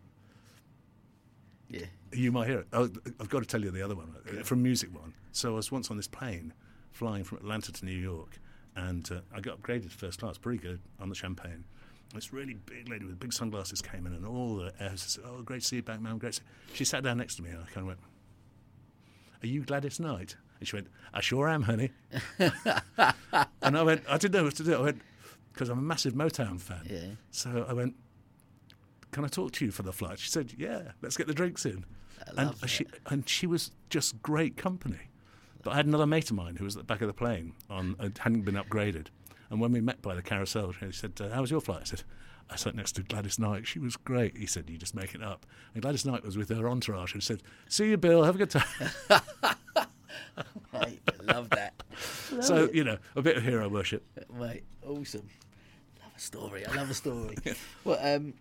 Yeah. 1.67 1.85
you 2.13 2.31
might 2.31 2.47
hear 2.47 2.59
it. 2.59 2.67
Oh, 2.73 2.89
I've 3.19 3.29
got 3.29 3.39
to 3.39 3.45
tell 3.47 3.61
you 3.63 3.71
the 3.71 3.81
other 3.81 3.95
one 3.95 4.13
from 4.43 4.61
Music 4.61 4.93
One. 4.93 5.13
So 5.31 5.53
I 5.53 5.55
was 5.55 5.71
once 5.71 5.89
on 5.89 5.97
this 5.97 6.07
plane 6.07 6.53
flying 6.91 7.23
from 7.23 7.39
Atlanta 7.39 7.71
to 7.71 7.85
New 7.85 7.91
York, 7.97 8.37
and 8.75 9.09
uh, 9.11 9.21
I 9.35 9.41
got 9.41 9.61
upgraded 9.61 9.83
to 9.83 9.89
first 9.89 10.19
class, 10.19 10.37
pretty 10.37 10.59
good 10.59 10.79
on 10.99 11.09
the 11.09 11.15
champagne. 11.15 11.65
This 12.13 12.33
really 12.33 12.53
big 12.53 12.89
lady 12.89 13.05
with 13.05 13.19
big 13.19 13.31
sunglasses 13.31 13.81
came 13.81 14.05
in, 14.05 14.13
and 14.13 14.25
all 14.25 14.57
the 14.57 14.73
air 14.79 14.91
said, 14.95 15.23
"Oh, 15.25 15.41
great 15.41 15.61
to 15.61 15.67
see 15.67 15.77
you 15.77 15.81
back, 15.81 16.01
ma'am. 16.01 16.17
Great." 16.17 16.33
To 16.33 16.39
see 16.39 16.43
you." 16.69 16.75
She 16.75 16.85
sat 16.85 17.03
down 17.03 17.17
next 17.17 17.35
to 17.35 17.41
me, 17.41 17.49
and 17.51 17.59
I 17.59 17.65
kind 17.65 17.77
of 17.77 17.87
went, 17.87 17.99
"Are 19.43 19.47
you 19.47 19.63
Gladys 19.63 19.99
Knight?" 19.99 20.35
And 20.59 20.67
she 20.67 20.75
went, 20.75 20.87
"I 21.13 21.21
sure 21.21 21.47
am, 21.47 21.63
honey." 21.63 21.91
and 22.39 23.77
I 23.77 23.83
went, 23.83 24.03
"I 24.09 24.17
didn't 24.17 24.33
know 24.33 24.43
what 24.43 24.55
to 24.55 24.63
do." 24.63 24.75
I 24.75 24.81
went, 24.81 25.01
"Because 25.53 25.69
I'm 25.69 25.79
a 25.79 25.81
massive 25.81 26.13
Motown 26.13 26.59
fan." 26.59 26.81
Yeah. 26.89 27.15
So 27.31 27.65
I 27.67 27.73
went, 27.73 27.95
"Can 29.11 29.23
I 29.23 29.27
talk 29.29 29.53
to 29.53 29.65
you 29.65 29.71
for 29.71 29.83
the 29.83 29.93
flight?" 29.93 30.19
She 30.19 30.29
said, 30.29 30.53
"Yeah, 30.57 30.91
let's 31.01 31.15
get 31.15 31.27
the 31.27 31.33
drinks 31.33 31.65
in." 31.65 31.85
And 32.37 32.53
she 32.69 32.85
and 33.07 33.27
she 33.27 33.47
was 33.47 33.71
just 33.89 34.21
great 34.21 34.57
company. 34.57 35.10
But 35.63 35.73
I 35.73 35.75
had 35.77 35.85
another 35.85 36.07
mate 36.07 36.29
of 36.29 36.35
mine 36.35 36.55
who 36.55 36.63
was 36.65 36.75
at 36.75 36.79
the 36.79 36.85
back 36.85 37.01
of 37.01 37.07
the 37.07 37.13
plane 37.13 37.53
on 37.69 37.95
uh, 37.99 38.09
hadn't 38.19 38.41
been 38.41 38.55
upgraded. 38.55 39.07
And 39.49 39.59
when 39.59 39.71
we 39.71 39.81
met 39.81 40.01
by 40.01 40.15
the 40.15 40.21
carousel, 40.21 40.71
he 40.71 40.91
said, 40.91 41.13
uh, 41.19 41.29
"How 41.29 41.41
was 41.41 41.51
your 41.51 41.61
flight?" 41.61 41.81
I 41.81 41.85
said, 41.85 42.03
"I 42.49 42.55
sat 42.55 42.75
next 42.75 42.93
to 42.93 43.03
Gladys 43.03 43.37
Knight. 43.37 43.67
She 43.67 43.79
was 43.79 43.97
great." 43.97 44.37
He 44.37 44.45
said, 44.45 44.69
"You 44.69 44.77
just 44.77 44.95
make 44.95 45.13
it 45.13 45.21
up." 45.21 45.45
And 45.73 45.81
Gladys 45.81 46.05
Knight 46.05 46.23
was 46.23 46.37
with 46.37 46.49
her 46.49 46.69
entourage 46.69 47.13
and 47.13 47.21
said, 47.21 47.43
"See 47.67 47.89
you, 47.89 47.97
Bill. 47.97 48.23
Have 48.23 48.35
a 48.35 48.37
good 48.37 48.49
time." 48.49 48.91
Mate, 50.73 51.01
I 51.07 51.33
love 51.33 51.49
that. 51.51 51.73
Love 52.31 52.43
so 52.43 52.55
it. 52.65 52.73
you 52.73 52.83
know, 52.83 52.97
a 53.15 53.21
bit 53.21 53.37
of 53.37 53.43
hero 53.43 53.67
worship. 53.69 54.03
Mate, 54.33 54.63
awesome. 54.85 55.27
Love 56.01 56.11
a 56.15 56.19
story. 56.19 56.65
I 56.65 56.75
love 56.75 56.89
a 56.89 56.93
story. 56.93 57.37
well, 57.83 57.99
um, 58.01 58.33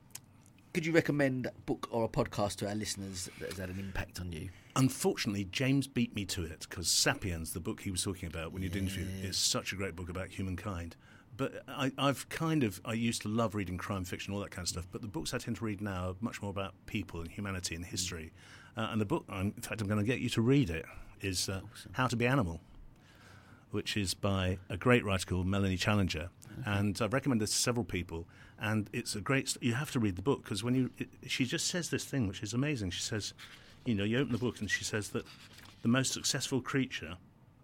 could 0.72 0.86
you 0.86 0.92
recommend 0.92 1.46
a 1.46 1.52
book 1.66 1.88
or 1.90 2.04
a 2.04 2.08
podcast 2.08 2.56
to 2.56 2.68
our 2.68 2.74
listeners 2.74 3.28
that 3.40 3.50
has 3.50 3.58
had 3.58 3.70
an 3.70 3.78
impact 3.78 4.20
on 4.20 4.32
you? 4.32 4.50
Unfortunately, 4.76 5.44
James 5.44 5.86
beat 5.86 6.14
me 6.14 6.24
to 6.26 6.44
it 6.44 6.66
because 6.68 6.88
*Sapiens*, 6.88 7.52
the 7.52 7.60
book 7.60 7.80
he 7.80 7.90
was 7.90 8.02
talking 8.02 8.28
about 8.28 8.52
when 8.52 8.62
you 8.62 8.68
did 8.68 8.82
interview, 8.82 9.06
is 9.22 9.36
such 9.36 9.72
a 9.72 9.76
great 9.76 9.96
book 9.96 10.08
about 10.08 10.28
humankind. 10.28 10.96
But 11.36 11.62
I, 11.66 11.90
I've 11.98 12.28
kind 12.28 12.62
of 12.62 12.80
I 12.84 12.92
used 12.92 13.22
to 13.22 13.28
love 13.28 13.54
reading 13.54 13.78
crime 13.78 14.04
fiction, 14.04 14.32
all 14.32 14.40
that 14.40 14.50
kind 14.50 14.64
of 14.64 14.68
stuff. 14.68 14.86
But 14.92 15.00
the 15.00 15.08
books 15.08 15.34
I 15.34 15.38
tend 15.38 15.56
to 15.56 15.64
read 15.64 15.80
now 15.80 16.10
are 16.10 16.14
much 16.20 16.40
more 16.40 16.50
about 16.50 16.74
people 16.86 17.20
and 17.20 17.30
humanity 17.30 17.74
and 17.74 17.84
history. 17.84 18.32
Uh, 18.76 18.88
and 18.92 19.00
the 19.00 19.06
book, 19.06 19.24
I'm, 19.28 19.52
in 19.56 19.62
fact, 19.62 19.80
I'm 19.80 19.88
going 19.88 20.00
to 20.00 20.06
get 20.06 20.20
you 20.20 20.28
to 20.30 20.42
read 20.42 20.70
it, 20.70 20.84
is 21.20 21.48
uh, 21.48 21.62
*How 21.92 22.06
to 22.06 22.16
Be 22.16 22.26
Animal*, 22.26 22.60
which 23.70 23.96
is 23.96 24.14
by 24.14 24.58
a 24.68 24.76
great 24.76 25.04
writer 25.04 25.26
called 25.26 25.46
Melanie 25.46 25.76
Challenger. 25.76 26.30
And 26.64 26.98
I've 27.00 27.12
recommended 27.12 27.44
it 27.44 27.52
to 27.52 27.56
several 27.56 27.84
people. 27.84 28.26
And 28.60 28.90
it's 28.92 29.14
a 29.14 29.20
great, 29.20 29.56
you 29.60 29.74
have 29.74 29.90
to 29.92 30.00
read 30.00 30.16
the 30.16 30.22
book 30.22 30.42
because 30.42 30.62
when 30.62 30.74
you, 30.74 30.90
it, 30.98 31.08
she 31.26 31.44
just 31.44 31.68
says 31.68 31.88
this 31.88 32.04
thing 32.04 32.28
which 32.28 32.42
is 32.42 32.52
amazing. 32.52 32.90
She 32.90 33.02
says, 33.02 33.32
you 33.86 33.94
know, 33.94 34.04
you 34.04 34.18
open 34.18 34.32
the 34.32 34.38
book 34.38 34.60
and 34.60 34.70
she 34.70 34.84
says 34.84 35.10
that 35.10 35.24
the 35.82 35.88
most 35.88 36.12
successful 36.12 36.60
creature 36.60 37.16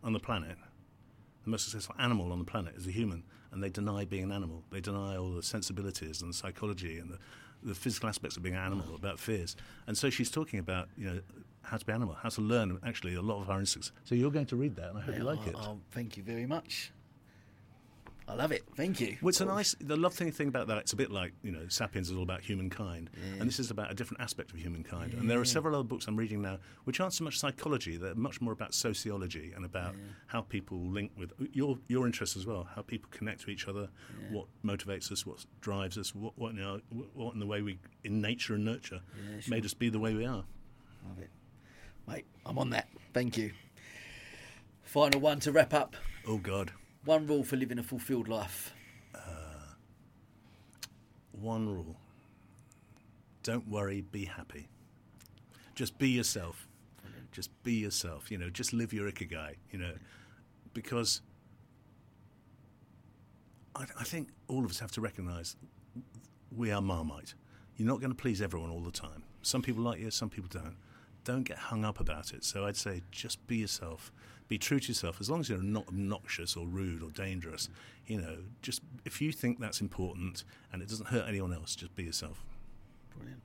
on 0.02 0.12
the 0.12 0.20
planet, 0.20 0.56
the 1.44 1.50
most 1.50 1.64
successful 1.64 1.94
animal 1.98 2.32
on 2.32 2.38
the 2.38 2.44
planet 2.44 2.74
is 2.76 2.86
a 2.86 2.90
human, 2.90 3.24
and 3.52 3.62
they 3.62 3.68
deny 3.68 4.04
being 4.04 4.24
an 4.24 4.32
animal. 4.32 4.62
They 4.70 4.80
deny 4.80 5.16
all 5.16 5.32
the 5.32 5.42
sensibilities 5.42 6.22
and 6.22 6.32
the 6.32 6.36
psychology 6.36 6.98
and 6.98 7.10
the, 7.10 7.18
the 7.62 7.74
physical 7.74 8.08
aspects 8.08 8.36
of 8.36 8.42
being 8.42 8.54
an 8.54 8.62
animal, 8.62 8.94
about 8.94 9.18
fears. 9.18 9.56
And 9.86 9.98
so 9.98 10.08
she's 10.08 10.30
talking 10.30 10.58
about, 10.58 10.88
you 10.96 11.06
know, 11.06 11.20
how 11.66 11.76
to 11.76 11.84
be 11.84 11.92
animal, 11.92 12.16
how 12.22 12.28
to 12.28 12.40
learn 12.40 12.78
actually 12.86 13.14
a 13.14 13.22
lot 13.22 13.40
of 13.42 13.50
our 13.50 13.58
instincts. 13.58 13.92
So 14.04 14.14
you're 14.14 14.30
going 14.30 14.46
to 14.46 14.56
read 14.56 14.76
that, 14.76 14.90
and 14.90 14.98
I 14.98 15.02
hope 15.02 15.16
you 15.16 15.24
like 15.24 15.46
it. 15.46 15.54
Oh, 15.56 15.62
oh, 15.64 15.80
thank 15.90 16.16
you 16.16 16.22
very 16.22 16.46
much. 16.46 16.92
I 18.28 18.34
love 18.34 18.50
it. 18.50 18.64
Thank 18.76 19.00
you. 19.00 19.16
Well, 19.22 19.28
it's 19.28 19.40
a 19.40 19.44
nice. 19.44 19.76
The 19.80 19.96
lovely 19.96 20.32
thing 20.32 20.48
about 20.48 20.66
that, 20.66 20.78
it's 20.78 20.92
a 20.92 20.96
bit 20.96 21.12
like 21.12 21.32
you 21.44 21.52
know, 21.52 21.68
*Sapiens* 21.68 22.10
is 22.10 22.16
all 22.16 22.24
about 22.24 22.40
humankind, 22.40 23.08
and 23.38 23.48
this 23.48 23.60
is 23.60 23.70
about 23.70 23.92
a 23.92 23.94
different 23.94 24.20
aspect 24.20 24.50
of 24.52 24.58
humankind. 24.58 25.14
And 25.14 25.30
there 25.30 25.40
are 25.40 25.44
several 25.44 25.76
other 25.76 25.84
books 25.84 26.08
I'm 26.08 26.16
reading 26.16 26.42
now 26.42 26.58
which 26.84 26.98
aren't 26.98 27.12
so 27.14 27.22
much 27.22 27.38
psychology; 27.38 27.96
they're 27.96 28.16
much 28.16 28.40
more 28.40 28.52
about 28.52 28.74
sociology 28.74 29.52
and 29.54 29.64
about 29.64 29.94
how 30.26 30.40
people 30.40 30.78
link 30.78 31.12
with 31.16 31.32
your 31.52 31.78
your 31.86 32.04
interests 32.04 32.36
as 32.36 32.46
well, 32.46 32.66
how 32.74 32.82
people 32.82 33.08
connect 33.12 33.42
to 33.42 33.50
each 33.50 33.68
other, 33.68 33.88
what 34.30 34.46
motivates 34.64 35.12
us, 35.12 35.24
what 35.24 35.44
drives 35.60 35.96
us, 35.96 36.12
what 36.12 36.36
what, 36.36 36.52
you 36.54 36.60
know, 36.60 36.80
what 37.14 37.32
in 37.32 37.38
the 37.38 37.46
way 37.46 37.62
we 37.62 37.78
in 38.02 38.20
nature 38.20 38.54
and 38.54 38.64
nurture 38.64 39.02
made 39.46 39.64
us 39.64 39.72
be 39.74 39.88
the 39.88 40.00
way 40.00 40.14
we 40.14 40.26
are. 40.26 40.44
Love 41.08 41.20
it. 41.20 41.30
Mate, 42.06 42.26
I'm 42.44 42.58
on 42.58 42.70
that. 42.70 42.88
Thank 43.12 43.36
you. 43.36 43.52
Final 44.82 45.20
one 45.20 45.40
to 45.40 45.52
wrap 45.52 45.74
up. 45.74 45.96
Oh 46.26 46.38
God. 46.38 46.72
One 47.04 47.26
rule 47.26 47.44
for 47.44 47.56
living 47.56 47.78
a 47.78 47.82
fulfilled 47.82 48.28
life. 48.28 48.72
Uh, 49.14 49.74
one 51.32 51.68
rule 51.68 51.96
don't 53.46 53.68
worry, 53.68 54.00
be 54.00 54.24
happy. 54.24 54.66
Just 55.76 55.96
be 55.98 56.08
yourself. 56.08 56.66
Just 57.30 57.50
be 57.62 57.74
yourself. 57.74 58.28
You 58.28 58.38
know, 58.38 58.50
just 58.50 58.72
live 58.72 58.92
your 58.92 59.08
ikigai, 59.08 59.54
you 59.70 59.78
know, 59.78 59.92
because 60.74 61.22
I, 63.76 63.84
I 64.00 64.02
think 64.02 64.30
all 64.48 64.64
of 64.64 64.70
us 64.72 64.80
have 64.80 64.90
to 64.92 65.00
recognize 65.00 65.54
we 66.50 66.72
are 66.72 66.80
Marmite. 66.80 67.34
You're 67.76 67.86
not 67.86 68.00
going 68.00 68.10
to 68.10 68.16
please 68.16 68.42
everyone 68.42 68.70
all 68.70 68.80
the 68.80 68.90
time. 68.90 69.22
Some 69.42 69.62
people 69.62 69.84
like 69.84 70.00
you, 70.00 70.10
some 70.10 70.28
people 70.28 70.48
don't. 70.50 70.74
Don't 71.26 71.42
get 71.42 71.58
hung 71.58 71.84
up 71.84 71.98
about 71.98 72.32
it. 72.32 72.44
So 72.44 72.66
I'd 72.66 72.76
say 72.76 73.02
just 73.10 73.44
be 73.48 73.56
yourself. 73.56 74.12
Be 74.46 74.58
true 74.58 74.78
to 74.78 74.86
yourself. 74.88 75.20
As 75.20 75.28
long 75.28 75.40
as 75.40 75.48
you're 75.48 75.60
not 75.60 75.88
obnoxious 75.88 76.56
or 76.56 76.66
rude 76.68 77.02
or 77.02 77.10
dangerous, 77.10 77.68
you 78.06 78.20
know, 78.20 78.36
just 78.62 78.80
if 79.04 79.20
you 79.20 79.32
think 79.32 79.58
that's 79.58 79.80
important 79.80 80.44
and 80.72 80.80
it 80.82 80.88
doesn't 80.88 81.08
hurt 81.08 81.26
anyone 81.28 81.52
else, 81.52 81.74
just 81.74 81.96
be 81.96 82.04
yourself. 82.04 82.44
Brilliant. 83.16 83.42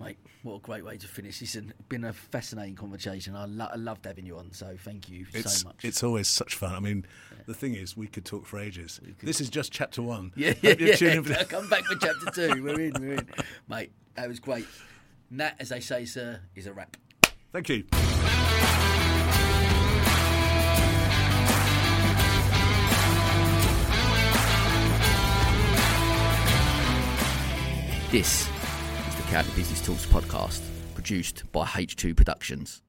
Mate, 0.00 0.18
what 0.44 0.54
a 0.54 0.58
great 0.60 0.84
way 0.84 0.96
to 0.96 1.08
finish. 1.08 1.42
It's 1.42 1.56
been 1.88 2.04
a 2.04 2.12
fascinating 2.12 2.76
conversation. 2.76 3.34
I, 3.34 3.46
lo- 3.46 3.68
I 3.72 3.76
loved 3.76 4.04
having 4.06 4.24
you 4.26 4.38
on, 4.38 4.52
so 4.52 4.76
thank 4.84 5.08
you 5.08 5.26
It's, 5.32 5.60
so 5.62 5.68
much. 5.68 5.84
it's 5.84 6.02
always 6.04 6.28
such 6.28 6.54
fun. 6.54 6.74
I 6.74 6.80
mean, 6.80 7.04
the 7.46 7.54
thing 7.54 7.74
is, 7.74 7.96
we 7.96 8.06
could 8.06 8.24
talk 8.24 8.46
for 8.46 8.58
ages. 8.60 9.00
This 9.20 9.40
is 9.40 9.48
just 9.50 9.72
chapter 9.72 10.00
one. 10.02 10.32
yeah, 10.36 10.54
yeah, 10.62 10.74
yeah. 10.78 11.44
Come 11.48 11.68
back 11.68 11.84
for 11.84 11.94
chapter 11.96 12.30
two. 12.54 12.62
We're 12.62 12.80
in, 12.80 12.92
we're 13.00 13.14
in. 13.14 13.28
Mate, 13.68 13.90
that 14.14 14.28
was 14.28 14.38
great. 14.40 14.66
And 15.30 15.40
that, 15.40 15.56
as 15.58 15.70
they 15.70 15.80
say, 15.80 16.04
sir, 16.04 16.40
is 16.54 16.66
a 16.66 16.72
wrap. 16.72 16.96
Thank 17.52 17.68
you. 17.68 17.84
This 28.10 28.48
is 29.08 29.16
the 29.16 29.22
County 29.28 29.50
Business 29.56 29.84
Talks 29.84 30.06
podcast, 30.06 30.62
produced 30.94 31.50
by 31.50 31.66
H2 31.66 32.16
Productions. 32.16 32.80